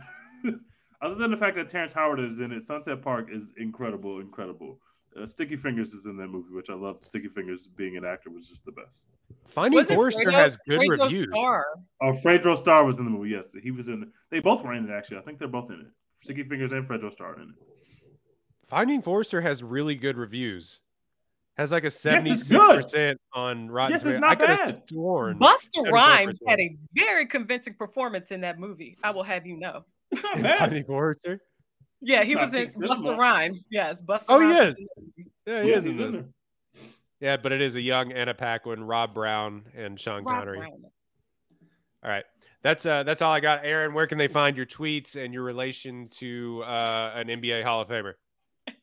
other 1.01 1.15
than 1.15 1.31
the 1.31 1.37
fact 1.37 1.55
that 1.55 1.67
Terrence 1.67 1.93
Howard 1.93 2.19
is 2.19 2.39
in 2.39 2.51
it, 2.51 2.61
Sunset 2.61 3.01
Park 3.01 3.29
is 3.31 3.53
incredible, 3.57 4.19
incredible. 4.19 4.79
Uh, 5.21 5.25
Sticky 5.27 5.55
Fingers 5.57 5.93
is 5.93 6.05
in 6.07 6.17
that 6.17 6.27
movie, 6.27 6.53
which 6.53 6.69
I 6.69 6.73
love. 6.73 7.03
Sticky 7.03 7.27
Fingers 7.27 7.67
being 7.67 7.97
an 7.97 8.05
actor 8.05 8.29
was 8.31 8.47
just 8.49 8.65
the 8.65 8.71
best. 8.71 9.05
Finding 9.47 9.77
Wasn't 9.81 9.95
Forrester 9.95 10.25
Fredo- 10.25 10.33
has 10.33 10.57
good 10.67 10.79
Fredo 10.81 11.03
reviews. 11.03 11.27
Starr- 11.33 11.65
Oh, 12.01 12.13
Fredro 12.25 12.57
Starr 12.57 12.83
was 12.85 12.97
in 12.99 13.05
the 13.05 13.11
movie. 13.11 13.29
Yes, 13.29 13.49
he 13.61 13.69
was 13.71 13.87
in. 13.89 14.11
They 14.31 14.39
both 14.39 14.63
were 14.63 14.73
in 14.73 14.89
it. 14.89 14.91
Actually, 14.91 15.17
I 15.17 15.21
think 15.21 15.37
they're 15.39 15.47
both 15.47 15.69
in 15.69 15.79
it. 15.81 15.87
Sticky 16.09 16.43
Fingers 16.43 16.71
and 16.71 16.85
Fredro 16.87 17.11
Starr 17.11 17.35
in 17.35 17.49
it. 17.49 17.55
Finding 18.65 19.01
Forrester 19.01 19.41
has 19.41 19.61
really 19.61 19.95
good 19.95 20.17
reviews. 20.17 20.79
Has 21.57 21.71
like 21.71 21.83
a 21.83 21.87
it's 21.87 21.99
seventy-six 21.99 22.49
good. 22.49 22.81
percent 22.81 23.21
on 23.33 23.69
Rotten 23.69 23.91
Yes, 23.93 24.05
it's 24.07 24.17
not 24.17 24.31
I 24.31 24.35
could 24.35 24.49
have 24.49 24.59
bad. 24.73 24.83
sworn. 24.89 25.37
Busta 25.37 25.91
Rhymes 25.91 26.39
had 26.47 26.59
a 26.59 26.75
very 26.95 27.27
convincing 27.27 27.75
performance 27.75 28.31
in 28.31 28.41
that 28.41 28.57
movie. 28.57 28.97
I 29.03 29.11
will 29.11 29.21
have 29.21 29.45
you 29.45 29.59
know. 29.59 29.85
It's 30.11 30.23
not 30.23 30.41
bad. 30.41 30.57
Finding 30.59 30.83
Forrester. 30.85 31.39
Yeah, 32.05 32.19
It's 32.19 32.27
he 32.27 32.35
was 32.35 32.43
in 32.45 32.51
big 32.51 32.69
cinema. 32.69 32.95
Busta 33.01 33.17
Rhymes. 33.17 33.63
Yes, 33.71 33.97
Busta 34.05 34.25
Oh, 34.29 34.39
he 34.39 34.47
is. 34.47 34.55
was 34.57 34.77
in 34.77 34.85
that 34.85 35.03
movie. 35.17 35.31
Yeah, 35.47 35.63
he 35.63 35.69
Yeah, 35.69 35.77
is 35.77 35.85
in 35.85 35.91
he's 35.91 35.99
in 36.01 36.11
there. 36.11 36.25
Yeah, 37.21 37.37
but 37.37 37.51
it 37.53 37.61
is 37.61 37.75
a 37.77 37.81
young 37.81 38.11
Anna 38.11 38.33
Paquin, 38.33 38.83
Rob 38.83 39.13
Brown, 39.13 39.63
and 39.75 39.99
Sean 39.99 40.23
Rob 40.25 40.39
Connery. 40.39 40.57
Brown. 40.57 40.71
All 42.03 42.09
right. 42.09 42.25
That's 42.63 42.85
uh 42.85 43.03
that's 43.03 43.21
all 43.21 43.31
I 43.31 43.39
got. 43.39 43.61
Aaron, 43.65 43.93
where 43.93 44.07
can 44.07 44.17
they 44.17 44.27
find 44.27 44.55
your 44.57 44.65
tweets 44.65 45.15
and 45.15 45.33
your 45.33 45.43
relation 45.43 46.07
to 46.17 46.63
uh 46.65 47.13
an 47.15 47.27
NBA 47.27 47.63
Hall 47.63 47.81
of 47.81 47.87
Famer? 47.87 48.13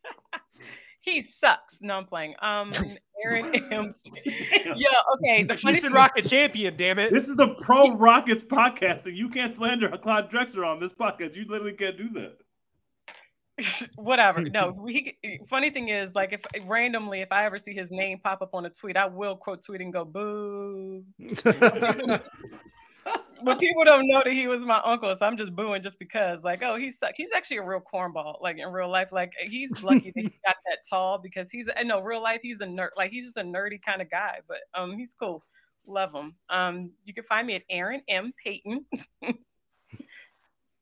He 1.02 1.26
sucks. 1.42 1.76
No, 1.80 1.94
I'm 1.94 2.04
playing. 2.04 2.34
Um, 2.42 2.74
Aaron 3.24 3.44
M. 3.72 3.94
Yeah, 4.26 4.86
okay. 5.14 5.44
The 5.44 5.56
funny 5.56 5.72
Houston 5.74 5.80
thing- 5.80 5.92
Rocket 5.92 6.26
champion, 6.28 6.76
damn 6.76 6.98
it. 6.98 7.10
This 7.10 7.26
is 7.28 7.36
the 7.36 7.54
Pro 7.62 7.96
Rockets 7.96 8.44
podcast, 8.44 9.06
and 9.06 9.16
you 9.16 9.30
can't 9.30 9.50
slander 9.52 9.88
Clyde 9.96 10.30
Drexler 10.30 10.66
on 10.66 10.78
this 10.78 10.92
podcast. 10.92 11.36
You 11.36 11.46
literally 11.48 11.72
can't 11.72 11.96
do 11.96 12.10
that. 12.10 12.36
whatever. 13.96 14.40
No, 14.42 14.70
we. 14.76 15.16
Funny 15.48 15.70
thing 15.70 15.88
is, 15.88 16.14
like, 16.14 16.32
if 16.32 16.40
randomly, 16.66 17.20
if 17.20 17.28
I 17.30 17.44
ever 17.44 17.58
see 17.58 17.74
his 17.74 17.90
name 17.90 18.18
pop 18.22 18.42
up 18.42 18.54
on 18.54 18.66
a 18.66 18.70
tweet, 18.70 18.96
I 18.96 19.06
will 19.06 19.36
quote 19.36 19.64
tweet 19.64 19.80
and 19.80 19.92
go 19.92 20.04
boo. 20.04 21.04
But 23.42 23.58
people 23.58 23.84
don't 23.84 24.06
know 24.06 24.20
that 24.22 24.34
he 24.34 24.46
was 24.46 24.60
my 24.60 24.82
uncle, 24.84 25.16
so 25.18 25.24
I'm 25.24 25.38
just 25.38 25.56
booing 25.56 25.82
just 25.82 25.98
because. 25.98 26.42
Like, 26.42 26.62
oh, 26.62 26.76
he's 26.76 26.98
suck- 26.98 27.14
he's 27.16 27.30
actually 27.34 27.56
a 27.56 27.62
real 27.62 27.80
cornball. 27.80 28.40
Like 28.42 28.58
in 28.58 28.68
real 28.70 28.90
life, 28.90 29.12
like 29.12 29.32
he's 29.38 29.82
lucky 29.82 30.12
that 30.14 30.20
he 30.20 30.28
got 30.44 30.56
that 30.66 30.80
tall 30.88 31.16
because 31.16 31.50
he's 31.50 31.66
and 31.68 31.88
no 31.88 32.00
real 32.02 32.22
life 32.22 32.40
he's 32.42 32.60
a 32.60 32.66
nerd. 32.66 32.90
Like 32.98 33.10
he's 33.10 33.24
just 33.24 33.38
a 33.38 33.42
nerdy 33.42 33.80
kind 33.82 34.02
of 34.02 34.10
guy, 34.10 34.40
but 34.46 34.58
um, 34.74 34.96
he's 34.98 35.14
cool. 35.18 35.42
Love 35.86 36.12
him. 36.12 36.34
Um, 36.50 36.90
you 37.04 37.14
can 37.14 37.24
find 37.24 37.46
me 37.46 37.54
at 37.54 37.62
Aaron 37.70 38.02
M 38.08 38.32
Payton 38.44 38.84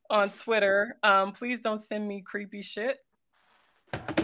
on 0.09 0.29
Twitter. 0.29 0.97
Um, 1.03 1.31
please 1.31 1.59
don't 1.61 1.85
send 1.87 2.07
me 2.07 2.21
creepy 2.21 2.61
shit. 2.61 2.97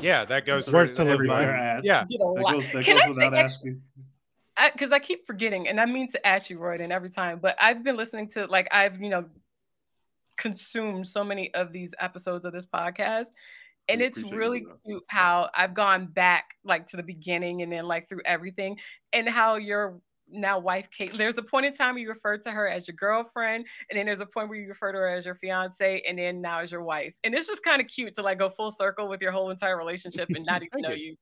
Yeah, 0.02 0.24
that 0.26 0.46
goes 0.46 0.72
Words 0.72 0.94
to 0.94 1.04
live 1.04 1.20
by. 1.28 1.42
Yeah. 1.84 2.04
That 2.04 2.10
goes, 2.10 2.66
that 2.74 2.84
Can 2.86 2.98
goes 2.98 3.04
I 3.06 3.10
without 3.10 3.34
asking. 3.34 3.82
because 4.74 4.92
I, 4.92 5.00
keep 5.00 5.26
forgetting, 5.26 5.68
and 5.68 5.80
I 5.82 5.86
mean 5.86 6.12
to 6.12 6.26
ask 6.26 6.50
you, 6.50 6.60
Royden, 6.60 6.92
every 6.92 7.10
time, 7.10 7.40
but 7.42 7.56
I've 7.60 7.84
been 7.84 7.98
listening 7.98 8.30
to 8.32 8.46
like 8.46 8.68
I've 8.72 9.02
you 9.02 9.10
know 9.10 9.26
consumed 10.38 11.08
so 11.08 11.24
many 11.24 11.54
of 11.54 11.72
these 11.72 11.92
episodes 12.00 12.46
of 12.46 12.54
this 12.54 12.66
podcast, 12.66 13.28
and 13.88 14.02
We 14.02 14.08
it's 14.08 14.32
really 14.32 14.60
that. 14.60 14.78
cute 14.86 15.04
how 15.08 15.50
I've 15.56 15.74
gone 15.74 16.08
back 16.08 16.56
like 16.64 16.90
to 16.90 16.98
the 16.98 17.04
beginning 17.04 17.62
and 17.64 17.72
then 17.72 17.86
like 17.86 18.08
through 18.08 18.22
everything, 18.26 18.78
and 19.14 19.28
how 19.28 19.56
your 19.56 20.00
now 20.36 20.60
wife 20.60 20.90
Kate. 20.96 21.12
There's 21.18 21.38
a 21.38 21.44
point 21.44 21.66
in 21.66 21.76
time 21.76 21.96
where 21.96 22.04
you 22.04 22.10
refer 22.10 22.38
to 22.38 22.52
her 22.52 22.68
as 22.68 22.88
your 22.88 22.96
girlfriend, 22.96 23.66
and 23.90 23.98
then 23.98 24.06
there's 24.06 24.22
a 24.22 24.26
point 24.26 24.50
where 24.50 24.58
you 24.58 24.68
refer 24.68 24.92
to 24.92 24.98
her 24.98 25.10
as 25.10 25.26
your 25.26 25.36
fiance, 25.36 26.04
and 26.08 26.18
then 26.18 26.42
now 26.42 26.60
as 26.60 26.72
your 26.72 26.84
wife, 26.84 27.14
and 27.24 27.34
it's 27.34 27.48
just 27.48 27.64
kind 27.64 27.82
of 27.82 27.88
cute 27.88 28.16
to 28.16 28.22
like 28.22 28.40
go 28.40 28.50
full 28.50 28.72
circle 28.72 29.08
with 29.08 29.22
your 29.22 29.32
whole 29.32 29.52
entire 29.52 29.78
relationship 29.78 30.30
and 30.36 30.46
not 30.46 30.64
even 30.64 30.82
know 30.82 30.92
you. 30.92 31.16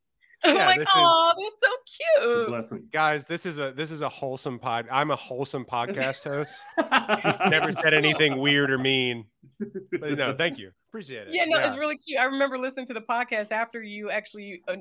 I'm 0.45 0.55
Yeah, 0.55 0.65
like, 0.67 0.87
oh, 0.93 1.31
that's 1.37 1.47
It's 1.47 2.27
so 2.27 2.33
a 2.33 2.35
cute. 2.37 2.47
blessing. 2.47 2.87
Guys, 2.91 3.25
this 3.25 3.45
is 3.45 3.59
a 3.59 3.71
this 3.71 3.91
is 3.91 4.01
a 4.01 4.09
wholesome 4.09 4.59
pod. 4.59 4.87
I'm 4.91 5.11
a 5.11 5.15
wholesome 5.15 5.65
podcast 5.65 6.23
host. 6.23 6.59
Never 7.49 7.71
said 7.71 7.93
anything 7.93 8.37
weird 8.39 8.69
or 8.71 8.77
mean. 8.77 9.25
But 9.99 10.17
no, 10.17 10.33
thank 10.37 10.57
you. 10.57 10.71
Appreciate 10.89 11.27
it. 11.29 11.33
Yeah, 11.33 11.45
no, 11.47 11.57
it's 11.59 11.75
really 11.77 11.97
cute. 11.97 12.19
I 12.19 12.25
remember 12.25 12.57
listening 12.59 12.85
to 12.87 12.93
the 12.93 13.01
podcast 13.01 13.51
after 13.51 13.81
you 13.81 14.11
actually 14.11 14.61
uh, 14.67 14.75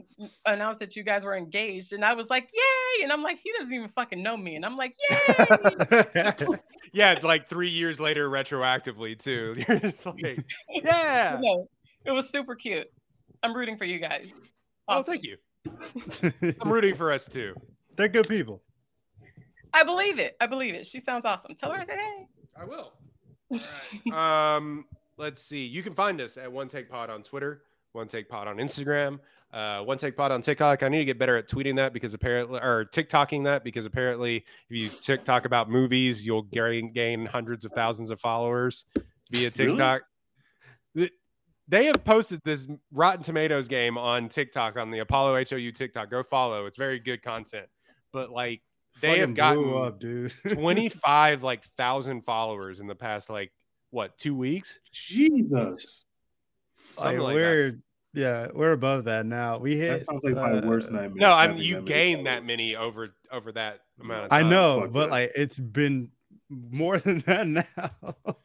announced 0.44 0.80
that 0.80 0.94
you 0.94 1.04
guys 1.04 1.24
were 1.24 1.34
engaged, 1.36 1.92
and 1.94 2.04
I 2.04 2.12
was 2.14 2.28
like, 2.28 2.48
"Yay!" 2.52 3.04
And 3.04 3.12
I'm 3.12 3.22
like, 3.22 3.38
"He 3.42 3.50
doesn't 3.58 3.72
even 3.72 3.88
fucking 3.88 4.22
know 4.22 4.36
me," 4.36 4.56
and 4.56 4.66
I'm 4.66 4.76
like, 4.76 4.94
"Yay!" 5.08 6.34
yeah, 6.92 7.18
like 7.22 7.48
three 7.48 7.70
years 7.70 7.98
later, 8.00 8.28
retroactively 8.28 9.18
too. 9.18 9.54
You're 9.68 9.78
just 9.80 10.04
like, 10.04 10.44
yeah. 10.68 11.38
no, 11.40 11.68
it 12.04 12.10
was 12.10 12.28
super 12.28 12.54
cute. 12.56 12.88
I'm 13.42 13.54
rooting 13.54 13.78
for 13.78 13.84
you 13.84 13.98
guys. 13.98 14.34
Oh, 14.88 15.02
thank 15.02 15.24
you. 15.24 15.36
I'm 15.66 16.72
rooting 16.72 16.94
for 16.94 17.12
us 17.12 17.26
too. 17.26 17.54
They're 17.96 18.08
good 18.08 18.28
people. 18.28 18.62
I 19.72 19.84
believe 19.84 20.18
it. 20.18 20.36
I 20.40 20.46
believe 20.46 20.74
it. 20.74 20.86
She 20.86 21.00
sounds 21.00 21.24
awesome. 21.24 21.54
Tell 21.54 21.72
her 21.72 21.80
I 21.80 21.86
said 21.86 21.98
hey. 21.98 22.26
I 22.60 22.64
will. 22.64 24.14
um, 24.16 24.84
let's 25.16 25.42
see. 25.42 25.64
You 25.64 25.82
can 25.82 25.94
find 25.94 26.20
us 26.20 26.36
at 26.36 26.50
One 26.50 26.68
Take 26.68 26.90
Pod 26.90 27.10
on 27.10 27.22
Twitter, 27.22 27.62
One 27.92 28.08
Take 28.08 28.28
Pod 28.28 28.48
on 28.48 28.56
Instagram, 28.58 29.18
uh, 29.52 29.80
One 29.80 29.98
Take 29.98 30.16
Pod 30.16 30.30
on 30.30 30.42
TikTok. 30.42 30.82
I 30.82 30.88
need 30.88 30.98
to 30.98 31.04
get 31.04 31.18
better 31.18 31.36
at 31.36 31.48
tweeting 31.48 31.76
that 31.76 31.92
because 31.92 32.14
apparently, 32.14 32.60
or 32.60 32.84
TikToking 32.84 33.44
that 33.44 33.64
because 33.64 33.86
apparently, 33.86 34.36
if 34.68 34.82
you 34.82 34.88
TikTok 34.88 35.44
about 35.44 35.70
movies, 35.70 36.24
you'll 36.26 36.42
gain 36.42 36.92
gain 36.92 37.24
hundreds 37.26 37.64
of 37.64 37.72
thousands 37.72 38.10
of 38.10 38.20
followers 38.20 38.84
via 39.30 39.50
Really? 39.50 39.50
TikTok. 39.50 40.02
Th- 41.70 41.80
They 41.82 41.86
have 41.86 42.04
posted 42.04 42.40
this 42.44 42.66
Rotten 42.92 43.22
Tomatoes 43.22 43.68
game 43.68 43.96
on 43.98 44.28
TikTok 44.28 44.76
on 44.76 44.90
the 44.90 45.00
Apollo 45.00 45.44
HOU 45.50 45.72
TikTok. 45.72 46.10
Go 46.10 46.22
follow. 46.22 46.66
It's 46.66 46.76
very 46.76 46.98
good 46.98 47.22
content. 47.22 47.66
But 48.12 48.30
like 48.30 48.62
they 49.00 49.18
have 49.18 49.30
Fucking 49.30 49.34
blew 49.34 49.70
gotten 49.72 49.86
up, 49.86 50.00
dude. 50.00 50.32
25 50.52 51.42
like 51.42 51.64
thousand 51.76 52.22
followers 52.22 52.80
in 52.80 52.86
the 52.86 52.94
past 52.94 53.30
like 53.30 53.52
what 53.90 54.16
two 54.18 54.34
weeks 54.36 54.78
Jesus. 54.90 56.04
something 56.78 57.18
Like, 57.18 57.24
like 57.24 57.34
we're 57.34 57.78
yeah, 58.14 58.48
we're 58.52 58.72
above 58.72 59.04
that 59.04 59.24
now. 59.24 59.56
We 59.56 59.76
hit. 59.76 59.88
That 59.88 60.00
sounds 60.02 60.22
like 60.24 60.34
my 60.34 60.58
uh, 60.58 60.66
worst 60.66 60.90
nightmare. 60.92 61.14
no 61.16 61.32
i'm 61.32 61.56
you 61.56 61.76
many 61.76 61.86
gained 61.86 62.26
that 62.26 62.44
many 62.44 62.76
over 62.76 63.14
over 63.30 63.52
that 63.52 63.80
amount 64.00 64.24
of 64.24 64.30
time. 64.30 64.46
I 64.46 64.48
know, 64.50 64.80
Fuck 64.82 64.92
but 64.92 65.04
that. 65.06 65.10
like 65.10 65.32
it's 65.34 65.58
been 65.58 66.10
more 66.50 66.98
than 66.98 67.20
that 67.20 67.46
now. 67.46 67.64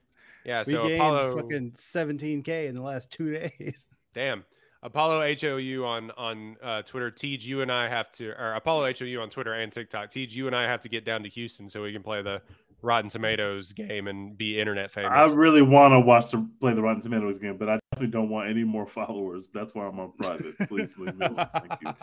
yeah 0.47 0.63
we 0.65 0.73
so 0.73 0.87
gained 0.87 0.99
apollo 0.99 1.35
fucking 1.35 1.71
17k 1.73 2.67
in 2.67 2.75
the 2.75 2.81
last 2.81 3.11
two 3.11 3.31
days. 3.59 3.85
damn 4.15 4.43
apollo 4.81 5.21
hou 5.35 5.85
on 5.85 6.11
on 6.17 6.55
uh 6.63 6.81
twitter 6.81 7.11
teej 7.11 7.43
you 7.43 7.61
and 7.61 7.71
i 7.71 7.87
have 7.87 8.09
to 8.11 8.29
or 8.29 8.53
apollo 8.55 8.91
hou 8.91 9.21
on 9.21 9.29
twitter 9.29 9.53
and 9.53 9.71
tiktok 9.71 10.09
teej 10.09 10.31
you 10.31 10.47
and 10.47 10.55
i 10.55 10.63
have 10.63 10.81
to 10.81 10.89
get 10.89 11.05
down 11.05 11.21
to 11.21 11.29
houston 11.29 11.69
so 11.69 11.83
we 11.83 11.93
can 11.93 12.01
play 12.01 12.21
the 12.23 12.41
rotten 12.81 13.09
tomatoes 13.09 13.73
game 13.73 14.07
and 14.07 14.37
be 14.37 14.59
internet 14.59 14.89
famous 14.91 15.11
I 15.11 15.31
really 15.33 15.61
want 15.63 15.93
to 15.93 15.99
watch 15.99 16.31
the 16.31 16.47
play 16.61 16.73
the 16.73 16.81
Rotten 16.81 17.01
Tomatoes 17.01 17.39
game, 17.39 17.57
but 17.57 17.67
I 17.69 17.79
definitely 17.91 18.11
don't 18.11 18.29
want 18.29 18.49
any 18.49 18.63
more 18.63 18.85
followers. 18.99 19.47
That's 19.47 19.73
why 19.73 19.87
I'm 19.87 19.99
on 19.99 20.11
private. 20.19 20.55
Please 20.67 20.97
leave 20.97 21.15
me 21.17 21.25
alone. 21.25 21.47
Thank 21.51 21.81
you. 21.81 21.91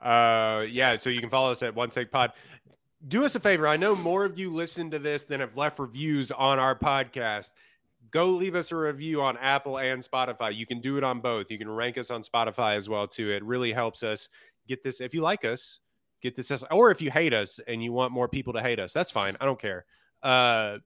Uh, 0.00 0.66
yeah. 0.68 0.96
So 0.96 1.08
you 1.08 1.18
can 1.18 1.30
follow 1.30 1.50
us 1.50 1.62
at 1.62 1.74
One 1.74 1.88
Take 1.88 2.10
Pod. 2.10 2.32
Do 3.08 3.24
us 3.24 3.34
a 3.36 3.40
favor. 3.40 3.66
I 3.66 3.78
know 3.78 3.96
more 3.96 4.26
of 4.26 4.38
you 4.38 4.50
listen 4.52 4.90
to 4.90 4.98
this 4.98 5.24
than 5.24 5.40
have 5.40 5.56
left 5.56 5.78
reviews 5.78 6.30
on 6.30 6.58
our 6.58 6.78
podcast. 6.78 7.52
Go 8.14 8.30
leave 8.30 8.54
us 8.54 8.70
a 8.70 8.76
review 8.76 9.22
on 9.22 9.36
Apple 9.38 9.78
and 9.78 10.00
Spotify. 10.00 10.54
You 10.54 10.66
can 10.66 10.80
do 10.80 10.96
it 10.96 11.02
on 11.02 11.18
both. 11.18 11.50
You 11.50 11.58
can 11.58 11.68
rank 11.68 11.98
us 11.98 12.12
on 12.12 12.22
Spotify 12.22 12.76
as 12.76 12.88
well 12.88 13.08
too. 13.08 13.32
It 13.32 13.42
really 13.42 13.72
helps 13.72 14.04
us 14.04 14.28
get 14.68 14.84
this. 14.84 15.00
If 15.00 15.14
you 15.14 15.20
like 15.20 15.44
us, 15.44 15.80
get 16.22 16.36
this. 16.36 16.62
Or 16.70 16.92
if 16.92 17.02
you 17.02 17.10
hate 17.10 17.34
us 17.34 17.58
and 17.66 17.82
you 17.82 17.92
want 17.92 18.12
more 18.12 18.28
people 18.28 18.52
to 18.52 18.62
hate 18.62 18.78
us, 18.78 18.92
that's 18.92 19.10
fine. 19.10 19.34
I 19.40 19.44
don't 19.46 19.60
care. 19.60 19.84
Uh, 20.22 20.78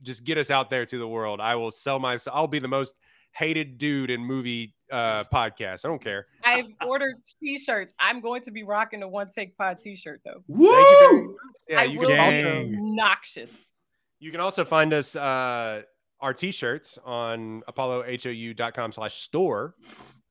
just 0.00 0.24
get 0.24 0.38
us 0.38 0.50
out 0.50 0.70
there 0.70 0.86
to 0.86 0.98
the 0.98 1.06
world. 1.06 1.42
I 1.42 1.56
will 1.56 1.70
sell 1.70 1.98
my. 1.98 2.16
I'll 2.32 2.46
be 2.46 2.58
the 2.58 2.68
most 2.68 2.94
hated 3.32 3.76
dude 3.76 4.08
in 4.08 4.24
movie 4.24 4.74
uh 4.90 5.24
podcast. 5.24 5.84
I 5.84 5.88
don't 5.88 6.02
care. 6.02 6.26
I've 6.42 6.68
ordered 6.86 7.16
t-shirts. 7.38 7.92
I'm 7.98 8.22
going 8.22 8.44
to 8.44 8.50
be 8.50 8.62
rocking 8.62 9.00
the 9.00 9.08
one 9.08 9.30
take 9.30 9.58
pod 9.58 9.76
t-shirt 9.76 10.22
though. 10.24 10.40
Thank 10.48 10.58
you 10.58 10.98
very 11.00 11.16
Woo! 11.16 11.28
much. 11.32 11.36
Yeah, 11.68 11.80
I 11.80 11.84
you 11.84 12.00
can 12.00 12.18
also 12.18 12.64
Gang. 12.64 12.74
obnoxious. 12.76 13.66
You 14.20 14.30
can 14.30 14.40
also 14.40 14.64
find 14.64 14.94
us 14.94 15.14
uh 15.14 15.82
our 16.22 16.32
t-shirts 16.32 16.98
on 17.04 17.62
apollohou.com 17.68 18.92
slash 18.92 19.22
store. 19.22 19.74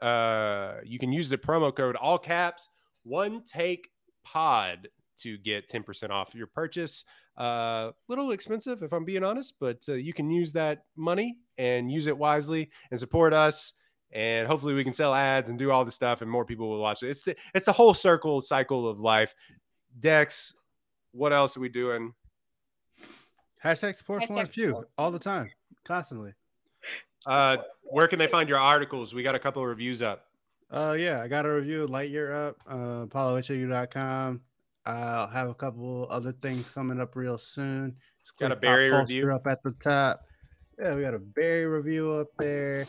Uh 0.01 0.75
you 0.83 0.97
can 0.97 1.11
use 1.11 1.29
the 1.29 1.37
promo 1.37 1.75
code 1.75 1.95
all 1.95 2.17
caps 2.17 2.67
one 3.03 3.43
take 3.43 3.89
pod 4.23 4.87
to 5.19 5.37
get 5.37 5.69
10% 5.69 6.09
off 6.09 6.33
your 6.33 6.47
purchase. 6.47 7.05
Uh 7.37 7.43
a 7.43 7.93
little 8.07 8.31
expensive 8.31 8.81
if 8.81 8.91
I'm 8.91 9.05
being 9.05 9.23
honest, 9.23 9.55
but 9.59 9.83
uh, 9.87 9.93
you 9.93 10.13
can 10.13 10.31
use 10.31 10.53
that 10.53 10.85
money 10.95 11.37
and 11.57 11.91
use 11.91 12.07
it 12.07 12.17
wisely 12.17 12.71
and 12.89 12.99
support 12.99 13.33
us 13.33 13.73
and 14.13 14.47
hopefully 14.47 14.73
we 14.73 14.83
can 14.83 14.93
sell 14.93 15.13
ads 15.13 15.49
and 15.49 15.57
do 15.57 15.71
all 15.71 15.85
the 15.85 15.91
stuff 15.91 16.21
and 16.21 16.29
more 16.29 16.45
people 16.45 16.69
will 16.69 16.81
watch 16.81 17.03
it. 17.03 17.09
It's 17.09 17.23
the 17.23 17.35
it's 17.53 17.65
the 17.65 17.71
whole 17.71 17.93
circle 17.93 18.41
cycle 18.41 18.87
of 18.87 18.99
life. 18.99 19.35
Dex, 19.99 20.53
what 21.11 21.33
else 21.33 21.57
are 21.57 21.61
we 21.61 21.69
doing? 21.69 22.13
Hashtag 23.63 23.95
support 23.95 24.25
for 24.25 24.33
one 24.33 24.47
Hashtag 24.47 24.51
few 24.51 24.85
all 24.97 25.11
the 25.11 25.19
time, 25.19 25.51
constantly. 25.83 26.33
Uh, 27.25 27.57
where 27.83 28.07
can 28.07 28.19
they 28.19 28.27
find 28.27 28.49
your 28.49 28.57
articles? 28.59 29.13
We 29.13 29.23
got 29.23 29.35
a 29.35 29.39
couple 29.39 29.61
of 29.61 29.67
reviews 29.67 30.01
up. 30.01 30.25
Uh, 30.71 30.95
yeah, 30.97 31.21
I 31.21 31.27
got 31.27 31.45
a 31.45 31.51
review 31.51 31.83
of 31.83 31.89
Lightyear 31.89 32.47
up, 32.49 32.57
uh, 32.67 33.05
apollohou.com. 33.05 34.41
I'll 34.85 35.27
have 35.27 35.49
a 35.49 35.53
couple 35.53 36.07
other 36.09 36.31
things 36.31 36.69
coming 36.69 36.99
up 36.99 37.15
real 37.15 37.37
soon. 37.37 37.95
Just 38.23 38.37
Got 38.37 38.51
a 38.51 38.55
Barry 38.55 38.89
review? 38.89 39.31
up 39.31 39.45
at 39.47 39.61
the 39.63 39.71
top. 39.83 40.25
Yeah, 40.79 40.95
we 40.95 41.01
got 41.01 41.13
a 41.13 41.19
Barry 41.19 41.65
review 41.65 42.11
up 42.13 42.27
there. 42.39 42.85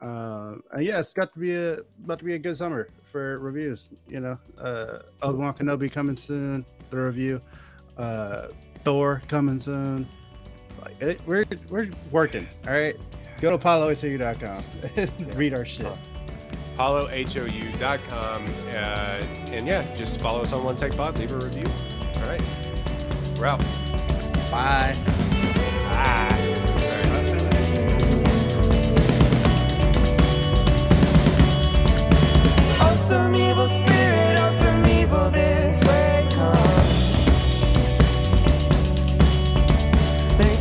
Um, 0.00 0.62
and 0.72 0.84
yeah, 0.84 1.00
it's 1.00 1.12
got 1.12 1.32
to 1.34 1.38
be 1.40 1.54
a 1.56 1.80
about 2.04 2.20
to 2.20 2.24
be 2.24 2.34
a 2.34 2.38
good 2.38 2.56
summer 2.56 2.88
for 3.10 3.38
reviews. 3.40 3.88
You 4.08 4.20
know, 4.20 4.38
uh, 4.58 5.00
Obi 5.22 5.38
Wan 5.38 5.54
Kenobi 5.54 5.90
coming 5.90 6.16
soon. 6.16 6.64
The 6.90 6.98
review, 6.98 7.42
uh, 7.98 8.46
Thor 8.84 9.20
coming 9.28 9.60
soon. 9.60 10.08
It, 11.00 11.20
we're 11.26 11.44
we're 11.70 11.90
working. 12.10 12.46
All 12.66 12.74
right. 12.74 13.02
Go 13.40 13.56
to 13.56 13.64
apollohou.com 13.64 14.62
and 14.96 15.34
read 15.34 15.54
our 15.54 15.64
shit. 15.64 15.86
Apollohou.com. 16.76 18.44
Uh, 18.68 18.74
and 19.52 19.66
yeah, 19.66 19.94
just 19.94 20.20
follow 20.20 20.42
us 20.42 20.52
on 20.52 20.64
One 20.64 20.76
Take 20.76 20.96
Pod. 20.96 21.18
Leave 21.18 21.32
a 21.32 21.36
review. 21.36 21.66
All 22.16 22.28
right. 22.28 22.42
We're 23.38 23.46
out. 23.46 23.60
Bye. 24.50 24.96
Bye. 25.82 26.28
Evil 33.34 33.66
spirit, 33.68 34.38
evil 34.88 35.30
this 35.30 35.80
way. 35.86 36.28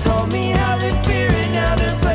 told 0.08 0.32
me 0.32 0.52
how 0.52 0.78
they 0.78 0.92
fear 1.04 1.28
it, 1.28 1.52
now 1.52 1.76
they're 1.76 2.07